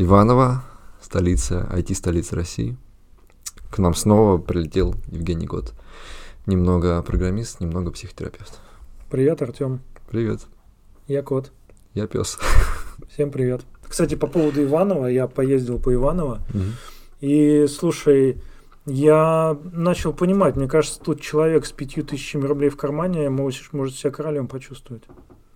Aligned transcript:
Иваново, 0.00 0.62
столица, 1.00 1.68
IT-столица 1.72 2.36
России. 2.36 2.76
К 3.68 3.78
нам 3.78 3.94
снова 3.94 4.38
прилетел 4.38 4.94
Евгений 5.08 5.46
Год. 5.46 5.74
Немного 6.46 7.02
программист, 7.02 7.58
немного 7.58 7.90
психотерапевт. 7.90 8.60
Привет, 9.10 9.42
Артем. 9.42 9.80
Привет. 10.08 10.42
Я 11.08 11.22
кот. 11.22 11.50
Я 11.94 12.06
пес. 12.06 12.38
Всем 13.10 13.32
привет. 13.32 13.62
Кстати, 13.82 14.14
по 14.14 14.28
поводу 14.28 14.62
Иванова, 14.62 15.06
я 15.06 15.26
поездил 15.26 15.80
по 15.80 15.92
Иваново. 15.92 16.42
И 17.20 17.66
слушай, 17.66 18.40
я 18.86 19.58
начал 19.72 20.12
понимать, 20.12 20.54
мне 20.54 20.68
кажется, 20.68 21.00
тут 21.00 21.20
человек 21.20 21.66
с 21.66 21.72
пятью 21.72 22.04
тысячами 22.04 22.46
рублей 22.46 22.70
в 22.70 22.76
кармане 22.76 23.30
может, 23.30 23.72
может 23.72 23.96
себя 23.96 24.12
королем 24.12 24.46
почувствовать. 24.46 25.02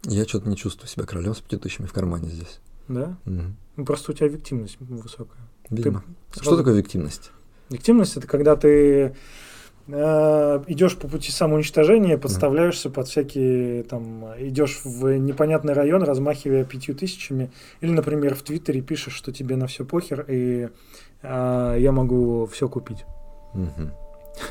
Я 0.02 0.24
что-то 0.24 0.48
не 0.48 0.56
чувствую 0.56 0.88
себя 0.88 1.04
королем 1.04 1.32
с 1.32 1.40
пятью 1.40 1.60
тысячами 1.60 1.86
в 1.86 1.92
кармане 1.92 2.28
здесь. 2.28 2.58
Да? 2.88 3.16
Мгм. 3.24 3.56
Ну, 3.76 3.84
просто 3.84 4.12
у 4.12 4.14
тебя 4.14 4.26
объективность 4.26 4.76
высокая. 4.80 5.40
Видимо. 5.70 6.04
Что 6.40 6.56
такое 6.56 6.74
виктимность? 6.74 7.30
Объективность 7.68 8.16
это 8.16 8.26
когда 8.26 8.54
ты 8.56 9.14
э, 9.88 10.64
идешь 10.66 10.96
по 10.96 11.08
пути 11.08 11.30
самоуничтожения, 11.30 12.18
подставляешься 12.18 12.90
под 12.90 13.08
всякие 13.08 13.84
там, 13.84 14.26
идешь 14.38 14.80
в 14.84 15.18
непонятный 15.18 15.72
район, 15.72 16.02
размахивая 16.02 16.64
пятью 16.64 16.94
тысячами, 16.94 17.50
или, 17.80 17.90
например, 17.90 18.34
в 18.34 18.42
Твиттере 18.42 18.82
пишешь, 18.82 19.14
что 19.14 19.32
тебе 19.32 19.56
на 19.56 19.66
все 19.66 19.84
похер, 19.84 20.26
и 20.28 20.68
э, 21.22 21.76
я 21.78 21.92
могу 21.92 22.46
все 22.46 22.68
купить. 22.68 23.04
Мгм. 23.54 23.92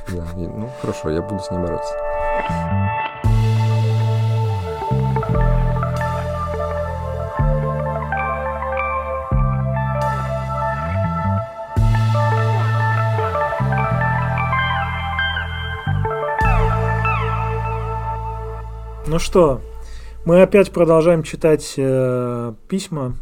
Да, 0.10 0.28
ну 0.36 0.70
хорошо, 0.80 1.10
я 1.10 1.22
буду 1.22 1.42
с 1.44 1.52
ней 1.52 1.60
бороться. 1.60 1.94
Ну 19.12 19.20
что, 19.20 19.60
мы 20.24 20.42
опять 20.42 20.72
продолжаем 20.72 21.24
читать 21.24 21.74
э, 21.76 22.54
письма. 22.70 23.18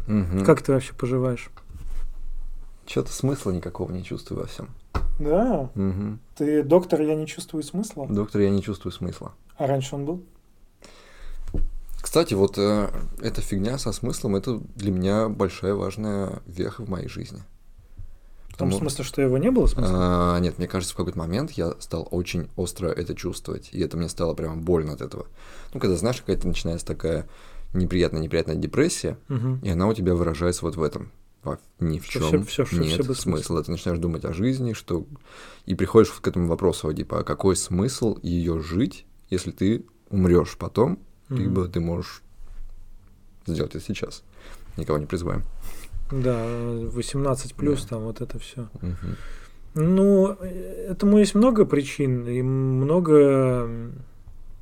Как 0.46 0.62
ты 0.62 0.70
вообще 0.70 0.92
поживаешь? 0.92 1.50
Что-то 2.86 3.10
смысла 3.12 3.50
никакого 3.50 3.90
не 3.90 4.04
чувствую 4.04 4.42
во 4.42 4.46
всем. 4.46 4.68
Да, 5.18 5.68
ты 6.36 6.62
доктор, 6.62 7.02
я 7.02 7.16
не 7.16 7.26
чувствую 7.26 7.64
смысла. 7.64 8.06
Доктор, 8.08 8.42
я 8.42 8.50
не 8.50 8.62
чувствую 8.62 8.92
смысла. 8.92 9.32
А 9.56 9.66
раньше 9.66 9.96
он 9.96 10.04
был? 10.04 10.22
Кстати, 12.00 12.34
вот 12.34 12.56
э, 12.56 12.88
эта 13.20 13.40
фигня 13.40 13.76
со 13.76 13.90
смыслом, 13.90 14.36
это 14.36 14.60
для 14.76 14.92
меня 14.92 15.28
большая 15.28 15.74
важная 15.74 16.40
веха 16.46 16.84
в 16.84 16.88
моей 16.88 17.08
жизни. 17.08 17.42
В 18.60 18.62
том 18.62 18.68
Потому- 18.68 18.90
смысле, 18.90 19.04
что 19.04 19.22
его 19.22 19.38
не 19.38 19.50
было 19.50 19.66
смысла? 19.66 20.36
А, 20.36 20.38
нет, 20.38 20.58
мне 20.58 20.68
кажется, 20.68 20.92
в 20.92 20.96
какой-то 20.98 21.18
момент 21.18 21.52
я 21.52 21.72
стал 21.78 22.06
очень 22.10 22.48
остро 22.56 22.88
это 22.88 23.14
чувствовать, 23.14 23.70
и 23.72 23.80
это 23.80 23.96
мне 23.96 24.06
стало 24.10 24.34
прямо 24.34 24.56
больно 24.56 24.92
от 24.92 25.00
этого. 25.00 25.26
Ну, 25.72 25.80
когда, 25.80 25.96
знаешь, 25.96 26.18
какая-то 26.20 26.46
начинается 26.46 26.84
такая 26.84 27.26
неприятная-неприятная 27.72 28.56
депрессия, 28.56 29.16
Мгм. 29.28 29.60
и 29.62 29.70
она 29.70 29.88
у 29.88 29.94
тебя 29.94 30.14
выражается 30.14 30.66
вот 30.66 30.76
в 30.76 30.82
этом. 30.82 31.10
Во- 31.42 31.58
ни 31.78 31.98
в 32.00 32.04
Что 32.04 32.28
чем 32.28 32.44
всё- 32.44 32.66
всё- 32.66 32.76
всё- 32.76 32.84
нет 32.84 33.00
всё 33.00 33.08
без 33.08 33.20
смысла. 33.20 33.62
Ты 33.64 33.70
начинаешь 33.70 33.98
думать 33.98 34.26
о 34.26 34.34
жизни, 34.34 34.74
что... 34.74 35.06
И 35.64 35.74
приходишь 35.74 36.10
к 36.10 36.28
этому 36.28 36.46
вопросу, 36.46 36.92
типа, 36.92 37.20
а 37.20 37.24
какой 37.24 37.56
смысл 37.56 38.18
ее 38.22 38.60
жить, 38.60 39.06
если 39.30 39.52
ты 39.52 39.86
умрешь 40.10 40.58
потом, 40.58 40.98
Мгм. 41.30 41.38
либо 41.40 41.66
ты 41.66 41.80
можешь 41.80 42.22
сделать 43.46 43.74
это 43.74 43.82
сейчас. 43.82 44.22
Никого 44.76 44.98
не 44.98 45.06
призываем. 45.06 45.44
Да, 46.10 46.44
18 46.92 47.54
плюс, 47.54 47.82
Да. 47.82 47.88
там 47.90 48.02
вот 48.04 48.20
это 48.20 48.38
все. 48.38 48.68
Мгм. 48.80 49.16
Ну, 49.74 50.26
этому 50.88 51.18
есть 51.18 51.34
много 51.36 51.64
причин 51.64 52.26
и 52.26 52.42
много, 52.42 53.68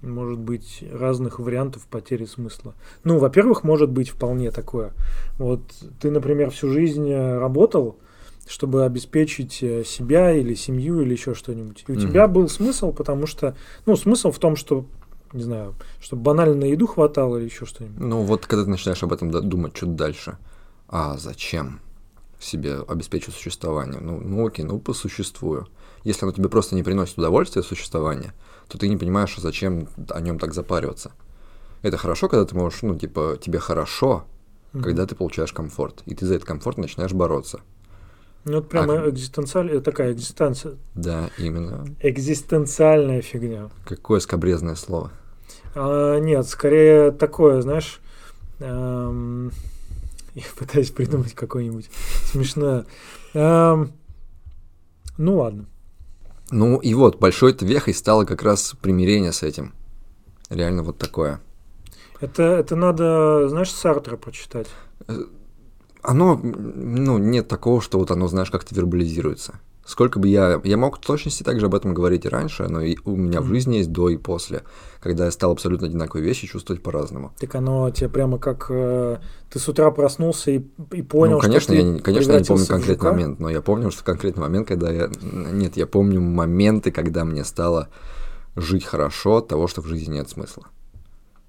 может 0.03 0.39
быть, 0.39 0.85
разных 0.93 1.39
вариантов 1.39 1.87
потери 1.91 2.27
смысла. 2.27 2.75
Ну, 3.05 3.19
во-первых, 3.19 3.65
может 3.65 3.89
быть 3.91 4.11
вполне 4.11 4.51
такое. 4.51 4.93
Вот 5.39 5.63
ты, 6.01 6.11
например, 6.11 6.51
всю 6.51 6.69
жизнь 6.69 7.09
э, 7.11 7.39
работал, 7.39 7.97
чтобы 8.47 8.85
обеспечить 8.85 9.63
э, 9.63 9.83
себя 9.85 10.33
или 10.35 10.53
семью 10.55 11.01
или 11.01 11.13
еще 11.13 11.33
что-нибудь. 11.35 11.85
И 11.89 11.93
у 11.93 11.95
Мгм. 11.95 12.03
тебя 12.03 12.29
был 12.29 12.49
смысл, 12.49 12.93
потому 12.93 13.27
что, 13.27 13.57
ну, 13.87 13.97
смысл 13.97 14.31
в 14.31 14.39
том, 14.39 14.57
что, 14.57 14.85
не 15.33 15.43
знаю, 15.43 15.75
чтобы 16.01 16.21
банально 16.23 16.55
на 16.57 16.65
еду 16.65 16.87
хватало 16.87 17.39
или 17.39 17.47
еще 17.47 17.65
что-нибудь. 17.65 17.99
Ну, 17.99 18.21
вот 18.23 18.47
когда 18.47 18.65
ты 18.65 18.71
начинаешь 18.71 19.03
об 19.03 19.13
этом 19.15 19.31
думать 19.31 19.75
что-то 19.75 19.93
дальше, 19.93 20.37
а 20.89 21.17
зачем 21.19 21.81
себе 22.41 22.77
обеспечивать 22.81 23.35
существование? 23.35 24.01
Ну, 24.01 24.21
ну 24.21 24.47
окей, 24.47 24.65
ну 24.65 24.79
посуществую. 24.79 25.67
Если 26.05 26.25
оно 26.25 26.33
тебе 26.33 26.49
просто 26.49 26.75
не 26.75 26.83
приносит 26.83 27.19
удовольствия 27.19 27.63
существования, 27.63 28.33
то 28.69 28.79
ты 28.79 28.89
не 28.89 28.97
понимаешь, 28.97 29.35
а 29.37 29.41
зачем 29.41 29.89
о 30.11 30.21
нем 30.21 30.39
так 30.39 30.55
запариваться. 30.55 31.13
Это 31.83 31.97
хорошо, 31.97 32.29
когда 32.29 32.45
ты 32.45 32.55
можешь, 32.57 32.83
ну, 32.83 32.97
типа, 32.97 33.39
тебе 33.41 33.59
хорошо, 33.59 34.25
Мгм. 34.73 34.83
когда 34.85 35.07
ты 35.07 35.15
получаешь 35.15 35.53
комфорт, 35.53 36.03
и 36.07 36.15
ты 36.15 36.27
за 36.27 36.35
этот 36.35 36.47
комфорт 36.47 36.77
начинаешь 36.79 37.13
бороться. 37.13 37.61
Ну, 38.45 38.59
это 38.59 38.69
прямо 38.69 38.95
А- 39.03 39.11
экзистенциаль... 39.11 39.81
такая 39.81 40.13
экзистенция... 40.13 40.75
Да, 40.95 41.31
именно. 41.39 41.87
экзистенциальная 42.01 43.21
фигня. 43.23 43.69
Какое 43.87 44.21
скобрезное 44.21 44.75
слово. 44.77 45.11
А, 45.75 46.19
нет, 46.19 46.47
скорее 46.47 47.11
такое, 47.11 47.61
знаешь, 47.63 48.01
эм, 48.61 49.51
я 50.39 50.45
пытаюсь 50.57 50.91
придумать 50.91 51.35
какое-нибудь 51.35 51.91
смешное. 52.25 52.87
Эм, 53.35 53.93
ну 55.17 55.37
ладно. 55.37 55.67
Ну 56.51 56.79
и 56.79 56.95
вот, 56.95 57.19
большой 57.19 57.57
вехой 57.61 57.93
стало 57.95 58.25
как 58.25 58.43
раз 58.43 58.75
примирение 58.81 59.33
с 59.33 59.43
этим. 59.43 59.75
Реально 60.49 60.83
вот 60.83 60.99
такое. 60.99 61.41
Это, 62.21 62.43
это 62.43 62.75
надо, 62.75 63.49
знаешь, 63.49 63.71
Сартра 63.71 64.17
почитать. 64.17 64.69
Оно, 66.03 66.35
м, 66.35 67.05
ну, 67.05 67.19
нет 67.19 67.49
такого, 67.49 67.81
что 67.81 67.99
вот 67.99 68.11
оно, 68.11 68.29
знаешь, 68.29 68.51
как-то 68.51 68.75
вербализируется. 68.75 69.61
Сколько 69.89 70.19
бы 70.19 70.29
я... 70.29 70.61
Я 70.65 70.77
мог 70.77 70.99
в 70.99 71.01
точности 71.01 71.43
также 71.43 71.65
об 71.65 71.75
этом 71.75 71.95
говорить 71.95 72.27
и 72.27 72.29
раньше, 72.29 72.69
но 72.69 72.83
и 72.83 72.99
у 73.07 73.17
меня 73.17 73.41
в 73.41 73.47
жизни 73.47 73.77
есть 73.77 73.91
до 73.91 74.11
и 74.11 74.19
после, 74.19 74.65
когда 75.01 75.25
я 75.25 75.31
стал 75.31 75.51
абсолютно 75.51 75.87
одинаковые 75.87 76.23
вещи 76.23 76.47
чувствовать 76.47 76.83
по-разному. 76.83 77.33
Так 77.39 77.55
оно 77.55 77.91
тебе 77.91 78.11
прямо 78.11 78.39
как 78.39 78.67
э, 78.69 79.17
ты 79.49 79.59
с 79.59 79.67
утра 79.67 79.91
проснулся 79.91 80.51
и, 80.51 80.63
и 80.93 81.01
понял, 81.01 81.37
ну, 81.37 81.41
конечно, 81.41 81.61
что 81.61 81.73
ты 81.73 81.79
я, 81.79 81.83
не- 81.85 82.01
конечно, 82.01 82.33
я 82.33 82.41
не 82.41 82.45
помню 82.45 82.67
конкретный 82.67 82.95
жука. 82.97 83.13
момент, 83.13 83.41
но 83.41 83.49
я 83.49 83.63
помню, 83.63 83.91
что 83.91 84.05
конкретный 84.05 84.43
момент, 84.43 84.69
когда 84.69 84.91
я... 84.91 85.09
Нет, 85.23 85.79
я 85.79 85.87
помню 85.87 86.21
моменты, 86.21 86.91
когда 86.91 87.25
мне 87.25 87.43
стало 87.43 87.89
жить 88.57 88.85
хорошо 88.85 89.39
от 89.39 89.49
того, 89.49 89.69
что 89.69 89.81
в 89.81 89.87
жизни 89.87 90.17
нет 90.17 90.29
смысла. 90.29 90.65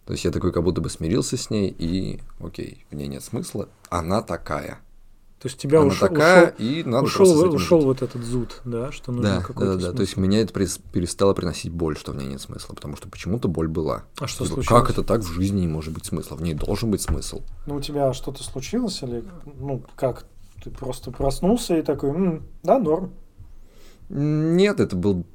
То 0.05 0.13
есть 0.13 0.23
я 0.23 0.31
такой 0.31 0.53
как 0.53 0.63
будто 0.63 0.79
бы 0.79 0.89
смирился 0.89 1.35
с 1.35 1.49
ней, 1.49 1.75
и 1.77 2.21
окей, 2.39 2.85
в 2.89 2.95
ней 2.95 3.07
нет 3.07 3.21
смысла, 3.21 3.67
она 3.89 4.21
такая. 4.21 4.79
То 5.39 5.47
есть 5.47 5.57
тебя 5.57 5.79
она 5.79 5.87
ушел, 5.87 6.07
такая, 6.09 6.51
ушел, 6.51 6.55
и 6.67 6.83
надо 6.83 7.05
ушел, 7.05 7.53
ушел 7.53 7.77
жить. 7.79 7.85
вот 7.85 8.01
этот 8.01 8.21
зуд, 8.23 8.59
да, 8.65 8.91
что 8.91 9.13
нужно 9.13 9.29
Да, 9.29 9.37
да, 9.39 9.43
какой-то 9.45 9.77
да, 9.77 9.87
да. 9.91 9.93
То 9.93 10.01
есть 10.01 10.17
меня 10.17 10.41
это 10.41 10.53
перестало 10.53 11.33
приносить 11.33 11.71
боль, 11.71 11.95
что 11.97 12.11
в 12.11 12.17
ней 12.17 12.27
нет 12.27 12.41
смысла, 12.41 12.73
потому 12.73 12.97
что 12.97 13.07
почему-то 13.07 13.47
боль 13.47 13.69
была. 13.69 14.03
А 14.19 14.27
что 14.27 14.43
Типа, 14.43 14.55
случилось? 14.55 14.67
как 14.67 14.89
это 14.89 15.01
так 15.03 15.21
в 15.21 15.31
жизни 15.31 15.61
не 15.61 15.67
может 15.67 15.93
быть 15.93 16.05
смысла? 16.05 16.35
В 16.35 16.41
ней 16.41 16.55
должен 16.55 16.91
быть 16.91 17.01
смысл. 17.01 17.41
Ну, 17.67 17.75
у 17.75 17.81
тебя 17.81 18.11
что-то 18.13 18.43
случилось 18.43 19.01
или, 19.01 19.23
ну, 19.57 19.81
как? 19.95 20.25
Ты 20.61 20.71
просто 20.71 21.09
проснулся 21.11 21.77
и 21.77 21.81
такой, 21.83 22.09
«М, 22.09 22.43
да, 22.63 22.77
норм. 22.79 23.13
Нет, 24.09 24.79
это 24.81 24.95
был, 24.97 25.25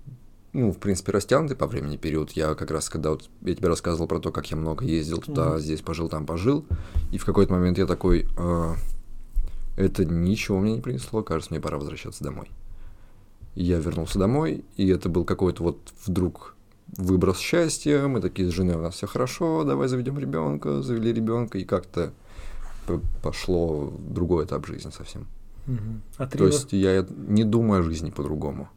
ну, 0.52 0.70
в 0.72 0.78
принципе, 0.78 1.12
растянутый 1.12 1.56
по 1.56 1.66
времени 1.66 1.96
период. 1.96 2.32
Я 2.32 2.54
как 2.54 2.70
раз, 2.70 2.88
когда 2.90 3.10
вот 3.10 3.30
я 3.42 3.54
тебе 3.54 3.68
рассказывал 3.68 4.06
про 4.06 4.18
то, 4.18 4.32
как 4.32 4.50
я 4.50 4.56
много 4.58 4.84
ездил 4.84 5.18
туда, 5.18 5.50
Мгм. 5.52 5.58
здесь 5.60 5.80
пожил, 5.80 6.08
там 6.10 6.26
пожил, 6.26 6.66
и 7.10 7.16
в 7.16 7.24
какой-то 7.24 7.52
момент 7.54 7.78
я 7.78 7.86
такой, 7.86 8.26
«А, 8.36 8.74
это 9.76 10.04
ничего 10.04 10.60
мне 10.60 10.74
не 10.74 10.80
принесло, 10.80 11.22
кажется, 11.22 11.52
мне 11.52 11.60
пора 11.60 11.78
возвращаться 11.78 12.22
домой. 12.24 12.50
И 13.54 13.64
я 13.64 13.78
вернулся 13.78 14.18
домой, 14.18 14.64
и 14.76 14.88
это 14.88 15.08
был 15.08 15.24
какой-то 15.24 15.62
вот 15.62 15.92
вдруг 16.04 16.56
выброс 16.96 17.38
счастья, 17.38 18.06
мы 18.06 18.20
такие 18.20 18.48
с 18.48 18.52
женой, 18.52 18.76
у 18.76 18.82
нас 18.82 18.94
все 18.94 19.06
хорошо, 19.06 19.64
давай 19.64 19.88
заведем 19.88 20.18
ребенка, 20.18 20.82
завели 20.82 21.12
ребенка, 21.12 21.58
и 21.58 21.64
как-то 21.64 22.12
пошло 23.22 23.92
другой 23.98 24.44
этап 24.44 24.66
жизни 24.66 24.90
совсем. 24.90 25.26
Мгм. 25.66 26.02
А 26.18 26.26
То 26.26 26.38
Трина- 26.38 26.46
есть 26.46 26.72
я 26.72 27.06
не 27.10 27.44
думаю 27.44 27.80
о 27.80 27.82
жизни 27.82 28.10
по-другому. 28.10 28.68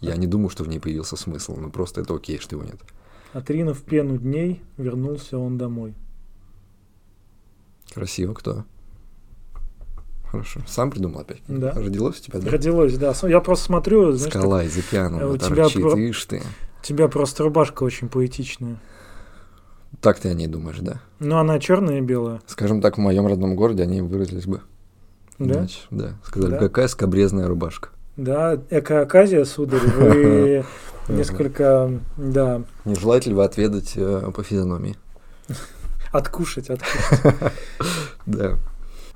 Я 0.00 0.16
не 0.16 0.26
думаю, 0.26 0.50
что 0.50 0.62
в 0.62 0.68
ней 0.68 0.78
появился 0.78 1.16
смысл, 1.16 1.56
ну 1.56 1.70
просто 1.70 2.02
это 2.02 2.14
окей, 2.14 2.38
что 2.38 2.56
его 2.56 2.64
нет. 2.64 2.80
От 3.32 3.50
Рина 3.50 3.74
в 3.74 3.82
пену 3.82 4.18
дней 4.18 4.62
вернулся 4.76 5.38
он 5.38 5.58
домой. 5.58 5.94
Красиво 7.92 8.34
кто? 8.34 8.64
Хорошо. 10.30 10.60
Сам 10.66 10.90
придумал 10.90 11.20
опять? 11.20 11.42
Да. 11.48 11.72
Родилось 11.72 12.18
у 12.18 12.22
тебя, 12.22 12.40
да? 12.40 12.50
Родилось, 12.50 12.96
да. 12.98 13.14
Я 13.22 13.40
просто 13.40 13.66
смотрю, 13.66 14.12
знаешь, 14.12 14.32
так, 14.32 14.42
Скала 14.42 14.64
из 14.64 14.76
океана, 14.76 15.20
э, 15.20 15.26
у 15.26 15.36
тебя 15.36 15.64
торчит, 15.64 15.82
про- 15.82 15.98
ишь 15.98 16.24
ты. 16.24 16.42
у 16.80 16.84
тебя 16.84 17.08
просто 17.08 17.44
рубашка 17.44 17.84
очень 17.84 18.08
поэтичная. 18.08 18.76
Так 20.00 20.18
ты 20.18 20.28
о 20.28 20.34
ней 20.34 20.46
думаешь, 20.46 20.78
да? 20.80 21.00
Ну, 21.20 21.38
она 21.38 21.58
черная 21.58 21.98
и 21.98 22.00
белая. 22.00 22.40
Скажем 22.46 22.80
так, 22.80 22.96
в 22.98 23.00
моем 23.00 23.26
родном 23.26 23.54
городе 23.56 23.82
они 23.84 24.02
выразились 24.02 24.46
бы 24.46 24.60
Да? 25.38 25.60
Иначе, 25.60 25.78
да. 25.90 26.12
Сказали, 26.24 26.50
Да. 26.52 26.58
какая 26.58 26.88
скобрезная 26.88 27.46
рубашка. 27.46 27.90
Да, 28.16 28.58
эко-оказия, 28.70 29.44
сударь, 29.44 29.80
вы 29.80 30.64
несколько, 31.08 31.90
да, 32.16 32.62
Не 32.84 32.94
желаете 32.94 33.30
ли 33.30 33.36
вы 33.36 33.44
отведать 33.44 33.92
э, 33.96 34.30
по 34.34 34.42
физиономии? 34.42 34.96
откушать, 36.12 36.68
откушать. 36.70 37.20
Да. 38.26 38.56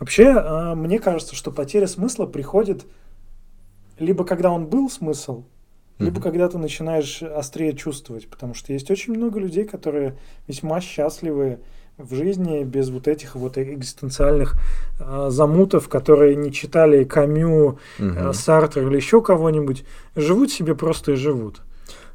Вообще, 0.00 0.32
а, 0.34 0.74
мне 0.74 0.98
кажется, 0.98 1.36
что 1.36 1.52
потеря 1.52 1.86
смысла 1.86 2.26
приходит 2.26 2.86
либо 3.98 4.24
когда 4.24 4.50
он 4.50 4.66
был 4.66 4.88
смысл, 4.90 5.44
либо 5.98 6.14
Мгм. 6.14 6.22
когда 6.22 6.48
ты 6.48 6.56
начинаешь 6.56 7.22
острее 7.22 7.74
чувствовать, 7.74 8.28
потому 8.28 8.54
что 8.54 8.72
есть 8.72 8.90
очень 8.90 9.14
много 9.14 9.38
людей, 9.38 9.64
которые 9.64 10.16
весьма 10.48 10.80
счастливы 10.80 11.58
в 11.98 12.14
жизни 12.14 12.64
без 12.64 12.88
вот 12.88 13.06
этих 13.06 13.34
вот 13.34 13.58
экзистенциальных 13.58 14.54
а, 14.98 15.28
замутов, 15.28 15.90
которые 15.90 16.34
не 16.34 16.50
читали 16.50 17.04
Камю, 17.04 17.78
Мгм. 17.98 18.28
а, 18.30 18.32
Сартр 18.32 18.88
или 18.88 18.96
еще 18.96 19.20
кого-нибудь, 19.20 19.84
живут 20.16 20.50
себе 20.50 20.74
просто 20.74 21.12
и 21.12 21.16
живут. 21.16 21.60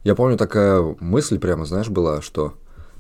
Я 0.04 0.16
помню, 0.16 0.38
такая 0.38 0.96
мысль 1.00 1.38
прямо, 1.38 1.66
знаешь, 1.66 1.90
была, 1.90 2.24
что 2.24 2.54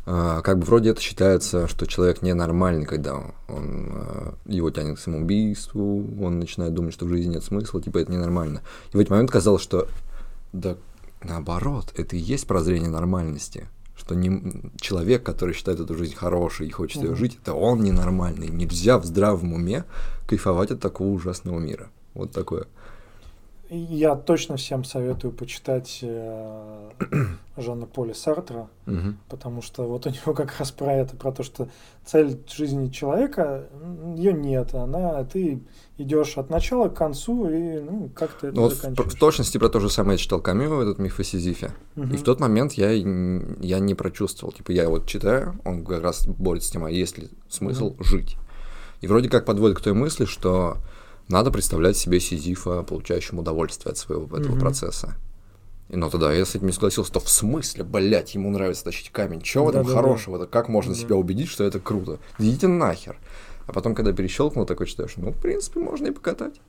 как 0.06 0.60
бы 0.60 0.66
вроде 0.66 0.92
это 0.92 1.02
считается, 1.02 1.68
что 1.68 1.88
человек 1.88 2.22
ненормальный, 2.22 2.86
когда 2.86 3.16
он, 3.16 3.34
а, 3.48 4.34
его 4.46 4.69
тянет 4.69 4.98
к 4.98 5.02
самоубийству, 5.02 6.06
он 6.24 6.40
начинает 6.40 6.74
думать, 6.74 6.94
что 6.94 7.06
в 7.06 7.10
жизни 7.10 7.34
нет 7.34 7.44
смысла, 7.44 7.81
типа 7.81 7.98
это 8.00 8.12
ненормально. 8.12 8.62
И 8.94 8.98
в 8.98 9.00
этот 9.00 9.10
момент 9.10 9.31
казалось, 9.31 9.63
что 9.63 9.88
да 10.54 10.78
наоборот, 11.24 11.92
это 11.98 12.16
и 12.16 12.19
есть 12.19 12.46
прозрение 12.48 12.90
нормальности. 12.90 13.68
Что 13.98 14.13
не, 14.13 14.72
человек, 14.80 15.24
который 15.24 15.56
считает 15.56 15.80
эту 15.80 15.96
жизнь 15.96 16.16
хорошей 16.16 16.68
и 16.68 16.72
хочет 16.72 17.02
ее 17.02 17.10
Мгм. 17.10 17.18
жить, 17.18 17.38
это 17.42 17.54
он 17.54 17.81
ненормальный. 17.81 18.50
Нельзя 18.50 19.00
в 19.00 19.06
здравом 19.06 19.54
уме 19.54 19.86
кайфовать 20.28 20.72
от 20.72 20.81
такого 20.81 21.07
ужасного 21.10 21.60
мира. 21.60 21.90
Вот 22.13 22.31
такое. 22.31 22.66
И 23.70 23.78
Я 23.78 24.16
точно 24.16 24.58
всем 24.58 24.84
советую 24.84 25.34
почитать 25.34 26.00
э, 26.04 26.90
Жана 27.58 27.88
Поля 27.88 28.14
Сартра, 28.14 28.68
Мгм. 28.86 29.18
потому 29.28 29.64
что 29.64 29.88
вот 29.88 30.06
у 30.06 30.10
него 30.10 30.34
как 30.36 30.60
раз 30.60 30.72
про 30.72 30.94
это, 30.94 31.16
про 31.16 31.32
то, 31.32 31.42
что 31.42 31.68
цель 32.06 32.38
жизни 32.48 32.90
человека, 32.90 33.64
ее 34.16 34.34
нет, 34.34 34.76
она, 34.76 35.24
ты 35.24 35.64
идешь 35.98 36.38
от 36.38 36.52
начала 36.52 36.90
к 36.90 36.94
концу 36.94 37.50
и 37.50 37.80
ну, 37.80 38.10
как-то 38.14 38.48
это 38.48 38.56
Ну, 38.56 38.62
вот 38.64 38.74
в, 38.74 38.76
заканчиваешь. 38.76 39.14
в 39.14 39.18
точности 39.20 39.58
про 39.58 39.70
то 39.70 39.80
же 39.80 39.90
самое 39.90 40.14
я 40.14 40.18
читал 40.20 40.42
Камю, 40.42 40.82
этот 40.82 41.00
миф 41.00 41.20
о 41.20 41.24
Сизифе. 41.24 41.72
И 41.96 42.00
Мгм. 42.02 42.18
в 42.18 42.24
тот 42.24 42.40
момент 42.40 42.74
я, 42.74 42.92
и 42.92 43.04
я 43.62 43.80
не 43.80 43.96
прочувствовал. 43.96 44.54
Типа, 44.54 44.72
я 44.74 44.88
вот 44.90 45.08
читаю, 45.08 45.60
он 45.66 45.84
как 45.84 46.04
раз 46.04 46.28
борется 46.28 46.68
с 46.70 46.72
тем, 46.72 46.86
а 46.86 46.92
есть 46.92 47.18
ли 47.18 47.30
смысл 47.50 47.96
жить. 48.00 48.38
И 49.02 49.08
вроде 49.08 49.28
как 49.30 49.46
подводит 49.46 49.78
к 49.78 49.82
той 49.82 49.94
мысли, 49.94 50.26
что 50.26 50.78
надо 51.27 51.51
представлять 51.51 51.98
себе 51.98 52.19
Сизифа, 52.19 52.83
получающим 52.83 53.39
удовольствие 53.39 53.92
от 53.92 53.98
своего 53.98 54.25
этого 54.38 54.51
Мгм. 54.54 54.60
процесса. 54.60 55.16
И 55.89 55.98
ну 55.98 56.10
тогда 56.10 56.33
я 56.33 56.45
с 56.45 56.56
этим 56.56 56.68
не 56.68 56.74
согласился, 56.74 57.12
то 57.13 57.19
в 57.19 57.30
смысле, 57.30 57.83
блядь, 57.83 58.33
ему 58.36 58.50
нравится 58.50 58.83
тащить 58.86 59.12
камень. 59.12 59.42
Чего 59.42 59.66
в 59.66 59.69
этом 59.69 59.86
хорошего? 59.86 60.38
Это 60.38 60.48
как 60.48 60.68
можно 60.69 60.94
Да. 60.94 61.00
себя 61.00 61.16
убедить, 61.16 61.48
что 61.50 61.63
это 61.63 61.80
круто? 61.80 62.18
Идите 62.39 62.68
нахер. 62.68 63.18
А 63.68 63.74
потом, 63.74 63.94
когда 63.95 64.12
перещелкнул, 64.13 64.66
такой 64.66 64.88
читаешь, 64.88 65.13
ну, 65.18 65.31
в 65.31 65.38
принципе, 65.38 65.80
можно 65.80 66.07
и 66.07 66.12
покатать. 66.12 66.60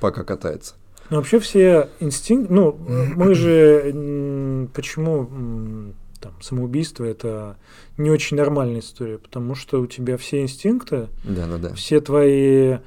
Пока 0.00 0.24
катается. 0.24 0.74
Ну, 1.10 1.18
вообще 1.18 1.38
все 1.38 1.90
инстинкты, 2.00 2.52
ну, 2.52 2.72
мы 3.16 3.34
же, 3.34 4.68
почему 4.74 5.92
там, 6.20 6.32
самоубийство 6.40 7.04
это 7.04 7.56
не 7.98 8.10
очень 8.10 8.36
нормальная 8.36 8.80
история, 8.80 9.18
потому 9.18 9.54
что 9.54 9.80
у 9.80 9.86
тебя 9.86 10.16
все 10.16 10.40
инстинкты, 10.42 11.08
Да-да-да. 11.24 11.74
все 11.74 12.00
твои 12.00 12.78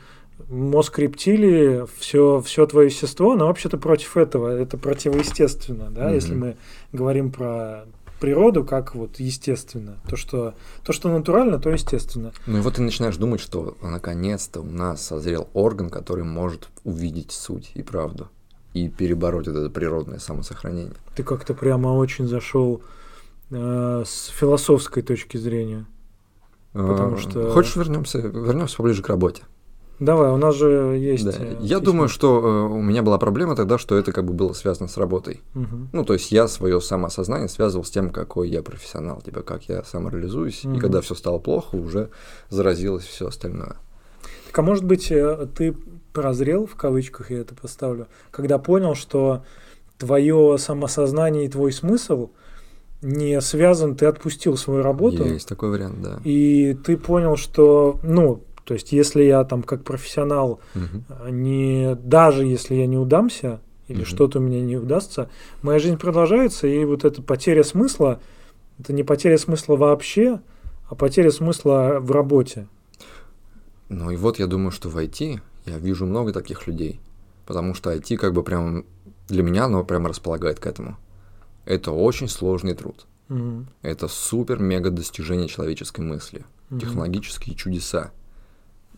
мозг 0.50 1.00
рептилии, 1.00 1.86
все, 2.00 2.42
все 2.42 2.66
твое 2.66 2.88
естество, 2.88 3.34
оно 3.34 3.48
вообще-то 3.48 3.78
против 3.78 4.18
этого, 4.18 4.48
это 4.50 4.78
противоестественно, 4.78 5.90
да, 5.90 6.06
Мгм. 6.06 6.14
если 6.14 6.36
мы 6.36 6.58
говорим 6.94 7.32
про 7.32 7.86
природу 8.20 8.64
как 8.64 8.96
вот 8.96 9.20
естественно, 9.20 9.98
то 10.10 10.16
что, 10.16 10.56
то, 10.84 10.92
что 10.94 11.10
натурально, 11.10 11.60
то 11.60 11.70
естественно. 11.70 12.32
Ну 12.48 12.58
и 12.58 12.62
вот 12.62 12.76
ты 12.76 12.82
начинаешь 12.82 13.18
думать, 13.18 13.40
что 13.40 13.78
наконец-то 13.82 14.62
у 14.62 14.66
нас 14.66 15.06
созрел 15.06 15.48
орган, 15.54 15.90
который 15.92 16.24
может 16.24 16.70
увидеть 16.84 17.32
суть 17.32 17.72
и 17.76 17.84
правду 17.84 18.28
и 18.74 18.90
перебороть 18.90 19.48
вот 19.48 19.56
это 19.56 19.70
природное 19.70 20.18
самосохранение. 20.20 20.94
Ты 21.16 21.24
как-то 21.24 21.54
прямо 21.54 21.90
очень 21.90 22.28
зашел 22.28 22.82
э, 23.52 24.04
с 24.06 24.28
философской 24.28 25.04
точки 25.04 25.38
зрения. 25.38 25.86
Потому 26.74 27.16
А, 27.16 27.18
что- 27.18 27.50
Хочешь 27.52 27.76
вернемся, 27.76 28.20
вернемся 28.20 28.78
поближе 28.78 29.02
к 29.04 29.08
работе? 29.10 29.44
Давай, 30.00 30.30
у 30.32 30.38
нас 30.38 30.56
же 30.56 30.96
есть. 31.00 31.26
Да. 31.26 31.32
э, 31.38 31.56
Я 31.60 31.80
думаю, 31.80 32.08
что 32.08 32.38
э, 32.40 32.74
у 32.74 32.82
меня 32.82 33.02
была 33.02 33.18
проблема 33.18 33.56
тогда, 33.56 33.78
что 33.80 33.98
это 33.98 34.12
как 34.12 34.26
бы 34.26 34.34
было 34.34 34.54
связано 34.54 34.88
с 34.88 34.96
работой. 34.98 35.42
Мгм. 35.56 35.90
Ну, 35.92 36.06
то 36.06 36.14
есть 36.14 36.32
я 36.32 36.48
свое 36.48 36.80
самоосознание 36.82 37.50
связывал 37.50 37.84
с 37.84 37.90
тем, 37.90 38.12
какой 38.12 38.50
я 38.50 38.62
профессионал, 38.62 39.22
типа 39.22 39.42
как 39.42 39.64
я 39.64 39.84
самореализуюсь. 39.84 40.64
И 40.66 40.68
Мгм. 40.68 40.80
когда 40.80 41.02
все 41.02 41.16
стало 41.16 41.40
плохо, 41.40 41.76
уже 41.76 42.10
заразилось 42.50 43.06
все 43.06 43.28
остальное. 43.28 43.78
Так, 44.48 44.60
а 44.60 44.62
может 44.62 44.84
быть, 44.84 45.12
э, 45.12 45.48
ты 45.58 45.76
прозрел, 46.14 46.68
в 46.68 46.76
кавычках 46.76 47.32
я 47.32 47.40
это 47.40 47.56
поставлю, 47.56 48.08
когда 48.32 48.60
понял, 48.60 48.94
что 48.96 49.44
твое 49.98 50.58
самосознание 50.60 51.46
и 51.46 51.50
твой 51.50 51.72
смысл 51.72 52.30
не 53.02 53.40
связан, 53.42 53.96
ты 53.96 54.06
отпустил 54.08 54.58
свою 54.58 54.82
работу, 54.84 55.24
Есть 55.24 55.48
такой 55.48 55.70
вариант, 55.70 56.02
да. 56.02 56.20
и 56.24 56.74
ты 56.84 56.98
понял, 56.98 57.36
что, 57.36 58.00
ну, 58.04 58.42
то 58.68 58.74
есть, 58.74 58.92
если 58.92 59.24
я 59.24 59.46
там 59.46 59.64
как 59.64 59.86
профессионал, 59.86 60.60
э, 60.76 61.30
не, 61.30 61.96
даже 61.96 62.46
если 62.46 62.76
я 62.76 62.86
не 62.86 62.98
удамся, 62.98 63.62
или 63.88 64.00
Мгм. 64.00 64.06
что-то 64.06 64.40
у 64.40 64.42
меня 64.42 64.60
не 64.60 64.76
удастся, 64.76 65.30
моя 65.62 65.80
жизнь 65.80 65.98
продолжается, 65.98 66.68
и 66.68 66.84
вот 66.84 67.06
эта 67.06 67.22
потеря 67.22 67.64
смысла, 67.64 68.20
это 68.78 68.92
не 68.92 69.04
потеря 69.04 69.38
смысла 69.38 69.78
вообще, 69.78 70.42
а 70.90 70.96
потеря 70.96 71.32
смысла 71.32 72.00
в 72.02 72.12
работе. 72.12 72.68
Ну 73.88 74.12
и 74.12 74.18
вот 74.18 74.38
я 74.38 74.48
думаю, 74.48 74.72
что 74.72 74.90
в 74.90 74.98
IT 74.98 75.40
я 75.66 75.78
вижу 75.78 76.06
много 76.06 76.34
таких 76.34 76.68
людей, 76.68 77.00
потому 77.46 77.74
что 77.74 77.94
IT 77.94 78.18
как 78.18 78.34
бы 78.34 78.44
прям 78.44 78.84
для 79.30 79.44
меня 79.44 79.64
оно 79.66 79.86
прям 79.86 80.08
располагает 80.08 80.60
к 80.60 80.68
этому. 80.68 80.98
Это 81.64 81.92
очень 81.92 82.28
сложный 82.28 82.74
труд. 82.74 83.06
Мгм. 83.30 83.68
Это 83.82 84.10
супер-мега 84.10 84.90
достижение 84.90 85.48
человеческой 85.48 86.02
мысли. 86.02 86.44
Мгм. 86.70 86.82
Технологические 86.82 87.56
чудеса. 87.56 88.12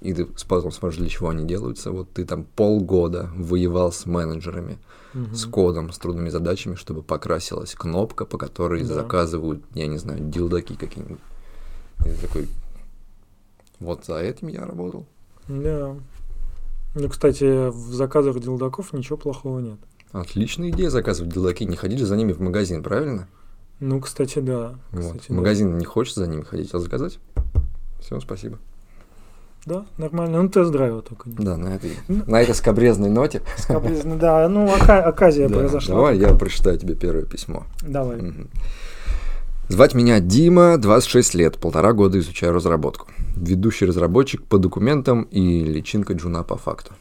И 0.02 0.14
ты 0.14 0.26
потом 0.48 0.72
смотришь, 0.72 0.98
для 1.00 1.10
чего 1.10 1.30
они 1.30 1.46
делаются. 1.46 1.92
Вот 1.92 2.10
ты 2.14 2.24
там 2.26 2.46
полгода 2.56 3.30
воевал 3.36 3.92
с 3.92 4.06
менеджерами, 4.06 4.78
Мгм. 5.14 5.36
с 5.36 5.46
кодом, 5.46 5.92
с 5.92 5.98
трудными 5.98 6.30
задачами, 6.30 6.76
чтобы 6.76 7.02
покрасилась 7.02 7.74
кнопка, 7.76 8.26
по 8.26 8.38
которой 8.38 8.84
Да. 8.84 8.94
заказывают, 8.94 9.62
я 9.74 9.88
не 9.88 9.98
знаю, 9.98 10.20
дилдаки 10.22 10.76
какие-нибудь. 10.76 11.20
И 12.06 12.12
такой, 12.26 12.48
вот 13.80 14.06
за 14.06 14.20
этим 14.20 14.48
я 14.48 14.66
работал. 14.66 15.06
Да. 15.48 15.96
Ну, 16.96 17.10
кстати, 17.10 17.70
в 17.70 17.94
заказах 17.94 18.40
дилдаков 18.40 18.94
ничего 18.94 19.18
плохого 19.18 19.60
нет. 19.60 19.80
Отличная 20.12 20.70
идея 20.70 20.90
заказывать 20.90 21.34
дилдаки, 21.34 21.66
не 21.66 21.76
ходили 21.76 22.04
за 22.04 22.16
ними 22.16 22.32
в 22.34 22.40
магазин, 22.40 22.82
правильно? 22.84 23.28
Ну, 23.80 24.00
кстати, 24.00 24.40
да. 24.40 24.76
Вот. 24.92 25.04
Кстати, 25.04 25.26
В 25.26 25.30
да. 25.30 25.36
магазин 25.36 25.78
не 25.78 25.86
хочешь 25.86 26.16
за 26.16 26.26
ними 26.28 26.42
ходить, 26.42 26.74
а 26.74 26.80
заказать? 26.80 27.20
Все, 28.02 28.20
спасибо. 28.20 28.58
Да, 29.66 29.86
нормально. 29.98 30.42
Ну, 30.42 30.50
тест-драйва 30.50 31.02
только 31.02 31.30
нет. 31.30 31.40
Да, 31.40 31.58
на 31.58 31.76
этой, 31.76 31.92
Ну. 32.08 32.24
на 32.26 32.42
этой 32.42 32.56
скобрезной 32.56 33.10
ноте. 33.10 33.42
Скоблизно, 33.58 34.16
да, 34.18 34.48
ну, 34.50 34.66
ока- 34.68 35.04
оказия 35.04 35.48
Да, 35.50 35.56
произошла. 35.58 35.96
Давай 35.96 36.18
я 36.18 36.34
прочитаю 36.34 36.78
тебе 36.78 36.96
первое 36.96 37.24
письмо. 37.26 37.66
Давай. 37.82 38.20
Звать 39.68 39.94
меня 39.94 40.20
Дима, 40.20 40.78
26 40.78 41.36
лет, 41.36 41.60
полтора 41.60 41.94
года 41.94 42.18
изучаю 42.18 42.54
разработку. 42.54 43.08
Ведущий 43.36 43.86
разработчик 43.86 44.44
по 44.44 44.58
документам 44.58 45.24
и 45.24 45.64
личинка 45.64 46.14
джуна 46.14 46.44
по 46.44 46.58
факту. 46.58 46.94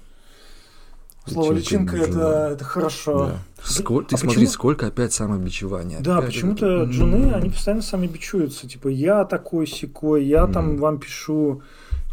Слово 1.26 1.52
личинка 1.52 1.96
джуна. 1.96 2.06
это, 2.08 2.48
это 2.54 2.64
хорошо. 2.64 3.26
Да. 3.26 3.38
Сколь- 3.62 4.04
ты 4.06 4.14
а 4.14 4.18
смотри, 4.18 4.36
почему- 4.40 4.50
сколько 4.52 4.86
опять 4.86 5.12
самобичевания. 5.12 6.00
Да, 6.00 6.18
Опять 6.18 6.30
почему-то 6.30 6.66
это- 6.66 6.90
джуны, 6.90 7.32
они 7.34 7.50
постоянно 7.50 7.82
сами 7.82 8.06
бичуются. 8.06 8.68
Типа, 8.68 8.88
я 8.88 9.24
такой 9.24 9.66
секой, 9.66 10.24
я 10.24 10.46
там 10.46 10.72
Мгм. 10.72 10.76
вам 10.78 10.98
пишу, 10.98 11.62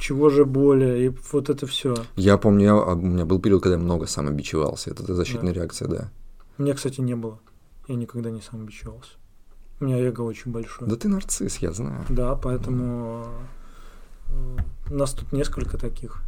чего 0.06 0.30
же 0.30 0.46
более, 0.46 1.08
и 1.08 1.16
вот 1.32 1.50
это 1.50 1.66
все. 1.66 1.96
Я 2.16 2.38
помню, 2.38 2.66
я- 2.66 2.74
а, 2.74 2.94
у 2.94 3.02
меня 3.02 3.26
был 3.26 3.40
период, 3.40 3.64
когда 3.64 3.76
я 3.78 3.82
много 3.84 4.06
самобичевался. 4.06 4.92
Это 4.92 5.16
защитная 5.16 5.52
реакция, 5.52 5.88
да. 5.88 6.12
У 6.60 6.62
меня, 6.64 6.76
кстати, 6.76 7.02
не 7.02 7.16
было. 7.16 7.40
Я 7.88 7.96
никогда 7.96 8.30
не 8.30 8.42
сам 8.42 8.66
бичевался. 8.68 9.14
У 9.80 9.86
меня 9.86 9.98
эго 9.98 10.22
очень 10.22 10.52
большое. 10.52 10.88
Да 10.88 10.96
ты 10.96 11.10
нарцисс, 11.10 11.58
я 11.58 11.72
знаю. 11.72 12.06
Да, 12.10 12.36
поэтому 12.36 13.26
э, 14.30 14.58
нас 14.94 15.14
тут 15.14 15.32
несколько 15.34 15.78
таких 15.80 16.22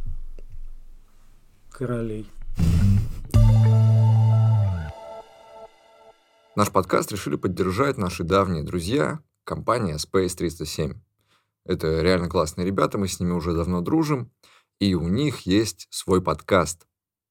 королей. 1.70 2.28
Наш 6.56 6.72
подкаст 6.72 7.12
решили 7.12 7.36
поддержать 7.36 7.96
наши 7.96 8.24
давние 8.24 8.64
друзья, 8.64 9.20
компания 9.44 9.94
Space 9.98 10.34
307. 10.36 10.94
Это 11.68 12.00
реально 12.00 12.30
классные 12.30 12.66
ребята, 12.66 12.96
мы 12.96 13.08
с 13.08 13.20
ними 13.20 13.32
уже 13.32 13.52
давно 13.52 13.82
дружим. 13.82 14.32
и 14.80 14.94
у 14.94 15.08
них 15.08 15.40
есть 15.40 15.88
свой 15.90 16.22
подкаст. 16.22 16.86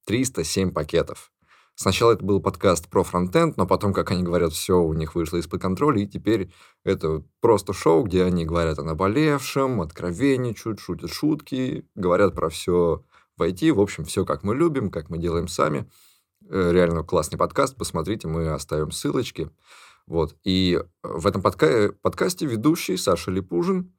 307 0.05 0.71
пакетов. 0.71 1.31
Сначала 1.75 2.11
это 2.11 2.23
был 2.23 2.39
подкаст 2.41 2.89
про 2.89 3.03
фронтенд, 3.03 3.57
но 3.57 3.65
потом, 3.65 3.93
как 3.93 4.11
они 4.11 4.21
говорят, 4.21 4.51
все 4.53 4.79
у 4.79 4.93
них 4.93 5.15
вышло 5.15 5.37
из-под 5.37 5.61
контроля, 5.61 6.01
и 6.01 6.07
теперь 6.07 6.51
это 6.83 7.23
просто 7.39 7.73
шоу, 7.73 8.03
где 8.03 8.23
они 8.23 8.45
говорят 8.45 8.79
о 8.79 8.83
наболевшем, 8.83 9.81
откровенничают, 9.81 10.79
шутят 10.79 11.11
шутки, 11.11 11.87
говорят 11.95 12.35
про 12.35 12.49
все 12.49 13.03
в 13.37 13.41
IT, 13.41 13.71
в 13.73 13.79
общем, 13.79 14.05
все 14.05 14.25
как 14.25 14.43
мы 14.43 14.55
любим, 14.55 14.91
как 14.91 15.09
мы 15.09 15.17
делаем 15.17 15.47
сами. 15.47 15.89
Э, 16.49 16.71
реально 16.71 17.03
классный 17.03 17.39
подкаст, 17.39 17.75
посмотрите, 17.75 18.27
мы 18.27 18.49
оставим 18.49 18.91
ссылочки. 18.91 19.49
Вот. 20.05 20.35
И 20.43 20.81
в 21.03 21.27
этом 21.27 21.41
подка- 21.41 21.91
подкасте 22.01 22.45
ведущий 22.45 22.97
Саша 22.97 23.31
Липужин, 23.31 23.93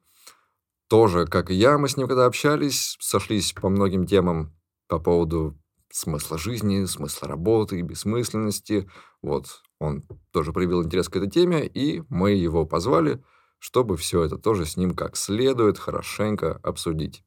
тоже, 0.89 1.25
как 1.25 1.51
и 1.51 1.53
я, 1.53 1.77
мы 1.77 1.87
с 1.87 1.95
ним 1.95 2.07
когда 2.07 2.25
общались, 2.25 2.97
сошлись 2.99 3.53
по 3.53 3.69
многим 3.69 4.05
темам 4.05 4.53
по 4.87 4.99
поводу 4.99 5.57
смысла 5.91 6.37
жизни, 6.37 6.85
смысла 6.85 7.27
работы, 7.27 7.81
бессмысленности. 7.81 8.89
Вот, 9.21 9.61
он 9.79 10.03
тоже 10.31 10.51
проявил 10.51 10.83
интерес 10.83 11.07
к 11.07 11.15
этой 11.15 11.29
теме, 11.29 11.65
и 11.65 12.03
мы 12.09 12.31
его 12.31 12.65
позвали, 12.65 13.23
чтобы 13.59 13.97
все 13.97 14.23
это 14.23 14.37
тоже 14.37 14.65
с 14.65 14.77
ним 14.77 14.95
как 14.95 15.15
следует 15.15 15.77
хорошенько 15.77 16.59
обсудить. 16.63 17.23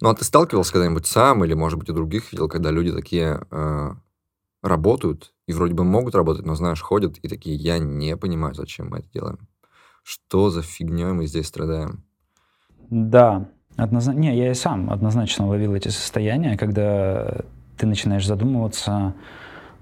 Ну, 0.00 0.10
а 0.10 0.14
ты 0.14 0.24
сталкивался 0.24 0.72
когда-нибудь 0.72 1.06
сам 1.06 1.44
или, 1.44 1.54
может 1.54 1.78
быть, 1.78 1.90
у 1.90 1.94
других 1.94 2.32
видел, 2.32 2.48
когда 2.48 2.70
люди 2.70 2.92
такие 2.92 3.46
э, 3.50 3.88
работают 4.62 5.34
и 5.46 5.52
вроде 5.52 5.74
бы 5.74 5.84
могут 5.84 6.14
работать, 6.14 6.44
но, 6.44 6.54
знаешь, 6.54 6.82
ходят 6.82 7.18
и 7.18 7.28
такие, 7.28 7.56
я 7.56 7.78
не 7.78 8.16
понимаю, 8.16 8.54
зачем 8.54 8.88
мы 8.88 8.98
это 8.98 9.10
делаем. 9.10 9.49
Что 10.10 10.50
за 10.50 10.62
фигней 10.62 11.12
мы 11.12 11.26
здесь 11.26 11.46
страдаем? 11.46 12.02
Да, 12.90 13.46
однозначно. 13.76 14.18
Не, 14.18 14.36
я 14.36 14.50
и 14.50 14.54
сам 14.54 14.90
однозначно 14.90 15.46
ловил 15.46 15.72
эти 15.72 15.86
состояния, 15.86 16.56
когда 16.56 17.42
ты 17.76 17.86
начинаешь 17.86 18.26
задумываться, 18.26 19.14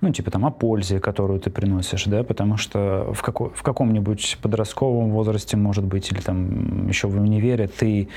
ну, 0.03 0.13
типа 0.13 0.31
там 0.31 0.45
о 0.45 0.51
пользе, 0.51 1.01
которую 1.01 1.41
ты 1.41 1.49
приносишь, 1.49 2.05
да, 2.05 2.25
потому 2.25 2.59
что 2.59 3.11
в, 3.15 3.23
како 3.23 3.49
в 3.49 3.63
каком-нибудь 3.63 4.37
подростковом 4.43 5.13
возрасте, 5.13 5.57
может 5.57 5.87
быть, 5.87 6.13
или 6.13 6.21
там 6.21 6.89
еще 6.89 7.09
в 7.09 7.19
универе 7.19 7.67
ты 7.67 8.11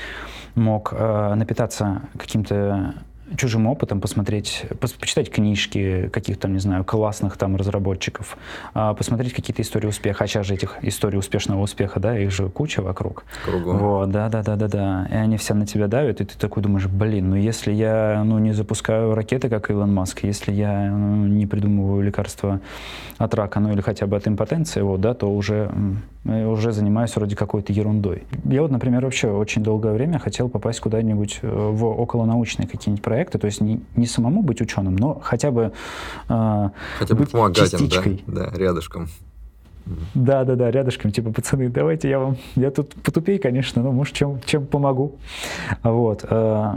мог 0.54 0.92
э, 0.92 1.34
напитаться 1.34 2.02
каким-то 2.18 2.94
чужим 3.36 3.66
опытом, 3.66 4.00
посмотреть, 4.00 4.64
пос, 4.80 4.92
почитать 4.92 5.30
книжки 5.30 6.08
каких-то, 6.12 6.48
не 6.48 6.58
знаю, 6.58 6.84
классных 6.84 7.36
там 7.36 7.56
разработчиков, 7.56 8.36
а, 8.74 8.94
посмотреть 8.94 9.32
какие-то 9.32 9.62
истории 9.62 9.86
успеха. 9.86 10.24
А 10.24 10.26
сейчас 10.26 10.46
же 10.46 10.54
этих 10.54 10.78
историй 10.82 11.18
успешного 11.18 11.62
успеха, 11.62 12.00
да, 12.00 12.18
их 12.18 12.30
же 12.30 12.48
куча 12.48 12.82
вокруг. 12.82 13.24
Кругом. 13.44 13.78
Вот, 13.78 14.10
да, 14.10 14.28
да, 14.28 14.42
да, 14.42 14.56
да, 14.56 14.68
да. 14.68 15.08
И 15.10 15.14
они 15.14 15.36
все 15.36 15.54
на 15.54 15.66
тебя 15.66 15.88
давят, 15.88 16.20
и 16.20 16.24
ты 16.24 16.38
такой 16.38 16.62
думаешь, 16.62 16.86
блин, 16.86 17.30
ну 17.30 17.36
если 17.36 17.72
я, 17.72 18.22
ну, 18.24 18.38
не 18.38 18.52
запускаю 18.52 19.14
ракеты, 19.14 19.48
как 19.48 19.70
Илон 19.70 19.92
Маск, 19.92 20.24
если 20.24 20.52
я 20.52 20.90
ну, 20.90 21.26
не 21.26 21.46
придумываю 21.46 22.02
лекарства 22.02 22.60
от 23.18 23.34
рака, 23.34 23.60
ну 23.60 23.72
или 23.72 23.80
хотя 23.80 24.06
бы 24.06 24.16
от 24.16 24.26
импотенции, 24.28 24.80
вот, 24.80 25.00
да, 25.00 25.14
то 25.14 25.32
уже, 25.32 25.70
уже 26.24 26.72
занимаюсь 26.72 27.14
вроде 27.16 27.34
какой-то 27.34 27.72
ерундой. 27.72 28.24
Я 28.44 28.62
вот, 28.62 28.70
например, 28.70 29.04
вообще 29.04 29.28
очень 29.28 29.62
долгое 29.62 29.92
время 29.92 30.18
хотел 30.18 30.48
попасть 30.48 30.80
куда-нибудь 30.80 31.40
э, 31.42 31.48
в 31.48 31.84
околонаучные 31.84 32.68
какие-нибудь 32.68 33.02
проекты, 33.02 33.38
то 33.38 33.46
есть 33.46 33.60
не, 33.60 33.80
не 33.96 34.06
самому 34.06 34.42
быть 34.42 34.60
ученым, 34.60 34.94
но 34.94 35.20
хотя 35.20 35.50
бы 35.50 35.72
э, 36.28 36.68
хотя 36.98 37.14
бы 37.14 37.26
помогать 37.26 37.70
частичкой. 37.70 38.12
им, 38.12 38.20
да, 38.26 38.50
да, 38.50 38.58
рядышком. 38.58 39.08
Да, 40.14 40.44
да, 40.44 40.54
да, 40.54 40.70
рядышком, 40.70 41.10
типа, 41.10 41.32
пацаны, 41.32 41.68
давайте 41.68 42.08
я 42.08 42.20
вам, 42.20 42.36
я 42.54 42.70
тут 42.70 42.94
потупей, 43.02 43.38
конечно, 43.38 43.82
но 43.82 43.90
может 43.90 44.14
чем, 44.14 44.40
чем 44.44 44.64
помогу. 44.64 45.16
Вот. 45.82 46.24
Э, 46.30 46.74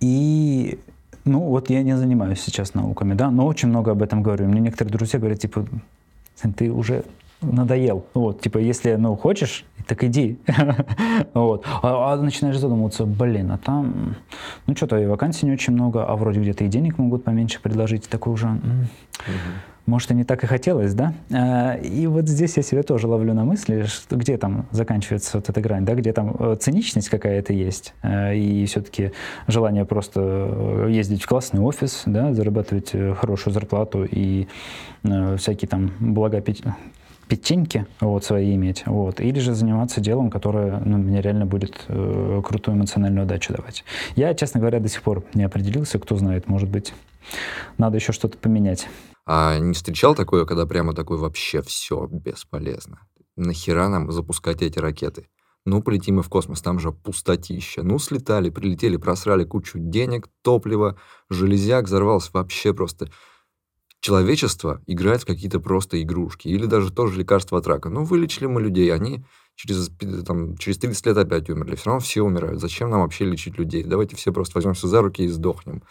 и 0.00 0.78
ну, 1.24 1.40
вот 1.40 1.70
я 1.70 1.82
не 1.82 1.96
занимаюсь 1.96 2.42
сейчас 2.42 2.74
науками, 2.74 3.14
да, 3.14 3.30
но 3.30 3.46
очень 3.46 3.68
много 3.68 3.92
об 3.92 4.02
этом 4.02 4.22
говорю. 4.22 4.46
Мне 4.46 4.60
некоторые 4.60 4.92
друзья 4.92 5.18
говорят, 5.18 5.38
типа, 5.38 5.64
ты 6.54 6.70
уже 6.70 7.04
надоел. 7.52 8.04
Вот, 8.14 8.40
типа, 8.40 8.58
если, 8.58 8.94
ну, 8.94 9.16
хочешь, 9.16 9.64
так 9.86 10.02
иди. 10.04 10.38
вот. 11.34 11.64
А, 11.82 12.12
а 12.12 12.16
начинаешь 12.16 12.58
задумываться, 12.58 13.04
блин, 13.04 13.52
а 13.52 13.58
там, 13.58 14.16
ну, 14.66 14.76
что-то 14.76 14.98
и 14.98 15.06
вакансий 15.06 15.46
не 15.46 15.52
очень 15.52 15.72
много, 15.72 16.04
а 16.04 16.16
вроде 16.16 16.40
где-то 16.40 16.64
и 16.64 16.68
денег 16.68 16.98
могут 16.98 17.24
поменьше 17.24 17.60
предложить. 17.60 18.08
Такой 18.08 18.32
уже, 18.32 18.58
может, 19.86 20.10
и 20.10 20.14
не 20.14 20.24
так 20.24 20.42
и 20.42 20.46
хотелось, 20.46 20.94
да? 20.94 21.12
А, 21.30 21.74
и 21.74 22.06
вот 22.06 22.26
здесь 22.26 22.56
я 22.56 22.62
себя 22.62 22.82
тоже 22.82 23.06
ловлю 23.06 23.34
на 23.34 23.44
мысли, 23.44 23.82
что 23.82 24.16
где 24.16 24.38
там 24.38 24.66
заканчивается 24.70 25.36
вот 25.36 25.50
эта 25.50 25.60
грань, 25.60 25.84
да, 25.84 25.94
где 25.94 26.14
там 26.14 26.34
э, 26.38 26.56
циничность 26.58 27.10
какая-то 27.10 27.52
есть, 27.52 27.92
э, 28.02 28.34
и 28.34 28.64
все-таки 28.64 29.12
желание 29.46 29.84
просто 29.84 30.20
э, 30.22 30.88
ездить 30.90 31.22
в 31.22 31.26
классный 31.26 31.60
офис, 31.60 32.02
да, 32.06 32.32
зарабатывать 32.32 32.92
хорошую 33.18 33.52
зарплату 33.52 34.06
и 34.10 34.48
всякие 35.36 35.68
там 35.68 35.92
блага 36.00 36.40
печеньки 37.28 37.86
вот, 38.00 38.24
свои 38.24 38.54
иметь, 38.54 38.84
вот, 38.86 39.20
или 39.20 39.38
же 39.38 39.54
заниматься 39.54 40.00
делом, 40.00 40.30
которое 40.30 40.80
ну, 40.80 40.98
мне 40.98 41.20
реально 41.20 41.46
будет 41.46 41.84
э, 41.88 42.42
крутую 42.44 42.76
эмоциональную 42.76 43.24
отдачу 43.24 43.52
давать. 43.52 43.84
Я, 44.16 44.34
честно 44.34 44.60
говоря, 44.60 44.80
до 44.80 44.88
сих 44.88 45.02
пор 45.02 45.24
не 45.34 45.44
определился, 45.44 45.98
кто 45.98 46.16
знает, 46.16 46.48
может 46.48 46.68
быть, 46.68 46.92
надо 47.78 47.96
еще 47.96 48.12
что-то 48.12 48.38
поменять. 48.38 48.88
А 49.26 49.58
не 49.58 49.72
встречал 49.72 50.14
такое, 50.14 50.44
когда 50.44 50.66
прямо 50.66 50.94
такой 50.94 51.16
вообще 51.16 51.62
все 51.62 52.06
бесполезно? 52.06 53.00
Нахера 53.36 53.88
нам 53.88 54.12
запускать 54.12 54.62
эти 54.62 54.78
ракеты? 54.78 55.28
Ну, 55.66 55.82
полетим 55.82 56.16
мы 56.16 56.22
в 56.22 56.28
космос, 56.28 56.60
там 56.60 56.78
же 56.78 56.92
пустотища. 56.92 57.82
Ну, 57.82 57.98
слетали, 57.98 58.50
прилетели, 58.50 58.98
просрали 58.98 59.44
кучу 59.44 59.78
денег, 59.78 60.28
топлива, 60.42 60.98
железяк, 61.30 61.86
взорвался 61.86 62.30
вообще 62.34 62.74
просто 62.74 63.08
человечество 64.04 64.82
играет 64.86 65.22
в 65.22 65.26
какие-то 65.26 65.60
просто 65.60 66.02
игрушки. 66.02 66.48
Или 66.48 66.66
даже 66.66 66.92
тоже 66.92 67.18
лекарство 67.18 67.56
от 67.58 67.66
рака. 67.66 67.88
Ну, 67.88 68.04
вылечили 68.04 68.44
мы 68.44 68.60
людей, 68.60 68.92
они 68.92 69.24
через, 69.54 69.90
там, 70.26 70.58
через 70.58 70.76
30 70.76 71.06
лет 71.06 71.16
опять 71.16 71.48
умерли. 71.48 71.74
Все 71.74 71.86
равно 71.86 72.00
все 72.00 72.20
умирают. 72.20 72.60
Зачем 72.60 72.90
нам 72.90 73.00
вообще 73.00 73.24
лечить 73.24 73.56
людей? 73.56 73.82
Давайте 73.82 74.14
все 74.14 74.30
просто 74.30 74.58
возьмемся 74.58 74.88
за 74.88 75.00
руки 75.00 75.24
и 75.24 75.28
сдохнем. 75.28 75.82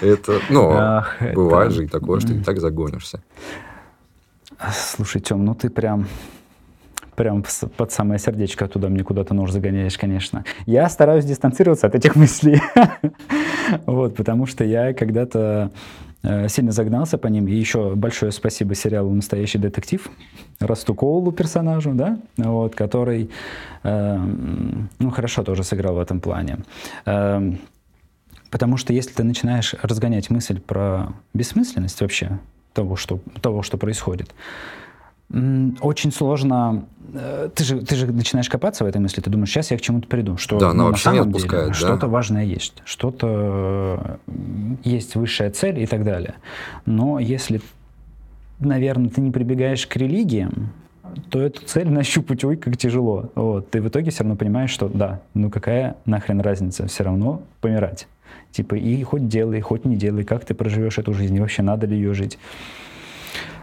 Это, 0.00 0.40
ну, 0.50 1.02
бывает 1.34 1.72
же 1.72 1.84
и 1.84 1.88
такое, 1.88 2.20
что 2.20 2.28
ты 2.28 2.44
так 2.44 2.60
загонишься. 2.60 3.20
Слушай, 4.72 5.20
Тём, 5.20 5.44
ну 5.44 5.56
ты 5.56 5.68
прям 5.68 6.06
прям 7.14 7.44
под 7.76 7.92
самое 7.92 8.18
сердечко 8.18 8.68
туда 8.68 8.88
мне 8.88 9.04
куда-то 9.04 9.34
нож 9.34 9.50
загоняешь, 9.50 9.98
конечно. 9.98 10.44
Я 10.66 10.88
стараюсь 10.88 11.24
дистанцироваться 11.24 11.86
от 11.86 11.94
этих 11.94 12.16
мыслей. 12.16 12.60
вот, 13.86 14.16
потому 14.16 14.46
что 14.46 14.64
я 14.64 14.92
когда-то 14.92 15.70
э, 16.22 16.48
сильно 16.48 16.72
загнался 16.72 17.18
по 17.18 17.28
ним. 17.28 17.48
И 17.48 17.54
еще 17.54 17.94
большое 17.94 18.32
спасибо 18.32 18.74
сериалу 18.74 19.10
«Настоящий 19.10 19.58
детектив», 19.58 20.10
Расту 20.60 20.94
Коулу 20.94 21.32
персонажу, 21.32 21.92
да, 21.94 22.18
вот, 22.36 22.74
который, 22.74 23.30
э, 23.82 24.16
ну, 24.98 25.10
хорошо 25.10 25.42
тоже 25.42 25.64
сыграл 25.64 25.96
в 25.96 25.98
этом 25.98 26.20
плане. 26.20 26.58
Э, 27.06 27.52
потому 28.50 28.76
что 28.76 28.92
если 28.92 29.12
ты 29.12 29.24
начинаешь 29.24 29.74
разгонять 29.82 30.30
мысль 30.30 30.60
про 30.60 31.12
бессмысленность 31.32 32.00
вообще 32.00 32.38
того, 32.72 32.96
что, 32.96 33.20
того, 33.40 33.62
что 33.62 33.78
происходит, 33.78 34.34
очень 35.80 36.12
сложно. 36.12 36.84
Э, 37.12 37.48
ты 37.54 37.64
же, 37.64 37.80
ты 37.80 37.96
же 37.96 38.12
начинаешь 38.12 38.48
копаться 38.48 38.84
в 38.84 38.86
этой 38.86 39.00
мысли, 39.00 39.20
ты 39.20 39.30
думаешь, 39.30 39.50
сейчас 39.50 39.70
я 39.70 39.76
к 39.76 39.80
чему-то 39.80 40.06
приду, 40.06 40.36
что 40.36 40.58
да, 40.58 40.72
ну, 40.72 40.90
на 40.90 40.96
самом 40.96 41.32
деле 41.32 41.48
да? 41.48 41.72
что-то 41.72 42.06
важное 42.06 42.44
есть, 42.44 42.74
что-то 42.84 44.18
есть 44.84 45.16
высшая 45.16 45.50
цель 45.50 45.80
и 45.80 45.86
так 45.86 46.04
далее. 46.04 46.34
Но 46.86 47.18
если, 47.18 47.60
наверное, 48.60 49.10
ты 49.10 49.20
не 49.20 49.30
прибегаешь 49.30 49.86
к 49.86 49.96
религиям, 49.96 50.72
то 51.30 51.40
эту 51.40 51.64
цель 51.64 51.88
нащупать, 51.90 52.44
ой, 52.44 52.56
как 52.56 52.76
тяжело. 52.76 53.30
Вот. 53.34 53.70
Ты 53.70 53.82
в 53.82 53.88
итоге 53.88 54.10
все 54.10 54.22
равно 54.22 54.36
понимаешь, 54.36 54.70
что 54.70 54.88
да, 54.88 55.20
ну 55.34 55.50
какая 55.50 55.96
нахрен 56.06 56.40
разница, 56.40 56.86
все 56.86 57.04
равно 57.04 57.42
помирать. 57.60 58.06
Типа 58.52 58.76
и 58.76 59.02
хоть 59.02 59.28
делай, 59.28 59.60
хоть 59.60 59.84
не 59.84 59.96
делай, 59.96 60.24
как 60.24 60.44
ты 60.44 60.54
проживешь 60.54 60.98
эту 60.98 61.12
жизнь, 61.12 61.36
и 61.36 61.40
вообще 61.40 61.62
надо 61.62 61.86
ли 61.86 61.96
ее 61.96 62.14
жить. 62.14 62.38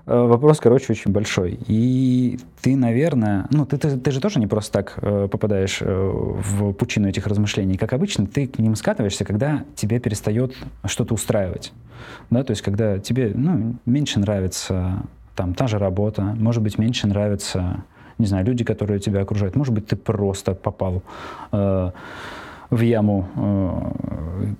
Э, 0.06 0.26
вопрос, 0.26 0.60
короче, 0.60 0.94
очень 0.94 1.12
большой. 1.12 1.60
И 1.68 2.40
ты, 2.62 2.76
наверное, 2.76 3.48
ну, 3.52 3.66
ты, 3.66 3.78
ты, 3.78 3.98
ты 3.98 4.12
же 4.12 4.20
тоже 4.20 4.40
не 4.40 4.48
просто 4.48 4.74
так 4.74 4.94
э, 5.02 5.28
попадаешь 5.32 5.80
э, 5.82 5.86
в 5.88 6.74
пучину 6.74 7.08
этих 7.08 7.28
размышлений. 7.28 7.78
Как 7.78 7.94
обычно, 7.94 8.26
ты 8.26 8.48
к 8.48 8.60
ним 8.60 8.76
скатываешься, 8.76 9.26
когда 9.26 9.64
тебе 9.76 10.00
перестает 10.00 10.54
что-то 10.86 11.14
устраивать. 11.14 11.74
Да, 12.30 12.44
то 12.44 12.52
есть, 12.52 12.62
когда 12.62 13.00
тебе, 13.00 13.32
ну, 13.36 13.76
меньше 13.86 14.20
нравится 14.20 15.04
там 15.36 15.54
та 15.54 15.68
же 15.68 15.78
работа, 15.78 16.22
может 16.38 16.62
быть, 16.62 16.78
меньше 16.78 17.08
нравится, 17.08 17.84
не 18.18 18.26
знаю, 18.26 18.46
люди, 18.46 18.64
которые 18.64 19.00
тебя 19.00 19.22
окружают. 19.22 19.56
Может 19.56 19.74
быть, 19.74 19.88
ты 19.88 19.96
просто 19.96 20.56
попал 20.56 21.04
э, 21.52 21.92
в 22.70 22.82
яму 22.82 23.28
э, 23.36 24.54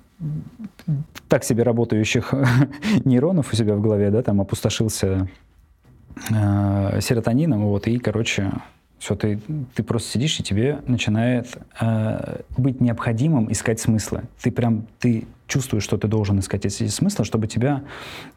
так 1.28 1.44
себе 1.44 1.62
работающих 1.62 2.34
нейронов 3.04 3.52
у 3.52 3.56
себя 3.56 3.74
в 3.74 3.80
голове, 3.80 4.10
да, 4.10 4.22
там 4.22 4.40
опустошился 4.40 5.28
э, 6.30 7.00
серотонином, 7.00 7.64
вот, 7.64 7.86
и, 7.86 7.98
короче, 7.98 8.52
Все, 8.98 9.16
ты, 9.16 9.40
ты 9.74 9.82
просто 9.82 10.10
сидишь, 10.10 10.38
и 10.38 10.44
тебе 10.44 10.78
начинает 10.86 11.58
э, 11.80 12.42
быть 12.56 12.80
необходимым 12.80 13.50
искать 13.50 13.80
смыслы. 13.80 14.22
Ты 14.40 14.52
прям, 14.52 14.86
ты 15.00 15.26
чувствуешь, 15.48 15.82
что 15.82 15.96
ты 15.98 16.06
должен 16.06 16.38
искать 16.38 16.64
эти 16.64 16.86
смыслы, 16.86 17.24
чтобы 17.24 17.48
тебя 17.48 17.82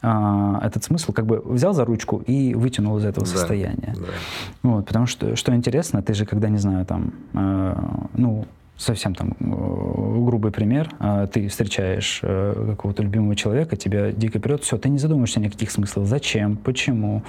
э, 0.02 0.54
этот 0.62 0.82
смысл 0.82 1.12
как 1.12 1.24
бы 1.24 1.40
взял 1.44 1.72
за 1.72 1.84
ручку 1.84 2.18
и 2.26 2.54
вытянул 2.54 2.98
из 2.98 3.04
этого 3.04 3.24
да, 3.26 3.32
состояния. 3.32 3.94
Да. 3.96 4.06
Вот, 4.62 4.86
потому 4.86 5.06
что, 5.06 5.36
что 5.36 5.54
интересно, 5.54 6.02
ты 6.02 6.14
же 6.14 6.26
когда, 6.26 6.48
не 6.48 6.58
знаю, 6.58 6.84
там, 6.84 7.12
э, 7.34 7.74
ну, 8.14 8.46
совсем 8.76 9.14
там 9.14 9.36
э, 9.40 10.24
грубый 10.24 10.52
пример, 10.52 10.90
а 10.98 11.26
ты 11.26 11.48
встречаешь 11.48 12.20
э, 12.22 12.66
какого-то 12.70 13.02
любимого 13.02 13.34
человека, 13.34 13.76
тебя 13.76 14.12
дико 14.12 14.38
прет, 14.38 14.64
все, 14.64 14.76
ты 14.78 14.88
не 14.88 14.98
задумываешься 14.98 15.40
никаких 15.40 15.70
смыслов, 15.70 16.06
зачем, 16.06 16.56
почему, 16.56 17.22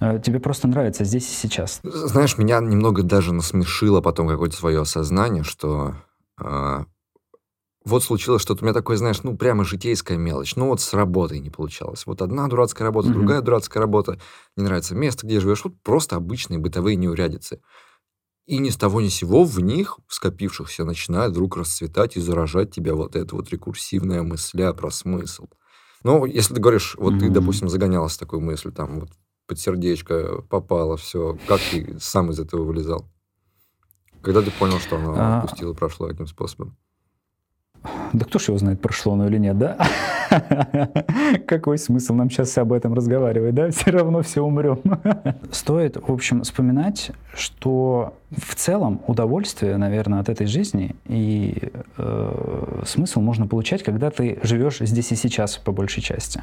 э, 0.00 0.20
тебе 0.24 0.40
просто 0.40 0.68
нравится 0.68 1.04
здесь 1.04 1.30
и 1.30 1.34
сейчас. 1.34 1.80
Знаешь, 1.82 2.38
меня 2.38 2.60
немного 2.60 3.02
даже 3.02 3.32
насмешило 3.32 4.00
потом 4.00 4.28
какое-то 4.28 4.56
свое 4.56 4.80
осознание, 4.80 5.44
что 5.44 5.94
э, 6.40 6.84
вот 7.84 8.02
случилось 8.02 8.42
что-то. 8.42 8.62
У 8.62 8.66
меня 8.66 8.74
такое, 8.74 8.96
знаешь, 8.96 9.22
ну 9.22 9.36
прямо 9.36 9.64
житейская 9.64 10.16
мелочь, 10.16 10.56
ну 10.56 10.68
вот 10.68 10.80
с 10.80 10.92
работой 10.94 11.40
не 11.40 11.50
получалось, 11.50 12.06
вот 12.06 12.22
одна 12.22 12.46
дурацкая 12.48 12.86
работа, 12.86 13.08
mm-hmm. 13.08 13.12
другая 13.12 13.40
дурацкая 13.40 13.80
работа, 13.80 14.18
не 14.56 14.64
нравится 14.64 14.94
место, 14.94 15.26
где 15.26 15.40
живешь, 15.40 15.64
вот 15.64 15.74
просто 15.82 16.16
обычные 16.16 16.58
бытовые 16.58 16.96
неурядицы. 16.96 17.60
И 18.48 18.56
ни 18.60 18.70
с 18.70 18.78
того 18.78 19.02
ни 19.02 19.08
сего 19.08 19.44
в 19.44 19.60
них, 19.60 19.98
скопившихся, 20.08 20.84
начинает 20.84 21.32
вдруг 21.32 21.58
расцветать 21.58 22.16
и 22.16 22.20
заражать 22.20 22.70
тебя 22.70 22.94
вот 22.94 23.14
эта 23.14 23.36
вот 23.36 23.50
рекурсивная 23.50 24.22
мысля 24.22 24.72
про 24.72 24.90
смысл. 24.90 25.48
Ну, 26.02 26.24
если 26.24 26.54
ты 26.54 26.60
говоришь, 26.60 26.96
вот 26.98 27.12
mm-hmm. 27.12 27.18
ты, 27.18 27.28
допустим, 27.28 27.68
загонялась 27.68 28.16
такой 28.16 28.40
мыслью, 28.40 28.72
там, 28.72 29.00
вот 29.00 29.10
под 29.46 29.60
сердечко 29.60 30.40
попало, 30.48 30.96
все, 30.96 31.36
как 31.46 31.60
ты 31.70 31.98
сам 32.00 32.30
из 32.30 32.40
этого 32.40 32.64
вылезал? 32.64 33.06
Когда 34.22 34.40
ты 34.40 34.50
понял, 34.50 34.78
что 34.78 34.96
оно 34.96 35.14
а... 35.14 35.40
отпустило, 35.42 35.74
прошло 35.74 36.08
этим 36.08 36.26
способом? 36.26 36.74
Да 38.12 38.24
кто 38.24 38.38
ж 38.38 38.48
его 38.48 38.58
знает, 38.58 38.80
прошло 38.80 39.12
оно 39.12 39.26
или 39.28 39.38
нет, 39.38 39.58
да? 39.58 39.76
Какой 41.46 41.78
смысл 41.78 42.14
нам 42.14 42.30
сейчас 42.30 42.56
об 42.58 42.72
этом 42.72 42.94
разговаривать, 42.94 43.54
да? 43.54 43.70
Все 43.70 43.90
равно 43.90 44.22
все 44.22 44.42
умрем. 44.42 44.80
Стоит, 45.52 45.96
в 45.96 46.12
общем, 46.12 46.42
вспоминать, 46.42 47.10
что 47.34 48.14
в 48.30 48.54
целом 48.54 49.00
удовольствие, 49.06 49.76
наверное, 49.76 50.20
от 50.20 50.28
этой 50.28 50.46
жизни 50.46 50.96
и 51.06 51.70
э, 51.96 52.82
смысл 52.86 53.20
можно 53.20 53.46
получать, 53.46 53.82
когда 53.82 54.10
ты 54.10 54.38
живешь 54.42 54.78
здесь 54.80 55.12
и 55.12 55.16
сейчас 55.16 55.56
по 55.56 55.72
большей 55.72 56.02
части. 56.02 56.42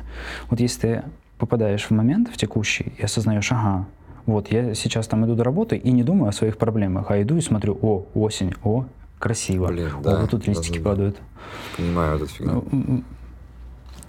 Вот 0.50 0.60
если 0.60 0.82
ты 0.82 1.04
попадаешь 1.38 1.86
в 1.86 1.92
момент, 1.92 2.30
в 2.30 2.38
текущий, 2.38 2.94
и 2.98 3.04
осознаешь, 3.04 3.52
ага, 3.52 3.88
вот 4.26 4.52
я 4.52 4.74
сейчас 4.74 5.08
там 5.08 5.26
иду 5.26 5.36
до 5.36 5.44
работы 5.44 5.78
и 5.78 5.92
не 5.92 6.04
думаю 6.04 6.30
о 6.30 6.32
своих 6.32 6.58
проблемах, 6.58 7.12
а 7.12 7.22
иду 7.22 7.38
и 7.38 7.42
смотрю, 7.42 7.78
о, 7.82 8.06
осень, 8.16 8.54
о, 8.64 8.86
красиво. 9.20 9.68
Блин, 9.68 9.90
да. 10.04 10.18
О, 10.18 10.22
вот 10.22 10.30
тут 10.30 10.48
листики 10.48 10.80
да, 10.80 10.90
падают. 10.90 11.18
Понимаю 11.78 12.18
эту 12.18 12.28
фигню. 12.28 13.04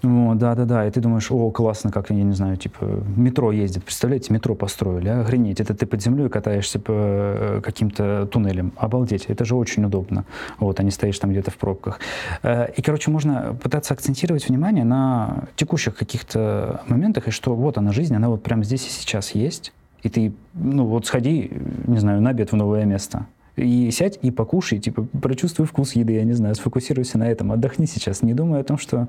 Вот, 0.03 0.39
да, 0.39 0.55
да, 0.55 0.65
да. 0.65 0.87
И 0.87 0.91
ты 0.91 1.01
думаешь, 1.01 1.31
о, 1.31 1.51
классно, 1.51 1.91
как, 1.91 2.11
я 2.11 2.23
не 2.23 2.33
знаю, 2.33 2.57
типа, 2.57 2.85
метро 3.17 3.51
ездит. 3.51 3.85
Представляете, 3.85 4.33
метро 4.33 4.55
построили, 4.55 5.09
а? 5.09 5.23
охренеть. 5.23 5.61
Это 5.61 5.75
ты 5.75 5.87
под 5.87 6.03
землей 6.03 6.29
катаешься 6.29 6.79
по 6.79 6.93
э, 6.95 7.61
каким-то 7.63 8.27
туннелям. 8.31 8.73
Обалдеть, 8.77 9.27
это 9.27 9.45
же 9.45 9.57
очень 9.57 9.85
удобно. 9.85 10.25
Вот, 10.59 10.79
а 10.79 10.83
не 10.83 10.91
стоишь 10.91 11.19
там 11.19 11.31
где-то 11.31 11.51
в 11.51 11.57
пробках. 11.57 11.99
Э, 12.43 12.71
и, 12.77 12.83
короче, 12.83 13.11
можно 13.11 13.57
пытаться 13.61 13.95
акцентировать 13.95 14.49
внимание 14.49 14.85
на 14.85 15.45
текущих 15.57 15.97
каких-то 15.97 16.83
моментах, 16.87 17.29
и 17.29 17.31
что 17.31 17.55
вот 17.55 17.79
она 17.79 17.93
жизнь, 17.93 18.15
она 18.15 18.29
вот 18.29 18.43
прямо 18.43 18.65
здесь 18.65 18.87
и 18.87 18.91
сейчас 18.91 19.35
есть. 19.35 19.73
И 20.03 20.09
ты, 20.09 20.33
ну 20.55 20.85
вот 20.85 21.07
сходи, 21.07 21.51
не 21.87 21.99
знаю, 21.99 22.21
на 22.21 22.31
обед 22.31 22.53
в 22.53 22.57
новое 22.57 22.85
место 22.85 23.27
и 23.57 23.91
сядь 23.91 24.19
и 24.23 24.31
покушай, 24.31 24.79
типа, 24.79 25.07
прочувствуй 25.21 25.67
вкус 25.67 25.93
еды, 25.93 26.15
я 26.15 26.25
не 26.25 26.35
знаю, 26.35 26.55
сфокусируйся 26.55 27.19
на 27.19 27.29
этом, 27.29 27.53
отдохни 27.53 27.87
сейчас, 27.87 28.23
не 28.23 28.35
думай 28.35 28.61
о 28.61 28.65
том, 28.65 28.79
что 28.79 29.09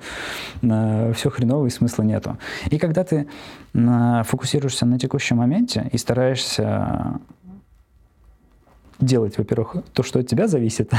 э, 0.62 1.14
все 1.16 1.30
хреново 1.30 1.68
и 1.68 1.70
смысла 1.70 2.04
нету. 2.04 2.38
И 2.70 2.78
когда 2.78 3.04
ты 3.04 3.28
э, 3.74 4.24
фокусируешься 4.26 4.86
на 4.86 4.98
текущем 4.98 5.38
моменте 5.38 5.90
и 5.92 5.98
стараешься 5.98 7.20
делать, 9.00 9.38
во-первых, 9.38 9.78
то, 9.94 10.04
что 10.04 10.20
от 10.20 10.28
тебя 10.28 10.48
зависит, 10.48 10.92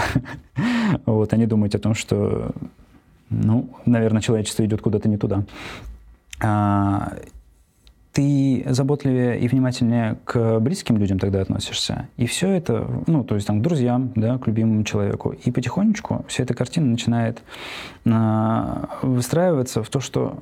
вот, 1.06 1.32
а 1.32 1.36
не 1.36 1.46
думать 1.46 1.74
о 1.74 1.78
том, 1.78 1.94
что, 1.94 2.52
ну, 3.30 3.70
наверное, 3.86 4.22
человечество 4.22 4.64
идет 4.64 4.82
куда-то 4.82 5.08
не 5.08 5.16
туда. 5.16 5.44
А, 8.18 8.20
ты 8.20 8.64
заботливее 8.66 9.38
и 9.38 9.48
внимательнее 9.48 10.18
к 10.24 10.58
близким 10.58 10.96
людям 10.96 11.18
тогда 11.18 11.40
относишься. 11.40 12.08
И 12.16 12.26
все 12.26 12.50
это, 12.50 12.88
ну, 13.06 13.22
то 13.24 13.36
есть 13.36 13.46
там 13.46 13.60
к 13.60 13.62
друзьям, 13.62 14.12
да, 14.16 14.38
к 14.38 14.46
любимому 14.46 14.82
человеку. 14.84 15.34
И 15.44 15.50
потихонечку 15.50 16.24
вся 16.28 16.42
эта 16.42 16.54
картина 16.54 16.86
начинает 16.86 17.42
э, 18.04 18.84
выстраиваться 19.02 19.82
в 19.82 19.88
то, 19.88 20.00
что 20.00 20.38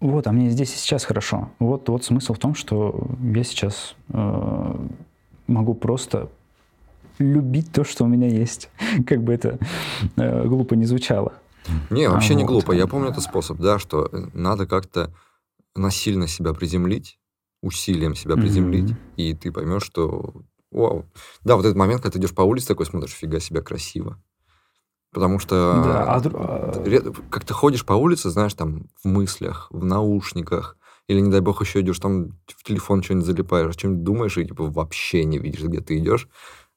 вот, 0.00 0.26
а 0.26 0.32
мне 0.32 0.50
здесь 0.50 0.74
и 0.74 0.76
сейчас 0.76 1.04
хорошо. 1.04 1.48
Вот, 1.58 1.88
вот 1.88 2.04
смысл 2.04 2.34
в 2.34 2.38
том, 2.38 2.54
что 2.54 3.08
я 3.34 3.44
сейчас 3.44 3.96
э, 4.10 4.76
могу 5.46 5.74
просто 5.74 6.28
любить 7.18 7.72
то, 7.72 7.84
что 7.84 8.04
у 8.04 8.08
меня 8.08 8.28
есть. 8.28 8.68
Как 9.06 9.22
бы 9.22 9.32
это 9.32 9.58
э, 10.16 10.46
глупо 10.46 10.74
не 10.74 10.84
звучало. 10.84 11.32
Не, 11.90 12.08
вообще 12.08 12.34
а, 12.34 12.36
не 12.36 12.44
вот. 12.44 12.50
глупо. 12.50 12.72
Я 12.72 12.86
помню 12.86 13.08
этот 13.08 13.24
способ, 13.24 13.58
да, 13.58 13.78
что 13.78 14.08
надо 14.34 14.66
как-то 14.66 15.10
насильно 15.76 16.28
себя 16.28 16.52
приземлить, 16.52 17.18
усилием 17.62 18.14
себя 18.14 18.36
приземлить, 18.36 18.90
mm-hmm. 18.90 19.16
и 19.16 19.34
ты 19.34 19.52
поймешь, 19.52 19.84
что 19.84 20.42
вау. 20.70 21.06
Да, 21.44 21.56
вот 21.56 21.64
этот 21.64 21.76
момент, 21.76 22.02
когда 22.02 22.12
ты 22.12 22.18
идешь 22.18 22.34
по 22.34 22.42
улице, 22.42 22.68
такой 22.68 22.86
смотришь, 22.86 23.12
фига 23.12 23.40
себя 23.40 23.60
красиво. 23.60 24.22
Потому 25.12 25.38
что 25.38 25.82
да, 25.84 26.04
а... 26.04 26.20
а 26.24 27.12
как 27.30 27.44
ты 27.44 27.54
ходишь 27.54 27.86
по 27.86 27.94
улице, 27.94 28.28
знаешь, 28.30 28.54
там 28.54 28.88
в 29.02 29.08
мыслях, 29.08 29.68
в 29.70 29.84
наушниках, 29.84 30.76
или, 31.08 31.20
не 31.20 31.30
дай 31.30 31.40
бог, 31.40 31.62
еще 31.62 31.80
идешь 31.80 32.00
там 32.00 32.32
в 32.46 32.64
телефон 32.64 33.02
что-нибудь 33.02 33.26
залипаешь, 33.26 33.74
о 33.74 33.78
чем 33.78 34.02
думаешь, 34.02 34.36
и 34.36 34.44
типа 34.44 34.64
вообще 34.64 35.24
не 35.24 35.38
видишь, 35.38 35.62
где 35.62 35.80
ты 35.80 35.98
идешь. 35.98 36.28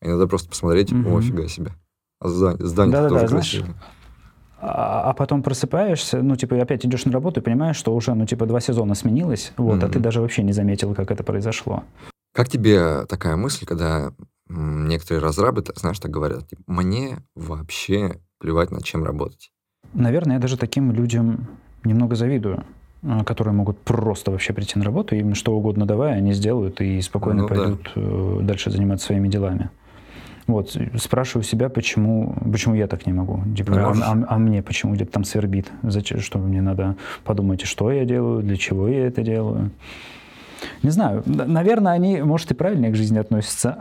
А 0.02 0.06
иногда 0.06 0.28
просто 0.28 0.50
посмотреть, 0.50 0.92
mm-hmm. 0.92 1.18
о, 1.18 1.22
фига 1.22 1.48
себе. 1.48 1.74
А 2.20 2.30
здание, 2.30 2.66
здание 2.66 2.94
да, 2.94 3.10
тоже 3.10 3.22
да, 3.22 3.28
красивое. 3.28 3.66
Знаешь, 3.66 3.84
а, 4.62 5.10
а 5.10 5.14
потом 5.14 5.42
просыпаешься, 5.42 6.22
ну, 6.22 6.36
типа, 6.36 6.62
опять 6.62 6.86
идешь 6.86 7.06
на 7.06 7.12
работу 7.12 7.40
и 7.40 7.44
понимаешь, 7.44 7.78
что 7.78 7.96
уже, 7.96 8.14
ну, 8.14 8.26
типа, 8.26 8.46
два 8.46 8.60
сезона 8.60 8.96
сменилось, 8.96 9.54
вот, 9.58 9.80
mm-hmm. 9.80 9.86
а 9.86 9.90
ты 9.90 10.00
даже 10.00 10.22
вообще 10.22 10.44
не 10.44 10.52
заметил, 10.52 10.94
как 10.94 11.12
это 11.12 11.24
произошло. 11.24 11.84
Как 12.34 12.50
тебе 12.50 13.06
такая 13.06 13.36
мысль, 13.36 13.66
когда 13.66 14.12
некоторые 14.50 15.22
разрабы, 15.22 15.64
знаешь, 15.76 16.00
так 16.00 16.12
говорят, 16.12 16.48
типа, 16.50 16.62
мне 16.68 17.18
вообще 17.36 18.20
плевать, 18.40 18.72
над 18.72 18.84
чем 18.84 19.04
работать? 19.04 19.52
Наверное, 19.94 20.36
я 20.36 20.42
даже 20.42 20.58
таким 20.58 20.92
людям 20.92 21.48
немного 21.84 22.16
завидую 22.16 22.64
а, 23.02 23.24
которые 23.24 23.54
могут 23.54 23.80
просто 23.80 24.30
вообще 24.30 24.52
прийти 24.52 24.78
на 24.78 24.84
работу, 24.84 25.16
им 25.16 25.34
что 25.34 25.56
угодно 25.56 25.86
давая, 25.86 26.16
они 26.16 26.34
сделают 26.34 26.82
и 26.82 27.00
спокойно 27.02 27.44
ну, 27.44 27.48
пойдут 27.48 27.92
да. 27.96 28.02
Э, 28.02 28.40
дальше 28.42 28.72
заниматься 28.72 29.08
своими 29.08 29.30
делами. 29.30 29.70
Вот, 30.50 30.76
спрашиваю 30.96 31.44
себя, 31.44 31.70
почему, 31.70 32.36
почему 32.52 32.74
я 32.74 32.88
так 32.88 33.06
не 33.06 33.14
могу. 33.14 33.44
Типа, 33.56 33.74
а, 33.76 33.94
а, 33.94 34.26
а 34.30 34.38
мне 34.40 34.64
почему 34.64 34.96
где-то 34.96 35.12
там 35.12 35.24
свербит? 35.24 35.68
Зачем, 35.84 36.22
что 36.22 36.40
мне 36.40 36.60
надо 36.60 36.96
подумать, 37.24 37.62
что 37.62 37.92
я 37.92 38.04
делаю, 38.04 38.42
для 38.42 38.58
чего 38.58 38.88
я 38.88 39.06
это 39.06 39.22
делаю? 39.22 39.70
Не 40.82 40.90
знаю, 40.90 41.22
наверное, 41.28 41.94
они, 41.94 42.24
может, 42.24 42.50
и 42.50 42.56
правильнее 42.56 42.92
к 42.92 42.96
жизни 42.96 43.20
относятся. 43.20 43.78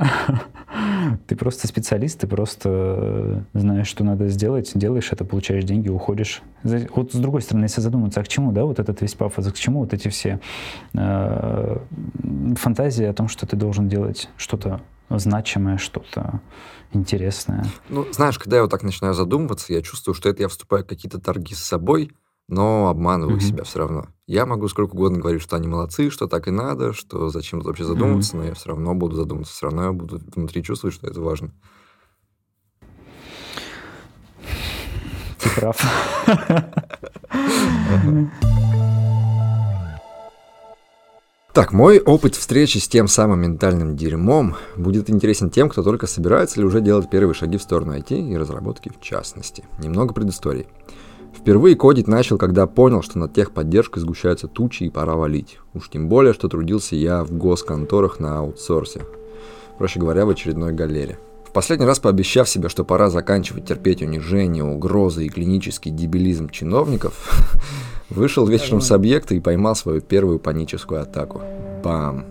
Ты 1.26 1.36
просто 1.36 1.66
специалист, 1.66 2.20
ты 2.20 2.26
просто 2.26 3.44
знаешь, 3.54 3.86
что 3.86 4.04
надо 4.04 4.28
сделать, 4.28 4.72
делаешь 4.74 5.08
это, 5.10 5.24
получаешь 5.24 5.64
деньги, 5.64 5.88
уходишь. 5.88 6.42
Вот 6.62 7.12
с 7.12 7.16
другой 7.16 7.40
стороны, 7.40 7.64
если 7.64 7.80
задуматься, 7.80 8.20
а 8.20 8.24
к 8.24 8.28
чему, 8.28 8.52
да, 8.52 8.64
вот 8.64 8.78
этот 8.78 9.00
весь 9.00 9.14
пафос, 9.14 9.46
а 9.46 9.52
к 9.52 9.54
чему 9.54 9.80
вот 9.80 9.94
эти 9.94 10.08
все 10.08 10.38
э, 10.92 11.78
фантазии 12.56 13.06
о 13.06 13.14
том, 13.14 13.28
что 13.28 13.46
ты 13.46 13.56
должен 13.56 13.88
делать 13.88 14.28
что-то 14.36 14.80
значимое, 15.10 15.78
что-то 15.78 16.40
интересное. 16.92 17.66
Ну, 17.88 18.06
знаешь, 18.12 18.38
когда 18.38 18.56
я 18.56 18.62
вот 18.62 18.70
так 18.70 18.82
начинаю 18.82 19.14
задумываться, 19.14 19.72
я 19.72 19.82
чувствую, 19.82 20.14
что 20.14 20.28
это 20.28 20.42
я 20.42 20.48
вступаю 20.48 20.84
в 20.84 20.86
какие-то 20.86 21.20
торги 21.20 21.54
с 21.54 21.64
собой, 21.64 22.12
но 22.48 22.88
обманываю 22.88 23.36
mm-hmm. 23.36 23.40
себя 23.40 23.64
все 23.64 23.78
равно. 23.80 24.06
Я 24.26 24.46
могу 24.46 24.68
сколько 24.68 24.92
угодно 24.92 25.18
говорить, 25.18 25.42
что 25.42 25.56
они 25.56 25.68
молодцы, 25.68 26.10
что 26.10 26.26
так 26.26 26.48
и 26.48 26.50
надо, 26.50 26.92
что 26.92 27.28
зачем 27.28 27.60
вообще 27.60 27.84
задумываться, 27.84 28.36
mm-hmm. 28.36 28.40
но 28.40 28.46
я 28.46 28.54
все 28.54 28.68
равно 28.70 28.94
буду 28.94 29.16
задумываться, 29.16 29.54
все 29.54 29.66
равно 29.66 29.84
я 29.84 29.92
буду 29.92 30.20
внутри 30.34 30.62
чувствовать, 30.62 30.94
что 30.94 31.06
это 31.06 31.20
важно. 31.20 31.52
Ты 35.38 35.50
прав. 35.54 35.80
Так, 41.58 41.72
мой 41.72 41.98
опыт 41.98 42.36
встречи 42.36 42.78
с 42.78 42.86
тем 42.86 43.08
самым 43.08 43.40
ментальным 43.40 43.96
дерьмом 43.96 44.54
будет 44.76 45.10
интересен 45.10 45.50
тем, 45.50 45.68
кто 45.68 45.82
только 45.82 46.06
собирается 46.06 46.60
или 46.60 46.64
уже 46.64 46.80
делает 46.80 47.10
первые 47.10 47.34
шаги 47.34 47.58
в 47.58 47.62
сторону 47.62 47.96
IT 47.98 48.16
и 48.16 48.36
разработки 48.36 48.92
в 48.96 49.02
частности. 49.02 49.64
Немного 49.80 50.14
предыстории. 50.14 50.68
Впервые 51.36 51.74
кодить 51.74 52.06
начал, 52.06 52.38
когда 52.38 52.68
понял, 52.68 53.02
что 53.02 53.18
над 53.18 53.34
техподдержкой 53.34 54.00
сгущаются 54.00 54.46
тучи 54.46 54.84
и 54.84 54.88
пора 54.88 55.16
валить. 55.16 55.58
Уж 55.74 55.90
тем 55.90 56.08
более, 56.08 56.32
что 56.32 56.46
трудился 56.46 56.94
я 56.94 57.24
в 57.24 57.32
госконторах 57.32 58.20
на 58.20 58.38
аутсорсе. 58.38 59.04
Проще 59.78 59.98
говоря, 59.98 60.26
в 60.26 60.30
очередной 60.30 60.72
галере. 60.72 61.18
В 61.48 61.52
последний 61.52 61.86
раз 61.86 61.98
пообещав 61.98 62.46
себе, 62.46 62.68
что 62.68 62.84
пора 62.84 63.08
заканчивать 63.08 63.64
терпеть 63.64 64.02
унижение, 64.02 64.62
угрозы 64.62 65.24
и 65.24 65.30
клинический 65.30 65.90
дебилизм 65.90 66.50
чиновников, 66.50 67.14
вышел 68.10 68.46
вечером 68.46 68.82
с 68.82 68.92
объекта 68.92 69.34
и 69.34 69.40
поймал 69.40 69.74
свою 69.74 70.02
первую 70.02 70.40
паническую 70.40 71.00
атаку. 71.00 71.40
Бам! 71.82 72.26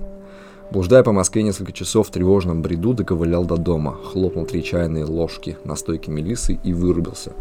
Блуждая 0.72 1.02
по 1.02 1.14
Москве 1.14 1.42
несколько 1.42 1.72
часов 1.72 2.08
в 2.08 2.12
тревожном 2.12 2.62
бреду, 2.62 2.94
доковылял 2.94 3.44
до 3.44 3.58
дома, 3.58 3.98
хлопнул 4.04 4.46
три 4.46 4.64
чайные 4.64 5.06
ложки 5.06 5.58
на 5.64 5.76
стойке 5.76 6.12
мелисы 6.12 6.60
и 6.64 6.72
вырубился. 6.72 7.34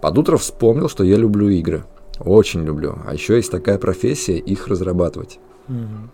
Под 0.00 0.16
утро 0.18 0.36
вспомнил, 0.36 0.88
что 0.88 1.02
я 1.02 1.16
люблю 1.16 1.48
игры. 1.48 1.82
Очень 2.20 2.62
люблю. 2.64 2.96
А 3.04 3.12
еще 3.12 3.34
есть 3.34 3.50
такая 3.50 3.78
профессия 3.78 4.38
их 4.38 4.68
разрабатывать. 4.68 5.40
Мгм. 5.66 6.10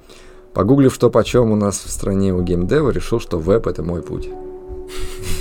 Погуглив, 0.54 0.94
что 0.94 1.10
почем 1.10 1.50
у 1.50 1.56
нас 1.56 1.78
в 1.84 1.90
стране 1.90 2.32
у 2.32 2.40
геймдева, 2.40 2.88
решил, 2.88 3.20
что 3.20 3.38
веб 3.38 3.66
это 3.66 3.82
мой 3.82 4.00
путь. 4.00 4.30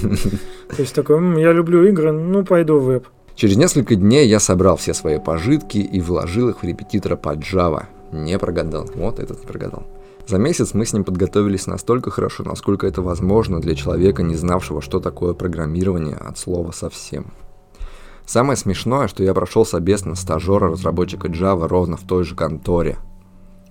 То 0.02 0.82
есть 0.82 0.94
такой, 0.96 1.18
«М, 1.18 1.38
я 1.38 1.52
люблю 1.52 1.84
игры, 1.86 2.12
ну 2.12 2.44
пойду 2.44 2.80
в 2.80 2.86
веб. 2.86 3.08
Через 3.36 3.58
несколько 3.58 3.96
дней 3.96 4.28
я 4.28 4.40
собрал 4.40 4.76
все 4.78 4.94
свои 4.94 5.20
пожитки 5.20 5.78
и 5.78 6.02
вложил 6.02 6.50
их 6.50 6.62
в 6.62 6.64
репетитора 6.64 7.16
по 7.16 7.36
Java. 7.36 7.86
Не 8.12 8.38
прогадал. 8.38 8.88
Вот 8.96 9.20
этот 9.20 9.40
не 9.42 9.46
прогадал. 9.48 9.84
За 10.28 10.38
месяц 10.38 10.74
мы 10.74 10.86
с 10.86 10.94
ним 10.94 11.04
подготовились 11.04 11.68
настолько 11.68 12.12
хорошо, 12.12 12.44
насколько 12.44 12.88
это 12.88 13.02
возможно 13.02 13.60
для 13.60 13.76
человека, 13.76 14.24
не 14.24 14.36
знавшего, 14.36 14.82
что 14.82 15.00
такое 15.00 15.34
программирование 15.34 16.16
от 16.16 16.38
слова 16.38 16.72
совсем. 16.72 17.34
Самое 18.26 18.56
смешное, 18.56 19.08
что 19.08 19.24
я 19.24 19.34
прошел 19.34 19.66
собес 19.66 20.06
на 20.06 20.16
стажера-разработчика 20.16 21.28
Java 21.28 21.68
ровно 21.68 21.98
в 21.98 22.04
той 22.04 22.24
же 22.24 22.36
конторе, 22.36 22.98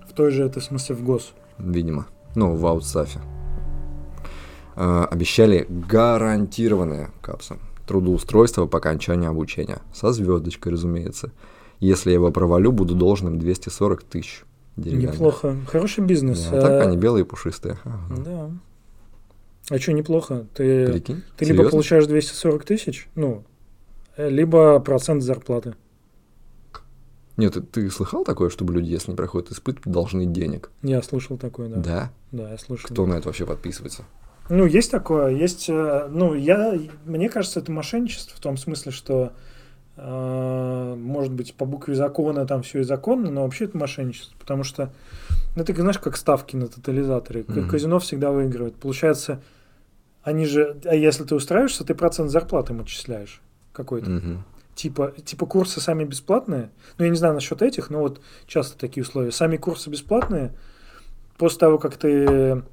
В 0.07 0.13
той 0.13 0.29
же, 0.29 0.43
это 0.43 0.59
в 0.59 0.63
смысле 0.63 0.95
в 0.95 1.03
ГОС. 1.03 1.33
видимо, 1.57 2.05
ну, 2.35 2.53
в 2.55 2.65
аутсафе. 2.67 3.19
Э, 4.75 5.05
обещали 5.09 5.65
гарантированное 5.69 7.11
капсом 7.21 7.59
трудоустройство 7.87 8.65
по 8.65 8.77
окончанию 8.77 9.29
обучения. 9.29 9.79
Со 9.93 10.13
звездочкой, 10.13 10.73
разумеется. 10.73 11.31
Если 11.79 12.09
я 12.09 12.15
его 12.15 12.31
провалю, 12.31 12.71
буду 12.71 12.95
должным 12.95 13.39
240 13.39 14.03
тысяч 14.03 14.45
деревянных. 14.77 15.15
Неплохо. 15.15 15.57
Хороший 15.67 16.03
бизнес. 16.03 16.47
Да, 16.49 16.57
а 16.57 16.61
так 16.61 16.87
они 16.87 16.97
белые 16.97 17.25
и 17.25 17.27
пушистые. 17.27 17.77
Ага. 17.83 18.23
Да. 18.23 18.51
А 19.69 19.79
что, 19.79 19.93
неплохо? 19.93 20.47
Ты, 20.53 20.87
Прикинь? 20.87 21.23
ты 21.37 21.45
либо 21.45 21.69
получаешь 21.69 22.05
240 22.05 22.65
тысяч, 22.65 23.07
ну, 23.15 23.43
э, 24.17 24.29
либо 24.29 24.79
процент 24.79 25.23
зарплаты. 25.23 25.75
Нет, 27.37 27.53
ты, 27.53 27.61
ты 27.61 27.89
слыхал 27.89 28.23
такое, 28.23 28.49
чтобы 28.49 28.73
люди, 28.73 28.89
если 28.89 29.11
не 29.11 29.17
проходят 29.17 29.51
испыт, 29.51 29.79
должны 29.85 30.25
денег? 30.25 30.69
Я 30.83 31.01
слышал 31.01 31.37
такое, 31.37 31.69
да. 31.69 31.77
Да? 31.77 32.11
Да, 32.31 32.51
я 32.51 32.57
слышал. 32.57 32.89
Кто 32.89 33.05
на 33.05 33.15
это 33.15 33.27
вообще 33.27 33.45
подписывается? 33.45 34.03
Ну, 34.49 34.65
есть 34.65 34.91
такое, 34.91 35.29
есть, 35.29 35.69
э, 35.69 36.07
ну, 36.11 36.33
я, 36.33 36.77
мне 37.05 37.29
кажется, 37.29 37.59
это 37.59 37.71
мошенничество 37.71 38.35
в 38.35 38.39
том 38.41 38.57
смысле, 38.57 38.91
что, 38.91 39.31
э, 39.95 40.95
может 40.97 41.31
быть, 41.31 41.53
по 41.55 41.65
букве 41.65 41.95
закона 41.95 42.45
там 42.45 42.61
все 42.61 42.79
и 42.81 42.83
законно, 42.83 43.31
но 43.31 43.43
вообще 43.43 43.65
это 43.65 43.77
мошенничество, 43.77 44.35
потому 44.37 44.63
что, 44.63 44.91
ну, 45.55 45.63
это, 45.63 45.73
знаешь, 45.73 45.99
как 45.99 46.17
ставки 46.17 46.55
на 46.57 46.67
тотализаторе, 46.67 47.45
Мгм. 47.47 47.69
казино 47.69 47.99
всегда 47.99 48.31
выигрывает. 48.31 48.75
Получается, 48.75 49.41
они 50.23 50.45
же, 50.45 50.77
а 50.85 50.93
если 50.95 51.23
ты 51.23 51.35
устраиваешься, 51.35 51.85
ты 51.85 51.95
процент 51.95 52.29
зарплаты 52.29 52.73
им 52.73 52.81
отчисляешь 52.81 53.41
какой-то. 53.71 54.09
Мгм. 54.09 54.43
Типа, 54.75 55.13
типа 55.23 55.45
курсы 55.45 55.79
сами 55.79 56.03
бесплатные. 56.03 56.69
Ну, 56.97 57.05
я 57.05 57.11
не 57.11 57.17
знаю 57.17 57.35
насчет 57.35 57.61
этих, 57.61 57.89
но 57.89 57.99
вот 57.99 58.21
часто 58.47 58.77
такие 58.77 59.03
условия. 59.03 59.31
Сами 59.31 59.57
курсы 59.57 59.89
бесплатные. 59.89 60.51
После 61.37 61.59
того, 61.59 61.77
как 61.77 61.95
ты 61.95 62.63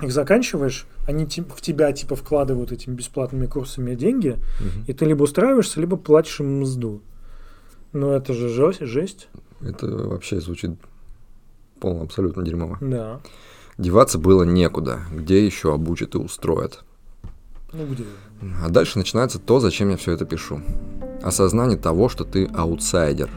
их 0.00 0.12
заканчиваешь, 0.12 0.86
они 1.06 1.24
в 1.26 1.60
тебя 1.60 1.92
типа 1.92 2.16
вкладывают 2.16 2.72
этими 2.72 2.94
бесплатными 2.94 3.46
курсами 3.46 3.94
деньги, 3.94 4.38
Мгм. 4.60 4.84
и 4.86 4.92
ты 4.92 5.04
либо 5.04 5.22
устраиваешься, 5.24 5.80
либо 5.80 5.96
платишь 5.96 6.40
им 6.40 6.60
мзду. 6.60 7.02
Ну, 7.92 8.10
это 8.10 8.32
же 8.32 8.48
жесть. 8.48 8.80
жесть. 8.80 9.28
Это 9.60 9.86
вообще 9.86 10.40
звучит 10.40 10.72
полно 11.78 12.02
абсолютно 12.02 12.42
дерьмово. 12.42 12.78
Да. 12.80 13.20
Деваться 13.78 14.18
было 14.18 14.44
некуда. 14.44 15.00
Где 15.12 15.44
еще 15.44 15.74
обучат 15.74 16.14
и 16.14 16.18
устроят? 16.18 16.84
Ну, 17.72 17.86
где? 17.86 18.04
А 18.64 18.68
дальше 18.70 18.98
начинается 18.98 19.38
то, 19.38 19.60
зачем 19.60 19.90
я 19.90 19.96
все 19.96 20.12
это 20.12 20.24
пишу. 20.24 20.60
Осознание 21.22 21.78
того, 21.78 22.08
что 22.08 22.24
ты 22.24 22.46
аутсайдер. 22.46 23.30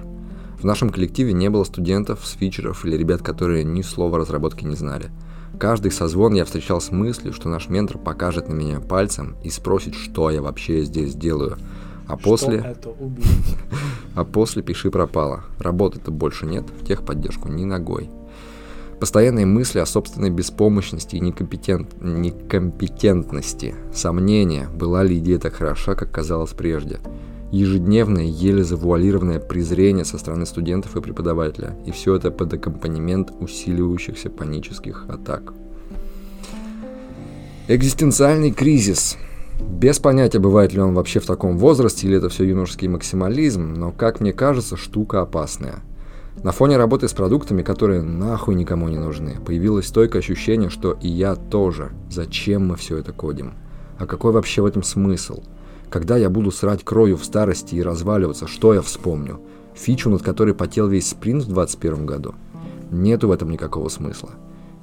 В 0.60 0.64
нашем 0.64 0.90
коллективе 0.90 1.34
не 1.34 1.50
было 1.50 1.64
студентов, 1.64 2.26
свитчеров 2.26 2.86
или 2.86 2.98
ребят, 2.98 3.22
которые 3.22 3.64
ни 3.64 3.82
слова 3.82 4.18
разработки 4.18 4.64
не 4.66 4.76
знали. 4.76 5.10
Каждый 5.60 5.92
созвон 5.92 6.34
я 6.34 6.46
встречал 6.46 6.82
с 6.82 6.92
мыслью, 6.92 7.34
что 7.34 7.50
наш 7.50 7.70
ментор 7.70 7.98
покажет 7.98 8.50
на 8.50 8.54
меня 8.54 8.80
пальцем 8.80 9.36
и 9.44 9.50
спросит, 9.50 9.96
что 9.96 10.30
я 10.30 10.42
вообще 10.42 10.84
здесь 10.84 11.16
делаю. 11.16 11.58
А 12.08 12.18
после, 12.18 12.76
Что 12.80 12.96
а 14.16 14.26
после 14.26 14.62
пиши 14.62 14.92
пропало. 14.92 15.44
Работы-то 15.60 16.12
больше 16.12 16.46
нет, 16.46 16.66
в 16.70 16.86
техподдержку 16.86 17.50
ни 17.50 17.66
ногой. 17.66 18.10
Постоянные 19.00 19.46
мысли 19.46 19.80
о 19.80 19.86
собственной 19.86 20.30
беспомощности 20.30 21.16
и 21.16 21.20
некомпетент... 21.20 22.02
некомпетентности. 22.02 23.76
Сомнения, 23.94 24.70
была 24.70 25.04
ли 25.04 25.18
идея 25.18 25.40
так 25.40 25.56
хороша, 25.56 25.96
как 25.96 26.12
казалось 26.12 26.52
прежде. 26.52 27.00
Ежедневное, 27.56 28.26
еле 28.26 28.66
завуалированное 28.66 29.40
презрение 29.40 30.04
со 30.04 30.18
стороны 30.18 30.46
студентов 30.46 30.98
и 30.98 31.02
преподавателя. 31.02 31.78
И 31.86 31.92
все 31.92 32.14
это 32.16 32.30
под 32.30 32.54
аккомпанемент 32.54 33.32
усиливающихся 33.40 34.30
панических 34.30 35.06
атак. 35.08 35.54
Экзистенциальный 37.70 38.52
кризис. 38.52 39.16
Без 39.62 40.00
понятия, 40.00 40.40
бывает 40.40 40.74
ли 40.74 40.82
он 40.82 40.94
вообще 40.96 41.22
в 41.22 41.26
таком 41.26 41.58
возрасте, 41.58 42.08
или 42.08 42.18
это 42.18 42.28
все 42.28 42.44
юношеский 42.44 42.90
максимализм, 42.90 43.74
но, 43.74 43.94
как 43.94 44.20
мне 44.20 44.34
кажется, 44.34 44.76
штука 44.76 45.22
опасная. 45.22 45.76
На 46.44 46.52
фоне 46.52 46.76
работы 46.76 47.08
с 47.08 47.14
продуктами, 47.14 47.62
которые 47.62 48.02
нахуй 48.02 48.56
никому 48.56 48.90
не 48.90 48.98
нужны, 48.98 49.38
появилось 49.46 49.88
стойкое 49.88 50.22
ощущение, 50.22 50.70
что 50.70 50.98
и 51.02 51.08
я 51.08 51.36
тоже. 51.36 51.92
Зачем 52.12 52.68
мы 52.68 52.76
все 52.76 52.98
это 52.98 53.14
кодим? 53.14 53.54
А 53.98 54.06
какой 54.06 54.34
вообще 54.34 54.62
в 54.62 54.66
этом 54.66 54.84
смысл? 54.84 55.42
Когда 55.90 56.18
я 56.18 56.30
буду 56.30 56.52
срать 56.52 56.84
кровью 56.84 57.18
в 57.18 57.26
старости 57.26 57.76
и 57.76 57.82
разваливаться, 57.82 58.48
что 58.48 58.74
я 58.74 58.82
вспомню? 58.82 59.40
Фичу, 59.74 60.10
над 60.10 60.22
которой 60.22 60.54
потел 60.54 60.88
весь 60.88 61.10
спринт 61.10 61.44
в 61.44 61.54
2021 61.54 62.06
году? 62.06 62.36
Нету 62.92 63.28
в 63.28 63.32
этом 63.32 63.50
никакого 63.50 63.90
смысла. 63.90 64.32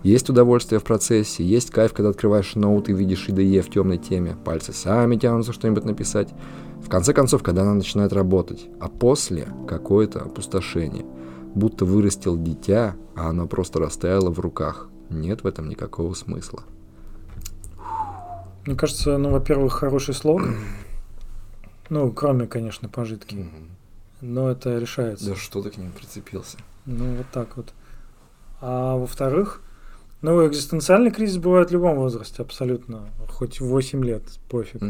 Есть 0.03 0.29
удовольствие 0.29 0.81
в 0.81 0.85
процессе, 0.85 1.45
есть 1.45 1.71
кайф, 1.71 1.93
когда 1.93 2.11
открываешь 2.11 2.57
ноут 2.57 2.89
и 2.89 2.93
видишь 2.93 3.29
IDE 3.29 3.63
в 3.63 3.71
темной 3.71 3.99
теме, 3.99 4.37
пальцы 4.45 4.73
сами 4.73 5.17
тянутся 5.17 5.53
что-нибудь 5.53 5.85
написать. 5.85 6.29
В 6.85 6.89
конце 6.89 7.15
концов, 7.15 7.45
когда 7.45 7.63
она 7.63 7.75
начинает 7.75 8.13
работать, 8.13 8.67
а 8.81 8.89
после 8.89 9.47
какое-то 9.69 10.21
опустошение. 10.21 11.07
Будто 11.55 11.85
вырастил 11.85 12.37
дитя, 12.37 12.97
а 13.15 13.29
оно 13.29 13.47
просто 13.47 13.79
растаяло 13.79 14.31
в 14.31 14.41
руках. 14.41 14.89
Нет 15.09 15.45
в 15.45 15.47
этом 15.47 15.69
никакого 15.69 16.15
смысла. 16.15 16.65
Мне 18.67 18.75
кажется, 18.75 19.19
ну, 19.19 19.31
во-первых, 19.31 19.75
хороший 19.75 20.15
слог. 20.15 20.43
Ну, 21.93 22.11
кроме, 22.11 22.47
конечно, 22.47 22.89
пожитки. 22.89 23.47
Но 24.23 24.51
это 24.51 24.79
решается. 24.79 25.37
что 25.37 25.61
ты 25.61 25.69
к 25.69 25.77
ним 25.77 25.93
прицепился? 25.93 26.57
Ну, 26.87 27.17
вот 27.17 27.27
так 27.31 27.55
вот. 27.59 27.75
А 28.63 28.97
во-вторых, 28.97 29.61
ну, 30.23 30.47
экзистенциальный 30.49 31.11
кризис 31.11 31.37
бывает 31.37 31.69
в 31.69 31.73
любом 31.75 31.97
возрасте, 31.97 32.41
абсолютно. 32.41 33.11
Хоть 33.29 33.61
в 33.61 33.67
8 33.67 34.03
лет, 34.07 34.23
пофиг. 34.49 34.81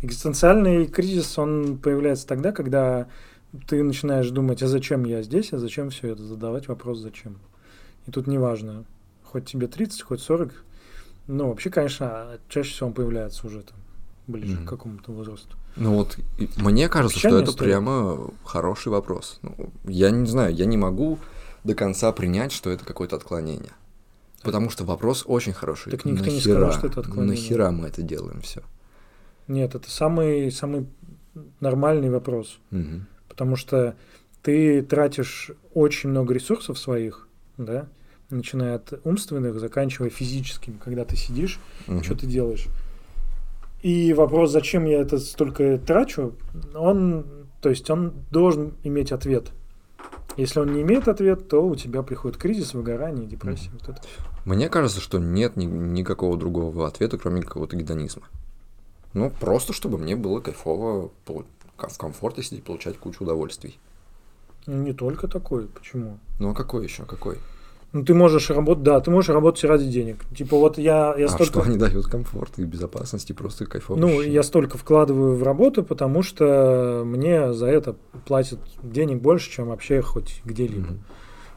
Экзистенциальный 0.00 0.86
кризис, 0.86 1.36
он 1.38 1.76
появляется 1.76 2.24
тогда, 2.28 2.52
когда 2.52 3.08
ты 3.66 3.82
начинаешь 3.82 4.30
думать, 4.30 4.62
а 4.62 4.68
зачем 4.68 5.04
я 5.06 5.22
здесь, 5.22 5.52
а 5.52 5.58
зачем 5.58 5.90
все 5.90 6.12
это, 6.12 6.22
задавать 6.22 6.68
вопрос 6.68 6.98
зачем. 6.98 7.38
И 8.06 8.12
тут 8.12 8.28
неважно, 8.28 8.84
хоть 9.24 9.46
тебе 9.46 9.66
30, 9.66 10.02
хоть 10.02 10.20
40, 10.20 10.52
ну, 11.26 11.48
вообще, 11.48 11.70
конечно, 11.70 12.38
чаще 12.48 12.70
всего 12.70 12.86
он 12.90 12.92
появляется 12.94 13.44
уже 13.44 13.62
там, 13.62 13.78
ближе 14.28 14.54
Мгм. 14.54 14.66
к 14.66 14.68
какому-то 14.68 15.10
возрасту. 15.10 15.56
Ну 15.76 15.94
вот, 15.94 16.16
мне 16.56 16.88
кажется, 16.88 17.18
что 17.18 17.28
Печальная 17.28 17.42
это 17.42 17.50
история. 17.50 17.70
прямо 17.72 18.30
хороший 18.44 18.88
вопрос. 18.88 19.38
Ну, 19.42 19.72
я 19.84 20.10
не 20.10 20.26
знаю, 20.26 20.54
я 20.54 20.66
не 20.66 20.76
могу 20.76 21.18
до 21.64 21.74
конца 21.74 22.12
принять, 22.12 22.52
что 22.52 22.70
это 22.70 22.84
какое-то 22.84 23.16
отклонение. 23.16 23.72
Потому 24.42 24.70
что 24.70 24.84
вопрос 24.84 25.24
очень 25.26 25.52
хороший. 25.52 25.90
Так 25.90 26.04
никто 26.04 26.26
не 26.26 26.36
Нахера? 26.36 26.70
сказал, 26.70 26.72
что 26.72 26.86
это 26.86 27.00
отклонение. 27.00 27.40
Нахера 27.40 27.70
мы 27.70 27.88
это 27.88 28.02
делаем 28.02 28.40
все? 28.42 28.62
Нет, 29.48 29.74
это 29.74 29.90
самый, 29.90 30.52
самый 30.52 30.86
нормальный 31.60 32.10
вопрос. 32.10 32.58
Потому 33.28 33.56
что 33.56 33.96
ты 34.42 34.82
тратишь 34.82 35.50
очень 35.72 36.10
много 36.10 36.34
ресурсов 36.34 36.78
своих, 36.78 37.26
да, 37.56 37.88
начиная 38.30 38.76
от 38.76 39.00
умственных, 39.04 39.58
заканчивая 39.58 40.10
физическими, 40.10 40.76
когда 40.76 41.04
ты 41.04 41.16
сидишь, 41.16 41.58
что 42.02 42.14
ты 42.14 42.26
делаешь. 42.26 42.66
И 43.84 44.14
вопрос, 44.14 44.50
зачем 44.50 44.86
я 44.86 45.02
это 45.02 45.18
столько 45.18 45.76
трачу, 45.76 46.32
он, 46.74 47.26
то 47.60 47.68
есть 47.68 47.90
он 47.90 48.14
должен 48.30 48.72
иметь 48.82 49.12
ответ. 49.12 49.52
Если 50.38 50.58
он 50.58 50.72
не 50.72 50.80
имеет 50.80 51.06
ответ, 51.06 51.48
то 51.48 51.60
у 51.68 51.76
тебя 51.76 52.02
приходит 52.02 52.38
кризис, 52.38 52.72
выгорание, 52.72 53.26
депрессия. 53.26 53.70
Вот 53.74 53.90
это. 53.90 54.00
Мне 54.46 54.70
кажется, 54.70 55.02
что 55.02 55.18
нет 55.18 55.56
ни- 55.56 55.66
никакого 55.66 56.38
другого 56.38 56.86
ответа, 56.86 57.18
кроме 57.18 57.42
какого-то 57.42 57.76
гедонизма. 57.76 58.22
Ну, 59.12 59.28
просто 59.30 59.74
чтобы 59.74 59.98
мне 59.98 60.16
было 60.16 60.40
кайфово 60.40 61.10
в 61.26 61.98
комфорте 61.98 62.42
сидеть, 62.42 62.64
получать 62.64 62.96
кучу 62.96 63.22
удовольствий. 63.22 63.78
Не 64.66 64.94
только 64.94 65.28
такой. 65.28 65.66
Почему? 65.66 66.18
Ну, 66.40 66.52
а 66.52 66.54
какой 66.54 66.84
еще? 66.84 67.04
Какой? 67.04 67.36
Ну, 67.94 68.04
ты 68.04 68.12
можешь 68.12 68.50
работать, 68.50 68.82
да, 68.82 68.98
ты 68.98 69.12
можешь 69.12 69.30
работать 69.30 69.62
ради 69.62 69.86
денег. 69.86 70.24
Типа, 70.36 70.58
вот 70.58 70.78
я, 70.78 71.14
я 71.16 71.26
а 71.26 71.28
столько... 71.28 71.44
что 71.44 71.62
они 71.62 71.78
дают 71.78 72.06
комфорт 72.06 72.58
и 72.58 72.64
безопасность, 72.64 73.30
и 73.30 73.32
просто 73.32 73.66
кайфово. 73.66 73.96
Ну, 73.96 74.20
я 74.20 74.42
столько 74.42 74.76
вкладываю 74.76 75.36
в 75.36 75.42
работу, 75.44 75.84
потому 75.84 76.22
что 76.22 77.04
мне 77.06 77.52
за 77.52 77.66
это 77.66 77.94
платят 78.26 78.58
денег 78.82 79.22
больше, 79.22 79.48
чем 79.48 79.68
вообще 79.68 80.02
хоть 80.02 80.42
где-либо. 80.44 80.88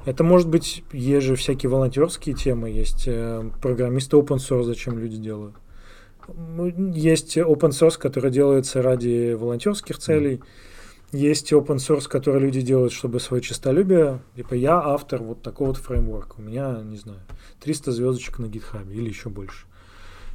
Это 0.05 0.23
может 0.23 0.47
быть, 0.47 0.83
есть 0.93 1.25
же 1.25 1.35
всякие 1.35 1.71
волонтерские 1.71 2.35
темы, 2.35 2.69
есть 2.69 3.05
э, 3.07 3.49
программисты 3.59 4.15
open 4.15 4.37
source, 4.37 4.63
зачем 4.63 4.99
люди 4.99 5.17
делают. 5.17 5.55
Есть 6.93 7.35
open 7.35 7.71
source, 7.71 7.97
который 7.97 8.29
делается 8.29 8.83
ради 8.83 9.33
волонтерских 9.33 9.97
целей. 9.97 10.41
Есть 11.11 11.53
open 11.53 11.77
source, 11.77 12.07
который 12.07 12.41
люди 12.41 12.61
делают, 12.61 12.91
чтобы 12.91 13.19
свое 13.19 13.41
честолюбие. 13.41 14.19
Типа 14.35 14.55
я 14.55 14.77
автор 14.77 15.21
вот 15.23 15.41
такого-то 15.41 15.79
фреймворка. 15.79 16.35
У 16.37 16.41
меня, 16.41 16.81
не 16.83 16.97
знаю, 16.97 17.19
300 17.61 17.93
звездочек 17.93 18.39
на 18.39 18.47
гитхабе 18.47 18.95
или 18.95 19.07
еще 19.07 19.29
больше. 19.29 19.67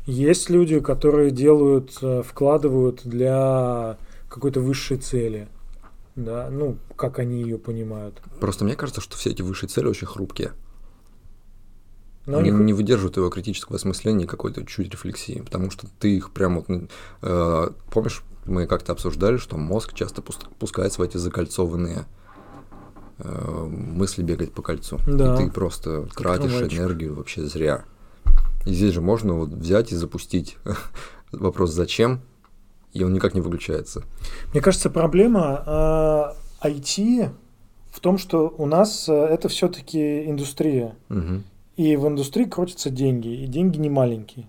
Есть 0.06 0.50
люди, 0.50 0.80
которые 0.80 1.30
делают, 1.30 1.98
э, 2.00 2.22
вкладывают 2.22 3.02
для 3.04 3.98
какой-то 4.28 4.60
высшей 4.60 4.96
цели. 4.96 5.48
Да, 6.16 6.48
ну, 6.50 6.78
как 6.96 7.18
они 7.18 7.42
ее 7.42 7.58
понимают. 7.58 8.20
Просто 8.40 8.64
мне 8.64 8.74
кажется, 8.74 9.00
что 9.00 9.16
все 9.16 9.30
эти 9.30 9.42
высшие 9.42 9.68
цели 9.68 9.86
очень 9.86 10.06
хрупкие. 10.06 10.52
Но 12.26 12.38
они 12.38 12.50
не 12.50 12.72
выдерживают 12.72 13.16
его 13.16 13.30
критического 13.30 13.76
осмысления 13.76 14.24
и 14.24 14.28
какой-то 14.28 14.64
чуть 14.64 14.90
рефлексии, 14.90 15.42
потому 15.44 15.70
что 15.70 15.86
ты 15.98 16.16
их 16.16 16.30
прям 16.30 16.60
вот... 16.60 16.88
э, 17.22 17.68
помнишь, 17.90 18.22
мы 18.44 18.66
как-то 18.66 18.92
обсуждали, 18.92 19.36
что 19.36 19.56
мозг 19.56 19.94
часто 19.94 20.20
пус- 20.22 20.46
пускается 20.58 21.00
в 21.00 21.04
эти 21.04 21.16
закольцованные 21.16 22.06
э, 23.18 23.64
мысли 23.68 24.22
бегать 24.22 24.52
по 24.52 24.62
кольцу. 24.62 24.98
Да. 25.06 25.34
И 25.34 25.44
ты 25.44 25.50
просто 25.50 26.06
тратишь 26.16 26.50
трамвайчик. 26.50 26.78
энергию 26.78 27.14
вообще 27.14 27.44
зря. 27.44 27.84
И 28.66 28.72
здесь 28.72 28.94
же 28.94 29.00
можно 29.00 29.34
вот 29.34 29.50
взять 29.50 29.92
и 29.92 29.96
запустить 29.96 30.56
вопрос 31.32 31.72
«зачем?», 31.72 32.22
и 32.92 33.02
он 33.04 33.12
никак 33.12 33.34
не 33.34 33.40
выключается. 33.40 34.02
Мне 34.52 34.60
кажется, 34.60 34.90
проблема 34.90 36.34
э, 36.62 36.68
IT 36.68 37.30
в 37.90 38.00
том, 38.00 38.18
что 38.18 38.54
у 38.58 38.66
нас 38.66 39.08
э, 39.08 39.12
это 39.12 39.48
все-таки 39.48 40.28
индустрия. 40.28 40.94
Мгм. 41.08 41.44
И 41.76 41.96
в 41.96 42.06
индустрии 42.06 42.44
крутятся 42.44 42.90
деньги, 42.90 43.28
и 43.28 43.46
деньги 43.46 43.78
не 43.78 43.88
маленькие. 43.88 44.46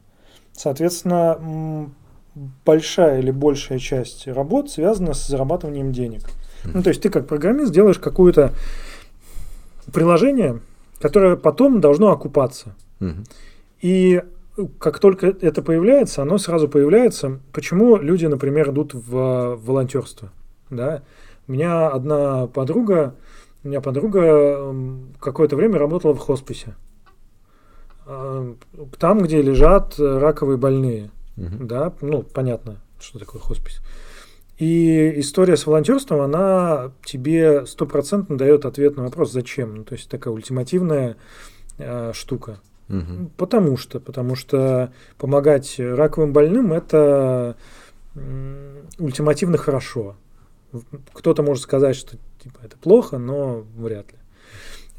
Соответственно, 0.52 1.92
большая 2.66 3.20
или 3.20 3.32
большая 3.32 3.80
часть 3.80 4.28
работ 4.28 4.70
связана 4.70 5.14
с 5.14 5.28
зарабатыванием 5.28 5.92
денег. 5.92 6.22
Ну, 6.64 6.82
то 6.82 6.90
есть 6.90 7.02
ты 7.02 7.10
как 7.10 7.28
программист 7.28 7.74
делаешь 7.74 8.00
какое-то 8.00 8.54
приложение, 9.92 10.62
которое 11.00 11.36
потом 11.36 11.82
должно 11.82 12.12
окупаться. 12.12 12.76
И 13.82 14.22
как 14.80 15.00
только 15.00 15.28
это 15.28 15.62
появляется, 15.62 16.22
оно 16.22 16.38
сразу 16.38 16.70
появляется. 16.70 17.40
Почему 17.52 17.98
люди, 17.98 18.26
например, 18.28 18.70
идут 18.70 18.94
в 18.94 19.60
волонтерство? 19.62 20.30
Да? 20.70 21.02
У 21.48 21.52
меня 21.52 21.90
одна 21.90 22.48
подруга, 22.48 23.16
у 23.64 23.68
меня 23.68 23.82
подруга 23.82 24.20
м, 24.22 25.14
какое-то 25.20 25.56
время 25.56 25.80
работала 25.80 26.14
в 26.14 26.20
хосписе. 26.20 26.76
А, 28.06 28.54
Там, 29.00 29.22
где 29.22 29.42
лежат 29.42 30.00
э, 30.00 30.18
раковые 30.20 30.58
больные. 30.58 31.10
Мгм. 31.36 31.68
Да, 31.68 31.94
ну, 32.02 32.24
понятно, 32.24 32.82
что 33.00 33.20
такое 33.20 33.42
хоспис. 33.42 33.82
И 34.58 35.20
история 35.20 35.58
с 35.58 35.66
волонтерством, 35.66 36.22
она 36.22 36.92
тебе 37.04 37.66
стопроцентно 37.66 38.38
дает 38.38 38.66
ответ 38.66 38.96
на 38.96 39.04
вопрос, 39.04 39.32
зачем. 39.32 39.76
Ну, 39.76 39.84
то 39.84 39.96
есть 39.96 40.10
такая 40.10 40.34
ультимативная 40.34 41.18
э, 41.80 42.12
штука. 42.14 42.60
Мгм. 42.88 43.32
Потому 43.38 43.78
что, 43.78 44.00
потому 44.00 44.36
что 44.36 44.92
помогать 45.18 45.76
раковым 45.80 46.34
больным 46.34 46.72
это 46.74 47.56
ультимативно 49.00 49.58
хорошо. 49.58 50.16
Кто-то 51.14 51.44
может 51.44 51.64
сказать, 51.64 51.96
что 51.96 52.18
типа 52.44 52.60
это 52.64 52.78
плохо, 52.78 53.18
но 53.18 53.66
вряд 53.76 54.12
ли. 54.12 54.20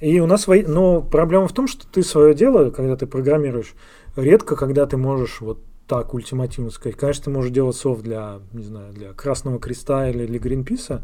И 0.01 0.20
у 0.20 0.27
нас, 0.27 0.47
во- 0.47 0.57
но 0.57 1.01
проблема 1.01 1.47
в 1.49 1.53
том, 1.53 1.66
что 1.68 1.87
ты 1.87 2.03
свое 2.03 2.35
дело, 2.35 2.70
когда 2.70 2.97
ты 2.97 3.07
программируешь, 3.07 3.75
редко, 4.16 4.57
когда 4.57 4.87
ты 4.87 4.97
можешь 4.97 5.40
вот 5.40 5.59
так 5.87 6.14
ультимативно 6.14 6.70
сказать. 6.70 6.97
Конечно, 6.97 7.25
ты 7.25 7.31
можешь 7.31 7.51
делать 7.51 7.77
софт 7.77 8.03
для, 8.03 8.40
не 8.53 8.64
знаю, 8.64 8.92
для 8.92 9.12
Красного 9.12 9.59
Креста 9.59 10.09
или 10.09 10.27
для 10.27 10.38
Гринписа, 10.38 11.03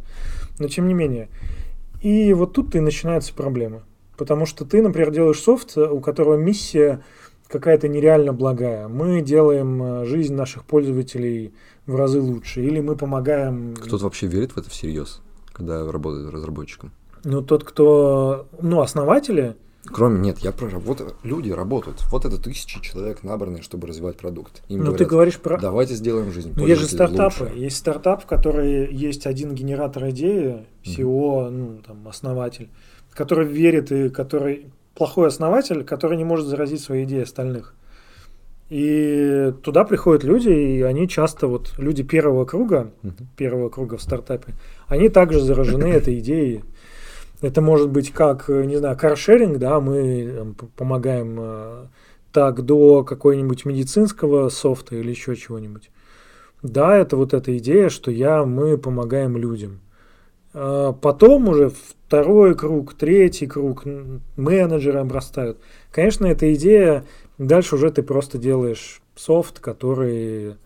но 0.58 0.68
тем 0.68 0.88
не 0.88 0.94
менее. 0.94 1.28
И 2.00 2.32
вот 2.32 2.54
тут 2.54 2.74
и 2.74 2.80
начинается 2.80 3.34
проблема. 3.34 3.82
Потому 4.16 4.46
что 4.46 4.64
ты, 4.64 4.82
например, 4.82 5.10
делаешь 5.10 5.40
софт, 5.40 5.76
э, 5.76 5.88
у 5.88 6.00
которого 6.00 6.36
миссия 6.36 7.02
какая-то 7.48 7.88
нереально 7.88 8.32
благая. 8.32 8.88
Мы 8.88 9.20
делаем 9.22 9.82
э, 9.82 10.04
жизнь 10.06 10.34
наших 10.34 10.64
пользователей 10.64 11.52
в 11.86 11.96
разы 11.96 12.20
лучше. 12.20 12.62
Или 12.62 12.80
мы 12.80 12.96
помогаем... 12.96 13.74
Кто-то 13.74 14.04
вообще 14.04 14.26
верит 14.26 14.52
в 14.52 14.58
это 14.58 14.70
всерьез, 14.70 15.20
когда 15.52 15.90
работает 15.90 16.30
разработчиком? 16.30 16.92
Ну, 17.24 17.42
тот, 17.42 17.64
кто... 17.64 18.46
Ну, 18.60 18.80
основатели... 18.80 19.56
Кроме, 19.86 20.20
нет, 20.20 20.38
я 20.40 20.52
про 20.52 20.68
работу. 20.68 21.14
Люди 21.22 21.50
работают. 21.50 22.02
Вот 22.10 22.24
это 22.24 22.36
тысячи 22.40 22.80
человек 22.82 23.22
набранные, 23.24 23.62
чтобы 23.62 23.86
развивать 23.88 24.16
продукт. 24.16 24.62
Им 24.68 24.78
Ну, 24.80 24.84
говорят, 24.86 24.98
ты 24.98 25.04
говоришь 25.06 25.38
про... 25.38 25.58
давайте 25.58 25.94
сделаем 25.94 26.30
жизнь 26.32 26.52
Ну, 26.54 26.66
есть 26.66 26.80
же 26.82 26.86
стартапы. 26.86 27.44
лучше». 27.44 27.58
Есть 27.58 27.76
стартап, 27.78 28.22
в 28.22 28.26
который 28.26 28.92
есть 28.92 29.26
один 29.26 29.54
генератор 29.54 30.10
идеи, 30.10 30.66
SEO, 30.84 31.48
ну, 31.48 31.78
там, 31.86 32.06
основатель, 32.06 32.68
который 33.12 33.46
верит 33.46 33.90
и 33.90 34.10
который 34.10 34.66
плохой 34.94 35.28
основатель, 35.28 35.82
который 35.82 36.18
не 36.18 36.24
может 36.24 36.46
заразить 36.46 36.82
свои 36.82 37.04
идеи 37.04 37.22
остальных. 37.22 37.74
И 38.68 39.52
туда 39.64 39.84
приходят 39.84 40.22
люди, 40.22 40.48
и 40.50 40.82
они 40.82 41.08
часто, 41.08 41.48
вот 41.48 41.72
люди 41.76 42.02
первого 42.04 42.44
круга, 42.44 42.92
Мгм. 43.02 43.14
первого 43.36 43.68
круга 43.68 43.96
в 43.96 44.02
стартапе, 44.02 44.54
они 44.86 45.08
также 45.08 45.40
заражены 45.40 45.84
этой 45.92 46.18
идеей. 46.20 46.62
Это 47.40 47.60
может 47.60 47.90
быть 47.90 48.12
как, 48.12 48.50
э, 48.50 48.64
не 48.64 48.76
знаю, 48.76 48.96
каршеринг, 48.98 49.58
да, 49.58 49.80
мы 49.80 50.34
там, 50.36 50.54
помогаем 50.76 51.36
э, 51.40 51.86
так 52.32 52.62
до 52.62 53.02
какой-нибудь 53.02 53.64
медицинского 53.64 54.48
софта 54.50 54.96
или 54.96 55.10
еще 55.10 55.34
чего-нибудь. 55.36 55.90
Да, 56.62 56.96
это 56.96 57.16
вот 57.16 57.32
эта 57.32 57.56
идея, 57.58 57.88
что 57.88 58.10
я, 58.10 58.44
мы 58.44 58.76
помогаем 58.76 59.36
людям. 59.36 59.80
А 60.52 60.92
Потом 60.92 61.48
уже 61.48 61.70
второй 61.70 62.54
круг, 62.54 62.94
третий 62.94 63.46
круг, 63.46 63.84
менеджеры 64.36 64.98
обрастают. 64.98 65.58
Конечно, 65.90 66.26
эта 66.26 66.52
идея, 66.54 67.06
дальше 67.38 67.76
уже 67.76 67.90
ты 67.90 68.02
просто 68.02 68.36
делаешь 68.36 69.00
софт, 69.14 69.60
который 69.60 70.56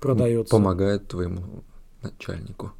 продается. 0.00 0.50
Помогает 0.50 1.08
твоему 1.08 1.64
начальнику. 2.02 2.72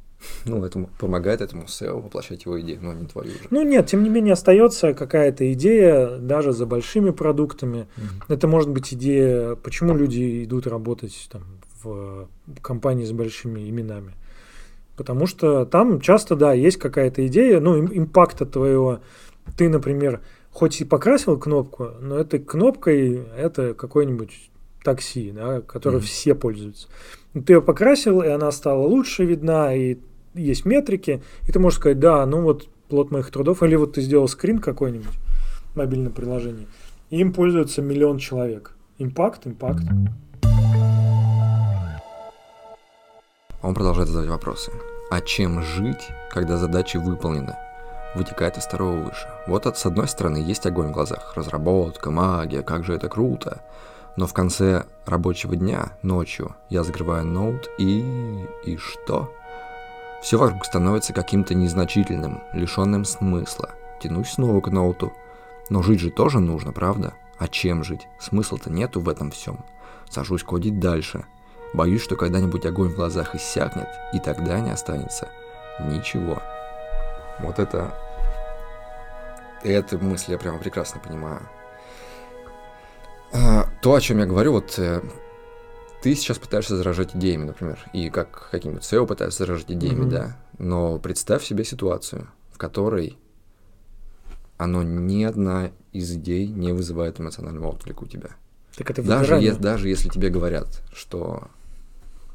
Ну, 0.45 0.63
этому 0.65 0.89
помогает 0.99 1.41
этому 1.41 1.63
SEO 1.63 2.01
воплощать 2.01 2.45
его 2.45 2.59
идею, 2.61 2.79
но 2.81 2.93
не 2.93 3.05
твою 3.05 3.31
же. 3.31 3.39
Ну 3.49 3.61
нет, 3.63 3.87
тем 3.87 4.03
не 4.03 4.09
менее 4.09 4.33
остается 4.33 4.93
какая-то 4.93 5.51
идея, 5.53 6.17
даже 6.17 6.53
за 6.53 6.65
большими 6.65 7.09
продуктами. 7.11 7.87
Это 8.27 8.47
может 8.47 8.69
быть 8.69 8.93
идея, 8.93 9.55
почему 9.55 9.95
люди 9.95 10.43
идут 10.45 10.67
работать 10.67 11.27
там, 11.31 11.43
в 11.83 12.27
компании 12.61 13.05
с 13.05 13.11
большими 13.11 13.69
именами. 13.69 14.13
Потому 14.95 15.27
что 15.27 15.65
там 15.65 16.01
часто, 16.01 16.35
да, 16.35 16.53
есть 16.53 16.77
какая-то 16.77 17.25
идея, 17.27 17.59
ну, 17.59 17.77
им- 17.77 17.91
импакта 17.93 18.45
твоего. 18.45 18.99
Ты, 19.55 19.69
например, 19.69 20.21
хоть 20.51 20.81
и 20.81 20.85
покрасил 20.85 21.37
кнопку, 21.37 21.89
но 22.01 22.17
этой 22.17 22.39
кнопкой 22.39 23.21
это 23.37 23.73
какой-нибудь 23.75 24.49
такси, 24.83 25.31
да, 25.31 25.61
которым 25.61 25.99
Мгм. 25.99 26.07
все 26.07 26.33
пользуются. 26.33 26.87
Ты 27.33 27.53
ее 27.53 27.61
покрасил, 27.61 28.21
и 28.21 28.27
она 28.27 28.51
стала 28.51 28.87
лучше 28.87 29.23
видна, 29.25 29.75
и 29.75 29.97
есть 30.37 30.65
метрики, 30.65 31.21
и 31.47 31.51
ты 31.51 31.59
можешь 31.59 31.79
сказать, 31.79 31.99
да, 31.99 32.25
ну 32.25 32.41
вот 32.41 32.67
плод 32.89 33.11
моих 33.11 33.29
трудов, 33.31 33.63
или 33.63 33.75
вот 33.75 33.93
ты 33.93 34.01
сделал 34.01 34.27
скрин 34.27 34.59
какой-нибудь, 34.59 35.13
мобильное 35.75 36.11
приложение, 36.11 36.67
и 37.09 37.19
им 37.19 37.33
пользуется 37.33 37.81
миллион 37.81 38.17
человек. 38.17 38.75
Импакт, 38.97 39.45
импакт. 39.45 39.83
Он 43.61 43.73
продолжает 43.73 44.07
задавать 44.07 44.29
вопросы. 44.29 44.71
А 45.09 45.21
чем 45.21 45.61
жить, 45.61 46.09
когда 46.31 46.57
задачи 46.57 46.97
выполнены? 46.97 47.55
Вытекает 48.15 48.57
из 48.57 48.63
второго 48.63 49.03
выше. 49.03 49.27
Вот 49.47 49.65
от, 49.65 49.77
с 49.77 49.85
одной 49.85 50.07
стороны 50.07 50.37
есть 50.37 50.65
огонь 50.65 50.87
в 50.87 50.93
глазах. 50.93 51.33
Разработка, 51.35 52.11
магия, 52.11 52.61
как 52.61 52.83
же 52.83 52.93
это 52.93 53.07
круто. 53.09 53.61
Но 54.15 54.25
в 54.25 54.33
конце 54.33 54.85
рабочего 55.05 55.55
дня, 55.55 55.93
ночью, 56.01 56.55
я 56.69 56.83
закрываю 56.83 57.25
ноут 57.25 57.69
и... 57.77 58.45
И 58.65 58.77
что? 58.77 59.31
Все 60.27 60.35
вокруг 60.35 60.65
становится 60.65 61.13
каким-то 61.13 61.55
незначительным, 61.55 62.43
лишенным 62.51 63.05
смысла. 63.05 63.69
Тянусь 64.01 64.31
снова 64.31 64.59
к 64.59 64.67
ноуту. 64.67 65.13
Но 65.69 65.81
жить 65.81 66.01
же 66.01 66.11
тоже 66.11 66.41
нужно, 66.41 66.73
правда? 66.73 67.13
А 67.37 67.47
чем 67.47 67.81
жить? 67.81 68.09
Смысла-то 68.19 68.69
нету 68.69 68.99
в 68.99 69.07
этом 69.07 69.31
всем. 69.31 69.63
Сажусь 70.09 70.43
кодить 70.43 70.81
дальше. 70.81 71.23
Боюсь, 71.73 72.01
что 72.01 72.17
когда-нибудь 72.17 72.65
огонь 72.65 72.89
в 72.89 72.95
глазах 72.97 73.35
иссякнет, 73.35 73.87
и 74.11 74.19
тогда 74.19 74.59
не 74.59 74.69
останется 74.69 75.29
ничего. 75.79 76.41
Вот 77.39 77.57
это... 77.57 77.97
Эту 79.63 79.97
мысль 79.97 80.33
я 80.33 80.37
прямо 80.37 80.57
прекрасно 80.57 80.99
понимаю. 80.99 81.39
А, 83.31 83.69
то, 83.81 83.93
о 83.93 84.01
чем 84.01 84.17
я 84.17 84.25
говорю, 84.25 84.51
вот 84.51 84.77
э, 84.77 85.01
ты 86.01 86.15
сейчас 86.15 86.37
пытаешься 86.37 86.75
заражать 86.77 87.15
идеями, 87.15 87.45
например, 87.45 87.79
и 87.93 88.09
как 88.09 88.49
каким-нибудь 88.51 88.83
SEO 88.83 89.05
пытаешься 89.07 89.39
заражать 89.45 89.71
идеями, 89.71 90.01
Мгм. 90.01 90.09
да. 90.09 90.37
Но 90.59 90.99
представь 90.99 91.43
себе 91.43 91.63
ситуацию, 91.63 92.27
в 92.51 92.57
которой 92.57 93.17
оно 94.57 94.83
ни 94.83 95.23
одна 95.23 95.71
из 95.93 96.11
идей 96.13 96.47
не 96.47 96.71
вызывает 96.73 97.19
эмоционального 97.19 97.69
отклика 97.69 98.03
у 98.03 98.07
тебя. 98.07 98.29
Так 98.75 98.89
это 98.91 99.01
Даже, 99.03 99.35
е- 99.35 99.53
даже 99.53 99.89
если 99.89 100.09
тебе 100.09 100.29
говорят, 100.29 100.81
что 100.93 101.47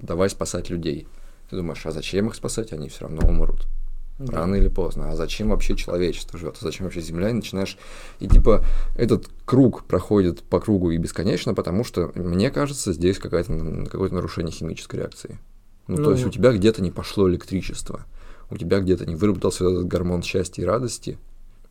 давай 0.00 0.28
спасать 0.30 0.70
людей, 0.70 1.06
ты 1.50 1.56
думаешь, 1.56 1.84
а 1.86 1.90
зачем 1.92 2.28
их 2.28 2.34
спасать, 2.34 2.72
они 2.72 2.88
все 2.88 3.02
равно 3.02 3.26
умрут. 3.28 3.66
Да. 4.26 4.38
Рано 4.38 4.54
или 4.56 4.68
поздно. 4.68 5.10
А 5.10 5.16
зачем 5.16 5.48
вообще 5.50 5.74
человечество 5.76 6.38
живет? 6.38 6.56
А 6.60 6.64
зачем 6.64 6.84
вообще 6.86 7.00
Земля? 7.00 7.30
И 7.30 7.32
начинаешь... 7.32 7.76
И 8.20 8.28
типа 8.28 8.64
этот 8.96 9.28
круг 9.44 9.84
проходит 9.84 10.42
по 10.42 10.60
кругу 10.60 10.90
и 10.90 10.96
бесконечно, 10.98 11.54
потому 11.54 11.82
что, 11.84 12.12
мне 12.14 12.50
кажется, 12.50 12.92
здесь 12.92 13.18
какая-то, 13.18 13.52
н- 13.52 13.86
какое-то 13.86 14.14
нарушение 14.14 14.52
химической 14.52 14.96
реакции. 14.96 15.38
Ну, 15.88 15.96
Ну, 15.98 16.04
то 16.04 16.12
есть 16.12 16.24
у 16.24 16.30
тебя 16.30 16.52
где-то 16.52 16.82
не 16.82 16.90
пошло 16.90 17.28
электричество, 17.28 18.06
у 18.50 18.56
тебя 18.56 18.78
где-то 18.80 19.04
не 19.06 19.16
выработался 19.16 19.64
этот 19.68 19.86
гормон 19.88 20.22
счастья 20.22 20.62
и 20.62 20.64
радости, 20.64 21.18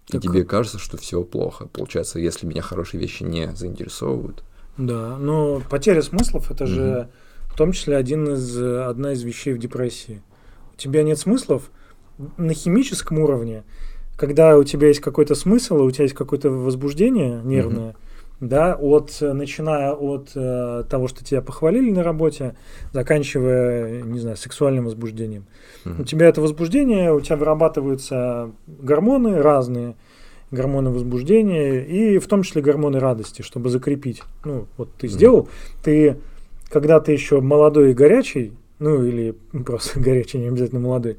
и 0.10 0.14
Так- 0.14 0.22
тебе 0.22 0.44
кажется, 0.44 0.78
что 0.80 0.98
все 0.98 1.24
плохо. 1.24 1.68
Получается, 1.68 2.20
если 2.20 2.46
меня 2.46 2.62
хорошие 2.62 3.00
вещи 3.00 3.24
не 3.24 3.56
заинтересовывают, 3.56 4.44
Да, 4.78 5.18
но 5.18 5.62
потеря 5.70 6.02
смыслов 6.02 6.50
это 6.52 6.66
же 6.66 7.10
в 7.48 7.56
том 7.56 7.72
числе 7.74 7.96
один 7.98 8.34
из, 8.34 8.58
одна 8.58 9.14
из 9.14 9.22
вещей 9.24 9.54
в 9.54 9.60
депрессии. 9.60 10.22
У 10.74 10.78
тебя 10.78 11.04
нет 11.04 11.20
смыслов 11.20 11.70
на 12.38 12.54
химическом 12.54 13.20
уровне, 13.20 13.64
когда 14.18 14.58
у 14.58 14.64
тебя 14.64 14.88
есть 14.88 15.00
какой-то 15.00 15.36
смысл, 15.36 15.82
у 15.82 15.92
тебя 15.92 16.04
есть 16.04 16.16
какое-то 16.16 16.50
возбуждение 16.50 17.42
нервное, 17.44 17.96
да, 18.40 18.76
от, 18.76 19.18
начиная 19.22 19.94
от 19.94 20.32
э, 20.36 20.84
того, 20.90 21.08
что 21.08 21.24
тебя 21.24 21.42
похвалили 21.42 21.92
на 21.92 22.04
работе, 22.04 22.56
заканчивая, 22.92 24.02
не 24.02 24.20
знаю, 24.20 24.36
сексуальным 24.36 24.86
возбуждением. 24.86 25.46
Мгм. 25.86 26.02
У 26.02 26.04
тебя 26.04 26.28
это 26.28 26.42
возбуждение, 26.42 27.14
у 27.14 27.22
тебя 27.22 27.38
вырабатываются 27.38 28.52
гормоны 28.68 29.42
разные, 29.42 29.96
гормоны 30.50 30.90
возбуждения 30.90 31.82
и 31.82 32.18
в 32.18 32.28
том 32.28 32.44
числе 32.44 32.64
гормоны 32.64 33.00
радости, 33.00 33.44
чтобы 33.44 33.70
закрепить. 33.70 34.24
Ну, 34.44 34.68
вот 34.76 34.90
ты 34.98 35.08
сделал, 35.08 35.48
ты, 35.84 36.18
когда 36.70 37.00
ты 37.00 37.12
еще 37.12 37.42
молодой 37.42 37.92
и 37.92 37.94
горячий, 37.94 38.54
ну 38.80 39.04
или 39.04 39.36
просто 39.66 40.00
горячий, 40.02 40.40
не 40.40 40.48
обязательно 40.48 40.82
молодой, 40.82 41.18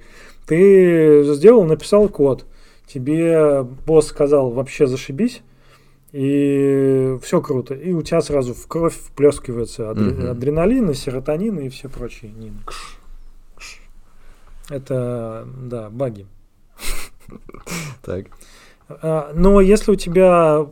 ты 0.53 1.23
сделал, 1.33 1.65
написал 1.65 2.11
код, 2.11 2.45
тебе 2.87 3.62
босс 3.62 4.09
сказал 4.09 4.51
вообще 4.51 4.87
зашибись, 4.87 5.41
и 6.12 7.17
все 7.23 7.41
круто. 7.41 7.73
И 7.75 7.93
у 7.95 8.03
тебя 8.03 8.21
сразу 8.21 8.53
в 8.53 8.67
кровь 8.67 8.95
вплескивается 8.95 9.85
адре- 9.85 10.12
Мгм. 10.12 10.31
адреналин, 10.31 10.91
и 10.91 10.95
серотонин 10.95 11.59
и 11.59 11.71
все 11.71 11.88
прочие. 11.88 12.33
нины. 12.33 12.59
Это, 14.69 15.49
да, 15.59 15.88
баги. 15.88 16.27
так. 18.03 18.27
А, 19.02 19.33
Но 19.35 19.61
если 19.61 19.92
у 19.92 19.96
тебя 19.96 20.66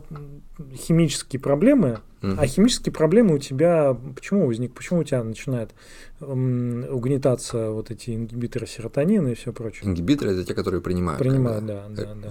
химические 0.75 1.39
проблемы, 1.39 1.99
а 2.21 2.45
химические 2.45 2.93
проблемы 2.93 3.33
у 3.35 3.39
тебя 3.39 3.97
почему 4.15 4.45
возник, 4.45 4.73
почему 4.75 4.99
у 4.99 5.03
тебя 5.03 5.23
начинает 5.23 5.71
угнетаться 6.19 7.71
вот 7.71 7.89
эти 7.91 8.11
ингибиторы 8.15 8.67
серотонина 8.67 9.29
и 9.29 9.33
все 9.35 9.51
прочее? 9.53 9.89
Ингибиторы 9.89 10.31
это 10.33 10.43
те, 10.45 10.53
которые 10.53 10.81
принимают. 10.81 11.19
Принимают, 11.19 11.59
когда- 11.61 11.87
да, 11.89 12.03
да, 12.03 12.11
э, 12.11 12.15
да. 12.21 12.29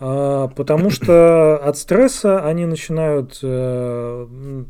А, 0.00 0.48
потому 0.48 0.90
что 0.90 1.58
от 1.58 1.78
стресса 1.78 2.44
они 2.44 2.66
начинают 2.66 3.38
э, 3.42 4.64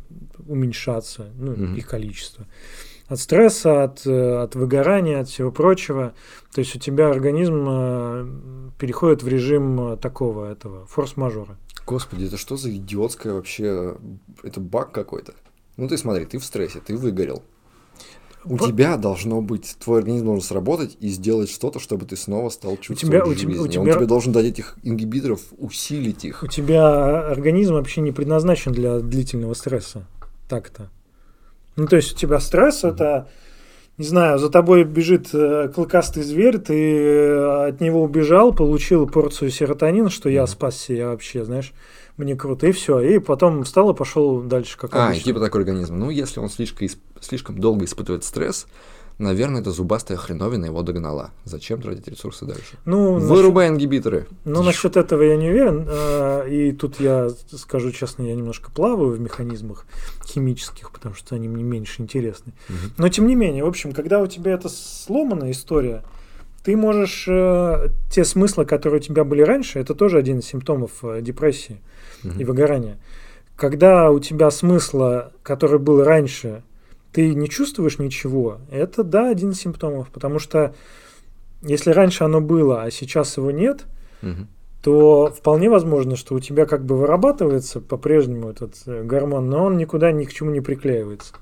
уменьшаться, 0.46 1.29
ну, 1.38 1.53
их 1.75 1.87
количество. 1.87 2.46
От 3.12 3.18
стресса, 3.20 3.85
от, 3.85 4.07
э, 4.07 4.37
от 4.42 4.55
выгорания, 4.55 5.20
от 5.20 5.29
всего 5.29 5.53
прочего. 5.53 6.14
То 6.55 6.61
есть 6.61 6.75
у 6.75 6.79
тебя 6.79 7.11
организм 7.11 7.66
э, 7.68 8.27
переходит 8.79 9.22
в 9.22 9.29
режим 9.29 9.92
э, 9.92 9.96
такого 9.98 10.51
этого 10.51 10.87
форс-мажора. 10.87 11.59
Господи, 11.87 12.25
это 12.25 12.38
что 12.38 12.57
за 12.57 12.75
идиотское 12.75 13.35
вообще... 13.35 13.96
Это 14.42 14.61
баг 14.61 14.92
какой-то. 14.92 15.35
Ну 15.77 15.88
ты 15.88 15.98
смотри, 15.98 16.25
ты 16.25 16.38
в 16.38 16.44
стрессе, 16.44 16.81
ты 16.81 16.96
выгорел. 16.96 17.42
У 18.46 18.57
Ба- 18.57 18.66
тебя 18.66 18.96
должно 18.96 19.42
быть, 19.42 19.77
твой 19.79 19.98
организм 19.98 20.25
должен 20.25 20.42
сработать 20.42 20.96
и 20.98 21.09
сделать 21.09 21.51
что-то, 21.51 21.79
чтобы 21.81 22.07
ты 22.07 22.16
снова 22.16 22.48
стал 22.48 22.79
чувствовать 22.79 23.01
тебя- 23.01 23.25
у 23.27 23.35
тебя- 23.35 23.51
жизнь. 23.51 23.61
у 23.62 23.64
И 23.66 23.77
Он 23.79 23.85
тебя- 23.85 23.94
тебе 23.96 24.07
должен 24.07 24.33
дать 24.33 24.46
этих 24.46 24.79
ингибиторов, 24.83 25.40
усилить 25.59 26.25
их. 26.25 26.42
У 26.42 26.46
тебя 26.46 27.29
организм 27.31 27.75
вообще 27.75 28.01
не 28.01 28.11
предназначен 28.11 28.72
для 28.72 29.01
длительного 29.01 29.53
стресса. 29.53 30.07
Так-то. 30.48 30.90
Ну, 31.77 31.87
то 31.87 31.97
есть 31.97 32.13
у 32.13 32.17
тебя 32.17 32.39
стресс 32.41 32.85
это, 32.85 33.29
не 33.99 34.05
знаю, 34.05 34.39
за 34.39 34.51
тобой 34.51 34.85
бежит 34.85 35.31
э, 35.33 35.71
клыкастый 35.75 36.23
зверь, 36.23 36.59
ты 36.59 36.75
э, 36.97 37.69
от 37.69 37.81
него 37.81 38.03
убежал, 38.03 38.53
получил 38.53 39.07
порцию 39.09 39.51
серотонина, 39.51 40.11
что 40.11 40.29
я 40.29 40.47
спасся, 40.47 40.93
я 40.93 41.09
вообще, 41.09 41.45
знаешь, 41.45 41.73
мне 42.19 42.37
круто, 42.37 42.67
и 42.67 42.73
все. 42.73 43.01
И 43.01 43.19
потом 43.19 43.65
встал 43.65 43.91
и 43.91 43.95
пошел 43.95 44.43
дальше, 44.43 44.77
как 44.77 44.95
А, 44.95 45.07
обычно. 45.07 45.25
типа 45.25 45.41
такой 45.41 45.63
организм. 45.63 45.99
Ну, 45.99 46.11
если 46.11 46.41
он 46.41 46.51
слишком, 46.51 46.89
слишком 47.21 47.59
долго 47.59 47.87
испытывает 47.87 48.25
стресс, 48.25 48.67
наверное, 49.18 49.61
это 49.61 49.70
зубастая 49.70 50.18
хреновина 50.18 50.66
его 50.66 50.83
догнала. 50.83 51.31
Зачем 51.44 51.81
тратить 51.81 52.09
ресурсы 52.09 52.44
дальше? 52.44 52.77
Ну, 52.85 53.14
насчет- 53.14 53.29
Вырубай 53.29 53.68
ингибиторы. 53.68 54.27
Ну, 54.44 54.62
насчет 54.62 54.96
этого 54.96 55.22
я 55.22 55.37
не 55.37 55.48
уверен. 55.51 55.87
а, 55.88 56.46
И 56.46 56.72
тут 56.72 57.01
я 57.01 57.31
скажу 57.57 57.90
честно, 57.92 58.22
я 58.25 58.35
немножко 58.35 58.70
плаваю 58.70 59.11
в 59.12 59.20
механизмах 59.20 59.87
химических, 60.27 60.90
потому 60.90 61.14
что 61.14 61.35
они 61.35 61.48
мне 61.48 61.62
меньше 61.62 62.03
интересны. 62.03 62.53
Мгм. 62.68 62.92
Но 62.98 63.09
тем 63.09 63.27
не 63.27 63.35
менее, 63.35 63.64
в 63.64 63.68
общем, 63.68 63.92
когда 63.92 64.20
у 64.20 64.27
тебя 64.27 64.53
это 64.53 64.68
сломанная 64.68 65.51
история, 65.53 66.03
ты 66.64 66.77
можешь 66.77 67.27
э, 67.29 67.88
те 68.11 68.25
смыслы, 68.25 68.64
которые 68.64 69.01
у 69.01 69.03
тебя 69.03 69.25
были 69.25 69.42
раньше, 69.42 69.79
это 69.81 69.94
тоже 69.94 70.18
один 70.18 70.38
из 70.38 70.46
симптомов 70.46 70.90
э, 71.03 71.20
депрессии 71.20 71.81
Мгм. 72.22 72.40
и 72.40 72.44
выгорания. 72.44 72.98
Когда 73.57 74.11
у 74.11 74.18
тебя 74.18 74.51
смысла, 74.51 75.33
который 75.42 75.79
был 75.79 76.03
раньше, 76.03 76.62
ты 77.12 77.35
не 77.35 77.48
чувствуешь 77.48 77.98
ничего, 77.98 78.59
это 78.70 79.05
да, 79.05 79.29
один 79.31 79.51
из 79.51 79.61
симптомов. 79.61 80.11
Потому 80.11 80.38
что 80.38 80.75
если 81.62 81.90
раньше 81.90 82.25
оно 82.25 82.40
было, 82.40 82.83
а 82.83 82.90
сейчас 82.90 83.37
его 83.37 83.51
нет, 83.51 83.85
Мгм. 84.22 84.48
то 84.83 85.33
вполне 85.37 85.68
возможно, 85.68 86.16
что 86.16 86.35
у 86.35 86.40
тебя 86.40 86.66
как 86.66 86.85
бы 86.85 86.96
вырабатывается 86.96 87.81
по-прежнему 87.81 88.51
этот 88.51 88.75
э, 88.87 89.03
гормон, 89.05 89.48
но 89.48 89.64
он 89.64 89.77
никуда 89.77 90.11
ни 90.12 90.25
к 90.25 90.33
чему 90.33 90.51
не 90.51 90.61
приклеивается. 90.61 91.35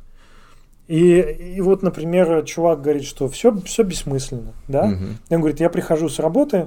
И, 0.88 1.20
и 1.20 1.60
вот, 1.60 1.82
например, 1.82 2.42
чувак 2.44 2.82
говорит, 2.82 3.04
что 3.04 3.28
все, 3.28 3.54
все 3.60 3.84
бессмысленно, 3.84 4.54
да? 4.66 4.90
И 5.28 5.34
Он 5.34 5.40
говорит, 5.40 5.60
я 5.60 5.70
прихожу 5.70 6.08
с 6.08 6.18
работы 6.18 6.66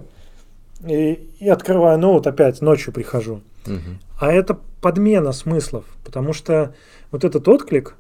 и, 0.88 1.30
и 1.40 1.50
открываю 1.50 2.00
ноут 2.00 2.26
опять, 2.26 2.62
ночью 2.62 2.94
прихожу. 2.94 3.42
Мгм. 3.66 4.00
А 4.20 4.32
это 4.32 4.58
подмена 4.82 5.34
смыслов, 5.34 5.84
потому 6.06 6.32
что 6.32 6.74
вот 7.12 7.26
этот 7.26 7.48
отклик 7.50 7.96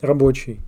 рабочий, 0.00 0.60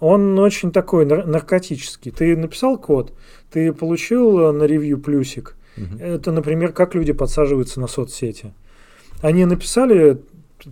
он 0.00 0.38
очень 0.38 0.72
такой 0.72 1.04
нар- 1.04 1.26
наркотический. 1.26 2.10
Ты 2.10 2.36
написал 2.36 2.78
код, 2.78 3.12
ты 3.50 3.72
получил 3.72 4.38
э, 4.40 4.52
на 4.52 4.64
ревью 4.64 4.98
плюсик, 4.98 5.56
Мгм. 5.76 5.98
это, 5.98 6.32
например, 6.32 6.72
как 6.72 6.94
люди 6.94 7.12
подсаживаются 7.12 7.80
на 7.80 7.86
соцсети. 7.86 8.52
Они 9.22 9.44
написали 9.44 10.20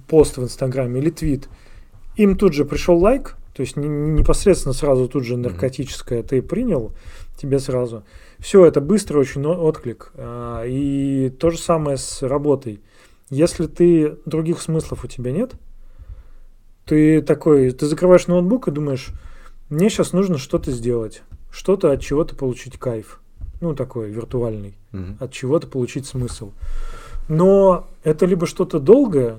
пост 0.07 0.37
в 0.39 0.43
Инстаграме 0.43 1.01
или 1.01 1.11
твит, 1.11 1.49
им 2.17 2.37
тут 2.37 2.53
же 2.55 2.65
пришел 2.65 2.99
лайк, 2.99 3.37
то 3.55 3.63
есть 3.63 3.77
не- 3.77 3.89
не- 3.89 4.21
непосредственно 4.21 4.73
сразу 4.73 5.09
тут 5.09 5.25
же 5.25 5.37
наркотическое 5.37 6.23
ты 6.23 6.41
принял, 6.43 6.93
тебе 7.37 7.59
сразу. 7.59 8.05
Все, 8.39 8.65
это 8.65 8.81
быстро 8.81 9.19
очень 9.19 9.45
отклик. 9.47 10.13
А, 10.15 10.65
И 10.65 11.31
то 11.31 11.51
же 11.51 11.59
самое 11.59 11.97
с 11.97 12.23
работой. 12.23 12.81
Если 13.31 13.67
ты 13.67 14.17
других 14.27 14.61
смыслов 14.63 15.05
у 15.05 15.09
тебя 15.09 15.33
нет, 15.33 15.53
ты 16.89 17.21
такой, 17.23 17.71
ты 17.71 17.87
закрываешь 17.87 18.27
ноутбук 18.27 18.69
и 18.69 18.71
думаешь, 18.73 19.09
мне 19.69 19.91
сейчас 19.91 20.13
нужно 20.13 20.39
что-то 20.39 20.71
сделать, 20.73 21.23
что-то 21.51 21.93
от 21.93 22.01
чего-то 22.01 22.35
получить 22.35 22.79
кайф. 22.79 23.21
Ну, 23.61 23.75
такой 23.75 24.11
виртуальный 24.11 24.75
Мгм. 24.93 25.19
от 25.21 25.33
чего-то 25.33 25.67
получить 25.67 26.07
смысл. 26.07 26.53
Но 27.29 27.87
это 28.05 28.25
либо 28.25 28.47
что-то 28.47 28.79
долгое, 28.81 29.39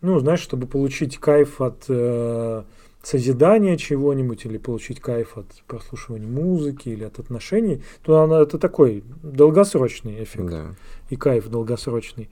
ну, 0.00 0.18
знаешь, 0.18 0.40
чтобы 0.40 0.66
получить 0.66 1.18
кайф 1.18 1.60
от, 1.60 1.84
э, 1.88 2.62
созидания 3.02 3.76
чего-нибудь 3.76 4.44
или 4.44 4.58
получить 4.58 5.00
кайф 5.00 5.38
от 5.38 5.46
прослушивания 5.66 6.26
музыки 6.28 6.88
или 6.88 7.04
от 7.04 7.18
отношений, 7.18 7.82
то 8.02 8.20
она, 8.22 8.40
это 8.40 8.58
такой 8.58 9.04
долгосрочный 9.22 10.22
эффект 10.24 10.50
Да. 10.50 10.74
и 11.10 11.16
кайф 11.16 11.48
долгосрочный. 11.48 12.28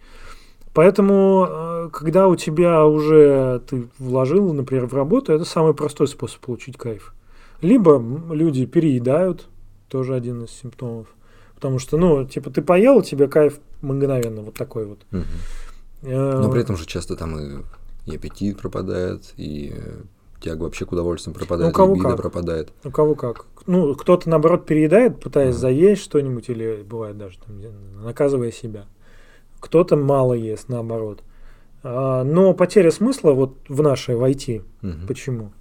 Поэтому, 0.75 1.47
э, 1.49 1.91
когда 1.93 2.29
у 2.29 2.37
тебя 2.37 2.87
уже 2.87 3.63
ты 3.69 3.89
вложил, 3.99 4.53
например, 4.53 4.87
в 4.87 4.95
работу, 4.95 5.33
это 5.33 5.45
самый 5.45 5.75
простой 5.75 6.09
способ 6.09 6.41
получить 6.41 6.77
кайф. 6.77 7.15
Либо 7.61 8.03
люди 8.33 8.67
переедают, 8.67 9.47
тоже 9.89 10.15
один 10.15 10.45
из 10.45 10.51
симптомов. 10.51 11.07
Потому 11.55 11.79
что, 11.81 11.97
ну, 11.97 12.25
типа, 12.25 12.51
ты 12.51 12.63
поел, 12.63 12.99
у 12.99 13.03
тебя 13.03 13.27
кайф 13.27 13.59
мгновенно 13.83 14.43
вот 14.43 14.55
такой 14.55 14.87
вот. 14.87 15.01
Э, 16.03 16.41
Но 16.41 16.51
при 16.51 16.61
этом 16.61 16.77
же 16.77 16.87
часто 16.87 17.17
там 17.17 17.39
и, 17.39 17.63
и 18.07 18.15
аппетит 18.15 18.59
пропадает, 18.61 19.33
и 19.37 19.75
тяга 20.41 20.63
вообще 20.63 20.85
к 20.87 20.93
удовольствиям 20.93 21.35
пропадает, 21.35 21.73
Ну, 21.73 21.77
кого 21.77 21.95
либидо 21.95 22.11
как. 22.11 22.19
пропадает. 22.23 22.69
У 22.85 22.91
кого 22.93 23.15
как. 23.17 23.47
Ну, 23.67 23.95
кто-то, 23.97 24.29
наоборот, 24.31 24.67
переедает, 24.67 25.19
пытаясь 25.21 25.55
Ага. 25.55 25.61
заесть 25.63 26.03
что-нибудь, 26.03 26.49
или 26.49 26.85
бывает 26.89 27.19
даже 27.19 27.39
там, 27.39 27.57
наказывая 28.05 28.53
себя. 28.53 28.85
Кто-то 29.61 29.97
мало 29.97 30.35
ест, 30.35 30.69
наоборот. 30.69 31.23
А, 31.83 32.25
но 32.25 32.55
потеря 32.55 32.91
смысла 32.91 33.33
вот 33.33 33.57
в 33.69 33.83
нашей 33.83 34.17
в 34.17 34.23
IT. 34.23 34.63
Мгм. 34.83 35.07
Почему? 35.07 35.53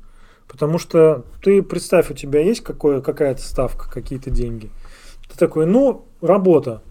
Потому 0.47 0.77
что 0.77 1.25
ты 1.43 1.61
представь, 1.61 2.09
у 2.09 2.13
тебя 2.13 2.41
есть 2.41 2.61
какое, 2.61 3.01
какая-то 3.01 3.41
ставка, 3.41 3.89
какие-то 3.91 4.29
деньги. 4.29 4.69
Ты 5.29 5.37
такой, 5.37 5.65
ну, 5.65 6.05
работа, 6.21 6.81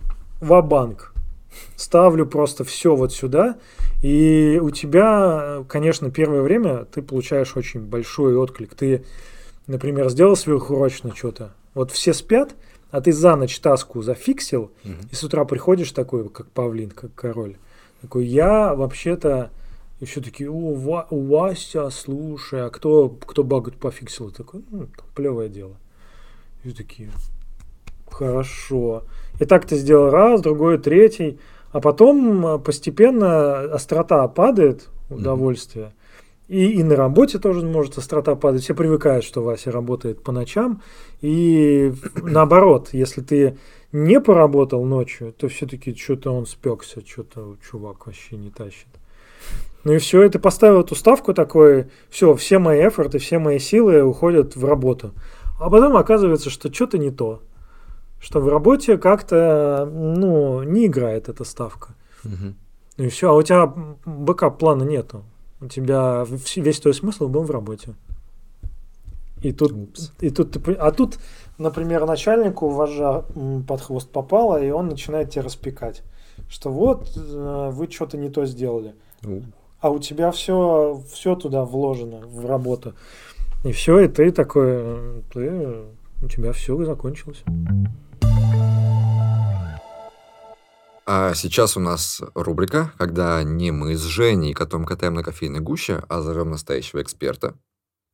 ва-банк. 0.41 1.13
Ставлю 1.75 2.27
просто 2.27 2.65
все 2.65 2.95
вот 2.95 3.13
сюда. 3.13 3.57
И 4.03 4.61
у 4.63 4.71
тебя, 4.71 5.65
конечно, 5.69 6.11
первое 6.11 6.43
время 6.43 6.85
ты 6.85 7.01
получаешь 7.01 7.57
очень 7.57 7.81
большой 7.81 8.37
отклик. 8.37 8.75
Ты, 8.75 9.05
например, 9.67 10.11
сделал 10.11 10.37
сверхурочно 10.37 11.15
что-то. 11.17 11.55
Вот 11.73 11.91
все 11.91 12.13
спят, 12.13 12.55
а 12.91 13.01
ты 13.01 13.13
за 13.13 13.37
ночь 13.37 13.59
таску 13.61 14.03
зафиксил, 14.03 14.71
Мгм. 14.85 14.97
и 15.11 15.15
с 15.15 15.23
утра 15.25 15.45
приходишь 15.45 15.93
такой, 15.93 16.29
как 16.29 16.49
павлин, 16.51 16.91
как 16.91 17.15
король. 17.15 17.57
Такой, 18.03 18.27
я 18.27 18.75
вообще-то... 18.75 19.51
Все 20.03 20.21
такие, 20.21 20.51
о, 20.51 20.75
Ва- 20.75 21.07
Вася, 21.11 21.89
слушай, 21.89 22.67
а 22.67 22.69
кто, 22.71 23.09
кто 23.09 23.43
баг 23.43 23.73
пофиксил? 23.77 24.31
Такой, 24.31 24.63
ну, 24.71 24.89
плевое 25.15 25.49
дело. 25.49 25.77
И 26.65 26.73
такие, 26.73 27.09
хорошо. 28.11 29.05
И 29.41 29.45
так 29.45 29.67
ты 29.67 29.77
сделал 29.77 30.11
раз, 30.11 30.41
другой, 30.43 30.79
третий. 30.79 31.39
А 31.73 31.81
потом 31.81 32.47
э, 32.47 32.59
постепенно 32.59 33.61
острота 33.75 34.27
падает, 34.29 34.89
удовольствие. 35.11 35.93
И, 36.49 36.73
и 36.73 36.83
на 36.83 36.95
работе 36.95 37.39
тоже 37.39 37.67
может 37.67 37.99
острота 37.99 38.37
падать. 38.37 38.63
Все 38.63 38.75
привыкают, 38.75 39.25
что 39.25 39.43
Вася 39.43 39.73
работает 39.73 40.23
по 40.23 40.33
ночам. 40.33 40.83
И 41.21 41.93
наоборот, 42.23 42.91
если 42.93 43.21
ты 43.21 43.59
не 43.93 44.21
поработал 44.21 44.85
ночью, 44.85 45.33
то 45.33 45.49
все-таки 45.49 45.95
что-то 45.95 46.33
он 46.33 46.47
спекся, 46.47 47.01
что-то 47.05 47.57
чувак 47.69 48.07
вообще 48.07 48.37
не 48.37 48.51
тащит. 48.51 48.89
Ну 49.85 49.93
и 49.93 49.99
все, 49.99 50.25
и 50.25 50.29
ты 50.29 50.39
поставил 50.39 50.81
эту 50.81 50.95
ставку 50.95 51.33
такой, 51.33 51.87
все, 52.11 52.35
все 52.35 52.59
мои 52.59 52.87
эфорты, 52.87 53.19
все 53.19 53.39
мои 53.39 53.59
силы 53.59 54.03
уходят 54.03 54.57
в 54.57 54.65
работу. 54.65 55.13
А 55.61 55.71
потом 55.71 55.97
оказывается, 55.97 56.51
что 56.51 56.73
что-то 56.73 56.99
не 56.99 57.11
то. 57.11 57.41
Что 58.21 58.41
в 58.41 58.49
работе 58.49 58.99
как-то, 58.99 59.89
ну, 59.93 60.63
не 60.63 60.87
играет 60.87 61.29
эта 61.29 61.45
ставка. 61.45 61.95
Ну 62.25 63.05
и 63.05 63.09
все, 63.09 63.31
а 63.31 63.35
у 63.35 63.43
тебя 63.43 63.73
бэкап-плана 64.05 64.83
нету. 64.83 65.23
У 65.61 65.69
тебя 65.69 66.25
весь 66.57 66.81
твой 66.81 66.95
смысл 66.95 67.29
был 67.29 67.43
в 67.43 67.51
работе. 67.51 67.95
И 69.43 69.53
тут, 69.53 69.73
Упс. 69.73 70.13
и 70.21 70.31
тут 70.31 70.51
ты, 70.53 70.73
а 70.73 70.91
тут, 70.91 71.19
например, 71.59 72.07
начальнику 72.07 72.69
вожа 72.69 73.25
под 73.69 73.81
хвост 73.81 74.11
попало, 74.11 74.63
и 74.63 74.71
он 74.71 74.89
начинает 74.89 75.31
тебя 75.31 75.43
распекать, 75.43 76.03
что 76.49 76.73
вот 76.73 77.13
э, 77.17 77.71
вы 77.73 77.91
что-то 77.91 78.17
не 78.17 78.31
то 78.31 78.47
сделали, 78.47 78.95
У, 79.25 79.43
а 79.81 79.91
у 79.91 79.99
тебя 79.99 80.31
все, 80.31 81.03
все 81.13 81.37
туда 81.37 81.65
вложено 81.65 82.27
в 82.27 82.47
работу, 82.47 82.95
и 83.63 83.73
все, 83.73 84.01
и 84.01 84.09
ты 84.09 84.33
такой, 84.33 84.69
э, 84.69 85.21
ты, 85.33 85.85
у 86.23 86.29
тебя 86.29 86.53
все 86.53 86.83
закончилось. 86.85 87.43
А 91.09 91.35
сейчас 91.35 91.77
у 91.77 91.81
нас 91.81 92.21
рубрика, 92.35 92.93
когда 92.99 93.41
не 93.45 93.71
мы 93.71 93.95
с 93.95 94.03
Женей 94.03 94.53
котом 94.53 94.85
катаем 94.85 95.15
на 95.15 95.23
кофейной 95.23 95.61
гуще, 95.61 96.03
а 96.09 96.21
зовем 96.21 96.51
настоящего 96.51 97.01
эксперта, 97.01 97.57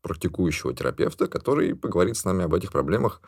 практикующего 0.02 0.74
терапевта, 0.74 1.26
который 1.26 1.74
поговорит 1.74 2.18
с 2.18 2.26
нами 2.26 2.44
об 2.44 2.52
этих 2.52 2.70
проблемах 2.70 3.22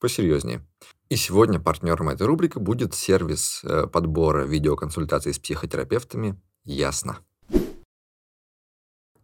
посерьезнее. 0.00 0.66
И 1.08 1.16
сегодня 1.16 1.58
партнером 1.58 2.10
этой 2.10 2.26
рубрики 2.26 2.58
будет 2.58 2.94
сервис 2.94 3.62
э, 3.64 3.86
подбора 3.86 4.44
видеоконсультаций 4.44 5.32
с 5.32 5.38
психотерапевтами 5.38 6.38
«Ясно». 6.64 7.20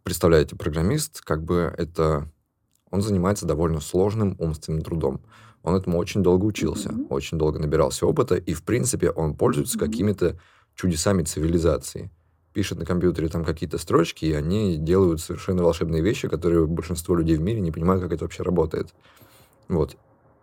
Представляете, 0.01 0.55
программист, 0.55 1.21
как 1.21 1.43
бы 1.43 1.71
это... 1.77 2.31
Он 2.89 3.03
занимается 3.03 3.45
довольно 3.45 3.79
сложным 3.79 4.35
умственным 4.39 4.81
трудом. 4.81 5.23
Он 5.63 5.75
этому 5.75 5.97
очень 5.97 6.21
долго 6.21 6.45
учился, 6.45 6.91
Мгм. 6.91 7.07
очень 7.09 7.37
долго 7.37 7.57
набирался 7.59 8.05
опыта, 8.05 8.35
и, 8.35 8.53
в 8.53 8.63
принципе, 8.63 9.09
он 9.11 9.33
пользуется 9.35 9.77
Мгм. 9.77 9.87
какими-то 9.87 10.37
чудесами 10.75 11.23
цивилизации. 11.23 12.11
Пишет 12.53 12.77
на 12.77 12.85
компьютере 12.85 13.29
там 13.29 13.43
какие-то 13.45 13.77
строчки, 13.77 14.25
и 14.25 14.33
они 14.33 14.77
делают 14.77 15.21
совершенно 15.21 15.63
волшебные 15.63 16.03
вещи, 16.03 16.27
которые 16.27 16.67
большинство 16.67 17.15
людей 17.15 17.37
в 17.37 17.41
мире 17.41 17.61
не 17.61 17.71
понимают, 17.71 18.03
как 18.03 18.11
это 18.11 18.25
вообще 18.25 18.43
работает. 18.43 18.93
Вот. 19.69 19.97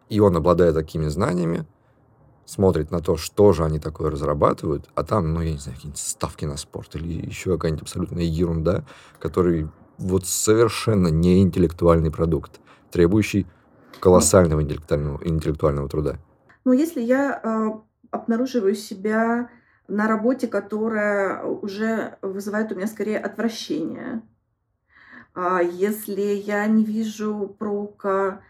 И 0.09 0.19
он, 0.19 0.37
обладая 0.37 0.73
такими 0.73 1.07
знаниями, 1.09 1.67
смотрит 2.47 2.91
на 2.91 3.01
то, 3.01 3.17
что 3.17 3.53
же 3.53 3.65
они 3.65 3.79
такое 3.79 4.11
разрабатывают, 4.11 4.89
а 4.95 5.05
там, 5.05 5.35
ну, 5.35 5.41
я 5.41 5.53
не 5.53 5.59
знаю, 5.59 5.77
какие-нибудь 5.77 6.01
ставки 6.01 6.47
на 6.47 6.57
спорт 6.57 6.97
или 6.97 7.27
еще 7.27 7.53
какая-нибудь 7.53 7.83
абсолютная 7.83 8.25
ерунда, 8.25 8.85
который 9.21 9.69
вот 9.99 10.27
совершенно 10.27 11.09
не 11.09 11.43
интеллектуальный 11.43 12.11
продукт, 12.11 12.61
требующий 12.91 13.47
колоссального 14.01 14.63
интеллектуального, 14.63 15.21
интеллектуального 15.23 15.89
труда. 15.89 16.17
Но 16.65 16.73
если 16.73 17.01
я 17.01 17.41
э, 17.43 17.71
обнаруживаю 18.11 18.75
себя 18.75 19.51
на 19.89 20.09
работе, 20.09 20.47
которая 20.47 21.43
уже 21.45 22.19
вызывает 22.23 22.73
у 22.73 22.75
меня 22.75 22.87
скорее 22.87 23.19
отвращение, 23.19 24.23
а 25.35 25.61
если 25.63 26.21
я 26.21 26.67
не 26.67 26.85
вижу 26.85 27.55
прока, 27.59 28.43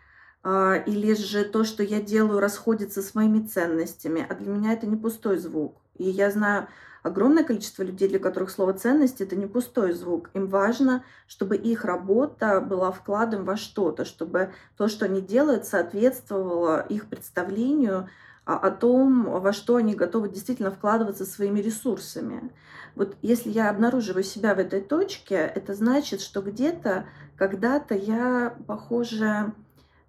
а, 0.42 0.76
или 0.86 1.12
же 1.14 1.44
то, 1.44 1.64
что 1.64 1.82
я 1.82 2.00
делаю, 2.00 2.40
расходится 2.40 3.02
с 3.02 3.14
моими 3.14 3.46
ценностями, 3.46 4.24
а 4.28 4.34
для 4.34 4.50
меня 4.50 4.72
это 4.72 4.86
не 4.86 4.96
пустой 4.96 5.38
звук. 5.38 5.80
И 5.96 6.04
я 6.04 6.30
знаю 6.30 6.68
огромное 7.02 7.44
количество 7.44 7.82
людей, 7.82 8.08
для 8.08 8.18
которых 8.18 8.50
слово 8.50 8.74
ценность 8.74 9.20
это 9.20 9.36
не 9.36 9.46
пустой 9.46 9.92
звук. 9.92 10.30
Им 10.34 10.46
важно, 10.46 11.04
чтобы 11.26 11.56
их 11.56 11.84
работа 11.84 12.60
была 12.60 12.92
вкладом 12.92 13.44
во 13.44 13.56
что-то, 13.56 14.04
чтобы 14.04 14.52
то, 14.76 14.88
что 14.88 15.06
они 15.06 15.20
делают, 15.20 15.66
соответствовало 15.66 16.80
их 16.80 17.06
представлению 17.06 18.08
о, 18.44 18.70
том, 18.70 19.24
во 19.24 19.52
что 19.52 19.76
они 19.76 19.94
готовы 19.94 20.28
действительно 20.28 20.70
вкладываться 20.70 21.24
своими 21.24 21.60
ресурсами. 21.60 22.50
Вот 22.96 23.16
если 23.22 23.50
я 23.50 23.70
обнаруживаю 23.70 24.24
себя 24.24 24.54
в 24.54 24.58
этой 24.58 24.80
точке, 24.80 25.36
это 25.36 25.74
значит, 25.74 26.20
что 26.20 26.42
где-то, 26.42 27.06
когда-то 27.36 27.94
я, 27.94 28.56
похоже, 28.66 29.52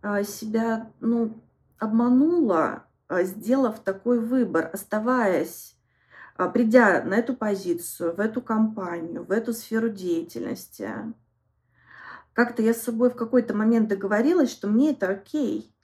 а, 0.02 0.24
себя 0.24 0.90
ну, 1.00 1.40
обманула, 1.78 2.86
а, 3.08 3.24
сделав 3.24 3.80
такой 3.80 4.20
выбор, 4.20 4.70
оставаясь, 4.74 5.76
придя 6.36 7.04
на 7.04 7.16
эту 7.16 7.36
позицию, 7.36 8.16
в 8.16 8.20
эту 8.20 8.42
компанию, 8.42 9.24
в 9.24 9.32
эту 9.32 9.54
сферу 9.54 9.90
деятельности. 9.90 10.90
Как-то 12.34 12.62
я 12.62 12.74
с 12.74 12.82
собой 12.82 13.10
в 13.10 13.16
какой-то 13.16 13.54
момент 13.54 13.90
договорилась, 13.90 14.52
что 14.52 14.68
мне 14.68 14.92
это 14.92 15.10
окей. 15.10 15.76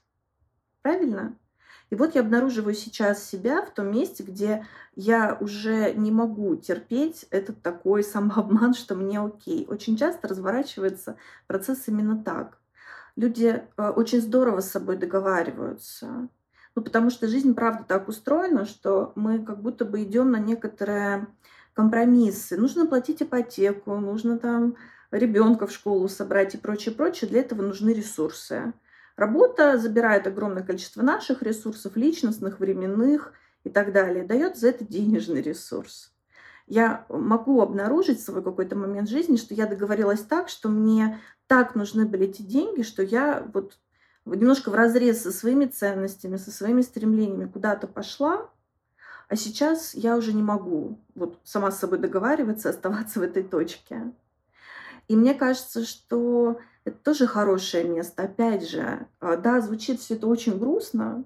Правильно? 0.82 1.38
И 1.90 1.96
вот 1.96 2.16
я 2.16 2.22
обнаруживаю 2.22 2.74
сейчас 2.74 3.24
себя 3.24 3.62
в 3.62 3.74
том 3.74 3.92
месте, 3.92 4.24
где 4.24 4.66
я 4.96 5.38
уже 5.40 5.94
не 5.94 6.12
могу 6.12 6.56
терпеть 6.56 7.26
этот 7.30 7.62
такой 7.62 8.04
самообман, 8.04 8.74
что 8.74 8.96
мне 8.96 9.20
окей. 9.20 9.66
Очень 9.70 9.98
часто 9.98 10.28
разворачивается 10.28 11.18
процесс 11.48 11.88
именно 11.88 12.22
так. 12.22 12.60
Люди 13.16 13.64
э, 13.78 13.90
очень 13.90 14.22
здорово 14.22 14.62
с 14.62 14.70
собой 14.70 14.98
договариваются. 14.98 16.30
Ну, 16.78 16.84
потому 16.84 17.10
что 17.10 17.28
жизнь, 17.28 17.56
правда, 17.56 17.86
так 17.88 18.08
устроена, 18.08 18.66
что 18.66 19.12
мы 19.16 19.44
как 19.44 19.64
будто 19.64 19.84
бы 19.84 20.04
идем 20.04 20.30
на 20.30 20.38
некоторые 20.38 21.26
компромиссы. 21.74 22.56
Нужно 22.56 22.86
платить 22.86 23.24
ипотеку, 23.24 23.96
нужно 23.96 24.38
там 24.38 24.76
ребенка 25.10 25.66
в 25.66 25.72
школу 25.72 26.08
собрать 26.08 26.54
и 26.54 26.60
прочее, 26.60 26.94
прочее. 26.94 27.32
Для 27.32 27.40
этого 27.40 27.64
нужны 27.64 27.96
ресурсы. 27.96 28.74
Работа 29.16 29.80
забирает 29.80 30.28
огромное 30.28 30.62
количество 30.62 31.02
наших 31.02 31.42
ресурсов, 31.42 31.98
личностных, 31.98 32.60
временных 32.60 33.34
и 33.64 33.72
так 33.72 33.92
далее, 33.92 34.24
дает 34.24 34.56
за 34.56 34.70
это 34.70 34.86
денежный 34.86 35.42
ресурс. 35.42 36.14
я 36.68 37.08
могу 37.10 37.60
обнаружить 37.60 38.22
свой 38.22 38.44
какой-то 38.44 38.76
момент 38.76 39.10
жизни, 39.10 39.38
что 39.38 39.56
я 39.56 39.66
договорилась 39.66 40.22
так, 40.22 40.48
что 40.48 40.70
мне 40.70 41.20
так 41.48 41.74
нужны 41.74 42.06
были 42.06 42.28
эти 42.28 42.44
деньги, 42.44 42.84
что 42.84 43.02
я 43.02 43.48
вот 43.52 43.80
немножко 44.36 44.70
в 44.70 44.76
разрез 44.76 45.24
со 45.24 45.32
своими 45.32 45.66
ценностями, 45.66 46.38
со 46.38 46.52
своими 46.52 46.82
стремлениями 46.82 47.50
куда-то 47.50 47.88
пошла, 47.88 48.50
а 49.30 49.36
сейчас 49.36 49.94
я 49.94 50.16
уже 50.16 50.34
не 50.34 50.44
могу 50.44 51.00
вот 51.16 51.40
сама 51.44 51.72
с 51.72 51.80
собой 51.80 52.00
договариваться, 52.00 52.70
оставаться 52.72 53.20
в 53.20 53.24
этой 53.24 53.44
точке. 53.44 54.14
И 55.08 55.16
мне 55.16 55.34
кажется, 55.34 55.86
что 55.86 56.60
это 56.84 56.98
тоже 56.98 57.28
хорошее 57.28 57.86
место. 57.86 58.24
Опять 58.24 58.70
же, 58.70 59.08
а, 59.20 59.38
да, 59.38 59.62
звучит 59.62 60.00
все 60.00 60.16
это 60.16 60.28
очень 60.28 60.58
грустно, 60.58 61.26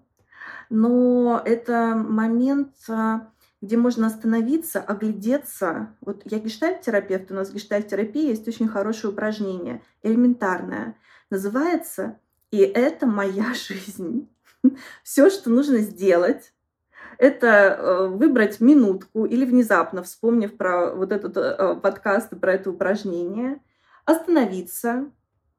но 0.69 1.41
это 1.43 1.95
момент, 1.95 2.73
а, 2.89 3.31
где 3.61 3.77
можно 3.77 4.07
остановиться, 4.07 4.81
оглядеться. 4.81 5.95
Вот 6.01 6.23
я 6.25 6.39
гештальт-терапевт, 6.39 7.31
у 7.31 7.35
нас 7.35 7.49
в 7.49 7.53
гештальт-терапии 7.53 8.27
есть 8.27 8.47
очень 8.47 8.67
хорошее 8.67 9.13
упражнение, 9.13 9.81
элементарное. 10.03 10.95
Называется 11.29 12.19
«И 12.51 12.59
это 12.59 13.05
моя 13.07 13.53
жизнь». 13.53 14.29
Все, 15.03 15.29
что 15.29 15.49
нужно 15.49 15.79
сделать, 15.79 16.53
это 17.17 17.47
э, 17.47 18.07
выбрать 18.07 18.59
минутку 18.61 19.25
или 19.25 19.45
внезапно, 19.45 20.03
вспомнив 20.03 20.55
про 20.55 20.93
вот 20.93 21.11
этот 21.11 21.37
э, 21.37 21.75
подкаст 21.75 22.33
и 22.33 22.35
про 22.35 22.53
это 22.53 22.71
упражнение, 22.71 23.59
остановиться, 24.05 25.11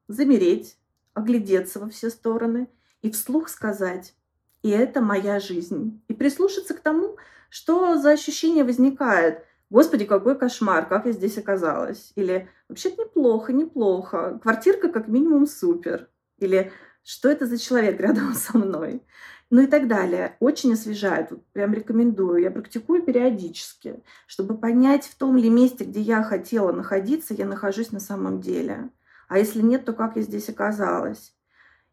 замереть, 0.07 0.77
оглядеться 1.13 1.79
во 1.79 1.89
все 1.89 2.09
стороны 2.09 2.67
и 3.01 3.11
вслух 3.11 3.49
сказать 3.49 4.13
«И 4.61 4.69
это 4.69 5.01
моя 5.01 5.39
жизнь». 5.39 6.01
И 6.07 6.13
прислушаться 6.13 6.73
к 6.73 6.79
тому, 6.79 7.17
что 7.49 7.97
за 7.97 8.11
ощущение 8.11 8.63
возникает. 8.63 9.45
Господи, 9.69 10.05
какой 10.05 10.37
кошмар, 10.37 10.87
как 10.87 11.05
я 11.05 11.11
здесь 11.11 11.37
оказалась. 11.37 12.11
Или 12.15 12.49
вообще-то 12.67 13.03
неплохо, 13.03 13.53
неплохо. 13.53 14.39
Квартирка 14.41 14.89
как 14.89 15.07
минимум 15.07 15.47
супер. 15.47 16.09
Или 16.37 16.71
что 17.03 17.29
это 17.29 17.45
за 17.45 17.57
человек 17.57 17.99
рядом 17.99 18.33
со 18.33 18.57
мной. 18.57 19.01
Ну 19.49 19.61
и 19.61 19.67
так 19.67 19.87
далее. 19.87 20.35
Очень 20.39 20.73
освежает. 20.73 21.31
Вот 21.31 21.45
прям 21.51 21.73
рекомендую. 21.73 22.41
Я 22.41 22.49
практикую 22.49 23.03
периодически, 23.03 24.01
чтобы 24.25 24.57
понять, 24.57 25.05
в 25.05 25.15
том 25.15 25.37
ли 25.37 25.49
месте, 25.49 25.83
где 25.83 26.01
я 26.01 26.23
хотела 26.23 26.71
находиться, 26.71 27.33
я 27.33 27.45
нахожусь 27.45 27.91
на 27.91 27.99
самом 27.99 28.41
деле. 28.41 28.89
А 29.27 29.37
если 29.37 29.61
нет, 29.61 29.85
то 29.85 29.93
как 29.93 30.15
я 30.15 30.21
здесь 30.23 30.49
оказалась? 30.49 31.35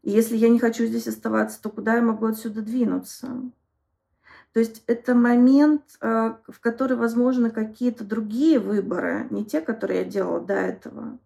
И 0.03 0.11
если 0.11 0.36
я 0.36 0.49
не 0.49 0.59
хочу 0.59 0.86
здесь 0.86 1.07
оставаться, 1.07 1.61
то 1.61 1.68
куда 1.68 1.97
я 1.97 2.03
могу 2.03 2.26
отсюда 2.26 2.62
двинуться? 2.62 3.28
То 4.53 4.61
есть 4.61 4.82
это 4.86 5.14
момент, 5.14 5.82
э, 6.01 6.34
в 6.49 6.61
который 6.61 6.97
возможны 6.97 7.51
какие-то 7.51 8.05
другие 8.05 8.59
выборы, 8.59 9.28
не 9.30 9.45
те, 9.45 9.61
которые 9.61 10.01
я 10.01 10.05
делала 10.05 10.41
до 10.41 10.55
этого. 10.55 11.18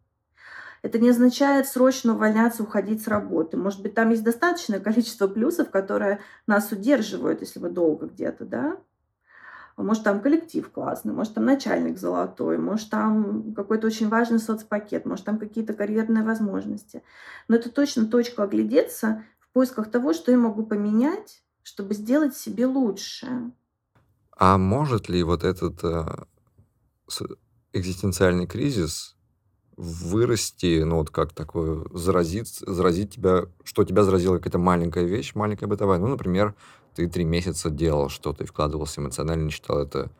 Это 0.85 0.99
не 0.99 1.09
означает 1.09 1.67
срочно 1.67 2.13
увольняться, 2.13 2.63
уходить 2.63 3.03
с 3.03 3.09
работы. 3.09 3.57
Может 3.57 3.81
быть, 3.81 3.95
там 3.95 4.11
есть 4.11 4.23
достаточное 4.23 4.81
количество 4.81 5.27
плюсов, 5.27 5.71
которые 5.71 6.21
нас 6.47 6.73
удерживают, 6.73 7.41
если 7.41 7.59
мы 7.59 7.71
долго 7.71 8.05
где-то, 8.05 8.45
да? 8.45 8.77
Может, 9.79 10.05
там 10.05 10.21
коллектив 10.21 10.71
классный, 10.71 11.15
может, 11.15 11.33
там 11.33 11.47
начальник 11.47 11.99
золотой, 11.99 12.59
может, 12.59 12.91
там 12.91 13.55
какой-то 13.55 13.87
очень 13.87 14.11
важный 14.11 14.39
соцпакет, 14.39 15.07
может, 15.07 15.25
там 15.25 15.39
какие-то 15.39 15.73
карьерные 15.73 16.23
возможности. 16.23 17.03
Но 17.49 17.57
это 17.57 17.71
точно 17.71 18.05
точка 18.05 18.43
оглядеться 18.43 19.25
в 19.41 19.49
поисках 19.55 19.91
того, 19.91 20.13
что 20.13 20.33
я 20.33 20.37
могу 20.37 20.67
поменять, 20.67 21.43
чтобы 21.63 21.95
сделать 21.95 22.37
себе 22.37 22.67
лучше. 22.67 23.53
А 24.37 24.59
может 24.59 25.09
ли 25.09 25.23
вот 25.23 25.45
этот 25.45 25.83
э, 25.83 26.05
экзистенциальный 27.73 28.47
кризис 28.47 29.14
вырасти, 29.77 30.83
ну 30.83 30.97
вот 30.97 31.11
как 31.11 31.33
такое, 31.33 31.85
заразить, 31.93 32.63
заразить 32.67 33.15
тебя, 33.15 33.45
что 33.65 33.85
тебя 33.85 34.03
заразила 34.03 34.37
какая-то 34.37 34.59
маленькая 34.59 35.05
вещь, 35.05 35.35
маленькая 35.35 35.67
бытовая. 35.67 35.99
Ну, 35.99 36.09
например, 36.09 36.55
ты 36.95 37.09
три 37.09 37.25
месяца 37.25 37.71
делал 37.71 38.09
что-то 38.09 38.45
и 38.45 38.47
вкладывался 38.47 39.01
эмоционально, 39.01 39.51
считал 39.51 39.79
это 39.79 40.11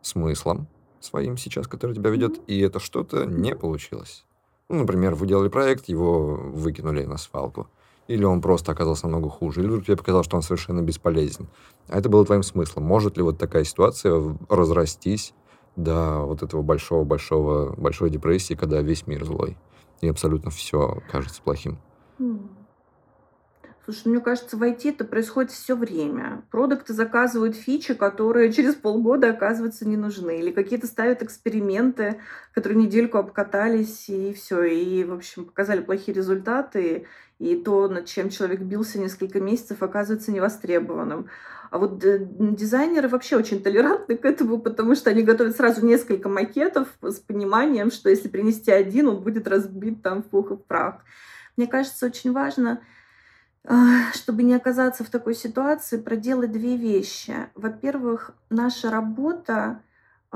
смыслом 0.00 0.68
своим 1.00 1.36
сейчас, 1.36 1.66
который 1.66 1.94
тебя 1.94 2.10
ведет, 2.10 2.40
и 2.46 2.58
это 2.60 2.80
что-то 2.80 3.26
не 3.26 3.54
получилось. 3.54 4.24
Ну, 4.68 4.80
например, 4.80 5.14
вы 5.14 5.26
делали 5.26 5.48
проект, 5.48 5.88
его 5.88 6.34
выкинули 6.34 7.04
на 7.04 7.18
свалку. 7.18 7.68
Или 8.06 8.24
он 8.24 8.42
просто 8.42 8.72
оказался 8.72 9.06
намного 9.06 9.30
хуже, 9.30 9.60
или 9.60 9.68
вдруг 9.68 9.86
тебе 9.86 9.96
показалось, 9.96 10.26
что 10.26 10.36
он 10.36 10.42
совершенно 10.42 10.82
бесполезен. 10.82 11.48
А 11.88 11.98
это 11.98 12.08
было 12.08 12.24
твоим 12.24 12.42
смыслом. 12.42 12.84
Может 12.84 13.16
ли 13.16 13.22
вот 13.22 13.38
такая 13.38 13.64
ситуация 13.64 14.36
разрастись 14.48 15.32
до 15.76 16.20
вот 16.20 16.42
этого 16.42 16.62
большого-большого, 16.62 17.74
большой 17.76 18.10
депрессии, 18.10 18.54
когда 18.54 18.80
весь 18.80 19.06
мир 19.06 19.24
злой, 19.24 19.56
и 20.00 20.08
абсолютно 20.08 20.50
все 20.50 21.02
кажется 21.10 21.42
плохим. 21.42 21.78
Слушай, 23.84 24.02
ну, 24.06 24.12
мне 24.12 24.20
кажется, 24.20 24.56
в 24.56 24.62
IT 24.62 24.88
это 24.88 25.04
происходит 25.04 25.50
все 25.50 25.76
время. 25.76 26.42
Продукты 26.50 26.94
заказывают 26.94 27.54
фичи, 27.54 27.92
которые 27.92 28.50
через 28.54 28.74
полгода 28.74 29.28
оказываются 29.28 29.86
не 29.86 29.96
нужны. 29.96 30.38
Или 30.38 30.52
какие-то 30.52 30.86
ставят 30.86 31.22
эксперименты, 31.22 32.18
которые 32.54 32.78
недельку 32.82 33.18
обкатались, 33.18 34.08
и 34.08 34.32
все. 34.32 34.62
И, 34.64 35.04
в 35.04 35.12
общем, 35.12 35.44
показали 35.44 35.80
плохие 35.80 36.14
результаты. 36.14 37.06
И 37.38 37.56
то, 37.56 37.88
над 37.88 38.06
чем 38.06 38.30
человек 38.30 38.60
бился 38.60 38.98
несколько 38.98 39.40
месяцев, 39.40 39.82
оказывается 39.82 40.32
невостребованным. 40.32 41.28
А 41.74 41.78
вот 41.78 42.04
э, 42.04 42.24
дизайнеры 42.38 43.08
вообще 43.08 43.36
очень 43.36 43.60
толерантны 43.60 44.16
к 44.16 44.24
этому, 44.24 44.60
потому 44.60 44.94
что 44.94 45.10
они 45.10 45.22
готовят 45.22 45.56
сразу 45.56 45.84
несколько 45.84 46.28
макетов 46.28 46.86
с 47.02 47.16
пониманием, 47.16 47.90
что 47.90 48.10
если 48.10 48.28
принести 48.28 48.70
один, 48.70 49.08
он 49.08 49.24
будет 49.24 49.48
разбит 49.48 50.00
там 50.00 50.22
в 50.22 50.26
пух 50.26 50.52
и 50.52 50.54
в 50.54 50.58
прах. 50.58 51.00
Мне 51.56 51.66
кажется, 51.66 52.06
очень 52.06 52.30
важно, 52.30 52.80
а, 53.64 54.12
чтобы 54.12 54.44
не 54.44 54.54
оказаться 54.54 55.02
в 55.02 55.10
такой 55.10 55.34
ситуации, 55.34 55.98
проделать 55.98 56.52
две 56.52 56.76
вещи. 56.76 57.34
Во-первых, 57.56 58.30
наша 58.50 58.88
работа 58.88 59.80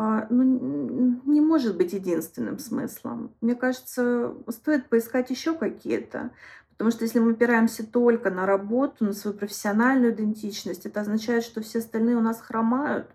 а, 0.01 0.29
ну, 0.31 1.21
не 1.25 1.41
может 1.41 1.77
быть 1.77 1.93
единственным 1.93 2.61
смыслом. 2.61 3.33
Мне 3.41 3.57
кажется, 3.57 4.33
стоит 4.49 4.89
поискать 4.89 5.31
еще 5.31 5.55
какие-то. 5.55 6.31
Потому 6.79 6.93
что 6.93 7.05
если 7.05 7.19
мы 7.19 7.33
опираемся 7.33 7.85
только 7.85 8.31
на 8.31 8.47
работу, 8.47 9.05
на 9.05 9.13
свою 9.13 9.37
профессиональную 9.37 10.15
идентичность, 10.15 10.87
это 10.87 11.01
означает, 11.01 11.43
что 11.43 11.61
все 11.61 11.81
остальные 11.81 12.17
у 12.17 12.21
нас 12.21 12.41
хромают. 12.41 13.11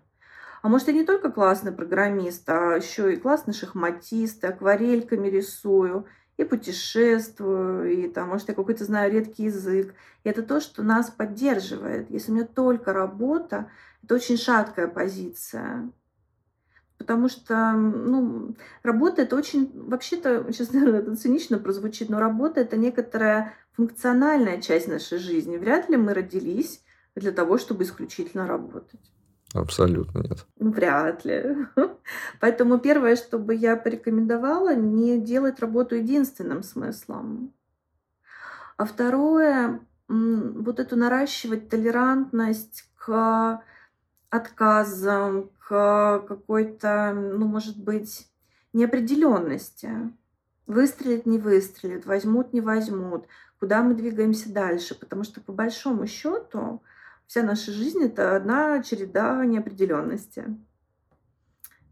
А 0.60 0.68
может, 0.68 0.88
я 0.88 0.92
не 0.92 1.04
только 1.04 1.32
классный 1.32 1.72
программист, 1.72 2.48
а 2.48 2.76
еще 2.76 3.14
и 3.14 3.16
классный 3.16 3.54
шахматист, 3.54 4.44
и 4.44 4.46
акварельками 4.46 5.28
рисую, 5.28 6.06
и 6.36 6.44
путешествую, 6.44 7.90
и 7.90 8.08
там, 8.08 8.28
может, 8.28 8.48
я 8.48 8.54
какой-то 8.54 8.84
знаю 8.84 9.10
редкий 9.10 9.44
язык. 9.44 9.94
И 10.24 10.28
это 10.28 10.42
то, 10.42 10.60
что 10.60 10.82
нас 10.82 11.08
поддерживает. 11.08 12.10
Если 12.10 12.32
у 12.32 12.34
меня 12.34 12.46
только 12.46 12.92
работа, 12.92 13.70
это 14.02 14.16
очень 14.16 14.36
шаткая 14.36 14.88
позиция. 14.88 15.90
Потому 16.98 17.28
что, 17.28 17.72
ну, 17.72 18.54
работа 18.82 19.22
это 19.22 19.36
очень, 19.36 19.70
вообще-то, 19.88 20.46
сейчас, 20.52 20.72
наверное, 20.72 21.00
это 21.00 21.16
цинично 21.16 21.58
прозвучит, 21.58 22.08
но 22.08 22.20
работа 22.20 22.60
это 22.60 22.76
некоторая 22.76 23.54
функциональная 23.72 24.60
часть 24.60 24.88
нашей 24.88 25.18
жизни. 25.18 25.56
Вряд 25.56 25.88
ли 25.88 25.96
мы 25.96 26.14
родились 26.14 26.82
для 27.16 27.32
того, 27.32 27.58
чтобы 27.58 27.84
исключительно 27.84 28.46
работать. 28.46 29.00
Абсолютно 29.54 30.18
нет. 30.20 30.46
Ну, 30.58 30.72
вряд 30.72 31.24
ли. 31.24 31.66
Поэтому 32.40 32.78
первое, 32.78 33.14
что 33.14 33.38
бы 33.38 33.54
я 33.54 33.76
порекомендовала, 33.76 34.74
не 34.74 35.20
делать 35.20 35.60
работу 35.60 35.94
единственным 35.94 36.64
смыслом. 36.64 37.52
А 38.76 38.84
второе, 38.84 39.80
вот 40.08 40.80
эту 40.80 40.96
наращивать 40.96 41.68
толерантность 41.68 42.90
к 42.96 43.62
отказам, 44.30 45.50
к 45.66 46.24
какой-то, 46.28 47.12
ну, 47.14 47.46
может 47.46 47.82
быть, 47.82 48.28
неопределенности. 48.72 49.90
Выстрелит, 50.66 51.26
не 51.26 51.38
выстрелит, 51.38 52.06
возьмут, 52.06 52.52
не 52.52 52.60
возьмут, 52.60 53.26
куда 53.60 53.82
мы 53.82 53.94
двигаемся 53.94 54.52
дальше. 54.52 54.98
Потому 54.98 55.24
что 55.24 55.40
по 55.40 55.52
большому 55.52 56.06
счету 56.06 56.82
вся 57.26 57.42
наша 57.42 57.72
жизнь 57.72 58.02
это 58.02 58.36
одна 58.36 58.82
череда 58.82 59.44
неопределенности. 59.44 60.44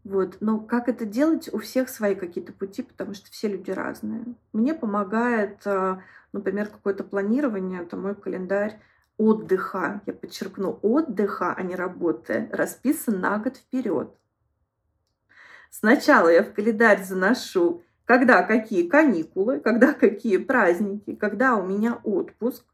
Вот. 0.03 0.37
Но 0.41 0.59
как 0.59 0.89
это 0.89 1.05
делать? 1.05 1.49
У 1.53 1.59
всех 1.59 1.89
свои 1.89 2.13
какие-то 2.13 2.51
пути, 2.51 2.83
потому 2.83 3.13
что 3.13 3.31
все 3.31 3.47
люди 3.47 3.71
разные. 3.71 4.25
Мне 4.51 4.73
помогает, 4.73 5.65
а, 5.65 6.01
например, 6.33 6.67
какое-то 6.67 7.03
планирование, 7.03 7.81
это 7.81 7.95
мой 7.95 8.13
календарь 8.13 8.79
отдыха, 9.17 10.01
я 10.05 10.13
подчеркну, 10.13 10.79
отдыха, 10.81 11.53
а 11.53 11.61
не 11.63 11.75
работы, 11.75 12.49
расписан 12.51 13.19
на 13.19 13.37
год 13.37 13.57
вперед. 13.57 14.15
Сначала 15.69 16.29
я 16.29 16.43
в 16.43 16.53
календарь 16.53 17.03
заношу, 17.03 17.83
когда 18.05 18.43
какие 18.43 18.87
каникулы, 18.87 19.59
когда 19.59 19.93
какие 19.93 20.37
праздники, 20.37 21.15
когда 21.15 21.55
у 21.55 21.65
меня 21.65 21.99
отпуск. 22.03 22.65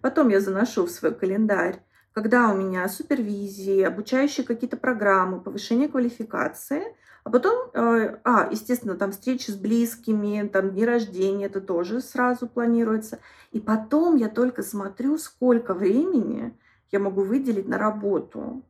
Потом 0.00 0.28
я 0.28 0.40
заношу 0.40 0.86
в 0.86 0.90
свой 0.90 1.14
календарь, 1.14 1.82
когда 2.16 2.48
у 2.50 2.56
меня 2.56 2.88
супервизии, 2.88 3.82
обучающие 3.82 4.46
какие-то 4.46 4.78
программы, 4.78 5.38
повышение 5.38 5.86
квалификации, 5.86 6.82
а 7.24 7.30
потом, 7.30 7.70
э, 7.74 8.20
а, 8.24 8.48
естественно, 8.50 8.94
там 8.94 9.12
встречи 9.12 9.50
с 9.50 9.54
близкими, 9.54 10.48
там 10.48 10.70
дни 10.70 10.86
рождения, 10.86 11.44
это 11.44 11.60
тоже 11.60 12.00
сразу 12.00 12.48
планируется. 12.48 13.18
И 13.52 13.60
потом 13.60 14.16
я 14.16 14.30
только 14.30 14.62
смотрю, 14.62 15.18
сколько 15.18 15.74
времени 15.74 16.56
я 16.90 17.00
могу 17.00 17.20
выделить 17.20 17.68
на 17.68 17.76
работу. 17.76 18.62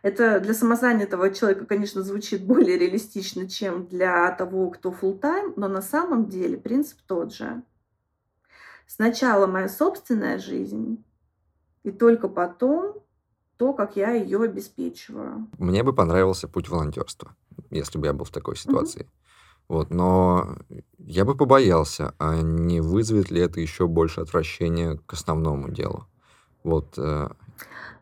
Это 0.00 0.40
для 0.40 0.54
самозанятого 0.54 1.34
человека, 1.34 1.66
конечно, 1.66 2.02
звучит 2.02 2.42
более 2.46 2.78
реалистично, 2.78 3.46
чем 3.46 3.88
для 3.88 4.30
того, 4.30 4.70
кто 4.70 4.88
full 4.88 5.20
time, 5.20 5.52
но 5.56 5.68
на 5.68 5.82
самом 5.82 6.30
деле 6.30 6.56
принцип 6.56 7.00
тот 7.06 7.34
же. 7.34 7.62
Сначала 8.86 9.46
моя 9.46 9.68
собственная 9.68 10.38
жизнь, 10.38 11.04
и 11.82 11.90
только 11.90 12.28
потом 12.28 12.94
то, 13.56 13.72
как 13.72 13.96
я 13.96 14.12
ее 14.12 14.42
обеспечиваю. 14.42 15.48
Мне 15.58 15.82
бы 15.82 15.92
понравился 15.92 16.48
путь 16.48 16.68
волонтерства, 16.68 17.36
если 17.70 17.98
бы 17.98 18.06
я 18.06 18.12
был 18.12 18.24
в 18.24 18.30
такой 18.30 18.56
ситуации. 18.56 19.02
Угу. 19.02 19.10
Вот, 19.70 19.90
но 19.90 20.56
я 20.98 21.24
бы 21.24 21.36
побоялся, 21.36 22.14
а 22.18 22.40
не 22.40 22.80
вызовет 22.80 23.30
ли 23.30 23.40
это 23.40 23.60
еще 23.60 23.86
больше 23.86 24.20
отвращения 24.20 24.98
к 25.06 25.12
основному 25.12 25.70
делу. 25.70 26.06
Вот. 26.64 26.94
Э... 26.98 27.28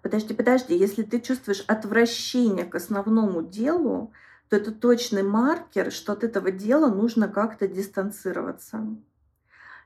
Подожди, 0.01 0.33
подожди, 0.33 0.75
если 0.75 1.03
ты 1.03 1.21
чувствуешь 1.21 1.65
отвращение 1.67 2.65
к 2.65 2.75
основному 2.75 3.43
делу, 3.43 4.13
то 4.49 4.57
это 4.57 4.73
точный 4.73 5.23
маркер, 5.23 5.93
что 5.93 6.13
от 6.13 6.25
этого 6.25 6.51
дела 6.51 6.89
нужно 6.89 7.29
как-то 7.29 7.69
дистанцироваться. 7.69 8.87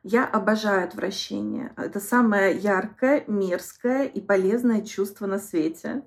Я 0.03 0.26
обожаю 0.26 0.84
отвращение. 0.84 1.72
Это 1.76 2.00
самое 2.00 2.57
яркое, 2.57 3.24
мерзкое 3.28 4.05
и 4.05 4.20
полезное 4.20 4.82
чувство 4.82 5.26
на 5.26 5.38
свете. 5.38 6.03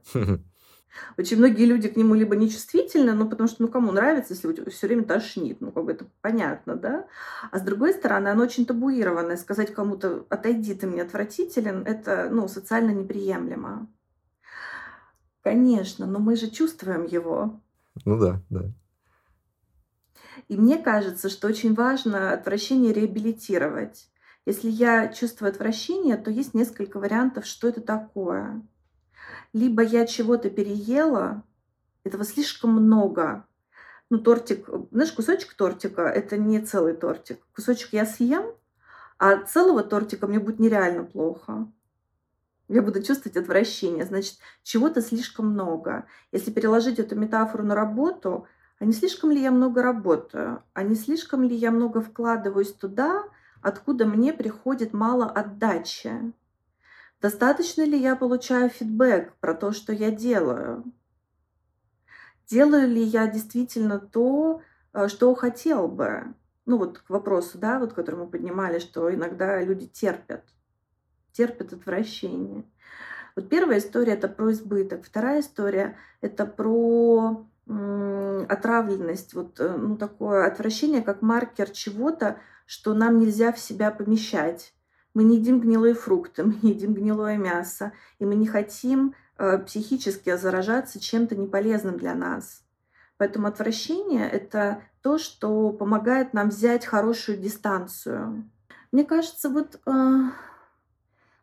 Очень 1.17 1.37
многие 1.37 1.65
люди 1.65 1.89
к 1.89 1.97
нему 1.97 2.15
либо 2.15 2.35
нечувствительны, 2.35 3.13
ну, 3.13 3.29
потому 3.29 3.49
что, 3.49 3.63
ну, 3.63 3.67
кому 3.67 3.91
нравится, 3.91 4.33
если 4.33 4.69
все 4.69 4.87
время 4.87 5.03
тошнит, 5.03 5.59
ну, 5.59 5.71
как 5.71 5.85
бы 5.85 5.91
это 5.91 6.07
понятно, 6.21 6.75
да? 6.75 7.07
А 7.51 7.59
с 7.59 7.61
другой 7.61 7.93
стороны, 7.93 8.29
оно 8.29 8.43
очень 8.43 8.65
табуированное. 8.65 9.37
Сказать 9.37 9.73
кому-то, 9.73 10.25
отойди, 10.29 10.73
ты 10.73 10.87
мне 10.87 11.01
отвратителен, 11.01 11.83
это, 11.85 12.29
ну, 12.31 12.47
социально 12.47 12.91
неприемлемо. 12.91 13.87
Конечно, 15.43 16.05
но 16.05 16.19
мы 16.19 16.35
же 16.35 16.49
чувствуем 16.49 17.03
его. 17.03 17.61
Ну 18.05 18.17
да, 18.17 18.41
да. 18.49 18.71
И 20.47 20.57
мне 20.57 20.77
кажется, 20.77 21.29
что 21.29 21.47
очень 21.47 21.73
важно 21.73 22.33
отвращение 22.33 22.93
реабилитировать. 22.93 24.09
Если 24.45 24.69
я 24.69 25.07
чувствую 25.07 25.49
отвращение, 25.49 26.17
то 26.17 26.29
есть 26.29 26.53
несколько 26.53 26.99
вариантов, 26.99 27.45
что 27.45 27.67
это 27.67 27.81
такое. 27.81 28.61
Либо 29.53 29.81
я 29.81 30.05
чего-то 30.05 30.49
переела, 30.49 31.43
этого 32.03 32.23
слишком 32.23 32.71
много. 32.71 33.45
Ну, 34.09 34.19
тортик, 34.19 34.69
знаешь, 34.91 35.11
кусочек 35.11 35.55
тортика– 35.55 36.01
это 36.03 36.37
не 36.37 36.59
целый 36.61 36.93
тортик. 36.93 37.39
Кусочек 37.55 37.93
я 37.93 38.05
съем, 38.05 38.53
а 39.17 39.37
целого 39.37 39.83
тортика 39.83 40.27
мне 40.27 40.39
будет 40.39 40.59
нереально 40.59 41.03
плохо. 41.03 41.67
Я 42.67 42.81
буду 42.81 43.01
чувствовать 43.01 43.37
отвращение. 43.37 44.05
Значит, 44.05 44.37
чего-то 44.63 45.01
слишком 45.01 45.47
много. 45.47 46.05
Если 46.31 46.51
переложить 46.51 46.99
эту 46.99 47.15
метафору 47.15 47.63
на 47.63 47.75
работу, 47.75 48.47
а 48.79 48.85
не 48.85 48.91
слишком 48.91 49.31
ли 49.31 49.41
я 49.41 49.51
много 49.51 49.81
работаю, 49.81 50.63
а 50.73 50.83
не 50.83 50.95
слишком 50.95 51.43
ли 51.43 51.55
я 51.55 51.71
много 51.71 52.01
вкладываюсь 52.01 52.73
туда, 52.73 53.23
откуда 53.61 54.05
мне 54.05 54.33
приходит 54.33 54.93
мало 54.93 55.25
отдачи. 55.25 56.33
Достаточно 57.21 57.83
ли 57.83 57.97
я 57.97 58.15
получаю 58.15 58.69
фидбэк 58.69 59.33
про 59.39 59.53
то, 59.53 59.71
что 59.71 59.93
я 59.93 60.11
делаю? 60.11 60.83
Делаю 62.47 62.87
ли 62.87 63.01
я 63.01 63.27
действительно 63.27 63.99
то, 63.99 64.61
э, 64.93 65.07
что 65.07 65.33
хотел 65.33 65.87
бы? 65.87 66.35
Ну 66.65 66.77
вот 66.77 66.99
к 66.99 67.09
вопросу, 67.09 67.57
да, 67.57 67.79
вот 67.79 67.93
который 67.93 68.17
мы 68.17 68.27
поднимали, 68.27 68.79
что 68.79 69.13
иногда 69.13 69.61
люди 69.61 69.87
терпят, 69.87 70.43
терпят 71.31 71.73
отвращение. 71.73 72.65
Вот 73.35 73.49
первая 73.49 73.79
история 73.79 74.13
это 74.13 74.27
про 74.27 74.51
избыток, 74.51 75.05
вторая 75.05 75.41
история 75.41 75.97
это 76.21 76.45
про 76.45 77.47
отравленность, 77.67 79.33
вот 79.33 79.59
э, 79.59 79.75
ну, 79.75 79.97
такое 79.97 80.45
отвращение, 80.45 81.01
как 81.01 81.21
маркер 81.21 81.69
чего-то, 81.69 82.37
что 82.65 82.93
нам 82.93 83.19
нельзя 83.19 83.51
в 83.51 83.59
себя 83.59 83.91
помещать. 83.91 84.73
Мы 85.13 85.23
не 85.23 85.37
едим 85.37 85.59
гнилые 85.59 85.95
фрукты, 85.95 86.43
мы 86.45 86.55
не 86.61 86.71
едим 86.71 86.93
гнилое 86.93 87.37
мясо, 87.37 87.93
и 88.19 88.25
мы 88.25 88.35
не 88.35 88.47
хотим 88.47 89.15
э, 89.37 89.57
психически 89.59 90.35
заражаться 90.35 90.99
чем-то 90.99 91.35
неполезным 91.35 91.97
для 91.97 92.13
нас. 92.13 92.63
Поэтому 93.17 93.47
отвращение– 93.47 94.29
это 94.31 94.81
то, 95.01 95.17
что 95.17 95.71
помогает 95.71 96.33
нам 96.33 96.49
взять 96.49 96.85
хорошую 96.85 97.37
дистанцию. 97.37 98.49
Мне 98.91 99.05
кажется, 99.05 99.49
вот 99.49 99.79
э, 99.85 99.91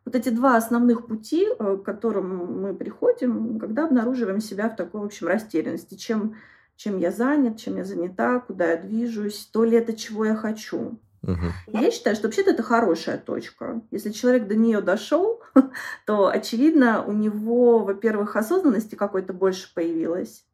вот 0.05 0.15
эти 0.15 0.29
два 0.29 0.57
основных 0.57 1.07
пути, 1.07 1.47
э, 1.47 1.77
к 1.77 1.83
которым 1.83 2.61
мы 2.61 2.73
приходим, 2.73 3.59
когда 3.59 3.85
обнаруживаем 3.85 4.41
себя 4.41 4.69
в 4.69 4.75
такой, 4.75 5.01
в 5.01 5.05
общем, 5.05 5.27
растерянности. 5.27 5.95
Чем, 5.95 6.35
чем 6.75 6.97
я 6.97 7.11
занят, 7.11 7.57
чем 7.57 7.77
я 7.77 7.85
занята, 7.85 8.39
куда 8.39 8.71
я 8.71 8.77
движусь, 8.77 9.49
то 9.51 9.63
ли 9.63 9.77
это, 9.77 9.93
чего 9.93 10.25
я 10.25 10.35
хочу. 10.35 10.99
Угу. 11.23 11.79
Я 11.79 11.91
считаю, 11.91 12.15
что 12.17 12.27
вообще-то 12.27 12.51
это 12.51 12.63
хорошая 12.63 13.17
точка. 13.17 13.81
Если 13.91 14.11
человек 14.11 14.47
до 14.47 14.55
нее 14.55 14.81
дошел, 14.81 15.41
то, 16.05 16.27
очевидно, 16.27 17.03
у 17.05 17.13
него, 17.13 17.79
во-первых, 17.79 18.35
осознанности 18.35 18.95
какой-то 18.95 19.31
больше 19.31 19.73
появилась. 19.73 20.45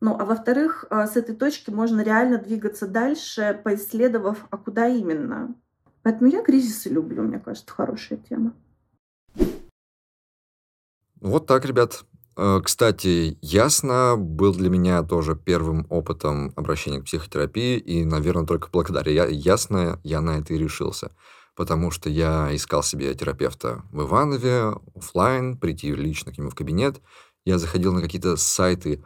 Ну, 0.00 0.16
а 0.18 0.24
во-вторых, 0.24 0.86
э, 0.88 1.06
с 1.06 1.16
этой 1.16 1.34
точки 1.34 1.70
можно 1.70 2.00
реально 2.00 2.38
двигаться 2.38 2.86
дальше, 2.86 3.60
поисследовав, 3.62 4.46
а 4.50 4.56
куда 4.56 4.86
именно. 4.86 5.54
Поэтому 6.02 6.30
я 6.30 6.42
кризисы 6.42 6.88
люблю, 6.88 7.22
мне 7.22 7.38
кажется, 7.38 7.70
хорошая 7.70 8.18
тема. 8.18 8.54
Вот 11.20 11.46
так, 11.46 11.64
ребят. 11.64 12.04
Э, 12.36 12.60
кстати, 12.62 13.36
ясно 13.42 14.14
был 14.16 14.54
для 14.54 14.70
меня 14.70 15.02
тоже 15.02 15.34
первым 15.34 15.86
опытом 15.90 16.52
обращения 16.54 17.00
к 17.00 17.04
психотерапии, 17.04 17.78
и, 17.78 18.04
наверное, 18.04 18.46
только 18.46 18.68
благодаря 18.70 19.26
ясно 19.26 20.00
я 20.04 20.20
на 20.20 20.38
это 20.38 20.54
и 20.54 20.58
решился. 20.58 21.10
Потому 21.56 21.90
что 21.90 22.08
я 22.08 22.54
искал 22.54 22.84
себе 22.84 23.12
терапевта 23.14 23.82
в 23.90 24.02
Иванове, 24.02 24.74
офлайн, 24.94 25.56
прийти 25.56 25.92
лично 25.92 26.32
к 26.32 26.38
нему 26.38 26.50
в 26.50 26.54
кабинет. 26.54 27.00
Я 27.44 27.58
заходил 27.58 27.92
на 27.92 28.00
какие-то 28.00 28.36
сайты 28.36 29.04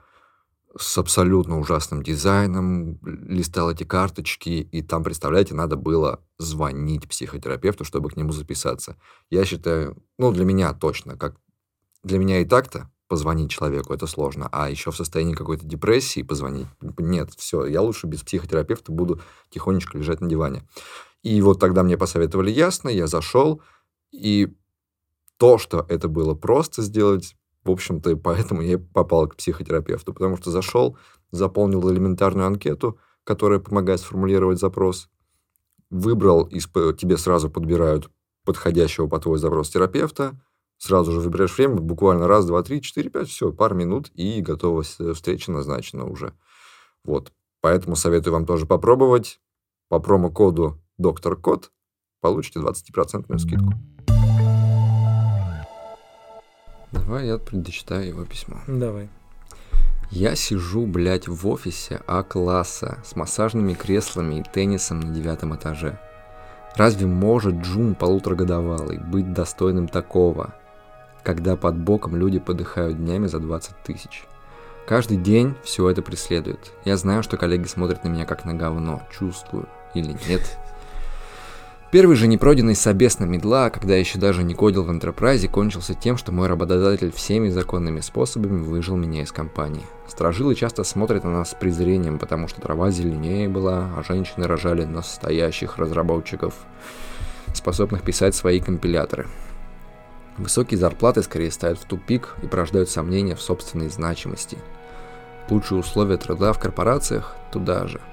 с 0.77 0.99
абсолютно 0.99 1.59
ужасным 1.59 2.03
дизайном, 2.03 2.99
листал 3.03 3.71
эти 3.71 3.85
карточки, 3.85 4.69
и 4.71 4.83
там, 4.83 5.03
представляете, 5.03 5.55
надо 5.55 5.77
было 5.77 6.21
звонить 6.39 7.09
психотерапевту, 7.09 7.85
чтобы 7.85 8.11
к 8.11 8.17
нему 8.17 8.33
записаться. 8.33 8.97
Я 9.31 9.47
считаю, 9.47 9.97
ну, 10.19 10.33
для 10.33 10.45
меня 10.45 10.75
точно, 10.75 11.17
как 11.17 11.37
для 12.03 12.19
меня 12.19 12.41
и 12.41 12.45
так-то 12.45 12.91
позвонить 13.09 13.51
человеку 13.51 13.93
это 13.93 14.07
сложно, 14.07 14.49
а 14.53 14.71
еще 14.71 14.91
в 14.91 14.97
состоянии 14.97 15.35
какой-то 15.35 15.67
депрессии 15.67 16.23
позвонить, 16.23 16.67
нет, 16.99 17.31
все, 17.37 17.67
я 17.67 17.83
лучше 17.83 18.07
без 18.07 18.23
психотерапевта 18.23 18.91
буду 18.91 19.21
тихонечко 19.51 19.99
лежать 19.99 20.23
на 20.23 20.29
диване. 20.29 20.67
И 21.23 21.41
вот 21.43 21.61
тогда 21.61 21.83
мне 21.83 21.99
посоветовали 21.99 22.51
ясно, 22.51 22.89
я 22.89 23.07
зашел, 23.07 23.61
и 24.13 24.55
то, 25.37 25.59
что 25.59 25.85
это 25.89 26.09
было 26.09 26.35
просто 26.35 26.83
сделать, 26.83 27.37
в 27.65 27.71
общем-то, 27.71 28.17
поэтому 28.17 28.63
я 28.63 28.79
попал 28.79 29.29
к 29.29 29.37
психотерапевту, 29.37 30.15
потому 30.15 30.37
что 30.37 30.51
зашел, 30.51 30.97
заполнил 31.31 31.93
элементарную 31.93 32.47
анкету, 32.47 32.99
которая 33.25 33.59
помогает 33.59 34.01
сформулировать 34.01 34.59
запрос, 34.59 35.11
выбрал, 35.91 36.49
тебе 36.49 37.19
сразу 37.19 37.51
подбирают 37.51 38.11
подходящего 38.45 39.07
по 39.07 39.19
твой 39.19 39.39
запрос 39.39 39.69
терапевта, 39.69 40.41
сразу 40.83 41.13
же 41.13 41.21
выбираешь 41.21 41.57
время, 41.57 41.77
буквально 41.77 42.27
раз, 42.27 42.45
два, 42.45 42.63
три, 42.63 42.83
четыре, 42.83 43.09
пять, 43.09 43.29
все, 43.29 43.53
пару 43.53 43.77
минут, 43.77 44.11
и 44.15 44.41
готова 44.43 44.83
встреча 44.83 45.53
назначена 45.53 46.07
уже. 46.07 46.35
Вот. 47.05 47.33
Поэтому 47.61 47.95
советую 47.95 48.35
вам 48.35 48.47
тоже 48.47 48.67
попробовать. 48.67 49.41
По 49.89 50.01
промокоду 50.01 50.83
доктор 50.99 51.37
код 51.37 51.71
получите 52.21 52.59
20% 52.59 53.39
скидку. 53.39 53.75
Давай 56.91 57.27
я 57.29 57.39
дочитаю 57.53 58.09
его 58.09 58.25
письмо. 58.25 58.57
Давай. 58.67 59.09
Я 60.11 60.35
сижу, 60.35 60.85
блядь, 60.87 61.29
в 61.29 61.47
офисе 61.47 62.03
А-класса 62.09 62.99
с 63.05 63.15
массажными 63.15 63.75
креслами 63.75 64.41
и 64.41 64.43
теннисом 64.43 64.99
на 64.99 65.15
девятом 65.15 65.55
этаже. 65.55 66.01
Разве 66.75 67.07
может 67.07 67.55
Джун 67.55 67.95
полуторагодовалый 67.95 68.99
быть 68.99 69.33
достойным 69.33 69.87
такого? 69.87 70.55
Когда 71.25 71.57
под 71.57 71.77
боком 71.77 72.17
люди 72.17 72.39
подыхают 72.39 72.99
днями 72.99 73.27
за 73.27 73.39
20 73.39 73.77
тысяч. 73.85 74.25
Каждый 74.87 75.17
день 75.17 75.55
все 75.63 75.89
это 75.89 76.03
преследует. 76.03 76.73
Я 76.85 76.97
знаю, 76.97 77.23
что 77.23 77.37
коллеги 77.37 77.67
смотрят 77.67 78.05
на 78.05 78.09
меня 78.09 78.25
как 78.25 78.45
на 78.45 78.55
говно, 78.55 79.03
чувствую 79.17 79.69
или 79.95 80.17
нет. 80.29 80.59
Первый 81.93 82.17
же 82.17 82.27
непройденный 82.27 82.75
собес 82.75 83.19
на 83.19 83.25
медла, 83.25 83.69
когда 83.69 83.93
я 83.93 84.01
еще 84.01 84.19
даже 84.19 84.43
не 84.43 84.55
кодил 84.55 84.83
в 84.83 84.91
Enterprise, 84.91 85.47
кончился 85.47 85.93
тем, 85.93 86.17
что 86.17 86.33
мой 86.33 86.49
работодатель 86.49 87.13
всеми 87.13 87.51
законными 87.51 88.01
способами 88.01 88.65
выжил 88.65 88.97
меня 88.97 89.23
из 89.23 89.31
компании. 89.31 89.85
Сторожилы 90.09 90.55
часто 90.55 90.85
смотрят 90.85 91.23
на 91.23 91.31
нас 91.31 91.51
с 91.51 91.55
презрением, 91.55 92.19
потому 92.19 92.49
что 92.49 92.63
трава 92.63 92.91
зеленее 92.91 93.47
была, 93.47 93.91
а 93.95 94.03
женщины 94.03 94.47
рожали 94.47 94.85
настоящих 94.85 95.77
разработчиков, 95.77 96.55
способных 97.53 98.01
писать 98.01 98.35
свои 98.35 98.61
компиляторы. 98.61 99.27
Высокие 100.39 100.79
зарплаты 100.79 101.23
скорее 101.23 101.51
ставят 101.51 101.79
в 101.79 101.85
тупик 101.85 102.37
и 102.43 102.47
порождают 102.47 102.89
сомнения 102.89 103.35
в 103.35 103.43
собственной 103.43 103.89
значимости. 103.89 104.59
Лучшие 105.51 105.79
условия 105.79 106.17
труда 106.17 106.53
в 106.53 106.59
корпорациях 106.59 107.37
туда 107.51 107.87
же– 107.87 108.01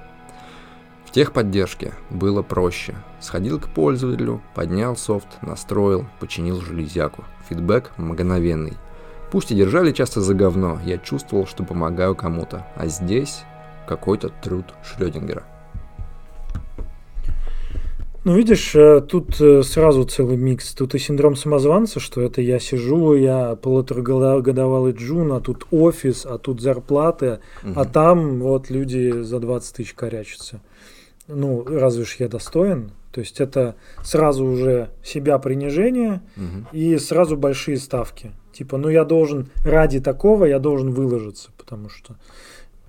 в 1.10 1.12
техподдержке 1.12 1.92
было 2.08 2.40
проще. 2.42 2.94
Сходил 3.18 3.58
к 3.58 3.66
пользователю, 3.66 4.40
поднял 4.54 4.96
софт, 4.96 5.26
настроил, 5.42 6.06
починил 6.20 6.60
железяку. 6.60 7.24
Фидбэк 7.48 7.90
мгновенный. 7.96 8.76
Пусть 9.32 9.50
и 9.50 9.56
держали 9.56 9.90
часто 9.90 10.20
за 10.20 10.34
говно, 10.34 10.78
я 10.84 10.98
чувствовал, 10.98 11.48
что 11.48 11.64
помогаю 11.64 12.14
кому-то. 12.14 12.64
А 12.76 12.86
здесь 12.86 13.42
какой-то 13.88 14.28
труд 14.28 14.66
Шрёдингера. 14.84 15.42
Ну, 18.24 18.36
видишь, 18.36 18.74
э, 18.74 19.00
тут 19.00 19.40
э, 19.40 19.62
сразу 19.62 20.04
целый 20.04 20.36
микс. 20.36 20.74
Тут 20.74 20.94
и 20.94 20.98
синдром 20.98 21.36
самозванца, 21.36 22.00
что 22.00 22.20
это 22.20 22.42
я 22.42 22.58
сижу, 22.58 23.14
я 23.14 23.56
полуторагодовалый 23.56 24.92
джун, 24.92 25.32
а 25.32 25.40
тут 25.40 25.66
офис, 25.70 26.26
а 26.26 26.36
тут 26.38 26.60
зарплаты, 26.60 27.40
угу. 27.62 27.72
а 27.76 27.84
там 27.86 28.40
вот 28.40 28.68
люди 28.68 29.22
за 29.22 29.40
20 29.40 29.76
тысяч 29.76 29.94
корячатся 29.94 30.60
ну, 31.34 31.64
разве 31.64 32.04
ж 32.04 32.16
я 32.18 32.28
достоин? 32.28 32.92
То 33.12 33.20
есть 33.20 33.40
это 33.40 33.74
сразу 34.02 34.44
уже 34.44 34.90
себя 35.02 35.38
принижение 35.38 36.22
угу. 36.36 36.66
и 36.72 36.96
сразу 36.98 37.36
большие 37.36 37.76
ставки. 37.76 38.32
Типа, 38.52 38.76
ну 38.76 38.88
я 38.88 39.04
должен 39.04 39.48
ради 39.64 40.00
такого, 40.00 40.44
я 40.44 40.58
должен 40.58 40.90
выложиться, 40.90 41.50
потому 41.56 41.88
что 41.88 42.16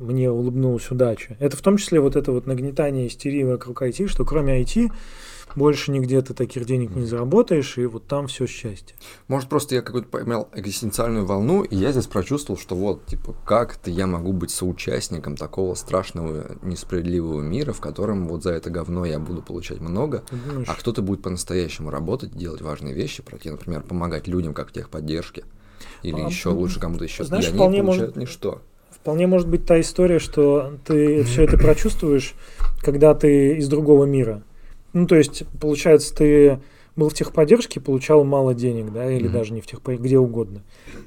мне 0.02 0.32
улыбнулась 0.32 0.90
удача. 0.92 1.38
Это 1.40 1.56
в 1.56 1.62
том 1.62 1.78
числе 1.78 2.00
вот 2.00 2.16
это 2.16 2.32
вот 2.32 2.48
нагнетание 2.48 3.08
истерии 3.08 3.44
вокруг 3.44 3.82
IT, 3.82 4.08
что 4.08 4.26
кроме 4.26 4.62
IT 4.62 4.92
больше 5.56 5.92
нигде 5.92 6.22
ты 6.22 6.34
таких 6.34 6.66
денег 6.66 6.96
не 6.96 7.06
заработаешь, 7.06 7.78
и 7.78 7.86
вот 7.86 8.08
там 8.08 8.28
все 8.28 8.46
счастье. 8.48 8.96
Может, 9.28 9.50
просто 9.50 9.76
я 9.76 9.82
какую-то 9.82 10.10
поймал 10.10 10.50
экзистенциальную 10.54 11.26
волну, 11.26 11.64
и 11.64 11.76
я 11.76 11.92
здесь 11.92 12.08
прочувствовал, 12.08 12.60
что 12.60 12.76
вот, 12.76 13.06
типа, 13.06 13.36
как 13.46 13.76
это 13.76 13.92
я 13.92 14.08
могу 14.08 14.34
быть 14.34 14.52
соучастником 14.52 15.36
такого 15.36 15.76
страшного, 15.76 16.56
несправедливого 16.62 17.42
мира, 17.42 17.74
в 17.74 17.82
котором 17.82 18.28
вот 18.28 18.44
за 18.44 18.52
это 18.52 18.70
говно 18.70 19.06
я 19.06 19.20
буду 19.20 19.42
получать 19.42 19.80
много, 19.80 20.24
Думаешь? 20.32 20.68
а 20.70 20.74
кто-то 20.76 21.02
будет 21.02 21.22
по-настоящему 21.22 21.90
работать, 21.90 22.32
делать 22.32 22.62
важные 22.62 22.94
вещи, 22.94 23.24
пройти, 23.24 23.50
например, 23.50 23.82
помогать 23.82 24.28
людям 24.28 24.54
как 24.54 24.72
техподдержке, 24.72 25.44
или 26.04 26.22
а, 26.22 26.28
еще 26.28 26.50
лучше 26.50 26.80
кому-то 26.80 27.04
еще. 27.04 27.24
Знаешь, 27.24 27.50
они 27.50 27.58
получают 27.58 27.86
может... 27.86 28.16
ничто. 28.16 28.62
Вполне 29.02 29.26
может 29.26 29.48
быть 29.48 29.66
та 29.66 29.82
история, 29.82 30.20
что 30.20 30.74
ты 30.86 31.24
все 31.24 31.44
это 31.44 31.58
прочувствуешь, 31.58 32.36
когда 32.82 33.16
ты 33.16 33.58
из 33.58 33.68
другого 33.68 34.06
мира. 34.06 34.44
Ну, 34.94 35.08
то 35.08 35.16
есть, 35.16 35.44
получается, 35.60 36.14
ты 36.16 36.60
был 36.96 37.10
в 37.10 37.14
техподдержке, 37.16 37.80
получал 37.80 38.24
мало 38.24 38.54
денег, 38.54 38.94
да, 38.94 39.10
или 39.12 39.28
mm-hmm. 39.28 39.34
даже 39.34 39.54
не 39.54 39.62
в 39.62 39.66
техподдержке, 39.66 40.08
где 40.08 40.20
угодно. 40.20 40.62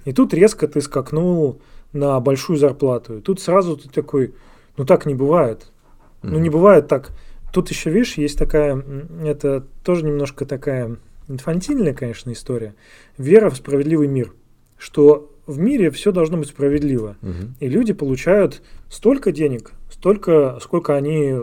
И 0.04 0.12
тут 0.12 0.34
резко 0.34 0.66
ты 0.66 0.80
скакнул 0.80 1.60
на 1.92 2.18
большую 2.18 2.56
зарплату. 2.56 3.18
И 3.18 3.20
тут 3.20 3.40
сразу 3.40 3.76
ты 3.76 3.88
такой, 3.88 4.34
ну 4.76 4.84
так 4.84 5.06
не 5.06 5.14
бывает. 5.14 5.60
Mm-hmm. 5.60 6.28
Ну 6.30 6.38
не 6.40 6.50
бывает 6.50 6.88
так. 6.88 7.12
Тут 7.52 7.70
еще, 7.70 7.90
видишь, 7.90 8.14
есть 8.14 8.36
такая, 8.36 8.82
это 9.22 9.64
тоже 9.84 10.04
немножко 10.04 10.46
такая 10.46 10.96
инфантильная, 11.28 11.94
конечно, 11.94 12.32
история. 12.32 12.74
Вера 13.18 13.50
в 13.50 13.56
справедливый 13.56 14.08
мир. 14.08 14.32
Что 14.76 15.30
в 15.46 15.58
мире 15.58 15.90
все 15.90 16.12
должно 16.12 16.38
быть 16.38 16.48
справедливо. 16.48 17.16
Угу. 17.22 17.54
И 17.60 17.68
люди 17.68 17.92
получают 17.92 18.62
столько 18.88 19.32
денег, 19.32 19.72
столько, 19.90 20.58
сколько 20.60 20.94
они 20.96 21.36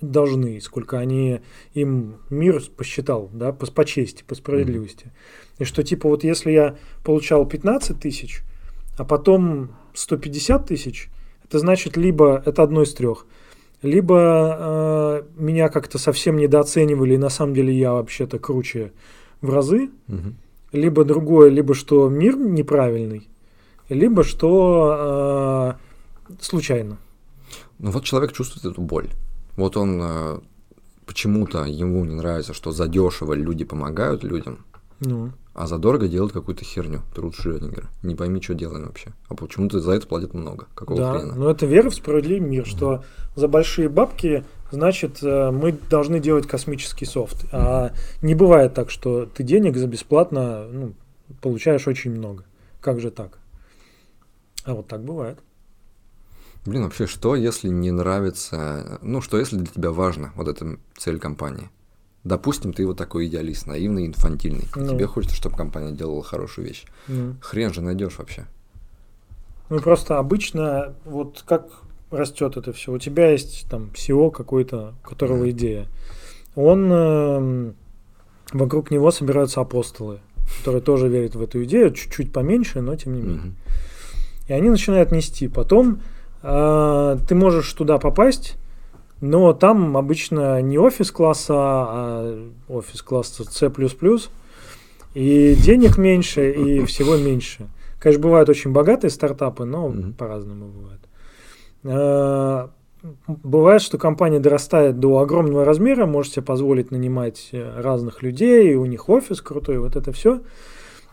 должны, 0.00 0.60
сколько 0.60 0.98
они 0.98 1.40
им 1.72 2.16
мир 2.30 2.62
посчитал, 2.76 3.30
да, 3.32 3.52
по, 3.52 3.66
по 3.66 3.84
чести, 3.84 4.24
по 4.26 4.34
справедливости. 4.34 5.06
Mm-hmm. 5.06 5.62
И 5.62 5.64
что 5.64 5.82
типа 5.82 6.08
вот 6.08 6.24
если 6.24 6.52
я 6.52 6.76
получал 7.02 7.46
15 7.46 7.98
тысяч, 7.98 8.42
а 8.96 9.04
потом 9.04 9.74
150 9.94 10.66
тысяч, 10.66 11.10
это 11.44 11.58
значит 11.58 11.96
либо 11.96 12.42
это 12.44 12.62
одно 12.62 12.82
из 12.82 12.94
трех, 12.94 13.26
либо 13.82 14.16
э, 14.16 15.22
меня 15.36 15.68
как-то 15.68 15.98
совсем 15.98 16.36
недооценивали, 16.36 17.14
и 17.14 17.18
на 17.18 17.28
самом 17.28 17.54
деле 17.54 17.76
я 17.76 17.92
вообще-то 17.92 18.38
круче 18.38 18.92
в 19.40 19.50
разы, 19.50 19.90
mm-hmm. 20.08 20.34
Либо 20.74 21.04
другое, 21.04 21.48
либо 21.50 21.74
что 21.74 22.08
мир 22.08 22.36
неправильный, 22.36 23.28
либо 23.88 24.24
что 24.24 25.78
э, 26.28 26.34
случайно. 26.40 26.98
Ну 27.78 27.90
вот 27.90 28.04
человек 28.04 28.32
чувствует 28.32 28.64
эту 28.72 28.82
боль. 28.82 29.08
Вот 29.56 29.76
он 29.76 30.00
э, 30.02 30.40
почему-то 31.06 31.64
ему 31.64 32.04
не 32.04 32.14
нравится, 32.14 32.54
что 32.54 32.72
задешево 32.72 33.34
люди 33.34 33.64
помогают 33.64 34.24
людям, 34.24 34.64
ну. 35.00 35.30
а 35.54 35.66
задорого 35.66 36.08
делают 36.08 36.32
какую-то 36.32 36.64
херню. 36.64 37.02
Труд 37.14 37.34
Шрёдингера. 37.36 37.88
Не 38.02 38.16
пойми, 38.16 38.42
что 38.42 38.54
делаем 38.54 38.86
вообще. 38.86 39.12
А 39.28 39.34
почему-то 39.34 39.80
за 39.80 39.92
это 39.92 40.06
платят 40.06 40.34
много. 40.34 40.66
Какого 40.74 40.98
да, 40.98 41.18
хрена? 41.18 41.34
но 41.34 41.50
это 41.50 41.66
вера 41.66 41.90
в 41.90 41.94
справедливый 41.94 42.48
мир, 42.48 42.66
что 42.66 43.04
за 43.36 43.46
большие 43.46 43.88
бабки, 43.88 44.44
значит, 44.74 45.22
э, 45.22 45.50
мы 45.50 45.72
должны 45.72 46.20
делать 46.20 46.46
космический 46.46 47.06
софт. 47.06 47.46
А 47.52 47.92
не 48.22 48.34
бывает 48.34 48.74
так, 48.74 48.90
что 48.90 49.26
ты 49.26 49.42
денег 49.42 49.76
за 49.76 49.86
бесплатно 49.86 50.66
ну, 50.70 50.94
получаешь 51.40 51.88
очень 51.88 52.10
много. 52.10 52.44
Как 52.80 53.00
же 53.00 53.10
так? 53.10 53.38
А 54.64 54.74
вот 54.74 54.86
так 54.86 55.02
бывает. 55.02 55.38
Блин, 56.66 56.84
вообще, 56.84 57.06
что 57.06 57.36
если 57.36 57.68
не 57.68 57.90
нравится, 57.90 58.98
ну, 59.02 59.20
что 59.20 59.38
если 59.38 59.56
для 59.56 59.66
тебя 59.66 59.90
важно 59.90 60.32
вот 60.34 60.48
эта 60.48 60.78
цель 60.96 61.18
компании? 61.18 61.70
Допустим, 62.24 62.72
ты 62.72 62.86
вот 62.86 62.96
такой 62.96 63.26
идеалист, 63.26 63.66
наивный, 63.66 64.06
инфантильный. 64.06 64.66
Ну. 64.74 64.88
Тебе 64.88 65.06
хочется, 65.06 65.36
чтобы 65.36 65.56
компания 65.56 65.92
делала 65.92 66.22
хорошую 66.22 66.66
вещь. 66.66 66.84
Ну. 67.06 67.36
Хрен 67.42 67.74
же 67.74 67.82
найдешь 67.82 68.16
вообще. 68.16 68.46
Ну, 69.68 69.80
просто 69.80 70.18
обычно, 70.18 70.94
вот 71.04 71.44
как 71.46 71.68
растет 72.14 72.56
это 72.56 72.72
все. 72.72 72.92
У 72.92 72.98
тебя 72.98 73.30
есть 73.30 73.66
там 73.68 73.90
SEO 73.94 74.30
какой-то, 74.30 74.94
у 75.02 75.08
которого 75.08 75.50
идея. 75.50 75.86
Он 76.54 76.90
э, 76.92 77.72
вокруг 78.52 78.90
него 78.90 79.10
собираются 79.10 79.60
апостолы, 79.60 80.20
которые 80.60 80.82
тоже 80.82 81.08
верят 81.08 81.34
в 81.34 81.42
эту 81.42 81.64
идею, 81.64 81.92
чуть-чуть 81.92 82.32
поменьше, 82.32 82.80
но 82.80 82.96
тем 82.96 83.14
не 83.14 83.22
менее. 83.22 83.52
И 84.48 84.52
они 84.52 84.70
начинают 84.70 85.10
нести. 85.10 85.48
Потом 85.48 86.00
а, 86.42 87.16
ты 87.26 87.34
можешь 87.34 87.72
туда 87.72 87.98
попасть, 87.98 88.56
но 89.20 89.54
там 89.54 89.96
обычно 89.96 90.60
не 90.60 90.78
офис 90.78 91.10
класса, 91.10 91.54
а 91.56 92.48
офис 92.68 93.00
класса 93.00 93.44
C++, 93.44 93.70
и 95.14 95.54
денег 95.54 95.96
меньше, 95.96 96.50
и 96.50 96.84
всего 96.84 97.16
меньше. 97.16 97.68
Конечно, 97.98 98.22
бывают 98.22 98.50
очень 98.50 98.72
богатые 98.72 99.10
стартапы, 99.10 99.64
но 99.64 99.88
mm-hmm. 99.88 100.12
по-разному 100.14 100.66
бывает. 100.66 101.00
А, 101.84 102.70
бывает, 103.26 103.82
что 103.82 103.98
компания 103.98 104.40
дорастает 104.40 104.98
до 104.98 105.18
огромного 105.18 105.64
размера, 105.64 106.06
может 106.06 106.32
себе 106.32 106.42
позволить 106.42 106.90
нанимать 106.90 107.48
э, 107.52 107.80
разных 107.80 108.22
людей, 108.22 108.74
у 108.74 108.86
них 108.86 109.08
офис 109.08 109.40
крутой, 109.40 109.78
вот 109.78 109.96
это 109.96 110.12
все. 110.12 110.40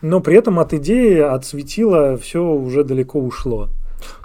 Но 0.01 0.19
при 0.19 0.36
этом 0.36 0.59
от 0.59 0.74
идеи, 0.74 1.19
от 1.19 1.45
светила 1.45 2.17
все 2.17 2.43
уже 2.43 2.84
далеко 2.84 3.19
ушло. 3.19 3.69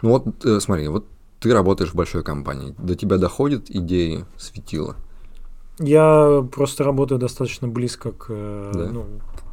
Ну 0.03 0.11
вот, 0.11 0.44
э, 0.44 0.61
смотри, 0.61 0.88
вот 0.88 1.07
ты 1.40 1.53
работаешь 1.53 1.90
в 1.90 1.94
большой 1.94 2.22
компании, 2.22 2.74
до 2.78 2.94
тебя 2.94 3.18
доходит 3.18 3.70
идеи 3.70 4.24
светила? 4.36 4.97
Я 5.78 6.47
просто 6.53 6.84
работаю 6.84 7.18
достаточно 7.18 7.68
близко 7.68 8.12
к, 8.12 8.26
э, 8.30 8.72
да? 8.74 8.88
ну, 8.90 9.07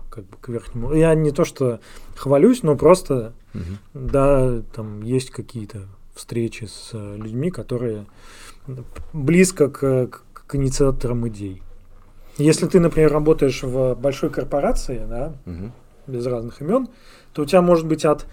как 0.10 0.26
бы 0.26 0.38
к 0.40 0.50
верхнему. 0.50 0.94
Я 0.94 1.14
не 1.16 1.32
то 1.32 1.44
что 1.44 1.80
хвалюсь, 2.16 2.64
но 2.64 2.78
просто, 2.78 3.34
угу. 3.54 3.64
да, 3.94 4.62
там 4.74 5.02
есть 5.02 5.32
какие-то 5.32 5.88
встречи 6.14 6.66
с 6.66 6.92
э, 6.94 7.16
людьми, 7.18 7.52
которые 7.52 8.06
близко 9.14 9.70
к, 9.70 10.08
к, 10.08 10.24
к 10.34 10.56
инициаторам 10.56 11.28
идей. 11.28 11.62
Если 12.38 12.68
ты, 12.68 12.80
например, 12.80 13.12
работаешь 13.12 13.64
в 13.64 13.96
большой 13.96 14.30
корпорации, 14.30 15.06
да, 15.08 15.36
угу. 15.46 15.72
без 16.08 16.26
разных 16.26 16.62
имен, 16.62 16.88
то 17.34 17.44
у 17.44 17.46
тебя 17.46 17.62
может 17.62 17.88
быть 17.88 18.06
от 18.06 18.26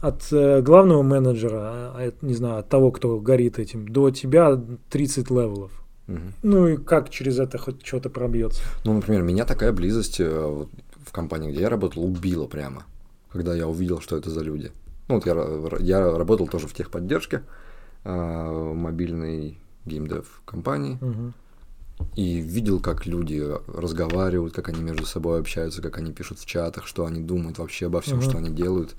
от 0.00 0.32
э, 0.32 0.62
главного 0.62 1.02
менеджера, 1.02 1.58
а, 1.60 2.12
не 2.22 2.34
знаю, 2.34 2.58
от 2.58 2.68
того, 2.68 2.92
кто 2.92 3.18
горит 3.18 3.58
этим, 3.58 3.88
до 3.88 4.10
тебя 4.10 4.60
30 4.90 5.30
level 5.30 5.56
ов. 5.56 5.72
Угу. 6.06 6.18
Ну 6.42 6.68
и 6.68 6.76
как 6.76 7.10
через 7.10 7.38
это 7.38 7.58
хоть 7.58 7.84
что-то 7.84 8.08
пробьется? 8.08 8.62
Ну, 8.84 8.94
например, 8.94 9.22
меня 9.22 9.44
такая 9.44 9.72
близость 9.72 10.20
э, 10.20 10.46
вот, 10.46 10.70
в 11.04 11.10
компании, 11.10 11.50
где 11.50 11.62
я 11.62 11.68
работал, 11.68 12.04
убила 12.04 12.46
прямо, 12.46 12.84
когда 13.32 13.54
я 13.54 13.66
увидел, 13.66 14.00
что 14.00 14.16
это 14.16 14.30
за 14.30 14.40
люди. 14.42 14.70
Ну, 15.08 15.14
вот 15.16 15.26
я, 15.26 15.34
я 15.80 16.16
работал 16.18 16.46
тоже 16.46 16.66
в 16.68 16.74
техподдержке, 16.74 17.42
э, 18.04 18.72
мобильной 18.74 19.58
геймдев 19.86 20.42
компании. 20.44 20.98
Угу. 21.00 21.32
и 22.14 22.38
видел, 22.40 22.78
как 22.78 23.06
люди 23.06 23.42
разговаривают, 23.66 24.54
как 24.54 24.68
они 24.68 24.80
между 24.82 25.04
собой 25.04 25.40
общаются, 25.40 25.82
как 25.82 25.98
они 25.98 26.12
пишут 26.12 26.38
в 26.38 26.46
чатах, 26.46 26.86
что 26.86 27.04
они 27.06 27.20
думают 27.20 27.58
вообще 27.58 27.86
обо 27.86 28.00
всем, 28.00 28.18
Мгм. 28.18 28.28
что 28.28 28.38
они 28.38 28.50
делают. 28.50 28.94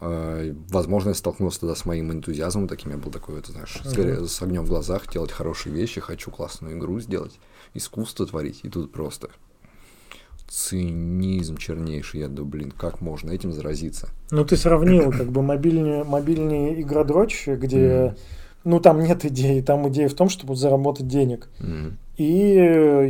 А, 0.00 0.52
Возможно, 0.70 1.10
я 1.10 1.14
столкнулся 1.14 1.60
тогда 1.60 1.74
с 1.76 1.84
моим 1.86 2.10
энтузиазмом 2.12 2.66
таким, 2.66 2.90
я 2.90 2.98
был 2.98 3.12
такой, 3.12 3.38
это 3.38 3.52
знаешь, 3.52 3.80
с, 3.84 3.92
Мгм. 3.92 3.94
горе- 3.94 4.26
с 4.26 4.42
огнем 4.42 4.64
в 4.64 4.68
глазах, 4.68 5.08
делать 5.10 5.30
хорошие 5.30 5.72
вещи, 5.72 6.00
хочу 6.00 6.30
классную 6.32 6.76
игру 6.76 6.98
сделать, 6.98 7.38
искусство 7.74 8.26
творить, 8.26 8.60
и 8.64 8.68
тут 8.68 8.90
просто 8.92 9.28
цинизм 10.48 11.56
чернейший, 11.56 12.20
я 12.20 12.28
думаю, 12.28 12.46
блин, 12.50 12.70
как 12.76 13.00
можно 13.00 13.30
этим 13.30 13.52
заразиться? 13.52 14.08
Ну, 14.30 14.44
ты 14.44 14.56
сравнил 14.56 15.10
как 15.10 15.30
бы 15.30 15.42
мобильный, 15.42 16.04
мобильный 16.04 16.80
игродрочь, 16.80 17.46
где, 17.48 18.06
Мгм. 18.06 18.16
ну, 18.64 18.80
там 18.80 19.00
нет 19.00 19.24
идеи, 19.24 19.60
там 19.60 19.88
идея 19.88 20.08
в 20.08 20.14
том, 20.14 20.28
чтобы 20.28 20.54
заработать 20.56 21.08
денег. 21.08 21.48
Мгм. 21.58 21.98
И 22.16 22.26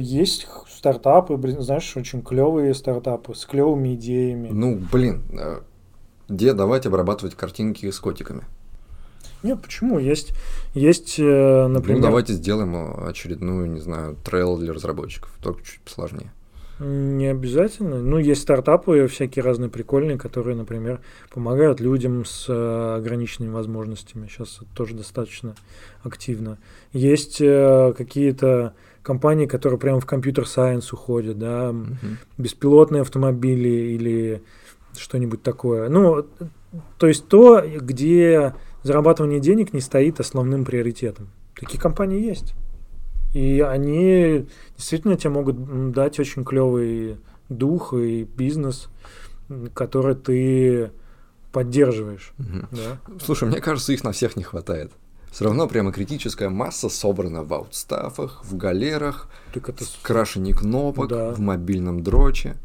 есть 0.00 0.48
стартапы, 0.68 1.36
блин, 1.36 1.60
знаешь, 1.60 1.96
очень 1.96 2.22
клевые 2.22 2.74
стартапы 2.74 3.34
с 3.34 3.44
клевыми 3.44 3.94
идеями. 3.94 4.48
Ну, 4.50 4.80
блин, 4.90 5.22
э, 5.32 5.60
где 6.28 6.52
давайте 6.54 6.88
обрабатывать 6.88 7.34
картинки 7.36 7.88
с 7.90 8.00
котиками? 8.00 8.42
Нет, 9.42 9.62
почему? 9.62 9.98
Есть, 10.00 10.32
есть, 10.74 11.20
э, 11.20 11.66
например, 11.68 11.98
Ну, 12.00 12.02
давайте 12.06 12.32
сделаем 12.32 12.74
э, 12.74 13.08
очередную, 13.08 13.70
не 13.70 13.80
знаю, 13.80 14.16
трейл 14.24 14.56
для 14.58 14.72
разработчиков, 14.72 15.30
только 15.40 15.62
чуть 15.64 15.80
посложнее. 15.82 16.32
Не 16.78 17.28
обязательно. 17.28 18.00
Ну, 18.02 18.18
есть 18.18 18.42
стартапы 18.42 19.06
всякие 19.06 19.42
разные 19.42 19.70
прикольные, 19.70 20.18
которые, 20.18 20.56
например, 20.56 21.00
помогают 21.32 21.80
людям 21.80 22.24
с 22.26 22.46
э, 22.48 22.96
ограниченными 22.98 23.50
возможностями. 23.50 24.26
Сейчас 24.26 24.58
это 24.58 24.66
тоже 24.74 24.94
достаточно 24.94 25.54
активно. 26.02 26.58
Есть 26.92 27.40
э, 27.40 27.94
какие-то 27.96 28.74
компании, 29.02 29.46
которые 29.46 29.78
прямо 29.78 30.00
в 30.00 30.06
компьютер-сайенс 30.06 30.92
уходят, 30.92 31.38
да, 31.38 31.72
Мгм. 31.72 32.18
беспилотные 32.36 33.02
автомобили 33.02 33.68
или 33.68 34.42
что-нибудь 34.98 35.42
такое. 35.42 35.88
Ну, 35.88 36.26
то 36.98 37.06
есть 37.06 37.26
то, 37.28 37.62
где 37.64 38.54
зарабатывание 38.82 39.40
денег 39.40 39.72
не 39.72 39.80
стоит 39.80 40.20
основным 40.20 40.64
приоритетом. 40.64 41.28
Такие 41.58 41.80
компании 41.80 42.20
есть. 42.20 42.54
И 43.36 43.60
они 43.60 44.46
действительно 44.78 45.18
тебе 45.18 45.28
могут 45.28 45.92
дать 45.92 46.18
очень 46.18 46.42
клевый 46.42 47.18
дух 47.50 47.92
и 47.92 48.24
бизнес, 48.24 48.88
который 49.74 50.14
ты 50.14 50.90
поддерживаешь. 51.52 52.32
Мгм. 52.38 52.66
Да? 52.70 52.98
Слушай, 53.22 53.50
мне 53.50 53.60
кажется, 53.60 53.92
их 53.92 54.04
на 54.04 54.12
всех 54.12 54.36
не 54.36 54.42
хватает. 54.42 54.90
Все 55.30 55.44
равно 55.44 55.68
прямо 55.68 55.92
критическая 55.92 56.48
масса 56.48 56.88
собрана 56.88 57.44
в 57.44 57.52
аутстафах, 57.52 58.42
в 58.42 58.56
галерах, 58.56 59.28
Так 59.52 59.68
это 59.68 59.84
в 59.84 60.00
крашении 60.00 60.52
кнопок, 60.52 61.08
Да. 61.08 61.34
в 61.34 61.38
мобильном 61.40 62.02
дроче. 62.02 62.56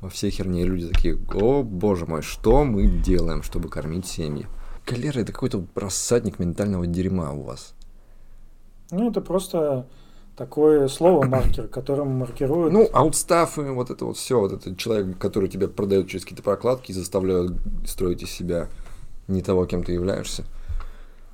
Во 0.00 0.08
всей 0.08 0.30
херне 0.30 0.64
люди 0.64 0.86
такие, 0.86 1.18
о 1.34 1.64
боже 1.64 2.06
мой, 2.06 2.22
что 2.22 2.62
мы 2.64 2.86
делаем, 2.86 3.42
чтобы 3.42 3.68
кормить 3.68 4.06
семьи? 4.06 4.46
Галера 4.86 5.18
это 5.18 5.32
какой-то 5.32 5.64
рассадник 5.74 6.38
ментального 6.38 6.86
дерьма 6.86 7.32
у 7.32 7.42
вас. 7.42 7.74
ну, 8.92 9.10
это 9.10 9.20
просто 9.20 9.88
такое 10.40 10.88
слово 10.88 11.26
маркер, 11.26 11.68
которым 11.68 12.12
маркируют. 12.12 12.72
Ну, 12.72 12.88
аутстафы, 12.94 13.72
вот 13.72 13.90
это 13.90 14.06
вот 14.06 14.16
все, 14.16 14.40
вот 14.40 14.52
этот 14.52 14.78
человек, 14.78 15.18
который 15.18 15.50
тебе 15.50 15.68
продает 15.68 16.08
через 16.08 16.24
какие-то 16.24 16.42
прокладки 16.42 16.92
и 16.92 16.94
заставляют 16.94 17.52
строить 17.86 18.22
из 18.22 18.30
себя 18.30 18.68
не 19.28 19.42
того, 19.42 19.66
кем 19.66 19.84
ты 19.84 19.92
являешься. 19.92 20.44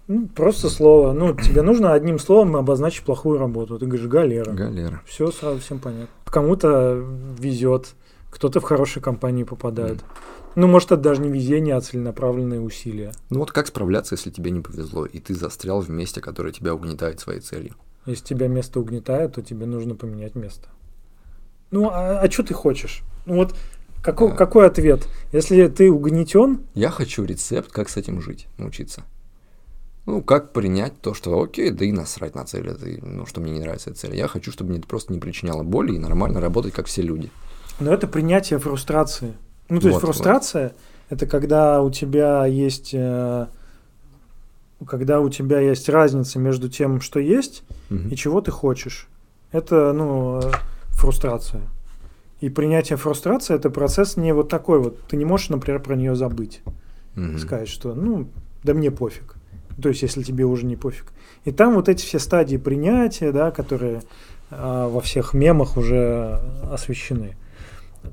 Ну, 0.08 0.26
просто 0.26 0.68
слово. 0.68 1.12
Ну, 1.12 1.36
тебе 1.36 1.62
нужно 1.62 1.92
одним 1.92 2.18
словом 2.18 2.56
обозначить 2.56 3.04
плохую 3.04 3.38
работу. 3.38 3.78
Ты 3.78 3.86
говоришь 3.86 4.08
галера. 4.08 4.50
Галера. 4.50 5.02
Все 5.06 5.30
сразу 5.30 5.60
всем 5.60 5.78
понятно. 5.78 6.08
Кому-то 6.24 7.00
везет, 7.38 7.94
кто-то 8.30 8.58
в 8.58 8.64
хорошие 8.64 9.04
компании 9.04 9.44
попадает. 9.44 10.00
Ну, 10.56 10.66
может, 10.66 10.90
это 10.90 11.00
даже 11.00 11.20
не 11.20 11.28
везение, 11.28 11.76
а 11.76 11.80
целенаправленные 11.80 12.60
усилия. 12.60 13.12
Ну 13.30 13.38
вот 13.38 13.52
как 13.52 13.68
справляться, 13.68 14.16
если 14.16 14.30
тебе 14.30 14.50
не 14.50 14.62
повезло, 14.62 15.06
и 15.06 15.20
ты 15.20 15.32
застрял 15.32 15.80
в 15.80 15.90
месте, 15.90 16.20
которое 16.20 16.52
тебя 16.52 16.74
угнетает 16.74 17.20
своей 17.20 17.38
целью? 17.38 17.76
Если 18.06 18.24
тебя 18.24 18.48
место 18.48 18.80
угнетает, 18.80 19.34
то 19.34 19.42
тебе 19.42 19.66
нужно 19.66 19.94
поменять 19.94 20.34
место. 20.34 20.68
Ну, 21.70 21.90
а, 21.92 22.28
что 22.30 22.42
ты 22.44 22.54
хочешь? 22.54 23.02
Ну 23.26 23.34
вот 23.36 23.54
какой, 24.02 24.30
А. 24.32 24.34
какой 24.34 24.66
ответ? 24.66 25.06
Если 25.32 25.66
ты 25.68 25.90
угнетен, 25.90 26.60
Я 26.74 26.90
хочу 26.90 27.24
рецепт, 27.24 27.72
как 27.72 27.88
с 27.88 27.96
этим 27.96 28.20
жить, 28.20 28.46
научиться. 28.58 29.02
Ну, 30.06 30.22
как 30.22 30.52
принять 30.52 31.00
то, 31.00 31.14
что 31.14 31.40
окей, 31.42 31.70
да 31.70 31.84
и 31.84 31.90
насрать 31.90 32.36
на 32.36 32.44
цель, 32.44 32.68
это, 32.68 32.86
ну, 33.04 33.26
что 33.26 33.40
мне 33.40 33.50
не 33.50 33.58
нравится 33.58 33.90
эта 33.90 33.98
цель. 33.98 34.14
Я 34.14 34.28
хочу, 34.28 34.52
чтобы 34.52 34.70
мне 34.70 34.78
это 34.78 34.86
просто 34.86 35.12
не 35.12 35.18
причиняло 35.18 35.64
боли 35.64 35.94
и 35.94 35.98
нормально 35.98 36.40
работать, 36.40 36.72
как 36.72 36.86
все 36.86 37.02
люди. 37.02 37.30
но 37.80 37.92
это 37.92 38.06
принятие 38.06 38.60
фрустрации. 38.60 39.34
Ну, 39.68 39.80
то 39.80 39.88
есть 39.88 39.94
Вот, 40.00 40.02
вот. 40.04 40.14
фрустрация 40.14 40.74
это 41.10 41.26
когда 41.26 41.82
у 41.82 41.90
тебя 41.90 42.46
есть 42.46 42.90
э, 42.94 43.46
когда 44.84 45.20
у 45.20 45.28
тебя 45.28 45.60
есть 45.60 45.88
разница 45.88 46.38
между 46.38 46.68
тем, 46.68 47.00
что 47.00 47.18
есть, 47.20 47.64
Мгм. 47.88 48.08
и 48.10 48.16
чего 48.16 48.40
ты 48.40 48.50
хочешь. 48.50 49.08
Это, 49.52 49.92
ну, 49.92 50.40
э, 50.42 50.50
фрустрация. 50.88 51.62
И 52.40 52.50
принятие 52.50 52.98
фрустрации 52.98 53.54
это 53.54 53.70
процесс 53.70 54.16
не 54.16 54.34
вот 54.34 54.48
такой 54.48 54.78
вот. 54.78 55.00
Ты 55.08 55.16
не 55.16 55.24
можешь, 55.24 55.48
например, 55.48 55.80
про 55.80 55.96
нее 55.96 56.14
забыть. 56.14 56.60
Мгм. 57.14 57.38
сказать, 57.38 57.68
что 57.68 57.94
ну, 57.94 58.28
да 58.62 58.74
мне 58.74 58.90
пофиг. 58.90 59.36
То 59.80 59.88
есть, 59.88 60.02
если 60.02 60.22
тебе 60.22 60.44
уже 60.44 60.66
не 60.66 60.76
пофиг. 60.76 61.06
И 61.46 61.50
там 61.50 61.74
вот 61.74 61.88
эти 61.88 62.04
все 62.04 62.18
стадии 62.18 62.58
принятия, 62.58 63.32
да, 63.32 63.50
которые 63.50 64.02
а, 64.50 64.86
во 64.88 65.00
всех 65.00 65.32
мемах 65.32 65.76
уже 65.78 66.40
освещены. 66.70 67.36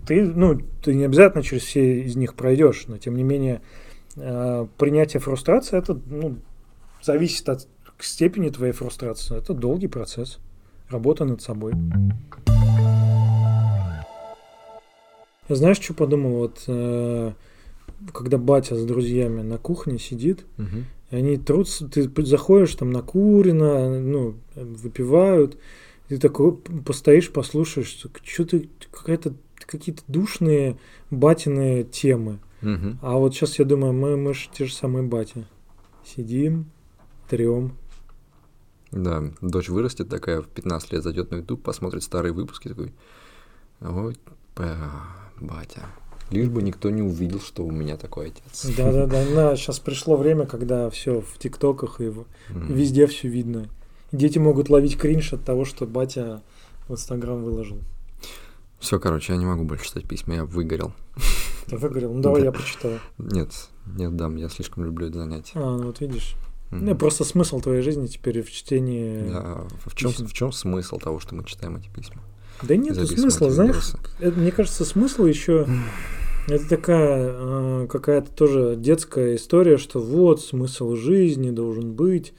Ты, 0.07 0.23
ну, 0.23 0.59
ты 0.83 0.95
не 0.95 1.03
обязательно 1.03 1.43
через 1.43 1.63
все 1.63 2.01
из 2.01 2.15
них 2.15 2.33
пройдешь, 2.33 2.85
но 2.87 2.97
тем 2.97 3.15
не 3.15 3.23
менее 3.23 3.61
а, 4.17 4.67
принятие 4.77 5.19
фрустрации 5.19 5.77
это 5.77 5.99
ну, 6.05 6.37
зависит 7.03 7.47
от 7.49 7.67
степени 7.99 8.49
твоей 8.49 8.73
фрустрации. 8.73 9.37
Это 9.37 9.53
долгий 9.53 9.87
процесс. 9.87 10.39
Работа 10.89 11.25
над 11.25 11.41
собой. 11.41 11.73
Я 15.49 15.55
знаешь, 15.55 15.79
что 15.79 15.93
подумал? 15.93 16.31
Вот 16.37 16.63
э, 16.67 17.31
когда 18.13 18.37
батя 18.37 18.75
с 18.75 18.85
друзьями 18.85 19.41
на 19.41 19.57
кухне 19.57 19.99
сидит, 19.99 20.45
Мгм. 20.57 20.85
и 21.11 21.15
они 21.15 21.37
трутся, 21.37 21.87
ты 21.87 22.09
заходишь 22.25 22.75
там 22.75 22.91
накурено, 22.91 23.99
ну, 23.99 24.35
выпивают, 24.55 25.57
ты 26.07 26.17
такой 26.17 26.53
постоишь, 26.85 27.31
послушаешь, 27.31 27.87
что 28.23 28.45
ты 28.45 28.69
какая-то 28.91 29.33
какие-то 29.65 30.03
душные 30.07 30.77
батиные 31.09 31.83
темы. 31.83 32.39
Мгм. 32.61 32.99
А 33.01 33.17
вот 33.17 33.33
сейчас 33.33 33.59
я 33.59 33.65
думаю, 33.65 33.93
мы, 33.93 34.17
мы 34.17 34.33
же 34.33 34.49
те 34.53 34.65
же 34.65 34.73
самые 34.73 35.03
бати. 35.03 35.45
Сидим, 36.05 36.65
трем. 37.29 37.75
Да, 38.91 39.23
дочь 39.41 39.69
вырастет 39.69 40.09
такая, 40.09 40.41
в 40.41 40.47
15 40.47 40.91
лет 40.93 41.03
зайдет 41.03 41.31
на 41.31 41.37
YouTube, 41.37 41.63
посмотрит 41.63 42.03
старые 42.03 42.31
выпуски, 42.31 42.67
такой, 42.67 42.93
ой, 43.81 44.15
ба- 44.55 44.77
батя, 45.41 45.81
лишь 46.29 46.47
бы 46.49 46.61
никто 46.61 46.91
не 46.91 47.01
увидел, 47.01 47.39
что 47.41 47.65
у 47.65 47.71
меня 47.71 47.97
такой 47.97 48.27
отец. 48.27 48.65
Да-да-да, 48.77 49.55
сейчас 49.55 49.79
пришло 49.79 50.15
время, 50.15 50.45
когда 50.45 50.89
все 50.91 51.21
в 51.21 51.39
ТикТоках 51.39 52.01
и 52.01 52.09
в- 52.09 52.25
Мгм. 52.49 52.73
везде 52.75 53.07
все 53.07 53.27
видно. 53.27 53.67
Дети 54.11 54.37
могут 54.37 54.69
ловить 54.69 54.95
кринж 54.97 55.33
от 55.33 55.43
того, 55.43 55.65
что 55.65 55.87
батя 55.87 56.43
в 56.87 56.93
Инстаграм 56.93 57.43
выложил. 57.43 57.79
Все, 58.79 58.99
короче, 58.99 59.33
я 59.33 59.39
не 59.39 59.45
могу 59.45 59.63
больше 59.63 59.85
читать 59.85 60.05
письма, 60.07 60.35
я 60.35 60.45
выгорел. 60.45 60.93
Ты 61.65 61.77
выиграл. 61.77 62.13
Ну 62.13 62.21
давай 62.21 62.41
Да. 62.41 62.47
я 62.47 62.51
почитаю. 62.51 62.99
Нет, 63.17 63.49
не 63.87 64.03
отдам, 64.05 64.35
я 64.35 64.49
слишком 64.49 64.83
люблю 64.85 65.07
это 65.07 65.17
занятие. 65.19 65.53
А, 65.55 65.77
ну 65.77 65.85
вот 65.85 65.99
видишь. 66.01 66.35
Ну, 66.81 66.95
просто 66.95 67.23
смысл 67.23 67.59
твоей 67.59 67.81
жизни 67.81 68.07
теперь 68.07 68.41
в 68.41 68.51
чтении. 68.51 69.29
Да, 69.29 69.65
в 69.85 69.95
чем, 69.95 70.11
писем. 70.11 70.27
в 70.27 70.33
чем 70.33 70.51
смысл 70.51 70.97
того, 70.97 71.19
что 71.19 71.35
мы 71.35 71.43
читаем 71.43 71.77
эти 71.77 71.89
письма? 71.89 72.21
Да 72.61 72.75
нет 72.75 72.95
смысла, 73.07 73.49
знаешь, 73.51 73.93
это, 74.19 74.39
мне 74.39 74.51
кажется, 74.51 74.85
смысл 74.85 75.25
еще 75.25 75.67
это 76.47 76.67
такая 76.67 77.31
э, 77.33 77.87
какая-то 77.89 78.31
тоже 78.31 78.75
детская 78.77 79.35
история, 79.35 79.77
что 79.77 79.99
вот 79.99 80.41
смысл 80.41 80.95
жизни 80.95 81.51
должен 81.51 81.93
быть. 81.93 82.33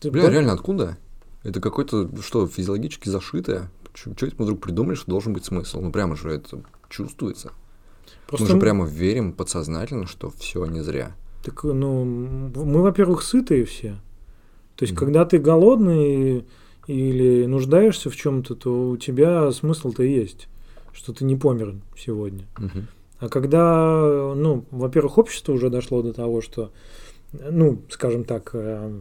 Ты 0.00 0.10
Бля, 0.10 0.24
по- 0.24 0.30
реально, 0.30 0.52
откуда? 0.52 0.98
Это 1.44 1.60
какое-то, 1.60 2.10
что, 2.22 2.46
физиологически 2.48 3.08
зашитое? 3.08 3.70
Что 3.94 4.26
это 4.26 4.34
мы 4.38 4.44
вдруг 4.44 4.60
придумали, 4.60 4.94
что 4.94 5.10
должен 5.10 5.32
быть 5.32 5.44
смысл? 5.44 5.80
Ну, 5.80 5.92
прямо 5.92 6.16
же 6.16 6.30
это 6.30 6.62
чувствуется. 6.88 7.52
Просто 8.26 8.46
мы 8.46 8.52
же 8.52 8.60
прямо 8.60 8.86
верим 8.86 9.32
подсознательно, 9.32 10.06
что 10.06 10.30
все 10.30 10.64
не 10.66 10.82
зря. 10.82 11.16
Так, 11.48 11.64
ну, 11.64 12.04
мы, 12.04 12.82
во-первых, 12.82 13.22
сытые 13.22 13.64
все. 13.64 13.96
То 14.76 14.84
есть, 14.84 14.92
Мгм. 14.92 14.98
когда 15.00 15.24
ты 15.24 15.38
голодный 15.38 16.44
или 16.86 17.46
нуждаешься 17.46 18.10
в 18.10 18.16
чем-то, 18.16 18.54
то 18.54 18.90
у 18.90 18.96
тебя 18.98 19.50
смысл-то 19.50 20.02
есть, 20.02 20.48
что 20.92 21.14
ты 21.14 21.24
не 21.24 21.36
помер 21.36 21.76
сегодня. 21.96 22.44
Мгм. 22.58 22.86
А 23.18 23.28
когда, 23.28 24.34
ну, 24.36 24.64
во-первых, 24.70 25.16
общество 25.16 25.52
уже 25.52 25.70
дошло 25.70 26.02
до 26.02 26.12
того, 26.12 26.42
что, 26.42 26.70
ну, 27.32 27.80
скажем 27.88 28.24
так, 28.24 28.50
э, 28.52 29.00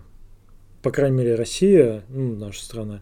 по 0.82 0.92
крайней 0.92 1.18
мере, 1.18 1.36
Россия, 1.36 2.04
ну, 2.10 2.36
наша 2.36 2.64
страна, 2.64 3.02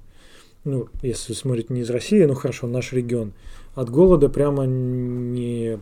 ну, 0.64 0.88
если 1.04 1.34
смотреть 1.34 1.70
не 1.70 1.82
из 1.82 1.90
России, 1.92 2.24
ну 2.26 2.34
хорошо, 2.34 2.68
наш 2.68 2.94
регион, 2.94 3.34
от 3.76 3.90
голода 3.90 4.28
прямо 4.28 4.66
не 4.66 5.80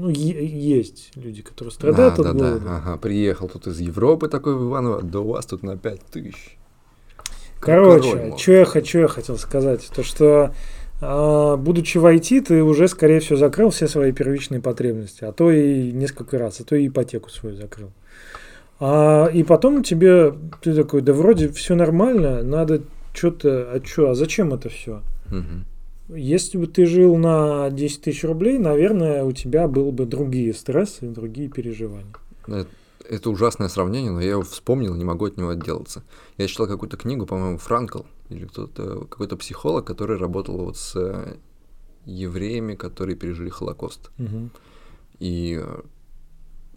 ну, 0.00 0.08
есть 0.08 1.12
люди, 1.14 1.42
которые 1.42 1.72
страдают 1.72 2.18
а, 2.18 2.22
от 2.22 2.26
да, 2.26 2.32
голода. 2.32 2.60
Да, 2.60 2.76
ага, 2.78 2.96
приехал 2.96 3.48
тут 3.48 3.66
из 3.66 3.78
Европы 3.80 4.28
такой 4.28 4.56
в 4.56 4.68
Иваново, 4.68 5.02
да 5.02 5.20
у 5.20 5.28
вас 5.28 5.44
тут 5.44 5.62
на 5.62 5.76
5 5.76 6.00
тысяч. 6.06 6.56
Короче, 7.58 8.34
что 8.38 8.52
я 8.52 8.64
хочу, 8.64 9.00
я 9.00 9.08
хотел 9.08 9.36
сказать, 9.36 9.90
то 9.94 10.02
что 10.02 10.54
а, 11.02 11.56
будучи 11.56 11.98
в 11.98 12.06
IT, 12.06 12.40
ты 12.42 12.62
уже, 12.62 12.88
скорее 12.88 13.20
всего, 13.20 13.36
закрыл 13.36 13.68
все 13.68 13.88
свои 13.88 14.12
первичные 14.12 14.62
потребности, 14.62 15.24
а 15.24 15.32
то 15.32 15.50
и 15.50 15.92
несколько 15.92 16.38
раз, 16.38 16.60
а 16.60 16.64
то 16.64 16.76
и 16.76 16.88
ипотеку 16.88 17.28
свою 17.28 17.56
закрыл. 17.56 17.90
А, 18.78 19.26
и 19.26 19.42
потом 19.42 19.82
тебе, 19.82 20.32
ты 20.62 20.74
такой, 20.74 21.02
да 21.02 21.12
вроде 21.12 21.50
все 21.50 21.74
нормально, 21.74 22.42
надо 22.42 22.82
что-то, 23.12 23.72
а 23.72 23.82
что, 23.84 24.10
а 24.10 24.14
зачем 24.14 24.54
это 24.54 24.70
все? 24.70 25.02
Угу. 25.28 25.64
Если 26.14 26.58
бы 26.58 26.66
ты 26.66 26.86
жил 26.86 27.16
на 27.16 27.70
10 27.70 28.02
тысяч 28.02 28.24
рублей, 28.24 28.58
наверное, 28.58 29.24
у 29.24 29.32
тебя 29.32 29.68
были 29.68 29.90
бы 29.90 30.06
другие 30.06 30.52
стрессы, 30.54 31.08
другие 31.08 31.48
переживания. 31.48 32.12
Это, 32.46 32.66
это 33.08 33.30
ужасное 33.30 33.68
сравнение, 33.68 34.10
но 34.10 34.20
я 34.20 34.30
его 34.30 34.42
вспомнил, 34.42 34.94
не 34.94 35.04
могу 35.04 35.26
от 35.26 35.36
него 35.36 35.50
отделаться. 35.50 36.02
Я 36.38 36.46
читал 36.46 36.66
какую-то 36.66 36.96
книгу, 36.96 37.26
по-моему, 37.26 37.58
Франкл, 37.58 38.00
или 38.28 38.46
кто-то, 38.46 39.06
какой-то 39.08 39.36
психолог, 39.36 39.86
который 39.86 40.16
работал 40.16 40.58
вот 40.58 40.76
с 40.76 40.96
э, 40.96 41.36
евреями, 42.06 42.74
которые 42.74 43.16
пережили 43.16 43.48
Холокост. 43.48 44.10
Угу. 44.18 44.50
И 45.20 45.60
э, 45.62 45.80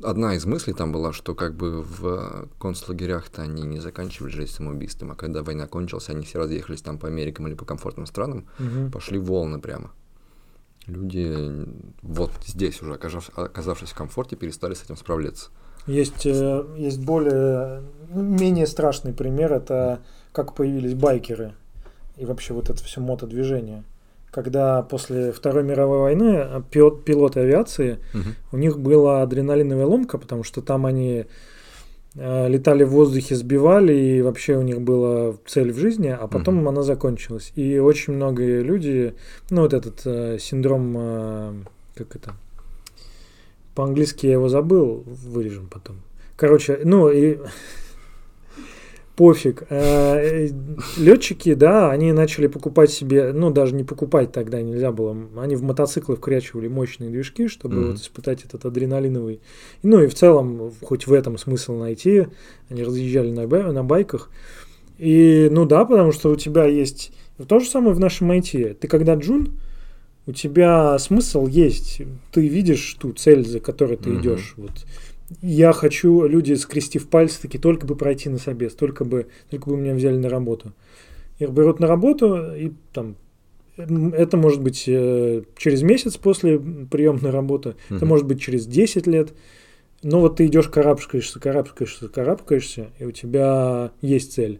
одна 0.03 0.35
из 0.35 0.45
мыслей 0.45 0.73
там 0.73 0.91
была, 0.91 1.13
что 1.13 1.35
как 1.35 1.55
бы 1.55 1.81
в 1.81 2.47
концлагерях-то 2.59 3.41
они 3.41 3.63
не 3.63 3.79
заканчивали 3.79 4.31
жизнь 4.31 4.51
самоубийством, 4.51 5.11
а 5.11 5.15
когда 5.15 5.43
война 5.43 5.67
кончилась, 5.67 6.09
они 6.09 6.25
все 6.25 6.39
разъехались 6.39 6.81
там 6.81 6.97
по 6.97 7.07
Америкам 7.07 7.47
или 7.47 7.55
по 7.55 7.65
комфортным 7.65 8.05
странам, 8.05 8.47
угу. 8.59 8.91
пошли 8.91 9.17
волны 9.17 9.59
прямо. 9.59 9.91
Люди 10.85 11.65
вот 12.01 12.31
здесь 12.45 12.81
уже, 12.81 12.95
оказавшись, 12.95 13.89
в 13.89 13.95
комфорте, 13.95 14.35
перестали 14.35 14.73
с 14.73 14.83
этим 14.83 14.97
справляться. 14.97 15.49
Есть, 15.87 16.25
э, 16.25 16.65
есть 16.77 17.03
более, 17.03 17.83
ну, 18.09 18.21
менее 18.21 18.67
страшный 18.67 19.13
пример, 19.13 19.53
это 19.53 19.99
как 20.31 20.55
появились 20.55 20.93
байкеры 20.93 21.53
и 22.17 22.25
вообще 22.25 22.53
вот 22.53 22.69
это 22.69 22.83
все 22.83 23.01
мотодвижение 23.01 23.83
когда 24.33 24.81
после 24.81 25.31
Второй 25.31 25.63
мировой 25.63 25.99
войны 25.99 26.63
пилот, 26.71 27.05
пилоты 27.05 27.41
авиации, 27.41 27.99
угу. 28.13 28.29
у 28.51 28.57
них 28.57 28.79
была 28.79 29.21
адреналиновая 29.21 29.85
ломка, 29.85 30.17
потому 30.17 30.43
что 30.43 30.61
там 30.61 30.87
они 30.87 31.25
э, 32.15 32.49
летали 32.49 32.83
в 32.83 32.89
воздухе, 32.89 33.35
сбивали, 33.35 33.93
и 33.93 34.21
вообще 34.23 34.57
у 34.57 34.63
них 34.63 34.81
была 34.81 35.35
цель 35.45 35.71
в 35.71 35.77
жизни, 35.77 36.07
а 36.07 36.27
потом 36.27 36.59
угу. 36.59 36.69
она 36.69 36.81
закончилась. 36.81 37.51
И 37.55 37.77
очень 37.77 38.13
многие 38.13 38.63
люди, 38.63 39.13
ну 39.51 39.61
вот 39.61 39.73
этот 39.73 40.01
э, 40.05 40.39
синдром, 40.39 40.95
э, 40.97 41.53
как 41.95 42.15
это, 42.15 42.33
по-английски 43.75 44.25
я 44.25 44.33
его 44.33 44.49
забыл, 44.49 45.03
вырежем 45.05 45.67
потом. 45.67 45.97
Короче, 46.35 46.79
ну 46.83 47.09
и 47.09 47.37
пофиг. 49.15 49.63
Э, 49.69 50.47
Летчики, 50.97 51.53
да, 51.53 51.91
они 51.91 52.11
начали 52.11 52.47
покупать 52.47 52.91
себе, 52.91 53.31
ну, 53.33 53.51
даже 53.51 53.75
не 53.75 53.83
покупать 53.83 54.31
тогда 54.31 54.61
нельзя 54.61 54.91
было. 54.91 55.15
Они 55.37 55.55
в 55.55 55.63
мотоциклы 55.63 56.15
вкрячивали 56.15 56.67
мощные 56.67 57.09
движки, 57.09 57.47
чтобы 57.47 57.75
mm-hmm. 57.75 57.91
вот 57.91 57.95
испытать 57.97 58.43
этот 58.43 58.65
адреналиновый. 58.65 59.41
Ну 59.83 60.01
и 60.01 60.07
в 60.07 60.15
целом, 60.15 60.71
хоть 60.81 61.07
в 61.07 61.13
этом 61.13 61.37
смысл 61.37 61.77
найти. 61.77 62.27
Они 62.69 62.83
разъезжали 62.83 63.31
на, 63.31 63.47
бай- 63.47 63.71
на 63.71 63.83
байках. 63.83 64.29
И, 64.97 65.47
ну 65.51 65.65
да, 65.65 65.85
потому 65.85 66.11
что 66.11 66.31
у 66.31 66.35
тебя 66.35 66.65
есть... 66.65 67.11
То 67.47 67.59
же 67.59 67.67
самое 67.67 67.93
в 67.95 67.99
нашем 67.99 68.31
IT. 68.31 68.75
Ты 68.75 68.87
когда 68.87 69.15
джун, 69.15 69.49
у 70.25 70.31
тебя 70.31 70.97
смысл 70.99 71.47
есть. 71.47 72.01
Ты 72.31 72.47
видишь 72.47 72.95
ту 72.99 73.11
цель, 73.11 73.45
за 73.45 73.59
которой 73.59 73.97
ты 73.97 74.09
mm-hmm. 74.11 74.21
идешь. 74.21 74.53
Вот 74.57 74.71
я 75.41 75.71
хочу, 75.73 76.25
люди, 76.25 76.53
скрестив 76.53 77.07
пальцы, 77.09 77.41
таки 77.41 77.57
только 77.57 77.85
бы 77.85 77.95
пройти 77.95 78.29
на 78.29 78.37
собес, 78.37 78.73
только 78.73 79.05
бы, 79.05 79.27
только 79.49 79.69
бы 79.69 79.77
меня 79.77 79.93
взяли 79.93 80.17
на 80.17 80.29
работу. 80.29 80.73
Их 81.39 81.49
берут 81.49 81.79
на 81.79 81.87
работу, 81.87 82.53
и 82.55 82.71
там 82.91 83.15
это 83.75 84.37
может 84.37 84.61
быть 84.61 84.83
э, 84.87 85.43
через 85.57 85.81
месяц 85.81 86.17
после 86.17 86.59
приемной 86.59 87.31
работы, 87.31 87.75
угу. 87.89 87.95
это 87.95 88.05
может 88.05 88.27
быть 88.27 88.41
через 88.41 88.67
10 88.67 89.07
лет. 89.07 89.33
Но 90.03 90.19
вот 90.19 90.37
ты 90.37 90.45
идешь, 90.47 90.67
карабкаешься, 90.67 91.39
карабкаешься, 91.39 92.09
карабкаешься, 92.09 92.89
и 92.99 93.05
у 93.05 93.11
тебя 93.11 93.91
есть 94.01 94.33
цель, 94.33 94.59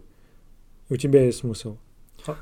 у 0.88 0.96
тебя 0.96 1.24
есть 1.24 1.38
смысл. 1.38 1.76
А, 2.26 2.36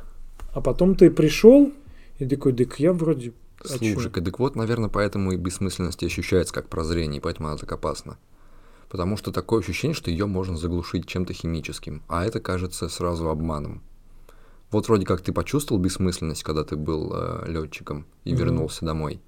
а 0.52 0.60
потом 0.60 0.94
ты 0.94 1.10
пришел, 1.10 1.72
и 2.18 2.26
такой, 2.26 2.52
дык, 2.52 2.76
я 2.78 2.92
вроде 2.92 3.32
Слушай-ка, 3.64 4.20
так 4.20 4.38
вот, 4.38 4.56
наверное, 4.56 4.88
поэтому 4.88 5.32
и 5.32 5.36
бессмысленность 5.36 6.02
ощущается 6.02 6.52
как 6.52 6.68
прозрение, 6.68 7.18
и 7.18 7.20
поэтому 7.20 7.48
она 7.48 7.56
так 7.56 7.70
опасна. 7.72 8.18
Потому 8.88 9.16
что 9.16 9.32
такое 9.32 9.60
ощущение, 9.60 9.94
что 9.94 10.10
ее 10.10 10.26
можно 10.26 10.56
заглушить 10.56 11.06
чем-то 11.06 11.32
химическим, 11.32 12.02
а 12.08 12.24
это 12.24 12.40
кажется 12.40 12.88
сразу 12.88 13.28
обманом. 13.28 13.82
Вот 14.70 14.88
вроде 14.88 15.06
как 15.06 15.20
ты 15.20 15.32
почувствовал 15.32 15.80
бессмысленность, 15.80 16.42
когда 16.42 16.64
ты 16.64 16.76
был 16.76 17.12
э, 17.14 17.44
летчиком 17.46 18.06
и 18.24 18.32
mm-hmm. 18.32 18.36
вернулся 18.36 18.84
домой. 18.84 19.20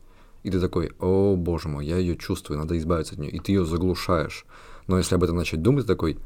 И 0.42 0.50
ты 0.50 0.60
такой, 0.60 0.92
о 0.98 1.36
боже 1.36 1.68
мой, 1.68 1.86
я 1.86 1.96
ее 1.96 2.16
чувствую, 2.16 2.58
надо 2.58 2.76
избавиться 2.78 3.14
от 3.14 3.20
нее. 3.20 3.30
И 3.30 3.38
ты 3.40 3.52
ее 3.52 3.64
заглушаешь. 3.64 4.44
Но 4.86 4.98
если 4.98 5.14
об 5.14 5.24
этом 5.24 5.36
начать 5.36 5.62
думать, 5.62 5.84
ты 5.84 5.88
такой, 5.88 6.18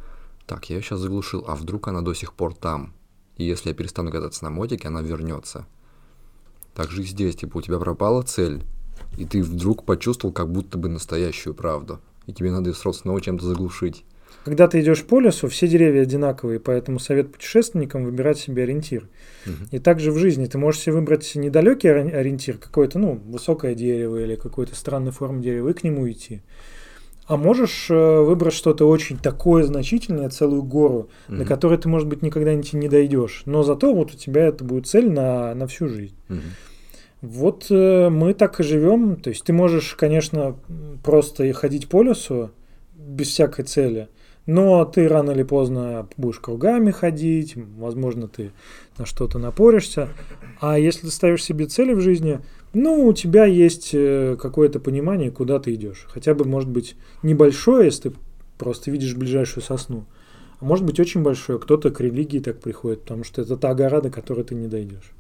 так, 0.46 0.68
я 0.70 0.76
ее 0.76 0.82
сейчас 0.82 1.00
заглушил, 1.00 1.44
а 1.46 1.54
вдруг 1.54 1.88
она 1.88 2.00
до 2.00 2.14
сих 2.14 2.32
пор 2.32 2.54
там? 2.54 2.94
И 3.36 3.44
если 3.44 3.68
я 3.68 3.74
перестану 3.74 4.11
кататься 4.11 4.42
на 4.44 4.50
мотике, 4.50 4.88
она 4.88 5.02
вернется. 5.02 5.66
Так 6.78 6.92
же 6.92 7.02
и 7.02 7.04
здесь, 7.04 7.34
типа, 7.34 7.56
у 7.56 7.60
тебя 7.60 7.80
пропала 7.80 8.22
цель, 8.22 8.62
и 9.16 9.24
ты 9.24 9.42
вдруг 9.42 9.82
почувствовал 9.82 10.32
как 10.32 10.48
будто 10.48 10.78
бы 10.78 10.88
настоящую 10.88 11.52
правду, 11.52 11.98
и 12.28 12.32
тебе 12.32 12.52
надо 12.52 12.70
ее 12.70 12.74
сразу 12.76 13.00
снова 13.00 13.20
чем-то 13.20 13.44
заглушить. 13.44 14.04
Когда 14.44 14.68
ты 14.68 14.80
идешь 14.80 15.02
по 15.02 15.18
лесу, 15.18 15.48
все 15.48 15.66
деревья 15.66 16.02
одинаковые, 16.02 16.60
поэтому 16.60 17.00
совет 17.00 17.32
путешественникам 17.32 18.04
выбирать 18.04 18.38
себе 18.38 18.62
ориентир. 18.62 19.08
Угу. 19.44 19.54
И 19.72 19.78
также 19.80 20.12
в 20.12 20.18
жизни 20.18 20.46
ты 20.46 20.56
можешь 20.56 20.82
себе 20.82 20.94
выбрать 20.94 21.34
недалекий 21.34 21.90
ориентир, 21.90 22.58
какое-то, 22.58 23.00
ну, 23.00 23.20
высокое 23.26 23.74
дерево 23.74 24.22
или 24.22 24.36
какой-то 24.36 24.76
странной 24.76 25.10
формы 25.10 25.42
дерева, 25.42 25.70
и 25.70 25.72
к 25.72 25.82
нему 25.82 26.08
идти. 26.08 26.42
А 27.26 27.36
можешь 27.36 27.90
э, 27.90 28.20
выбрать 28.20 28.54
что-то 28.54 28.88
очень 28.88 29.18
такое 29.18 29.64
значительное, 29.64 30.30
целую 30.30 30.62
гору, 30.62 31.10
угу. 31.26 31.38
на 31.38 31.44
которой 31.44 31.76
ты, 31.76 31.88
может 31.88 32.06
быть, 32.06 32.22
никогда 32.22 32.54
не, 32.54 32.62
не 32.72 32.88
дойдешь. 32.88 33.42
Но 33.46 33.64
зато 33.64 33.92
вот 33.92 34.14
у 34.14 34.16
тебя 34.16 34.46
это 34.46 34.62
будет 34.62 34.86
цель 34.86 35.10
на, 35.10 35.56
на 35.56 35.66
всю 35.66 35.88
жизнь. 35.88 36.14
Угу. 36.30 36.38
Вот 37.20 37.66
э, 37.70 38.08
мы 38.10 38.34
так 38.34 38.60
и 38.60 38.62
живем. 38.62 39.16
То 39.16 39.30
есть 39.30 39.44
ты 39.44 39.52
можешь, 39.52 39.94
конечно, 39.94 40.56
просто 41.02 41.44
и 41.44 41.52
ходить 41.52 41.88
по 41.88 42.02
лесу 42.02 42.50
без 42.94 43.28
всякой 43.28 43.64
цели, 43.64 44.08
но 44.46 44.84
ты 44.84 45.08
рано 45.08 45.32
или 45.32 45.42
поздно 45.42 46.08
будешь 46.16 46.40
кругами 46.40 46.90
ходить, 46.90 47.54
возможно, 47.56 48.28
ты 48.28 48.52
на 48.98 49.06
что-то 49.06 49.38
напоришься. 49.38 50.08
А 50.60 50.78
если 50.78 51.02
ты 51.02 51.10
ставишь 51.10 51.44
себе 51.44 51.66
цели 51.66 51.92
в 51.92 52.00
жизни, 52.00 52.40
ну, 52.74 53.06
у 53.06 53.12
тебя 53.12 53.46
есть 53.46 53.90
э, 53.92 54.36
какое-то 54.40 54.78
понимание, 54.78 55.30
куда 55.30 55.58
ты 55.58 55.74
идешь. 55.74 56.06
Хотя 56.08 56.34
бы, 56.34 56.44
может 56.44 56.68
быть, 56.68 56.96
небольшое, 57.22 57.86
если 57.86 58.10
ты 58.10 58.16
просто 58.58 58.90
видишь 58.90 59.14
ближайшую 59.14 59.64
сосну. 59.64 60.04
А 60.61 60.64
может 60.64 60.84
быть 60.84 60.98
очень 60.98 61.22
большое. 61.22 61.59
Кто-то 61.59 61.90
к 61.90 62.00
религии 62.00 62.40
так 62.40 62.61
приходит, 62.61 63.02
потому 63.02 63.24
что 63.24 63.42
это 63.42 63.56
та 63.56 63.74
гора, 63.74 64.00
до 64.00 64.11
которой 64.11 64.44
ты 64.44 64.54
не 64.54 64.66
дойдешь. 64.66 65.12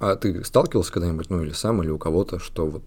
А 0.00 0.16
ты 0.16 0.42
сталкивался 0.44 0.92
когда-нибудь, 0.92 1.30
ну 1.30 1.42
или 1.42 1.52
сам, 1.52 1.82
или 1.82 1.90
у 1.90 1.98
кого-то, 1.98 2.38
что 2.38 2.66
вот, 2.66 2.82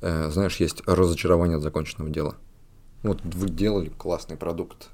э, 0.00 0.30
знаешь, 0.30 0.56
есть 0.56 0.82
разочарование 0.86 1.56
от 1.56 1.62
законченного 1.62 2.10
дела? 2.10 2.36
Вот 3.02 3.20
вы 3.22 3.48
делали 3.48 3.90
классный 3.96 4.36
продукт, 4.36 4.88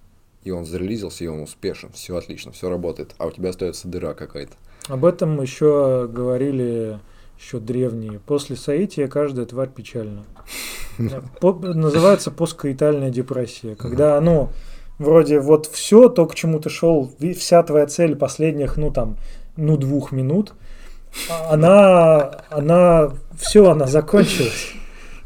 и 0.45 0.51
он 0.51 0.67
зарелизился, 0.67 1.25
и 1.25 1.27
он 1.27 1.41
успешен, 1.41 1.91
все 1.93 2.17
отлично, 2.17 2.53
все 2.53 2.69
работает, 2.69 3.15
а 3.19 3.27
у 3.27 3.31
тебя 3.31 3.51
остается 3.51 3.89
дыра 3.89 4.15
какая-то. 4.15 4.53
Об 4.89 5.05
этом 5.05 5.41
еще 5.41 6.09
говорили 6.13 7.01
еще 7.39 7.59
древние. 7.59 8.21
После 8.21 8.55
соития 8.57 9.09
каждая 9.09 9.47
тварь 9.47 9.71
печальна. 9.71 10.25
Называется 11.41 12.31
посткаитальная 12.31 13.11
депрессия, 13.11 13.75
когда, 13.75 14.21
ну, 14.21 14.51
вроде 14.99 15.41
вот 15.41 15.67
все, 15.67 16.09
то, 16.09 16.27
к 16.27 16.35
чему 16.35 16.61
ты 16.61 16.71
шел, 16.71 17.11
вся 17.37 17.63
твоя 17.63 17.87
цель 17.87 18.17
последних, 18.17 18.77
ну 18.77 18.91
там, 18.91 19.17
ну 19.57 19.77
двух 19.77 20.13
минут, 20.13 20.55
она, 21.49 22.41
она, 22.51 23.13
все, 23.39 23.71
она 23.71 23.87
закончилась. 23.87 24.73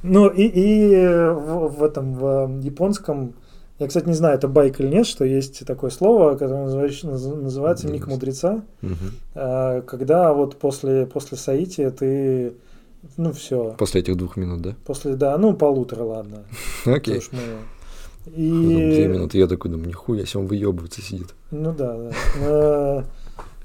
Ну 0.03 0.29
и, 0.29 0.45
и 0.45 0.97
в, 0.97 1.79
в 1.79 1.83
этом, 1.83 2.15
в 2.15 2.61
японском, 2.61 3.35
я, 3.79 3.89
кстати, 3.89 4.07
не 4.07 4.15
знаю, 4.15 4.37
это 4.37 4.49
байк 4.49 4.81
или 4.81 4.89
нет, 4.89 5.07
что 5.07 5.25
есть 5.25 5.67
такое 5.67 5.91
слово, 5.91 6.37
которое 6.37 6.65
называется, 6.65 7.09
называется 7.09 7.89
миг 7.89 8.07
мудреца, 8.07 8.63
угу. 8.83 8.95
когда 9.35 10.33
вот 10.33 10.57
после, 10.57 11.07
после 11.07 11.37
соития 11.37 11.91
ты, 11.91 12.55
ну 13.17 13.33
все. 13.33 13.75
После 13.79 14.01
этих 14.01 14.17
двух 14.17 14.37
минут, 14.37 14.63
да? 14.63 14.77
После, 14.85 15.15
да, 15.15 15.37
ну 15.39 15.55
полутора, 15.55 16.05
ладно. 16.05 16.45
Окей. 16.85 17.19
Okay. 17.19 17.59
И... 18.35 18.51
Две 18.95 19.09
минуты, 19.09 19.39
я 19.39 19.47
такой 19.47 19.71
думаю, 19.71 19.89
нихуя, 19.89 20.21
если 20.21 20.39
он 20.39 20.47
выебывается 20.47 21.03
сидит. 21.03 21.29
Ну 21.51 21.73
да, 21.73 22.13
да. 22.41 23.05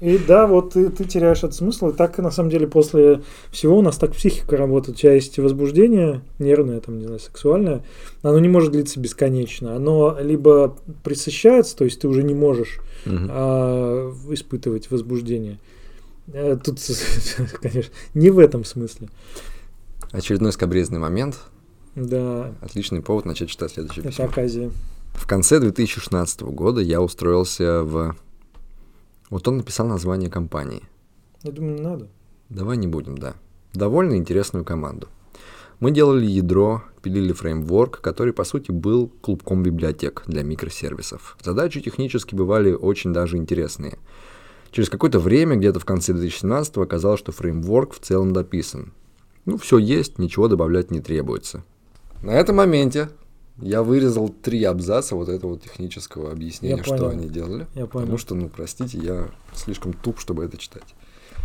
И 0.00 0.18
да, 0.18 0.46
вот 0.46 0.74
ты, 0.74 0.90
ты 0.90 1.04
теряешь 1.04 1.38
этот 1.38 1.54
смысл. 1.54 1.88
И 1.88 1.92
так, 1.92 2.18
на 2.18 2.30
самом 2.30 2.50
деле, 2.50 2.66
после 2.66 3.22
всего 3.50 3.78
у 3.78 3.82
нас 3.82 3.96
так 3.96 4.12
психика 4.12 4.56
работает. 4.56 4.96
У 4.98 5.00
тебя 5.00 5.14
есть 5.14 5.38
возбуждение 5.38 6.20
нервное, 6.38 6.80
там, 6.80 6.98
не 6.98 7.04
знаю, 7.04 7.20
сексуальное. 7.20 7.82
Оно 8.22 8.38
не 8.38 8.48
может 8.48 8.72
длиться 8.72 9.00
бесконечно. 9.00 9.74
Оно 9.74 10.16
либо 10.20 10.76
присыщается, 11.04 11.76
то 11.76 11.84
есть 11.84 12.00
ты 12.00 12.08
уже 12.08 12.22
не 12.22 12.34
можешь 12.34 12.80
Мгм. 13.06 13.28
а, 13.30 14.12
испытывать 14.30 14.90
возбуждение. 14.90 15.58
Э, 16.32 16.56
Тут, 16.62 16.78
конечно, 17.62 17.92
не 18.14 18.30
в 18.30 18.38
этом 18.38 18.64
смысле. 18.64 19.08
Очередной 20.10 20.52
скобрезный 20.52 20.98
момент. 20.98 21.38
Да, 21.94 22.52
Отличный 22.60 23.02
повод 23.02 23.24
начать 23.24 23.48
читать 23.48 23.72
следующее 23.72 24.02
это 24.02 24.10
письмо. 24.10 24.24
оказия. 24.26 24.70
В 25.12 25.26
конце 25.26 25.60
2016 25.60 26.42
года 26.42 26.80
я 26.80 27.00
устроился 27.00 27.82
в... 27.84 28.16
Вот 29.30 29.46
он 29.46 29.58
написал 29.58 29.86
название 29.86 30.28
компании. 30.28 30.82
Я 31.42 31.52
думаю, 31.52 31.76
не 31.76 31.80
надо. 31.80 32.08
Давай 32.48 32.76
не 32.76 32.86
будем, 32.86 33.16
да. 33.16 33.34
Довольно 33.72 34.16
интересную 34.16 34.64
команду. 34.64 35.08
Мы 35.80 35.90
делали 35.90 36.24
ядро, 36.24 36.82
пилили 37.02 37.32
фреймворк, 37.32 38.00
который, 38.00 38.32
по 38.32 38.44
сути, 38.44 38.70
был 38.70 39.08
клубком 39.20 39.62
библиотек 39.62 40.22
для 40.26 40.42
микросервисов. 40.42 41.36
Задачи 41.42 41.80
технически 41.80 42.34
бывали 42.34 42.72
очень 42.72 43.12
даже 43.12 43.36
интересные. 43.36 43.98
Через 44.70 44.88
какое-то 44.88 45.20
время, 45.20 45.56
где-то 45.56 45.80
в 45.80 45.84
конце 45.84 46.12
2017 46.12 46.76
оказалось, 46.78 47.20
что 47.20 47.32
фреймворк 47.32 47.94
в 47.94 48.00
целом 48.00 48.32
дописан. 48.32 48.92
Ну, 49.44 49.58
все 49.58 49.78
есть, 49.78 50.18
ничего 50.18 50.48
добавлять 50.48 50.90
не 50.90 51.00
требуется. 51.00 51.64
На 52.24 52.30
этом 52.30 52.56
моменте 52.56 53.10
я 53.58 53.82
вырезал 53.82 54.28
три 54.30 54.64
абзаца 54.64 55.14
вот 55.14 55.28
этого 55.28 55.58
технического 55.58 56.32
объяснения, 56.32 56.78
Я 56.78 56.82
что 56.82 56.96
понял. 56.96 57.10
они 57.10 57.28
делали. 57.28 57.66
Я 57.74 57.86
Потому 57.86 58.06
понял. 58.06 58.18
что, 58.18 58.34
ну, 58.34 58.48
простите, 58.48 58.98
я 58.98 59.28
слишком 59.54 59.92
туп, 59.92 60.18
чтобы 60.18 60.44
это 60.44 60.56
читать. 60.56 60.94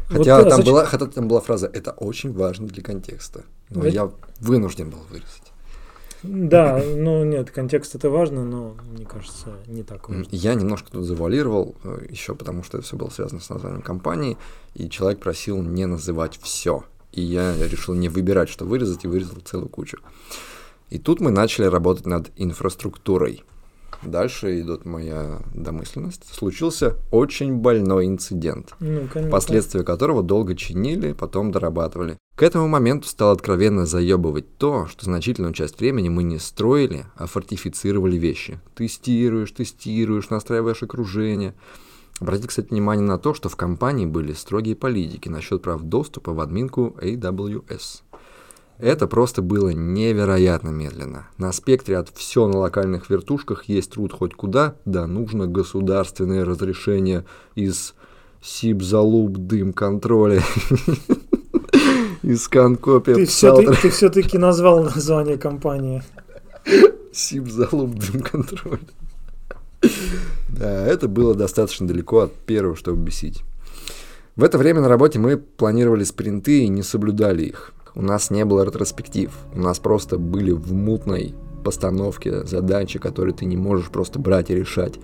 Вот, 0.09 0.19
Хотя, 0.19 0.37
а 0.37 0.43
там 0.43 0.51
зачем- 0.51 0.65
была, 0.73 0.85
хотя 0.85 1.05
там 1.05 1.27
была 1.27 1.41
фраза 1.41 1.67
«это 1.71 1.91
очень 1.91 2.31
важно 2.33 2.67
для 2.67 2.81
контекста». 2.81 3.43
Но 3.69 3.81
Ведь- 3.83 3.93
я 3.93 4.09
вынужден 4.39 4.89
был 4.89 4.99
вырезать. 5.11 5.51
Да, 6.23 6.81
ну 6.83 7.23
нет, 7.23 7.51
контекст 7.51 7.95
это 7.95 8.09
важно, 8.09 8.43
но 8.43 8.75
мне 8.91 9.05
кажется, 9.05 9.53
не 9.67 9.83
так 9.83 10.07
важно. 10.09 10.25
Я 10.31 10.53
немножко 10.55 10.89
тут 10.91 11.05
завуалировал, 11.05 11.75
еще 12.09 12.35
потому 12.35 12.63
что 12.63 12.77
это 12.77 12.87
все 12.87 12.97
было 12.97 13.09
связано 13.09 13.39
с 13.41 13.49
названием 13.49 13.81
компании, 13.81 14.37
и 14.75 14.89
человек 14.89 15.19
просил 15.19 15.61
не 15.61 15.85
называть 15.85 16.39
все. 16.41 16.83
И 17.11 17.21
я 17.21 17.53
решил 17.67 17.93
не 17.95 18.09
выбирать, 18.09 18.49
что 18.49 18.65
вырезать, 18.65 19.03
и 19.05 19.07
вырезал 19.07 19.37
целую 19.45 19.69
кучу. 19.69 19.97
И 20.89 20.97
тут 20.97 21.19
мы 21.19 21.31
начали 21.31 21.65
работать 21.65 22.05
над 22.05 22.31
инфраструктурой. 22.35 23.43
Дальше 24.01 24.61
идет 24.61 24.85
моя 24.85 25.39
домысленность. 25.53 26.23
Случился 26.33 26.95
очень 27.11 27.55
больной 27.55 28.05
инцидент. 28.07 28.73
Ну, 28.79 29.07
конечно. 29.11 29.29
последствия 29.29 29.83
которого 29.83 30.23
долго 30.23 30.55
чинили, 30.55 31.11
потом 31.11 31.51
дорабатывали. 31.51 32.17
К 32.35 32.43
этому 32.43 32.69
моменту 32.69 33.09
стало 33.09 33.33
откровенно 33.33 33.85
заебывать 33.85 34.57
то, 34.57 34.87
что 34.87 35.03
значительную 35.03 35.53
часть 35.53 35.79
времени 35.79 36.07
мы 36.07 36.23
не 36.23 36.39
строили, 36.39 37.05
а 37.17 37.25
фортифицировали 37.25 38.15
вещи. 38.15 38.61
Тестируешь, 38.75 39.51
тестируешь, 39.51 40.29
настраиваешь 40.29 40.81
окружение. 40.81 41.53
Обратите, 42.21 42.47
кстати, 42.47 42.69
внимание 42.69 43.05
на 43.05 43.17
то, 43.17 43.33
что 43.33 43.49
в 43.49 43.57
компании 43.57 44.05
были 44.05 44.31
строгие 44.31 44.77
политики 44.77 45.27
насчет 45.27 45.61
прав 45.61 45.81
доступа 45.81 46.33
в 46.33 46.39
админку 46.39 46.95
AWS. 47.01 48.03
Это 48.79 49.07
просто 49.07 49.41
было 49.41 49.69
невероятно 49.69 50.69
медленно. 50.69 51.27
На 51.37 51.51
спектре 51.51 51.97
от 51.97 52.09
все 52.15 52.47
на 52.47 52.59
локальных 52.59 53.09
вертушках 53.09 53.65
есть 53.65 53.91
труд 53.91 54.13
хоть 54.13 54.33
куда, 54.33 54.75
да 54.85 55.05
нужно 55.05 55.47
государственное 55.47 56.45
разрешение 56.45 57.25
из 57.55 57.93
сибзалуб 58.41 59.33
дым 59.37 59.73
контроля 59.73 60.41
из 62.23 62.47
конкопия 62.47 63.15
Ты 63.15 63.25
все-таки, 63.25 64.37
назвал 64.37 64.83
название 64.83 65.37
компании. 65.37 66.01
Сибзалуб 67.11 67.95
дым 67.95 68.21
контроля. 68.21 68.79
Да, 70.47 70.87
это 70.87 71.09
было 71.09 71.35
достаточно 71.35 71.85
далеко 71.85 72.19
от 72.19 72.33
первого, 72.33 72.77
чтобы 72.77 73.03
бесить. 73.03 73.43
В 74.37 74.43
это 74.45 74.57
время 74.57 74.79
на 74.79 74.87
работе 74.87 75.19
мы 75.19 75.35
планировали 75.35 76.05
спринты 76.05 76.63
и 76.63 76.69
не 76.69 76.81
соблюдали 76.81 77.43
их. 77.43 77.73
У 77.95 78.01
нас 78.01 78.29
не 78.31 78.45
было 78.45 78.63
ретроспектив. 78.63 79.31
У 79.53 79.59
нас 79.59 79.79
просто 79.79 80.17
были 80.17 80.51
в 80.51 80.73
мутной 80.73 81.35
постановке 81.63 82.45
задачи, 82.45 82.99
которые 82.99 83.33
ты 83.33 83.45
не 83.45 83.57
можешь 83.57 83.89
просто 83.89 84.19
брать 84.19 84.49
и 84.49 84.55
решать, 84.55 84.99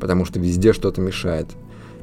потому 0.00 0.24
что 0.24 0.38
везде 0.40 0.72
что-то 0.72 1.00
мешает. 1.00 1.48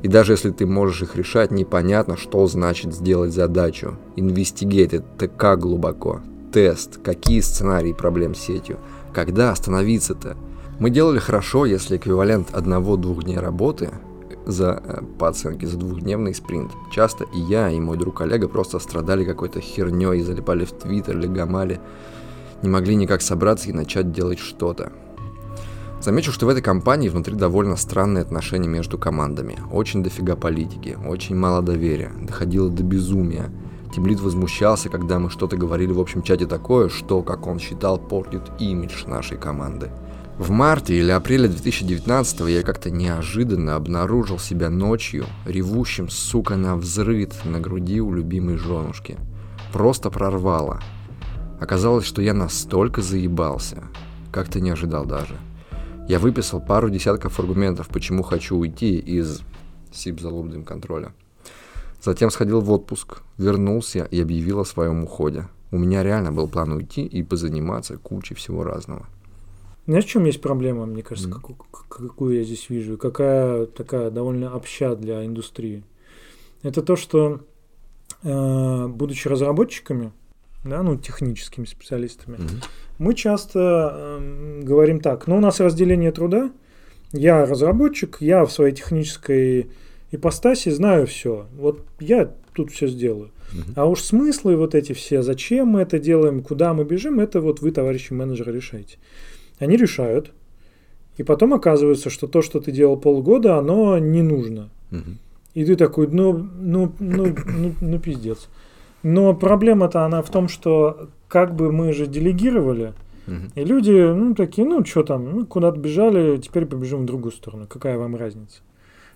И 0.01 0.07
даже 0.07 0.33
если 0.33 0.51
ты 0.51 0.65
можешь 0.65 1.01
их 1.01 1.15
решать, 1.15 1.51
непонятно, 1.51 2.17
что 2.17 2.45
значит 2.47 2.93
сделать 2.93 3.33
задачу. 3.33 3.97
Инвестигейт– 4.15 4.93
это 4.93 5.27
как 5.27 5.59
глубоко? 5.59 6.21
Тест, 6.51 6.99
какие 7.03 7.41
сценарии 7.41 7.93
проблем 7.93 8.35
с 8.35 8.39
сетью? 8.39 8.77
Когда 9.13 9.51
остановиться-то? 9.51 10.37
Мы 10.79 10.89
делали 10.89 11.19
хорошо, 11.19 11.65
если 11.65 11.97
эквивалент 11.97 12.53
одного-двух 12.53 13.23
дней 13.23 13.39
работы 13.39 13.89
за, 14.45 14.81
э, 14.83 15.01
по 15.19 15.27
оценке 15.27 15.67
за 15.67 15.77
двухдневный 15.77 16.33
спринт. 16.33 16.71
Часто 16.91 17.25
и 17.25 17.39
я, 17.39 17.69
и 17.69 17.79
мой 17.79 17.97
друг 17.97 18.21
Олега 18.21 18.47
просто 18.47 18.79
страдали 18.79 19.23
какой-то 19.23 19.59
херней, 19.59 20.21
залипали 20.21 20.65
в 20.65 20.71
Твиттер 20.71 21.17
или 21.17 21.27
не 22.61 22.69
могли 22.69 22.95
никак 22.95 23.21
собраться 23.21 23.69
и 23.69 23.73
начать 23.73 24.11
делать 24.11 24.39
что-то. 24.39 24.91
Замечу, 26.01 26.31
что 26.31 26.45
в 26.45 26.49
этой 26.49 26.61
компании 26.61 27.09
внутри 27.09 27.35
довольно 27.35 27.75
странные 27.77 28.21
отношения 28.21 28.67
между 28.67 28.97
командами. 28.97 29.57
Очень 29.71 30.03
дофига 30.03 30.35
политики, 30.35 30.97
очень 31.07 31.35
мало 31.35 31.61
доверия, 31.61 32.11
доходило 32.21 32.69
до 32.69 32.83
безумия. 32.83 33.49
Тимлит 33.95 34.19
возмущался, 34.19 34.89
когда 34.89 35.19
мы 35.19 35.29
что-то 35.29 35.57
говорили 35.57 35.93
в 35.93 35.99
общем 35.99 36.21
чате 36.21 36.45
такое, 36.45 36.89
что, 36.89 37.21
как 37.23 37.47
он 37.47 37.59
считал, 37.59 37.97
портит 37.97 38.43
имидж 38.59 39.05
нашей 39.07 39.37
команды. 39.37 39.89
В 40.37 40.49
марте 40.49 40.93
или 40.99 41.11
апреле 41.11 41.47
2019 41.47 42.41
я 42.49 42.61
как-то 42.61 42.91
неожиданно 42.91 43.75
обнаружил 43.75 44.37
себя 44.37 44.69
ночью, 44.69 45.25
ревущим, 45.45 46.09
сука, 46.09 46.57
на 46.57 46.75
взрыд 46.75 47.33
на 47.45 47.61
груди 47.61 48.01
у 48.01 48.13
любимой 48.13 48.57
женушки. 48.57 49.17
Просто 49.71 50.09
прорвало. 50.09 50.81
Оказалось, 51.61 52.05
что 52.05 52.21
я 52.21 52.33
настолько 52.33 53.01
заебался, 53.01 53.85
как-то 54.33 54.59
не 54.59 54.71
ожидал 54.71 55.05
даже. 55.05 55.37
Я 56.09 56.19
выписал 56.19 56.59
пару 56.59 56.89
десятков 56.89 57.39
аргументов, 57.39 57.87
почему 57.87 58.21
хочу 58.21 58.57
уйти 58.57 58.99
из 58.99 59.39
СИП 59.93 60.19
залобным 60.19 60.65
контроля. 60.65 61.13
Затем 62.03 62.29
сходил 62.29 62.59
в 62.59 62.69
отпуск, 62.71 63.21
вернулся 63.37 64.03
и 64.03 64.21
объявил 64.21 64.59
о 64.59 64.65
своем 64.65 65.05
уходе. 65.05 65.47
У 65.71 65.77
меня 65.77 66.03
реально 66.03 66.33
был 66.33 66.49
план 66.49 66.73
уйти 66.73 67.05
и 67.05 67.23
позаниматься 67.23 67.95
кучей 67.97 68.35
всего 68.35 68.65
разного. 68.65 69.07
Знаешь, 69.87 70.05
в 70.05 70.09
чем 70.09 70.25
есть 70.25 70.41
проблема, 70.41 70.85
мне 70.85 71.03
кажется, 71.03 71.29
Мгм. 71.29 71.39
какую, 71.39 71.57
какую 71.89 72.37
я 72.37 72.43
здесь 72.43 72.69
вижу, 72.69 72.97
какая 72.97 73.67
такая 73.67 74.09
довольно 74.09 74.53
обща 74.53 74.95
для 74.95 75.23
индустрии? 75.25 75.83
Это 76.63 76.81
то, 76.81 76.95
что, 76.95 77.41
э, 78.23 78.87
будучи 78.87 79.27
разработчиками, 79.27 80.11
да, 80.63 80.81
ну, 80.81 80.97
техническими 80.97 81.65
специалистами, 81.65 82.37
Мгм. 82.37 82.61
мы 82.97 83.13
часто 83.13 84.19
эм, 84.19 84.61
говорим 84.65 84.99
так, 84.99 85.27
ну, 85.27 85.37
у 85.37 85.39
нас 85.39 85.59
разделение 85.59 86.11
труда, 86.11 86.51
я 87.11 87.45
разработчик, 87.45 88.17
я 88.21 88.43
в 88.45 88.51
своей 88.51 88.73
технической 88.73 89.69
ипостаси 90.11 90.69
знаю 90.69 91.05
все, 91.05 91.45
вот 91.55 91.81
я 91.99 92.33
тут 92.53 92.71
все 92.71 92.87
сделаю. 92.87 93.29
А 93.75 93.85
уж 93.85 94.01
смыслы 94.01 94.55
вот 94.57 94.73
эти 94.75 94.93
все, 94.93 95.21
зачем 95.21 95.67
мы 95.67 95.81
это 95.81 95.99
делаем, 95.99 96.41
куда 96.41 96.73
мы 96.73 96.83
бежим, 96.83 97.19
это 97.19 97.39
вот 97.39 97.61
вы, 97.61 97.71
товарищи 97.71 98.13
менеджеры, 98.13 98.51
решаете. 98.51 98.97
Они 99.59 99.77
решают, 99.77 100.31
и 101.17 101.23
потом 101.23 101.53
оказывается, 101.53 102.09
что 102.09 102.27
то, 102.27 102.41
что 102.41 102.59
ты 102.59 102.71
делал 102.71 102.97
полгода, 102.97 103.57
оно 103.57 103.97
не 103.97 104.21
нужно. 104.21 104.69
Мгм. 104.91 105.19
И 105.53 105.63
ты 105.63 105.75
такой, 105.75 106.07
ну, 106.07 106.33
ну, 106.33 106.91
ну, 106.99 107.33
ну, 107.45 107.73
ну 107.79 107.99
пиздец. 107.99 108.49
Но 109.03 109.33
проблема-то 109.33 110.03
она 110.03 110.21
в 110.21 110.29
том, 110.29 110.49
что 110.49 111.09
как 111.27 111.55
бы 111.55 111.71
мы 111.71 111.93
же 111.93 112.07
делегировали, 112.07 112.93
Мгм. 113.27 113.51
и 113.55 113.63
люди, 113.63 113.91
ну, 113.91 114.35
такие, 114.35 114.67
ну, 114.67 114.83
что 114.83 115.03
там, 115.03 115.31
ну, 115.31 115.45
куда-то 115.45 115.79
бежали, 115.79 116.37
теперь 116.37 116.65
побежим 116.65 117.03
в 117.03 117.05
другую 117.05 117.31
сторону. 117.31 117.65
Какая 117.67 117.97
вам 117.97 118.15
разница? 118.15 118.61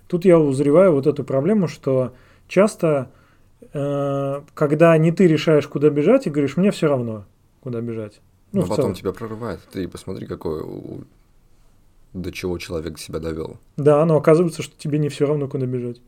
Тут 0.08 0.24
я 0.24 0.38
узреваю 0.38 0.92
вот 0.92 1.06
эту 1.06 1.22
проблему, 1.22 1.68
что 1.68 2.12
часто, 2.48 3.10
э, 3.72 4.40
когда 4.54 4.96
не 4.96 5.12
ты 5.12 5.26
решаешь, 5.26 5.68
куда 5.68 5.90
бежать, 5.90 6.26
и 6.26 6.30
говоришь, 6.30 6.56
мне 6.56 6.70
все 6.70 6.88
равно, 6.88 7.24
куда 7.60 7.80
бежать. 7.80 8.20
Ну, 8.52 8.62
Но 8.62 8.66
потом 8.66 8.76
целом. 8.76 8.94
тебя 8.94 9.12
прорывает. 9.12 9.60
Ты 9.72 9.86
посмотри, 9.88 10.26
какой 10.26 10.62
до 12.12 12.32
чего 12.32 12.58
человек 12.58 12.98
себя 12.98 13.20
довел. 13.20 13.58
Да, 13.76 14.04
но 14.04 14.16
оказывается, 14.16 14.62
что 14.62 14.74
тебе 14.76 14.98
не 14.98 15.08
все 15.08 15.26
равно, 15.26 15.46
куда 15.46 15.66
бежать. 15.66 16.00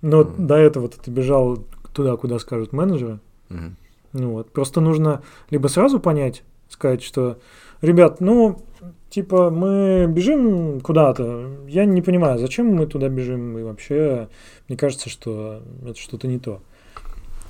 Но 0.00 0.24
Мгм. 0.24 0.46
до 0.46 0.56
этого 0.56 0.88
ты 0.88 1.10
бежал 1.10 1.58
туда, 1.92 2.16
куда 2.16 2.38
скажут 2.38 2.72
менеджеры. 2.72 3.18
Мгм. 3.50 3.76
Ну 4.12 4.30
вот. 4.32 4.50
Просто 4.50 4.80
нужно 4.80 5.22
либо 5.50 5.68
сразу 5.68 6.00
понять, 6.00 6.42
сказать, 6.70 7.02
что, 7.02 7.38
ребят, 7.82 8.20
ну, 8.20 8.62
типа, 9.10 9.50
мы 9.50 10.06
бежим 10.08 10.80
куда-то. 10.80 11.50
Я 11.68 11.84
не 11.84 12.00
понимаю, 12.00 12.38
зачем 12.38 12.68
мы 12.68 12.86
туда 12.86 13.08
бежим. 13.10 13.58
И 13.58 13.62
вообще, 13.62 14.28
мне 14.68 14.78
кажется, 14.78 15.10
что 15.10 15.60
это 15.84 15.98
что-то 15.98 16.26
не 16.28 16.38
то. 16.38 16.62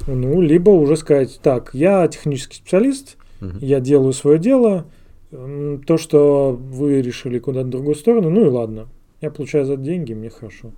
Ну, 0.08 0.40
либо 0.40 0.70
уже 0.70 0.96
сказать, 0.96 1.38
так, 1.42 1.70
я 1.72 2.06
технический 2.08 2.56
специалист, 2.56 3.16
Мгм. 3.40 3.58
я 3.60 3.80
делаю 3.80 4.12
свое 4.12 4.38
дело. 4.38 4.86
То, 5.30 5.98
что 5.98 6.52
вы 6.52 7.02
решили 7.02 7.38
куда-то 7.38 7.66
в 7.66 7.70
другую 7.70 7.94
сторону, 7.96 8.30
ну 8.30 8.46
и 8.46 8.48
ладно. 8.48 8.88
Я 9.20 9.30
получаю 9.30 9.64
за 9.66 9.74
это 9.74 9.82
деньги, 9.82 10.12
мне 10.14 10.30
хорошо. 10.30 10.72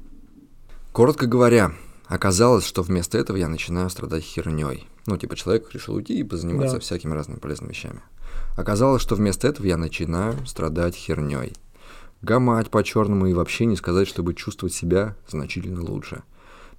Коротко 0.92 1.26
говоря, 1.26 1.72
оказалось, 2.06 2.64
что 2.64 2.82
вместо 2.82 3.18
этого 3.18 3.36
я 3.36 3.48
начинаю 3.48 3.90
страдать 3.90 4.22
херней. 4.24 4.86
Ну, 5.06 5.16
типа, 5.16 5.36
человек 5.36 5.72
решил 5.72 5.94
уйти 5.94 6.18
и 6.18 6.22
позаниматься 6.24 6.76
Да. 6.76 6.80
всякими 6.80 7.12
разными 7.12 7.38
полезными 7.38 7.70
вещами. 7.70 8.00
Оказалось, 8.56 9.02
что 9.02 9.14
вместо 9.14 9.46
этого 9.46 9.66
я 9.66 9.76
начинаю 9.76 10.34
страдать 10.46 10.94
херней. 10.94 11.52
Гамать 12.22 12.70
по-черному 12.70 13.26
и 13.26 13.32
вообще 13.34 13.64
не 13.66 13.76
сказать, 13.76 14.08
чтобы 14.08 14.34
чувствовать 14.34 14.74
себя 14.74 15.14
значительно 15.28 15.82
лучше. 15.82 16.22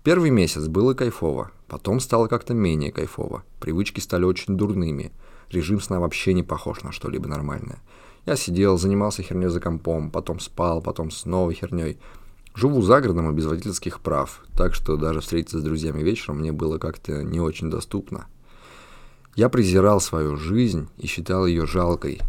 Первый 0.03 0.29
месяц 0.31 0.67
было 0.67 0.93
кайфово, 0.93 1.51
потом 1.67 1.99
стало 1.99 2.27
как-то 2.27 2.53
менее 2.53 2.91
кайфово. 2.91 3.43
Привычки 3.59 3.99
стали 3.99 4.25
очень 4.25 4.57
дурными. 4.57 5.11
Режим 5.51 5.81
сна 5.81 5.99
вообще 5.99 6.33
не 6.33 6.43
похож 6.43 6.83
на 6.83 6.91
что-либо 6.91 7.27
нормальное. 7.27 7.79
Я 8.25 8.35
сидел, 8.35 8.77
занимался 8.77 9.23
херней 9.23 9.49
за 9.49 9.59
компом, 9.59 10.11
потом 10.11 10.39
спал, 10.39 10.81
потом 10.81 11.09
снова 11.09 11.53
херней. 11.53 11.97
Живу 12.55 12.81
за 12.81 13.01
городом 13.01 13.29
и 13.31 13.33
без 13.33 13.45
водительских 13.45 14.01
прав, 14.01 14.41
так 14.55 14.73
что 14.73 14.97
даже 14.97 15.21
встретиться 15.21 15.59
с 15.59 15.63
друзьями 15.63 16.01
вечером 16.01 16.39
мне 16.39 16.51
было 16.51 16.77
как-то 16.77 17.23
не 17.23 17.39
очень 17.39 17.69
доступно. 17.69 18.27
Я 19.35 19.49
презирал 19.49 20.01
свою 20.01 20.35
жизнь 20.35 20.89
и 20.97 21.07
считал 21.07 21.45
ее 21.45 21.65
жалкой. 21.65 22.19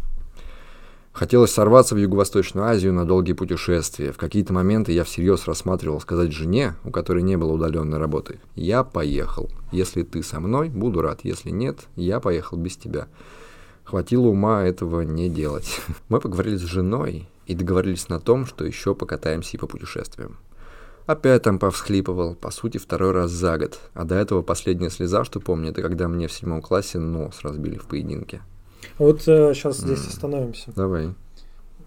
Хотелось 1.13 1.51
сорваться 1.51 1.93
в 1.93 1.97
Юго-Восточную 1.97 2.67
Азию 2.67 2.93
на 2.93 3.05
долгие 3.05 3.33
путешествия. 3.33 4.13
В 4.13 4.17
какие-то 4.17 4.53
моменты 4.53 4.93
я 4.93 5.03
всерьез 5.03 5.45
рассматривал 5.45 5.99
сказать 5.99 6.31
жене, 6.31 6.75
у 6.85 6.89
которой 6.89 7.21
не 7.21 7.37
было 7.37 7.51
удаленной 7.51 7.97
работы, 7.97 8.39
«Я 8.55 8.83
поехал. 8.83 9.49
Если 9.71 10.03
ты 10.03 10.23
со 10.23 10.39
мной, 10.39 10.69
буду 10.69 11.01
рад. 11.01 11.21
Если 11.23 11.49
нет, 11.49 11.79
я 11.95 12.19
поехал 12.21 12.57
без 12.57 12.77
тебя». 12.77 13.07
Хватило 13.83 14.27
ума 14.27 14.63
этого 14.63 15.01
не 15.01 15.29
делать. 15.29 15.81
Мы 16.09 16.21
поговорили 16.21 16.55
с 16.55 16.61
женой 16.61 17.27
и 17.45 17.55
договорились 17.55 18.07
на 18.07 18.21
том, 18.21 18.45
что 18.45 18.63
еще 18.63 18.95
покатаемся 18.95 19.57
и 19.57 19.59
по 19.59 19.67
путешествиям. 19.67 20.37
Опять 21.07 21.43
там 21.43 21.59
повсхлипывал, 21.59 22.35
по 22.35 22.51
сути, 22.51 22.77
второй 22.77 23.11
раз 23.11 23.31
за 23.31 23.57
год. 23.57 23.79
А 23.93 24.05
до 24.05 24.15
этого 24.15 24.43
последняя 24.43 24.89
слеза, 24.89 25.25
что 25.25 25.41
помню, 25.41 25.71
это 25.71 25.81
когда 25.81 26.07
мне 26.07 26.27
в 26.27 26.31
седьмом 26.31 26.61
классе 26.61 26.99
нос 26.99 27.39
разбили 27.41 27.77
в 27.77 27.87
поединке. 27.87 28.41
Вот 28.97 29.21
сейчас 29.21 29.77
здесь 29.77 30.01
М. 30.03 30.07
остановимся. 30.09 30.71
Давай. 30.75 31.09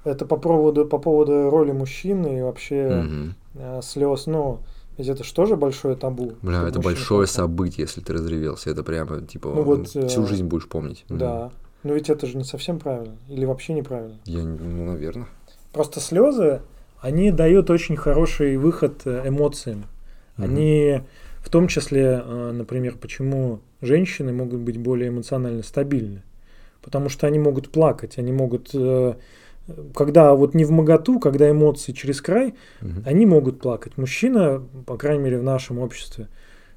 Это 0.05 0.27
по 0.27 0.37
поводу, 0.37 0.85
по 0.87 0.99
поводу 0.99 1.49
роли 1.51 1.73
мужчины 1.73 2.39
и 2.39 2.43
вообще 2.43 2.89
Мгм. 3.05 3.35
э, 3.55 3.81
слез. 3.83 4.27
Ну, 4.27 4.61
ведь 4.99 5.09
это 5.09 5.25
же 5.25 5.33
тоже 5.35 5.57
большое 5.57 5.97
табу. 5.97 6.35
Бля, 6.43 6.69
это 6.69 6.79
большое 6.81 7.27
плакал. 7.27 7.35
событие, 7.35 7.85
если 7.85 8.01
ты 8.01 8.13
разревелся. 8.13 8.71
Это 8.71 8.83
прямо, 8.83 9.21
типа, 9.23 9.53
Ну 9.55 9.63
вот, 9.63 9.89
всю 9.89 10.23
э, 10.23 10.27
жизнь 10.27 10.45
будешь 10.45 10.69
помнить. 10.69 11.05
Да. 11.09 11.51
Но 11.83 11.95
ведь 11.95 12.11
это 12.11 12.27
же 12.27 12.37
не 12.37 12.45
совсем 12.45 12.79
правильно. 12.79 13.17
Или 13.29 13.45
вообще 13.45 13.73
неправильно. 13.75 14.19
Я, 14.25 14.43
ну, 14.43 14.85
наверное. 14.87 15.27
Просто 15.73 16.01
слезы, 16.01 16.61
они 17.01 17.31
дают 17.31 17.71
очень 17.71 17.97
хороший 17.97 18.57
выход 18.57 19.03
э, 19.07 19.23
эмоциям. 19.29 19.85
Они 20.37 21.01
в 21.41 21.51
том 21.51 21.69
числе, 21.69 22.23
э, 22.25 22.51
например, 22.53 22.97
почему 23.01 23.61
женщины 23.81 24.33
могут 24.33 24.61
быть 24.61 24.79
более 24.79 25.09
эмоционально 25.09 25.63
стабильны. 25.63 26.23
Потому 26.85 27.09
что 27.09 27.27
они 27.27 27.39
могут 27.39 27.71
плакать, 27.71 28.19
они 28.19 28.31
могут, 28.31 28.71
э, 28.75 29.15
когда 29.95 30.35
вот 30.35 30.55
не 30.55 30.65
в 30.65 30.71
моготу, 30.71 31.19
когда 31.19 31.51
эмоции 31.51 31.93
через 31.93 32.21
край, 32.21 32.55
Мгм. 32.83 33.03
они 33.07 33.27
могут 33.27 33.59
плакать. 33.61 33.97
Мужчина, 33.97 34.63
по 34.87 34.97
крайней 34.99 35.25
мере, 35.25 35.39
в 35.39 35.43
нашем 35.43 35.79
обществе, 35.79 36.29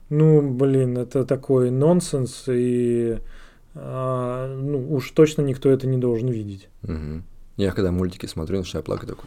ну, 0.10 0.42
блин, 0.42 0.98
это 0.98 1.26
такой 1.26 1.72
нонсенс, 1.72 2.46
и 2.48 3.20
а, 3.76 4.48
ну, 4.56 4.94
уж 4.94 5.12
точно 5.12 5.42
никто 5.42 5.70
это 5.70 5.86
не 5.88 5.98
должен 5.98 6.30
видеть. 6.30 6.70
Мгм. 6.84 7.24
Я 7.58 7.72
когда 7.72 7.92
мультики 7.92 8.26
смотрю, 8.26 8.60
начинаю 8.60 8.84
плакать 8.84 9.10
такой. 9.10 9.26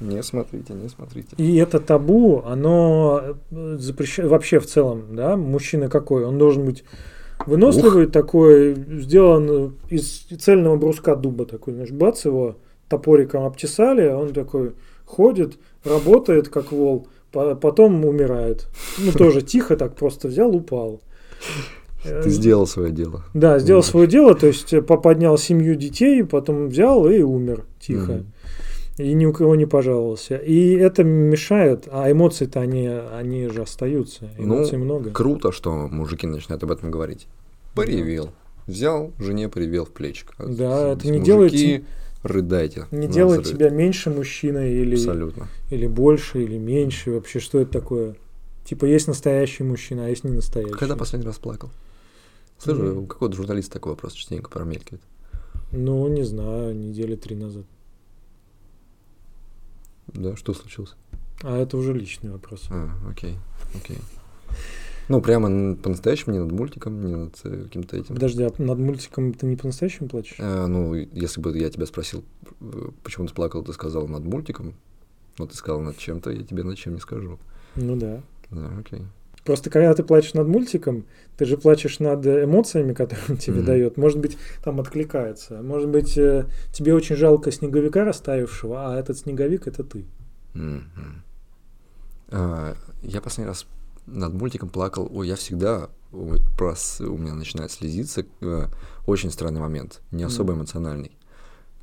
Не 0.00 0.22
смотрите, 0.22 0.72
не 0.72 0.88
смотрите. 0.88 1.28
И 1.36 1.56
это 1.56 1.78
табу, 1.78 2.42
оно 2.44 3.36
запрещает 3.50 4.30
вообще 4.30 4.58
в 4.58 4.66
целом, 4.66 5.14
да, 5.14 5.36
мужчина 5.36 5.88
какой? 5.88 6.24
Он 6.24 6.38
должен 6.38 6.64
быть 6.64 6.84
выносливый 7.46 8.06
такой, 8.06 8.74
сделан 8.74 9.74
из 9.88 10.20
цельного 10.38 10.76
бруска 10.76 11.16
дуба 11.16 11.44
такой, 11.46 11.74
знаешь, 11.74 11.90
бац 11.90 12.24
его 12.24 12.56
топориком 12.88 13.44
обтесали, 13.44 14.02
а 14.02 14.16
он 14.18 14.32
такой 14.32 14.72
ходит, 15.04 15.58
работает 15.84 16.48
как 16.48 16.72
вол, 16.72 17.06
по- 17.32 17.54
потом 17.54 18.04
умирает. 18.04 18.66
Ну, 18.98 19.12
тоже 19.12 19.42
тихо 19.42 19.76
так 19.76 19.94
просто 19.94 20.28
взял, 20.28 20.54
упал. 20.54 21.00
Э, 22.04 22.22
Ты 22.22 22.30
сделал 22.30 22.66
свое 22.66 22.90
дело. 22.92 23.24
Да, 23.34 23.58
сделал 23.58 23.82
свое 23.82 24.06
дело, 24.06 24.34
то 24.34 24.46
есть 24.46 24.72
э, 24.72 24.82
по- 24.82 24.96
поднял 24.96 25.36
семью 25.38 25.74
детей, 25.74 26.24
потом 26.24 26.68
взял 26.68 27.06
и 27.08 27.20
умер 27.22 27.64
тихо. 27.78 28.12
Мгм. 28.12 28.26
И 29.00 29.14
ни 29.14 29.24
у 29.26 29.32
кого 29.32 29.54
не 29.56 29.66
пожаловался. 29.66 30.36
И 30.36 30.72
это 30.74 31.04
мешает, 31.04 31.88
а 31.90 32.10
эмоции-то 32.10 32.60
они, 32.60 32.86
они 32.88 33.48
же 33.48 33.62
остаются. 33.62 34.28
Эмоций 34.38 34.76
Ну, 34.78 34.84
много. 34.84 35.10
Круто, 35.10 35.52
что 35.52 35.72
мужики 35.88 36.26
начинают 36.26 36.62
об 36.64 36.70
этом 36.72 36.90
говорить. 36.90 37.26
Поревел. 37.74 38.30
Взял, 38.66 39.12
жене 39.18 39.48
поревел 39.48 39.84
в 39.84 39.90
плечик. 39.90 40.34
Да, 40.38 40.92
это 40.92 41.06
не 41.06 41.12
Мужики, 41.18 41.24
делает 41.26 41.52
те- 41.52 41.82
рыдайте. 42.22 42.86
Не 42.90 43.08
делает 43.08 43.42
взрыв. 43.42 43.56
тебя 43.58 43.70
меньше 43.70 44.10
мужчиной 44.10 44.72
или, 44.74 44.94
Абсолютно. 44.94 45.48
или 45.70 45.86
больше, 45.86 46.42
или 46.42 46.58
меньше. 46.58 47.12
Вообще, 47.12 47.38
что 47.40 47.58
это 47.60 47.72
такое? 47.72 48.16
Типа, 48.64 48.84
есть 48.84 49.08
настоящий 49.08 49.64
мужчина, 49.64 50.06
а 50.06 50.08
есть 50.08 50.24
не 50.24 50.30
настоящий. 50.30 50.72
Когда 50.74 50.94
последний 50.96 51.26
раз 51.26 51.38
плакал? 51.38 51.70
Слушай, 52.58 52.90
М. 52.90 52.98
у 52.98 53.06
какого-то 53.06 53.36
журналиста 53.36 53.72
такой 53.72 53.92
вопрос 53.92 54.12
частенько 54.12 54.50
промелькивает. 54.50 55.02
Ну, 55.72 56.06
не 56.08 56.22
знаю, 56.24 56.76
недели 56.76 57.16
три 57.16 57.34
назад. 57.36 57.64
Да, 60.14 60.36
что 60.36 60.54
случилось? 60.54 60.94
А 61.42 61.56
это 61.56 61.76
уже 61.76 61.92
личный 61.92 62.30
вопрос. 62.30 62.66
А, 62.70 62.90
окей, 63.08 63.36
окей. 63.74 63.98
Ну, 65.08 65.20
прямо 65.20 65.74
по-настоящему, 65.74 66.34
не 66.34 66.40
над 66.40 66.52
мультиком, 66.52 67.04
не 67.04 67.16
над 67.16 67.34
э, 67.42 67.64
каким-то 67.64 67.96
этим. 67.96 68.14
Подожди, 68.14 68.44
а 68.44 68.52
над 68.58 68.78
мультиком 68.78 69.32
ты 69.32 69.46
не 69.46 69.56
по-настоящему 69.56 70.08
плачешь? 70.08 70.36
Э, 70.38 70.66
ну, 70.66 70.94
если 70.94 71.40
бы 71.40 71.56
я 71.58 71.68
тебя 71.68 71.86
спросил, 71.86 72.22
э, 72.60 72.90
почему 73.02 73.26
ты 73.26 73.34
плакал, 73.34 73.64
ты 73.64 73.72
сказал 73.72 74.06
над 74.06 74.22
мультиком, 74.22 74.74
но 75.36 75.48
ты 75.48 75.56
сказал 75.56 75.80
над 75.80 75.98
чем-то, 75.98 76.30
я 76.30 76.44
тебе 76.44 76.62
над 76.62 76.78
чем 76.78 76.94
не 76.94 77.00
скажу. 77.00 77.40
Ну 77.74 77.96
да. 77.96 78.22
Да, 78.50 78.70
окей. 78.78 79.02
Просто 79.44 79.70
когда 79.70 79.94
ты 79.94 80.02
плачешь 80.02 80.34
над 80.34 80.46
мультиком, 80.48 81.06
ты 81.36 81.44
же 81.46 81.56
плачешь 81.56 81.98
над 81.98 82.26
эмоциями, 82.26 82.92
которые 82.92 83.24
он 83.30 83.36
тебе 83.38 83.56
Мгм. 83.56 83.64
дает. 83.66 83.96
Может 83.96 84.18
быть, 84.18 84.36
там 84.62 84.80
откликается. 84.80 85.62
Может 85.62 85.88
быть, 85.88 86.16
э, 86.18 86.46
тебе 86.72 86.94
очень 86.94 87.16
жалко 87.16 87.50
снеговика 87.50 88.04
растаявшего, 88.04 88.92
а 88.94 88.98
этот 88.98 89.16
снеговик 89.18 89.66
это 89.66 89.82
ты. 89.82 90.04
А, 92.32 92.74
Я 93.02 93.20
последний 93.20 93.48
раз 93.48 93.66
над 94.06 94.34
мультиком 94.34 94.68
плакал. 94.68 95.08
Ой, 95.12 95.26
я 95.28 95.36
всегда 95.36 95.88
ой, 96.12 96.38
прос- 96.58 97.02
у 97.04 97.16
меня 97.16 97.34
начинает 97.34 97.70
слезиться. 97.70 98.24
э, 98.40 98.66
Очень 99.06 99.30
странный 99.30 99.60
момент, 99.60 100.02
не 100.12 100.22
особо 100.24 100.52
эмоциональный. 100.52 101.12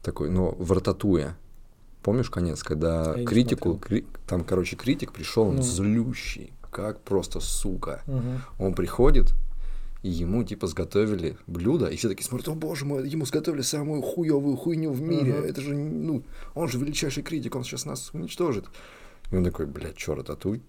Такой, 0.03 0.29
но 0.29 0.51
в 0.51 0.71
рататуе. 0.71 1.35
Помнишь 2.03 2.29
конец, 2.29 2.63
когда 2.63 3.15
Я 3.17 3.25
критику, 3.25 3.77
кри- 3.77 4.05
там, 4.27 4.43
короче, 4.43 4.75
критик 4.77 5.11
пришел, 5.11 5.43
он 5.47 5.55
Ну. 5.57 5.61
злющий, 5.63 6.53
как 6.71 7.01
просто 7.01 7.39
сука. 7.39 8.01
Мгм. 8.07 8.41
Он 8.59 8.73
приходит, 8.73 9.33
и 10.03 10.09
ему 10.09 10.43
типа 10.43 10.67
сготовили 10.67 11.37
блюдо, 11.47 11.87
и 11.87 11.95
все 11.95 12.07
такие 12.09 12.25
смотрят, 12.25 12.47
о 12.49 12.55
боже 12.55 12.85
мой, 12.85 13.07
ему 13.09 13.25
сготовили 13.25 13.61
самую 13.61 14.01
хуевую 14.01 14.55
хуйню 14.55 14.91
в 14.91 15.01
мире, 15.01 15.33
Ага. 15.39 15.47
это 15.47 15.61
же, 15.61 15.73
ну, 15.75 16.23
он 16.55 16.67
же 16.69 16.77
величайший 16.79 17.23
критик, 17.23 17.55
он 17.55 17.63
сейчас 17.63 17.85
нас 17.85 18.11
уничтожит. 18.13 18.65
И 19.31 19.35
он 19.35 19.43
такой, 19.43 19.65
блядь, 19.65 19.95
чё, 19.95 20.15
рататуй, 20.15 20.61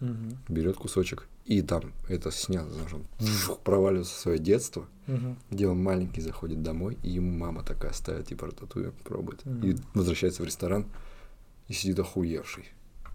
Мгм. 0.00 0.38
берет 0.48 0.76
кусочек, 0.76 1.26
и 1.46 1.62
там 1.62 1.92
это 2.08 2.30
снято, 2.30 2.70
знаешь, 2.70 2.92
он 2.94 3.04
вжух, 3.18 3.60
проваливается 3.60 4.14
в 4.14 4.18
свое 4.18 4.38
детство, 4.38 4.86
Мгм. 5.06 5.36
где 5.50 5.66
он 5.68 5.82
маленький 5.82 6.20
заходит 6.20 6.62
домой, 6.62 6.96
и 7.02 7.10
ему 7.10 7.32
мама 7.32 7.62
такая 7.62 7.92
ставит, 7.92 8.28
типа, 8.28 8.46
рататуй, 8.46 8.92
пробует, 9.04 9.44
и 9.46 9.48
Мгм. 9.48 9.78
возвращается 9.94 10.42
в 10.42 10.46
ресторан, 10.46 10.86
и 11.68 11.72
сидит 11.72 11.98
охуевший. 11.98 12.64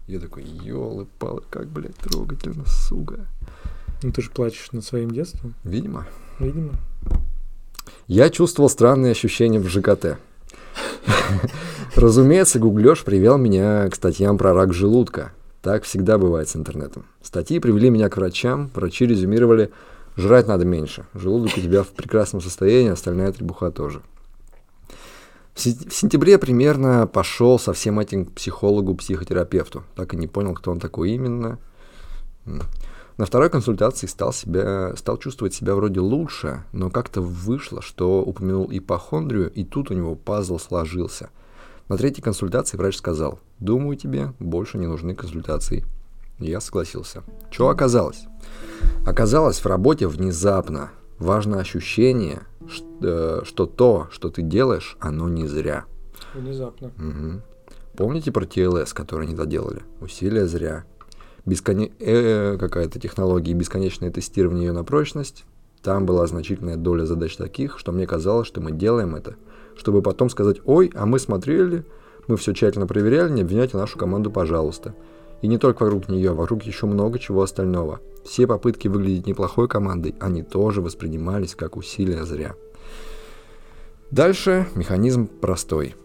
Я 0.06 0.18
такой, 0.20 0.44
елы 0.44 1.06
палы 1.18 1.42
как, 1.48 1.68
блядь, 1.68 1.96
трогательно, 1.96 2.64
сука. 2.66 3.26
Ну 4.02 4.12
ты 4.12 4.20
же 4.22 4.30
плачешь 4.30 4.72
над 4.72 4.84
своим 4.84 5.10
детством, 5.10 5.54
Видимо. 5.64 6.06
видимо. 6.38 6.74
Я 8.08 8.30
чувствовал 8.30 8.68
странные 8.68 9.12
ощущения 9.12 9.60
в 9.60 9.68
ЖКТ. 9.68 10.18
Разумеется, 11.94 12.58
гуглёж 12.58 13.04
привел 13.04 13.38
меня 13.38 13.88
к 13.88 13.94
статьям 13.94 14.38
про 14.38 14.52
рак 14.54 14.72
желудка. 14.72 15.32
Так 15.60 15.84
всегда 15.84 16.18
бывает 16.18 16.48
с 16.48 16.56
интернетом. 16.56 17.04
Статьи 17.22 17.60
привели 17.60 17.90
меня 17.90 18.08
к 18.08 18.16
врачам, 18.16 18.70
врачи 18.74 19.06
резюмировали, 19.06 19.70
жрать 20.16 20.48
надо 20.48 20.64
меньше. 20.64 21.04
Желудок 21.14 21.56
у 21.56 21.60
тебя 21.60 21.84
в 21.84 21.88
прекрасном 21.88 22.40
состоянии, 22.40 22.90
остальная 22.90 23.30
требуха 23.30 23.70
тоже. 23.70 24.02
В 25.54 25.60
сен- 25.60 25.88
в 25.88 25.94
сентябре 25.94 26.38
примерно 26.38 27.06
пошел 27.06 27.58
со 27.58 27.72
всем 27.72 27.98
этим 27.98 28.26
к 28.26 28.32
психологу-психотерапевту. 28.32 29.84
Так 29.94 30.14
и 30.14 30.16
не 30.16 30.26
понял, 30.26 30.54
кто 30.54 30.70
он 30.70 30.80
такой 30.80 31.10
именно. 31.10 31.58
На 33.18 33.26
второй 33.26 33.50
консультации 33.50 34.06
стал, 34.06 34.32
себя, 34.32 34.96
стал 34.96 35.18
чувствовать 35.18 35.54
себя 35.54 35.74
вроде 35.74 36.00
лучше, 36.00 36.64
но 36.72 36.90
как-то 36.90 37.20
вышло, 37.20 37.82
что 37.82 38.22
упомянул 38.22 38.68
ипохондрию, 38.70 39.52
и 39.52 39.64
тут 39.64 39.90
у 39.90 39.94
него 39.94 40.14
пазл 40.14 40.58
сложился. 40.58 41.28
На 41.88 41.98
третьей 41.98 42.22
консультации 42.22 42.76
врач 42.76 42.96
сказал, 42.96 43.38
думаю, 43.58 43.96
тебе 43.96 44.32
больше 44.38 44.78
не 44.78 44.86
нужны 44.86 45.14
консультации. 45.14 45.84
Я 46.38 46.60
согласился. 46.60 47.22
Что 47.50 47.68
оказалось? 47.68 48.24
Оказалось, 49.04 49.58
в 49.58 49.66
работе 49.66 50.08
внезапно 50.08 50.90
важно 51.22 51.58
ощущение, 51.60 52.42
ш- 52.68 52.84
э, 53.02 53.40
что 53.44 53.66
то, 53.66 54.08
что 54.10 54.28
ты 54.28 54.42
делаешь, 54.42 54.96
оно 55.00 55.28
не 55.28 55.46
зря. 55.46 55.84
Внезапно. 56.34 56.90
Мгм. 56.96 57.42
Помните 57.96 58.32
про 58.32 58.44
TLS, 58.44 58.92
который 58.94 59.26
не 59.26 59.34
доделали? 59.34 59.82
Усилия 60.00 60.46
зря. 60.46 60.84
Бесконе... 61.44 61.92
э, 61.98 62.56
какая-то 62.58 62.98
технология, 63.00 63.52
бесконечное 63.54 64.10
тестирование 64.10 64.66
ее 64.66 64.72
на 64.72 64.84
прочность. 64.84 65.44
Там 65.82 66.06
была 66.06 66.26
значительная 66.26 66.76
доля 66.76 67.04
задач 67.04 67.36
таких, 67.36 67.78
что 67.78 67.90
мне 67.92 68.06
казалось, 68.06 68.46
что 68.46 68.60
мы 68.60 68.70
делаем 68.70 69.16
это, 69.16 69.34
чтобы 69.76 70.00
потом 70.00 70.30
сказать, 70.30 70.58
ой, 70.64 70.92
а 70.94 71.06
мы 71.06 71.18
смотрели, 71.18 71.84
мы 72.28 72.36
все 72.36 72.52
тщательно 72.52 72.86
проверяли, 72.86 73.32
не 73.32 73.42
обвиняйте 73.42 73.76
нашу 73.76 73.98
команду, 73.98 74.30
пожалуйста. 74.30 74.94
И 75.42 75.48
не 75.48 75.58
только 75.58 75.82
вокруг 75.82 76.08
нее, 76.08 76.32
вокруг 76.32 76.62
еще 76.62 76.86
много 76.86 77.18
чего 77.18 77.42
остального. 77.42 78.00
Все 78.24 78.46
попытки 78.46 78.86
выглядеть 78.88 79.26
неплохой 79.26 79.68
командой, 79.68 80.14
они 80.20 80.42
тоже 80.42 80.80
воспринимались 80.80 81.56
как 81.56 81.76
усилия 81.76 82.24
зря. 82.24 82.54
Дальше 84.12 84.68
механизм 84.76 85.26
простой. 85.26 85.96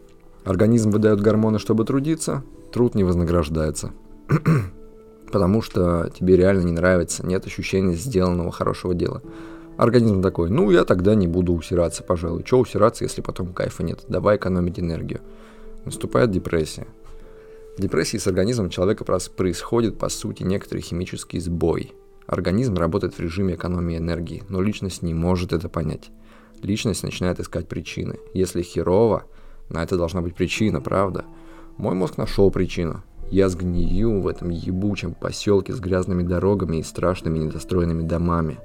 Организм 0.44 0.90
выдает 0.90 1.22
гормоны, 1.22 1.60
чтобы 1.60 1.86
трудиться, 1.86 2.44
труд 2.72 2.96
не 2.96 3.04
вознаграждается. 3.04 3.92
Потому 5.32 5.62
что 5.62 6.10
тебе 6.18 6.36
реально 6.38 6.64
не 6.64 6.72
нравится, 6.72 7.26
нет 7.26 7.46
ощущения 7.46 7.94
сделанного 7.94 8.52
хорошего 8.52 8.96
дела. 8.96 9.22
Организм 9.78 10.24
такой, 10.24 10.50
ну 10.50 10.72
я 10.72 10.84
тогда 10.86 11.14
не 11.14 11.28
буду 11.28 11.54
усираться, 11.54 12.02
пожалуй. 12.02 12.44
Че 12.44 12.58
усираться, 12.58 13.04
если 13.04 13.22
потом 13.22 13.54
кайфа 13.54 13.84
нет? 13.84 14.00
Давай 14.08 14.38
экономить 14.38 14.80
энергию. 14.80 15.20
Наступает 15.86 16.32
депрессия. 16.32 16.88
В 17.78 17.80
депрессии 17.80 18.18
с 18.18 18.26
организмом 18.26 18.72
человека 18.72 19.06
происходит, 19.06 20.00
по 20.00 20.10
сути, 20.10 20.42
некоторый 20.42 20.80
химический 20.80 21.40
сбой. 21.40 21.94
Организм 22.26 22.74
работает 22.74 23.14
в 23.14 23.20
режиме 23.20 23.54
экономии 23.54 24.00
энергии, 24.00 24.44
но 24.50 24.64
личность 24.64 25.04
не 25.04 25.14
может 25.14 25.54
это 25.54 25.70
понять. 25.70 26.10
Личность 26.64 27.04
начинает 27.04 27.40
искать 27.40 27.68
причины. 27.68 28.18
Если 28.34 28.64
херово, 28.64 29.26
на 29.70 29.84
это 29.84 29.96
должна 29.96 30.22
быть 30.22 30.34
причина, 30.34 30.82
правда? 30.82 31.26
Мой 31.78 31.94
мозг 31.94 32.18
нашел 32.18 32.50
причину. 32.50 33.04
Я 33.30 33.48
сгнию 33.48 34.22
в 34.22 34.28
этом 34.28 34.50
ебучем 34.50 35.14
поселке 35.14 35.72
с 35.72 35.80
грязными 35.80 36.24
дорогами 36.24 36.78
и 36.78 36.84
страшными 36.84 37.38
недостроенными 37.38 38.02
домами. 38.02 38.58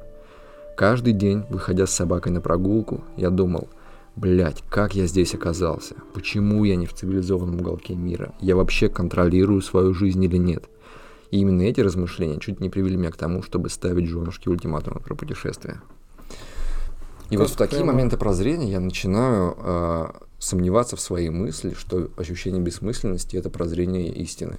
Каждый 0.75 1.13
день, 1.13 1.45
выходя 1.51 1.87
с 1.87 1.93
собакой 1.93 2.33
на 2.33 2.41
прогулку, 2.41 3.05
я 3.19 3.29
думал, 3.29 3.69
блять, 4.17 4.63
как 4.69 4.95
я 4.95 5.07
здесь 5.07 5.35
оказался? 5.35 5.95
Почему 6.15 6.65
я 6.65 6.77
не 6.77 6.87
в 6.87 6.95
цивилизованном 6.95 7.61
уголке 7.61 7.95
мира? 7.95 8.35
Я 8.41 8.57
вообще 8.57 8.89
контролирую 8.89 9.63
свою 9.63 9.95
жизнь 9.95 10.23
или 10.23 10.37
нет? 10.37 10.65
И 11.31 11.39
именно 11.39 11.63
эти 11.63 11.81
размышления 11.81 12.39
чуть 12.39 12.61
не 12.61 12.69
привели 12.69 12.97
меня 12.97 13.11
к 13.11 13.17
тому, 13.17 13.43
чтобы 13.43 13.71
ставить 13.71 14.07
женушке 14.09 14.51
ультиматумы 14.51 15.01
про 15.01 15.15
путешествия. 15.15 15.81
И 17.31 17.37
вот 17.39 17.47
Как 17.49 17.55
в 17.55 17.57
такие 17.57 17.79
прямо- 17.79 17.93
моменты 17.93 18.19
прозрения 18.19 18.71
я 18.71 18.81
начинаю 18.81 19.57
э, 19.59 20.07
сомневаться 20.39 20.97
в 20.97 21.01
своей 21.01 21.31
мысли, 21.31 21.73
что 21.79 22.11
ощущение 22.19 22.61
бессмысленности 22.61 23.37
это 23.37 23.49
прозрение 23.49 24.13
истины. 24.13 24.59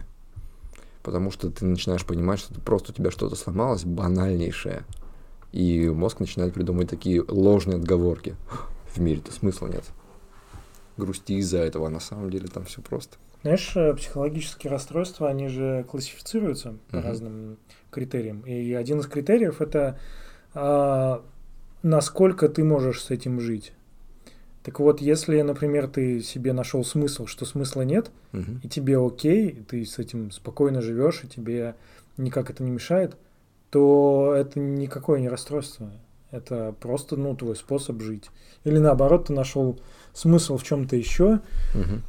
Потому 1.03 1.30
что 1.30 1.51
ты 1.51 1.65
начинаешь 1.65 2.05
понимать, 2.05 2.39
что 2.39 2.59
просто 2.61 2.91
у 2.91 2.95
тебя 2.95 3.11
что-то 3.11 3.35
сломалось, 3.35 3.84
банальнейшее. 3.85 4.85
И 5.51 5.88
мозг 5.89 6.19
начинает 6.19 6.55
придумывать 6.55 6.89
такие 6.89 7.23
ложные 7.27 7.77
отговорки. 7.77 8.35
В 8.94 8.99
мире-то 8.99 9.32
смысла 9.32 9.68
нет. 9.68 9.84
Грусти 10.98 11.34
из-за 11.40 11.60
этого, 11.60 11.88
а 11.88 11.90
на 11.90 11.99
самом 11.99 12.30
деле 12.30 12.48
там 12.48 12.65
все 12.65 12.82
просто. 12.82 13.18
Знаешь, 13.41 13.74
э, 13.76 13.94
психологические 13.95 14.72
расстройства, 14.72 15.28
они 15.30 15.48
же 15.48 15.86
классифицируются 15.90 16.76
по 16.91 16.98
Мгм. 16.98 17.06
разным 17.06 17.57
критериям. 17.91 18.41
И 18.41 18.74
один 18.74 18.99
из 18.99 19.07
критериев 19.07 19.61
это 19.61 19.99
а, 20.56 21.24
насколько 21.82 22.48
ты 22.48 22.64
можешь 22.64 23.02
с 23.02 23.10
этим 23.10 23.40
жить. 23.40 23.74
Так 24.61 24.80
вот, 24.80 25.02
если, 25.02 25.41
например, 25.41 25.88
ты 25.88 26.22
себе 26.22 26.53
нашел 26.53 26.86
смысл, 26.86 27.26
что 27.26 27.44
смысла 27.45 27.82
нет, 27.82 28.11
Мгм. 28.32 28.61
и 28.64 28.70
тебе 28.70 28.98
окей, 29.03 29.48
и 29.49 29.61
ты 29.64 29.84
с 29.86 29.98
этим 29.99 30.30
спокойно 30.32 30.82
живешь, 30.82 31.22
и 31.24 31.28
тебе 31.28 31.76
никак 32.18 32.49
это 32.52 32.64
не 32.64 32.70
мешает, 32.72 33.18
то 33.72 34.34
это 34.38 34.60
никакое 34.60 35.20
не 35.20 35.28
расстройство. 35.28 35.91
Это 36.34 36.73
просто, 36.80 37.15
ну, 37.15 37.35
твой 37.35 37.55
способ 37.55 38.01
жить. 38.01 38.31
Или 38.64 38.80
наоборот, 38.80 39.27
ты 39.27 39.34
нашел 39.34 39.80
смысл 40.14 40.57
в 40.57 40.64
чем-то 40.64 40.95
еще. 40.95 41.41
Мгм. 41.76 42.01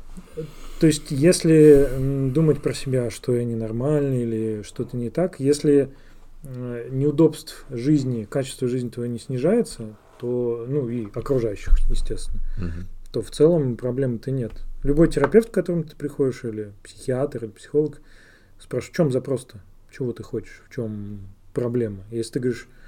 То 0.80 0.86
есть, 0.86 1.10
если 1.10 2.30
думать 2.32 2.62
про 2.62 2.72
себя, 2.72 3.10
что 3.10 3.34
я 3.34 3.44
ненормальный 3.44 4.22
или 4.22 4.62
что-то 4.62 4.96
не 4.96 5.10
так, 5.10 5.40
если 5.40 5.90
э, 6.42 6.88
неудобств 6.90 7.66
жизни, 7.68 8.24
качество 8.24 8.66
жизни 8.66 8.88
твоего 8.88 9.12
не 9.12 9.18
снижается, 9.18 9.94
то, 10.18 10.64
ну, 10.68 10.88
и 10.88 11.06
окружающих, 11.14 11.78
естественно, 11.90 12.40
Мгм. 12.56 12.86
то 13.12 13.20
в 13.20 13.30
целом 13.30 13.76
проблемы-то 13.76 14.30
нет. 14.30 14.52
Любой 14.82 15.08
терапевт, 15.08 15.50
к 15.50 15.54
которому 15.54 15.84
ты 15.84 15.96
приходишь, 15.96 16.44
или 16.44 16.72
психиатр, 16.82 17.44
или 17.44 17.50
психолог, 17.50 18.00
спрашивает, 18.58 18.94
в 18.94 18.96
чем 18.96 19.12
запрос-то? 19.12 19.60
Чего 19.90 20.12
ты 20.12 20.22
хочешь? 20.22 20.62
В 20.68 20.74
чем 20.74 21.20
проблема? 21.52 22.04
Если 22.10 22.32
ты 22.32 22.40
говоришь, 22.40 22.66
«У 22.66 22.68
меня 22.68 22.83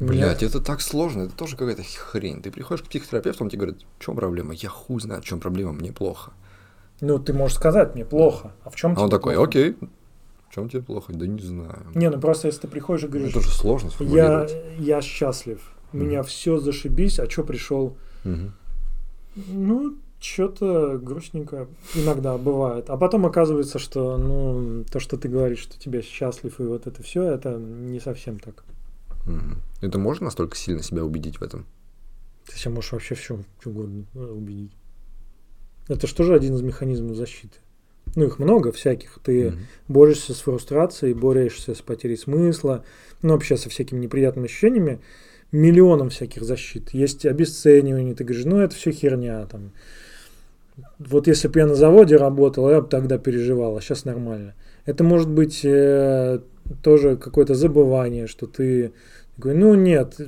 Блять, 0.00 0.42
это 0.42 0.60
так 0.60 0.80
сложно, 0.80 1.22
это 1.22 1.36
тоже 1.36 1.56
какая-то 1.56 1.82
хрень. 1.82 2.42
Ты 2.42 2.50
приходишь 2.50 2.82
к 2.84 2.88
психотерапевту, 2.88 3.44
он 3.44 3.50
тебе 3.50 3.60
говорит, 3.60 3.82
в 3.98 4.04
чем 4.04 4.16
проблема? 4.16 4.52
Я 4.54 4.68
хуй 4.68 5.00
знаю, 5.00 5.22
в 5.22 5.24
чем 5.24 5.38
проблема, 5.38 5.72
мне 5.72 5.92
плохо. 5.92 6.32
Ну, 7.00 7.18
ты 7.18 7.32
можешь 7.32 7.56
сказать, 7.56 7.94
мне 7.94 8.04
плохо. 8.04 8.52
А 8.64 8.70
в 8.70 8.76
чем 8.76 8.92
А 8.92 8.94
тебе 8.94 9.04
он 9.04 9.10
такой, 9.10 9.34
плохо? 9.34 9.48
окей, 9.48 9.76
в 10.48 10.54
чем 10.54 10.68
тебе 10.68 10.82
плохо? 10.82 11.12
Да 11.12 11.26
не 11.26 11.40
знаю. 11.40 11.86
Не, 11.94 12.10
ну 12.10 12.20
просто 12.20 12.48
если 12.48 12.62
ты 12.62 12.68
приходишь 12.68 13.04
и 13.04 13.06
Ну, 13.06 13.12
говоришь, 13.12 13.30
это 13.30 13.40
же 13.40 13.50
сложно 13.50 13.90
я, 14.00 14.46
я 14.78 15.00
счастлив, 15.00 15.60
у 15.92 15.96
Мгм. 15.96 16.06
меня 16.06 16.22
все 16.22 16.58
зашибись, 16.58 17.18
а 17.20 17.30
что 17.30 17.44
пришел? 17.44 17.96
Мгм. 18.24 18.52
Ну, 19.36 19.96
что-то 20.20 20.98
грустненько 20.98 21.66
иногда 21.94 22.36
бывает. 22.38 22.88
А 22.90 22.96
потом 22.96 23.26
оказывается, 23.26 23.78
что 23.78 24.16
ну, 24.16 24.84
то, 24.90 25.00
что 25.00 25.16
ты 25.16 25.28
говоришь, 25.28 25.60
что 25.60 25.78
тебя 25.78 26.02
счастлив, 26.02 26.60
и 26.60 26.64
вот 26.64 26.86
это 26.86 27.02
все, 27.02 27.24
это 27.24 27.56
не 27.56 27.98
совсем 28.00 28.38
так. 28.38 28.64
Мгм. 29.26 29.62
Это 29.80 29.98
можно 29.98 30.26
настолько 30.26 30.56
сильно 30.56 30.82
себя 30.82 31.04
убедить 31.04 31.38
в 31.38 31.42
этом? 31.42 31.66
Ты 32.46 32.58
себя 32.58 32.72
можешь 32.72 32.92
вообще 32.92 33.14
в 33.14 33.20
чем 33.20 33.44
угодно 33.64 34.04
э, 34.14 34.18
убедить. 34.18 34.72
Это 35.88 36.06
же 36.06 36.14
тоже 36.14 36.34
один 36.34 36.54
из 36.54 36.62
механизмов 36.62 37.16
защиты. 37.16 37.58
Ну, 38.14 38.26
их 38.26 38.38
много 38.38 38.72
всяких. 38.72 39.18
Ты 39.22 39.50
Мгм. 39.50 39.58
борешься 39.88 40.34
с 40.34 40.40
фрустрацией, 40.40 41.14
борешься 41.14 41.74
с 41.74 41.82
потерей 41.82 42.16
смысла, 42.16 42.84
ну, 43.22 43.32
вообще 43.32 43.56
со 43.56 43.68
всякими 43.70 44.00
неприятными 44.00 44.46
ощущениями, 44.46 45.00
миллионом 45.50 46.10
всяких 46.10 46.42
защит. 46.42 46.92
Есть 46.92 47.24
обесценивание, 47.26 48.14
ты 48.14 48.24
говоришь, 48.24 48.44
ну, 48.44 48.58
это 48.58 48.74
все 48.74 48.90
херня, 48.90 49.46
там. 49.46 49.70
Вот 50.98 51.26
если 51.26 51.48
бы 51.48 51.60
я 51.60 51.66
на 51.66 51.74
заводе 51.74 52.16
работал, 52.16 52.68
я 52.70 52.80
бы 52.80 52.88
тогда 52.88 53.18
переживал, 53.18 53.76
а 53.76 53.80
сейчас 53.80 54.04
нормально. 54.04 54.54
Это 54.84 55.04
может 55.04 55.28
быть 55.28 55.60
э, 55.64 56.40
тоже 56.82 57.16
какое-то 57.16 57.54
забывание, 57.54 58.26
что 58.26 58.46
ты 58.46 58.92
такой, 59.36 59.54
ну 59.54 59.74
нет, 59.74 60.20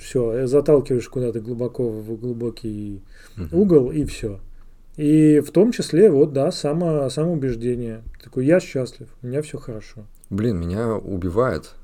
все, 0.00 0.46
заталкиваешь 0.46 1.08
куда-то 1.08 1.40
глубоко 1.40 1.88
в 1.88 2.16
глубокий 2.18 3.02
Мгм. 3.36 3.48
угол 3.52 3.90
и 3.90 4.04
все. 4.04 4.40
И 4.96 5.40
в 5.40 5.52
том 5.52 5.70
числе, 5.70 6.10
вот, 6.10 6.32
да, 6.32 6.50
само, 6.50 7.08
самоубеждение. 7.08 8.02
Такой, 8.22 8.46
я 8.46 8.58
счастлив, 8.58 9.08
у 9.22 9.26
меня 9.28 9.42
все 9.42 9.58
хорошо. 9.58 10.06
Блин, 10.28 10.58
меня 10.58 10.94
убивает 10.96 11.74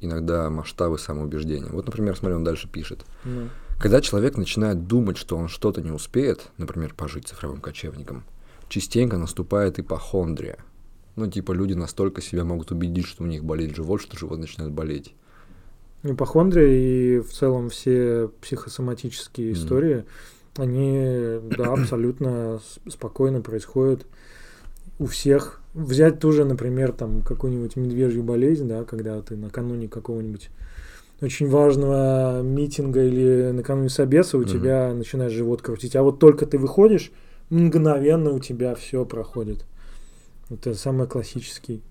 иногда 0.00 0.48
масштабы 0.48 0.98
самоубеждения. 0.98 1.68
Вот, 1.70 1.86
например, 1.86 2.16
смотри, 2.16 2.36
он 2.36 2.44
дальше 2.44 2.68
пишет. 2.68 3.04
Ну, 3.24 3.48
Когда 3.80 4.00
человек 4.00 4.36
начинает 4.36 4.86
думать, 4.86 5.16
что 5.16 5.36
он 5.36 5.48
что-то 5.48 5.82
не 5.82 5.90
успеет, 5.90 6.48
например, 6.56 6.94
пожить 6.94 7.26
цифровым 7.26 7.60
кочевником, 7.60 8.22
частенько 8.68 9.16
наступает 9.18 9.78
ипохондрия. 9.80 10.58
Ну, 11.16 11.26
типа, 11.30 11.52
люди 11.52 11.72
настолько 11.72 12.20
себя 12.20 12.44
могут 12.44 12.70
убедить, 12.72 13.06
что 13.06 13.24
у 13.24 13.26
них 13.26 13.42
болит 13.42 13.74
живот, 13.74 14.02
что 14.02 14.18
живот 14.18 14.38
начинает 14.38 14.72
болеть. 14.72 15.14
ипохондрия 16.02 16.68
и 16.68 17.20
в 17.20 17.32
целом 17.32 17.68
все 17.70 18.30
психосоматические 18.40 19.48
Мгм. 19.50 19.56
истории, 19.56 20.04
они, 20.56 21.38
да, 21.56 21.72
абсолютно 21.72 22.60
спокойно 22.88 23.40
происходят 23.40 24.06
у 24.98 25.06
всех. 25.06 25.60
Взять 25.74 26.20
ту 26.20 26.32
же, 26.32 26.44
например, 26.44 26.92
там 26.92 27.22
какую-нибудь 27.22 27.76
медвежью 27.76 28.22
болезнь, 28.22 28.68
да, 28.68 28.84
когда 28.84 29.20
ты 29.20 29.36
накануне 29.36 29.88
какого-нибудь 29.88 30.50
очень 31.22 31.48
важного 31.48 32.42
митинга 32.42 33.02
или 33.04 33.50
накануне 33.52 33.88
собеса 33.88 34.36
у 34.36 34.42
Мгм. 34.42 34.48
тебя 34.48 34.92
начинает 34.94 35.32
живот 35.32 35.62
крутить. 35.62 35.96
А 35.96 36.02
вот 36.02 36.18
только 36.18 36.44
ты 36.46 36.58
выходишь, 36.58 37.10
мгновенно 37.50 38.30
у 38.32 38.38
тебя 38.38 38.74
все 38.74 39.04
проходит. 39.04 39.64
Это 40.48 40.74
самый 40.74 41.08
классический. 41.08 41.82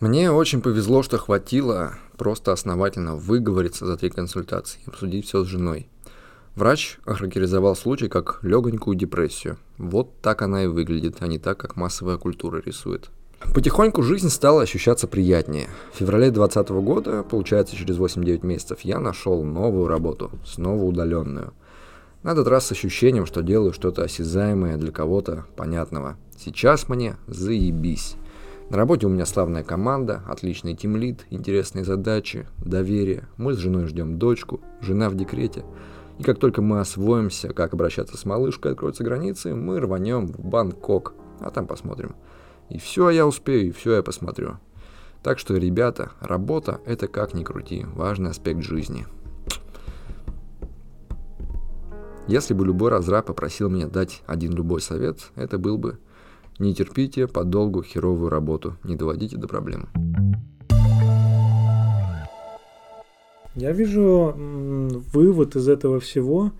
Мне 0.00 0.32
очень 0.32 0.60
повезло, 0.60 1.04
что 1.04 1.18
хватило 1.18 1.94
просто 2.18 2.50
основательно 2.50 3.14
выговориться 3.14 3.86
за 3.86 3.96
три 3.96 4.10
консультации 4.10 4.80
и 4.84 4.88
обсудить 4.88 5.26
все 5.26 5.44
с 5.44 5.46
женой. 5.46 5.88
Врач 6.56 6.98
охарактеризовал 7.04 7.76
случай 7.76 8.08
как 8.08 8.40
легонькую 8.42 8.96
депрессию. 8.96 9.58
Вот 9.78 10.20
так 10.20 10.42
она 10.42 10.64
и 10.64 10.66
выглядит, 10.66 11.16
а 11.20 11.26
не 11.26 11.38
так, 11.38 11.58
как 11.58 11.76
массовая 11.76 12.18
культура 12.18 12.60
рисует. 12.60 13.10
Потихоньку 13.54 14.02
жизнь 14.02 14.28
стала 14.28 14.62
ощущаться 14.62 15.06
приятнее. 15.06 15.68
В 15.92 15.98
феврале 15.98 16.30
2020 16.30 16.68
года, 16.84 17.22
получается 17.22 17.76
через 17.76 17.96
8-9 17.96 18.44
месяцев, 18.44 18.80
я 18.80 18.98
нашел 18.98 19.42
новую 19.44 19.86
работу, 19.86 20.30
снова 20.44 20.82
удаленную. 20.82 21.52
На 22.22 22.32
этот 22.32 22.46
раз 22.48 22.66
с 22.66 22.72
ощущением, 22.72 23.26
что 23.26 23.42
делаю 23.42 23.72
что-то 23.72 24.04
осязаемое 24.04 24.76
для 24.76 24.92
кого-то 24.92 25.46
понятного. 25.56 26.16
Сейчас 26.44 26.88
мне 26.88 27.14
заебись. 27.28 28.16
На 28.68 28.76
работе 28.76 29.06
у 29.06 29.10
меня 29.10 29.26
славная 29.26 29.62
команда, 29.62 30.24
отличный 30.26 30.74
тимлид, 30.74 31.24
интересные 31.30 31.84
задачи, 31.84 32.48
доверие. 32.58 33.28
Мы 33.36 33.54
с 33.54 33.58
женой 33.58 33.86
ждем 33.86 34.18
дочку, 34.18 34.60
жена 34.80 35.08
в 35.08 35.14
декрете. 35.14 35.64
И 36.18 36.24
как 36.24 36.40
только 36.40 36.60
мы 36.60 36.80
освоимся, 36.80 37.52
как 37.52 37.74
обращаться 37.74 38.16
с 38.16 38.24
малышкой, 38.24 38.72
откроются 38.72 39.04
границы, 39.04 39.54
мы 39.54 39.78
рванем 39.78 40.26
в 40.26 40.44
Бангкок, 40.44 41.14
а 41.38 41.52
там 41.52 41.68
посмотрим. 41.68 42.16
И 42.70 42.78
все 42.78 43.10
я 43.10 43.24
успею, 43.24 43.68
и 43.68 43.70
все 43.70 43.94
я 43.94 44.02
посмотрю. 44.02 44.58
Так 45.22 45.38
что, 45.38 45.56
ребята, 45.56 46.10
работа– 46.18 46.80
это 46.86 47.06
как 47.06 47.34
ни 47.34 47.44
крути, 47.44 47.86
важный 47.94 48.30
аспект 48.30 48.62
жизни. 48.62 49.06
Если 52.26 52.52
бы 52.52 52.66
любой 52.66 52.90
разраб 52.90 53.26
попросил 53.26 53.70
меня 53.70 53.86
дать 53.86 54.24
один 54.26 54.54
любой 54.54 54.80
совет, 54.80 55.30
это 55.36 55.56
был 55.58 55.78
бы 55.78 55.98
не 56.62 56.74
терпите 56.74 57.26
подолгу 57.26 57.82
херовую 57.82 58.30
работу, 58.30 58.76
не 58.84 58.96
доводите 58.96 59.36
до 59.36 59.48
проблем. 59.48 59.88
Я 63.54 63.72
вижу 63.72 64.34
вывод 65.12 65.56
из 65.56 65.68
этого 65.68 66.00
всего. 66.00 66.52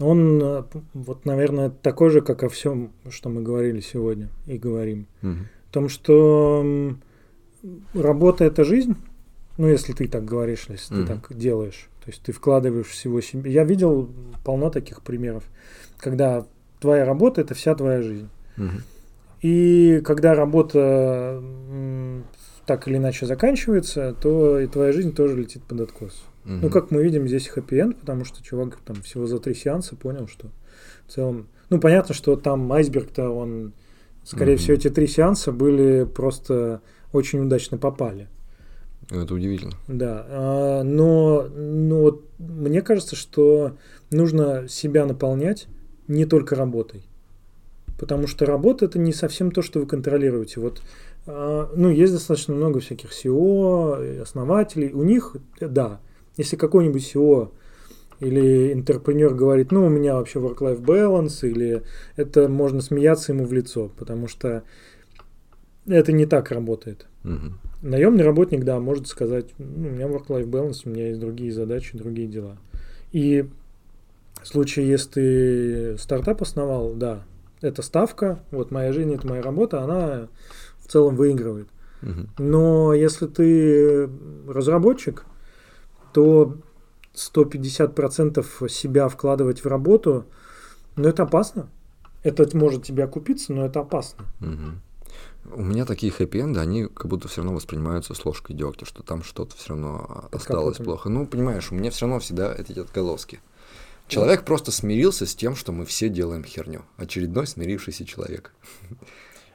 Он, 0.00 0.42
э, 0.42 0.62
вот, 0.94 1.24
наверное, 1.24 1.70
такой 1.70 2.10
же, 2.10 2.20
как 2.22 2.42
о 2.42 2.48
всем, 2.48 2.90
что 3.10 3.28
мы 3.28 3.42
говорили 3.42 3.80
сегодня 3.80 4.28
и 4.46 4.56
говорим. 4.58 5.06
Мгм. 5.22 5.46
В 5.68 5.72
том, 5.72 5.88
что 5.88 6.94
работа 7.94 8.44
это 8.44 8.64
жизнь. 8.64 8.96
Ну, 9.58 9.68
если 9.68 9.92
ты 9.92 10.08
так 10.08 10.24
говоришь, 10.24 10.66
если 10.68 10.94
Мгм. 10.94 11.06
ты 11.06 11.12
так 11.12 11.36
делаешь. 11.36 11.88
То 12.04 12.10
есть 12.10 12.22
ты 12.22 12.32
вкладываешь 12.32 12.86
всего 12.86 13.20
себе. 13.20 13.52
Я 13.52 13.64
видел 13.64 14.08
полно 14.42 14.70
таких 14.70 15.02
примеров, 15.02 15.44
когда 15.98 16.46
твоя 16.80 17.04
работа 17.04 17.42
это 17.42 17.54
вся 17.54 17.74
твоя 17.74 18.00
жизнь. 18.02 18.28
Мгм. 18.56 18.82
И 19.42 20.00
когда 20.04 20.34
работа 20.34 21.42
так 22.66 22.86
или 22.86 22.96
иначе 22.98 23.26
заканчивается, 23.26 24.14
то 24.20 24.60
и 24.60 24.66
твоя 24.66 24.92
жизнь 24.92 25.14
тоже 25.14 25.36
летит 25.36 25.62
под 25.64 25.80
откос. 25.80 26.22
Ну, 26.44 26.56
Мгм. 26.56 26.70
как 26.70 26.90
мы 26.90 27.02
видим, 27.02 27.26
здесь 27.26 27.48
хэппи-энд, 27.48 27.98
потому 27.98 28.24
что 28.24 28.42
чувак 28.42 28.78
там 28.84 29.02
всего 29.02 29.26
за 29.26 29.38
три 29.38 29.54
сеанса 29.54 29.96
понял, 29.96 30.26
что 30.28 30.48
в 31.06 31.12
целом... 31.12 31.48
Ну, 31.68 31.78
понятно, 31.80 32.14
что 32.14 32.36
там 32.36 32.72
айсберг-то, 32.72 33.28
он... 33.30 33.72
Скорее 34.24 34.52
Мгм. 34.52 34.58
всего, 34.58 34.74
эти 34.74 34.90
три 34.90 35.06
сеанса 35.06 35.50
были 35.52 36.04
просто 36.04 36.80
очень 37.12 37.40
удачно 37.40 37.78
попали. 37.78 38.28
Это 39.10 39.34
удивительно. 39.34 39.72
Да, 39.88 40.24
а, 40.28 40.82
но, 40.82 41.48
но 41.48 42.00
вот 42.02 42.24
мне 42.38 42.82
кажется, 42.82 43.16
что 43.16 43.76
нужно 44.10 44.68
себя 44.68 45.06
наполнять 45.06 45.66
не 46.06 46.26
только 46.26 46.54
работой. 46.54 47.02
Потому 48.00 48.26
что 48.26 48.46
работа 48.46 48.86
это 48.86 48.98
не 48.98 49.12
совсем 49.12 49.50
то, 49.50 49.60
что 49.60 49.78
вы 49.78 49.86
контролируете. 49.86 50.58
Вот, 50.58 50.80
а, 51.26 51.70
ну, 51.76 51.90
есть 51.90 52.14
достаточно 52.14 52.54
много 52.54 52.80
всяких 52.80 53.10
SEO, 53.10 54.16
и 54.16 54.18
основателей. 54.18 54.90
У 54.90 55.02
них, 55.02 55.36
э, 55.60 55.68
да, 55.68 56.00
если 56.38 56.56
какой-нибудь 56.56 57.02
SEO 57.14 57.50
или 58.20 58.72
интерпренер 58.72 59.34
говорит, 59.34 59.70
ну, 59.70 59.84
у 59.84 59.90
меня 59.90 60.14
вообще 60.14 60.38
work-life 60.38 60.80
balance, 60.80 61.46
или 61.46 61.82
это 62.16 62.48
можно 62.48 62.80
смеяться 62.80 63.32
ему 63.32 63.44
в 63.44 63.52
лицо, 63.52 63.90
потому 63.98 64.28
что 64.28 64.62
это 65.86 66.10
не 66.12 66.24
так 66.24 66.50
работает. 66.52 67.06
Мгм. 67.22 67.58
Наемный 67.82 68.24
работник, 68.24 68.64
да, 68.64 68.80
может 68.80 69.08
сказать, 69.08 69.50
ну, 69.58 69.88
у 69.88 69.90
меня 69.90 70.06
work-life 70.06 70.48
balance, 70.48 70.82
у 70.86 70.88
меня 70.88 71.08
есть 71.08 71.20
другие 71.20 71.52
задачи, 71.52 71.98
другие 71.98 72.28
дела. 72.28 72.56
И 73.12 73.44
в 74.42 74.48
случае, 74.48 74.88
если 74.88 75.10
ты 75.10 75.98
стартап 75.98 76.40
основал, 76.40 76.94
да, 76.94 77.24
это 77.60 77.82
ставка, 77.82 78.40
вот 78.50 78.70
моя 78.70 78.92
жизнь, 78.92 79.14
это 79.14 79.26
моя 79.26 79.42
работа, 79.42 79.82
она 79.82 80.28
в 80.78 80.88
целом 80.88 81.16
выигрывает. 81.16 81.68
Мгм. 82.02 82.30
Но 82.38 82.94
если 82.94 83.26
ты 83.26 84.08
разработчик, 84.48 85.24
то 86.12 86.56
150% 87.14 88.68
себя 88.68 89.08
вкладывать 89.08 89.62
в 89.64 89.66
работу, 89.66 90.26
ну, 90.96 91.08
это 91.08 91.24
опасно. 91.24 91.68
Это 92.22 92.48
может 92.56 92.84
тебе 92.84 93.04
окупиться, 93.04 93.52
но 93.52 93.66
это 93.66 93.80
опасно. 93.80 94.24
Мгм. 94.40 94.80
У 95.52 95.62
меня 95.62 95.86
такие 95.86 96.12
хэппи-энды, 96.12 96.60
они 96.60 96.86
как 96.86 97.06
будто 97.06 97.28
все 97.28 97.40
равно 97.40 97.56
воспринимаются 97.56 98.14
с 98.14 98.24
ложкой 98.24 98.54
дегтя, 98.54 98.84
что 98.84 99.02
там 99.02 99.22
что-то 99.22 99.56
все 99.56 99.70
равно 99.70 100.28
как 100.30 100.34
осталось 100.34 100.76
плохо. 100.76 101.08
Ну, 101.08 101.26
понимаешь, 101.26 101.72
у 101.72 101.74
меня 101.74 101.90
все 101.90 102.06
равно 102.06 102.20
всегда 102.20 102.54
эти 102.54 102.78
отголоски. 102.78 103.40
Человек 104.10 104.44
просто 104.44 104.72
смирился 104.72 105.26
с 105.26 105.34
тем, 105.34 105.54
что 105.56 105.72
мы 105.72 105.84
все 105.84 106.08
делаем 106.08 106.44
херню. 106.44 106.82
Очередной 106.96 107.46
смирившийся 107.46 108.04
человек. 108.04 108.52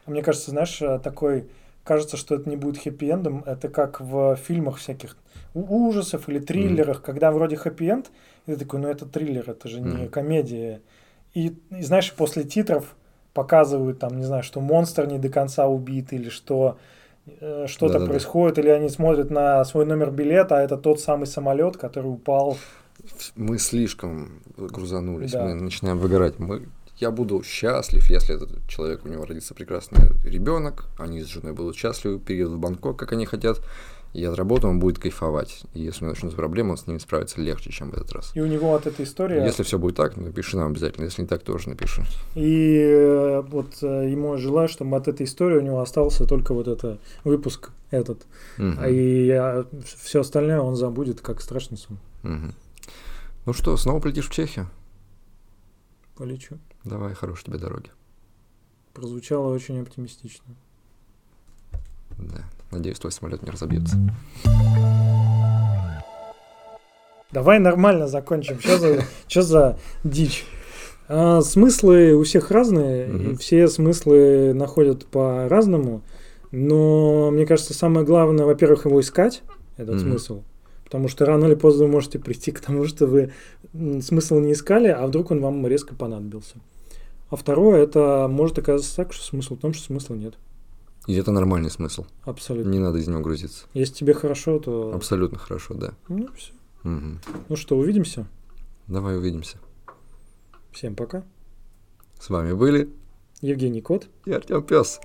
А 0.06 0.12
Мне 0.12 0.22
кажется, 0.22 0.52
знаешь, 0.52 0.82
э, 0.82 1.00
такой, 1.00 1.50
кажется, 1.84 2.18
что 2.18 2.36
это 2.36 2.50
не 2.50 2.56
будет 2.56 2.84
хэппи-эндом, 2.86 3.44
это 3.46 3.70
как 3.70 4.00
в 4.00 4.36
фильмах 4.36 4.78
всяких 4.78 5.18
ужасов 5.54 6.30
или 6.30 6.40
триллерах, 6.40 7.02
когда 7.02 7.32
вроде 7.32 7.56
хэппи-энд, 7.56 8.12
и 8.46 8.54
ты 8.54 8.58
такой, 8.58 8.80
ну 8.82 8.88
это 8.88 9.06
триллер, 9.06 9.50
это 9.50 9.68
же 9.68 9.80
не 9.82 10.08
комедия. 10.08 10.82
И, 11.34 11.56
и 11.72 11.82
знаешь, 11.82 12.14
после 12.14 12.44
титров 12.44 12.96
показывают 13.34 14.00
там, 14.00 14.18
не 14.18 14.24
знаю, 14.24 14.44
что 14.44 14.62
монстр 14.62 15.08
не 15.08 15.18
до 15.20 15.30
конца 15.30 15.68
убит, 15.68 16.14
или 16.14 16.30
что 16.30 16.78
э, 17.26 17.66
что-то 17.68 17.94
Да-да-да. 17.94 18.12
происходит, 18.12 18.58
или 18.60 18.70
они 18.70 18.90
смотрят 18.90 19.30
на 19.30 19.64
свой 19.66 19.86
номер 19.86 20.12
билета, 20.12 20.58
а 20.58 20.62
это 20.62 20.78
тот 20.78 21.02
самый 21.02 21.26
самолет, 21.26 21.78
который 21.78 22.08
упал. 22.08 22.58
Мы 23.36 23.58
слишком 23.58 24.42
грузанулись, 24.58 25.32
Да. 25.32 25.46
мы 25.46 25.56
начинаем 25.56 26.00
выгорать. 26.00 26.40
Мы... 26.40 26.68
Я 26.98 27.12
буду 27.12 27.44
счастлив, 27.44 28.10
если 28.10 28.36
этот 28.36 28.68
человек, 28.70 29.04
у 29.04 29.10
него 29.10 29.26
родится 29.26 29.54
прекрасный 29.54 30.00
ребенок, 30.24 30.86
они 30.98 31.22
с 31.22 31.28
женой 31.28 31.54
будут 31.54 31.76
счастливы, 31.76 32.20
переедут 32.20 32.54
в 32.54 32.60
Бангкок, 32.60 32.98
как 32.98 33.12
они 33.12 33.26
хотят, 33.26 33.62
и 34.14 34.24
от 34.24 34.38
работы 34.38 34.68
он 34.68 34.80
будет 34.80 34.98
кайфовать. 34.98 35.64
И 35.74 35.82
если 35.82 36.06
начнутся 36.06 36.38
проблемы, 36.38 36.72
он 36.72 36.78
с 36.78 36.88
ними 36.88 37.00
справится 37.00 37.42
легче, 37.42 37.70
чем 37.70 37.92
в 37.92 37.96
этот 37.96 38.14
раз. 38.14 38.32
И 38.34 38.40
у 38.40 38.46
него 38.46 38.74
от 38.74 38.88
этой 38.88 39.04
истории... 39.04 39.44
Если 39.44 39.64
все 39.64 39.78
будет 39.78 39.98
так, 39.98 40.16
напиши 40.16 40.56
нам 40.56 40.72
обязательно. 40.72 41.04
Если 41.04 41.24
не 41.24 41.28
так, 41.28 41.44
тоже 41.44 41.68
напиши. 41.68 42.06
И 42.34 42.78
э, 42.80 43.42
вот 43.42 43.74
э, 43.82 44.10
ему 44.10 44.38
желаю, 44.38 44.70
чтобы 44.70 44.96
от 44.96 45.10
этой 45.10 45.26
истории 45.26 45.58
у 45.58 45.62
него 45.62 45.82
остался 45.82 46.26
только 46.26 46.54
вот 46.54 46.70
это 46.70 46.98
выпуск 47.26 47.72
этот. 47.92 48.26
А 48.58 48.88
и 48.88 49.38
все 49.84 50.22
остальное 50.22 50.62
он 50.62 50.78
забудет, 50.78 51.20
как 51.20 51.42
страшный 51.42 51.78
сон. 51.78 51.98
Мгм. 52.24 52.56
Ну 53.46 53.54
что, 53.54 53.78
снова 53.78 54.00
полетишь 54.00 54.28
в 54.30 54.32
Чехию? 54.34 54.70
Полечу. 56.16 56.58
Давай, 56.84 57.14
хорошей 57.14 57.46
тебе 57.46 57.58
дороги. 57.58 57.90
Прозвучало 58.94 59.54
очень 59.54 59.82
оптимистично. 59.82 60.56
Да. 62.18 62.44
Надеюсь, 62.72 63.00
твой 63.00 63.12
самолет 63.12 63.44
не 63.44 63.50
разобьется. 63.52 63.98
Давай 67.32 67.60
нормально 67.60 68.08
закончим. 68.08 68.60
Что 68.60 68.78
за, 68.78 69.04
чё 69.28 69.42
за 69.42 69.78
дичь? 70.04 70.46
А, 71.08 71.42
смыслы 71.42 72.14
у 72.16 72.24
всех 72.24 72.50
разные, 72.50 73.08
и 73.08 73.12
Мгм. 73.12 73.38
все 73.38 73.68
смыслы 73.68 74.54
находят 74.54 75.06
по-разному. 75.06 76.02
Но 76.52 77.30
мне 77.32 77.46
кажется, 77.46 77.74
самое 77.74 78.06
главное, 78.06 78.46
во-первых, 78.46 78.86
его 78.86 79.02
искать, 79.02 79.44
этот 79.78 79.96
Мгм. 79.96 80.12
смысл. 80.12 80.42
Потому 80.86 81.08
что 81.08 81.26
рано 81.26 81.46
или 81.46 81.56
поздно 81.56 81.86
вы 81.86 81.92
можете 81.92 82.20
прийти 82.20 82.52
к 82.52 82.62
тому, 82.62 82.86
что 82.86 83.08
вы 83.08 83.34
смысл 83.74 84.40
не 84.40 84.54
искали, 84.54 84.88
а 84.88 85.06
вдруг 85.08 85.32
он 85.32 85.42
вам 85.42 85.66
резко 85.68 85.96
понадобился. 85.96 86.56
А 87.30 87.36
второе, 87.36 87.84
это 87.84 88.28
может 88.30 88.60
оказаться 88.60 88.96
так, 88.96 89.12
что 89.12 89.24
смысл 89.24 89.56
в 89.56 89.60
том, 89.60 89.74
что 89.74 89.84
смысла 89.84 90.14
нет. 90.14 90.36
И 91.08 91.16
это 91.16 91.32
нормальный 91.32 91.70
смысл. 91.70 92.06
Абсолютно. 92.24 92.70
Не 92.70 92.80
надо 92.80 93.00
из 93.00 93.08
него 93.08 93.20
грузиться. 93.20 93.66
Если 93.74 93.94
тебе 93.94 94.14
хорошо, 94.14 94.60
то... 94.60 94.94
Абсолютно 94.94 95.38
хорошо, 95.38 95.74
да. 95.74 95.94
Ну, 96.08 96.28
всё. 96.36 96.54
Мгм. 96.84 97.20
Ну 97.50 97.56
что, 97.56 97.78
увидимся. 97.78 98.28
Давай 98.88 99.18
увидимся. 99.18 99.58
Всем 100.72 100.96
пока. 100.96 101.24
С 102.20 102.30
вами 102.30 102.54
были 102.54 102.90
Евгений 103.42 103.82
Кот. 103.82 104.08
и 104.26 104.32
Артем 104.32 104.64
Пес. 104.64 105.00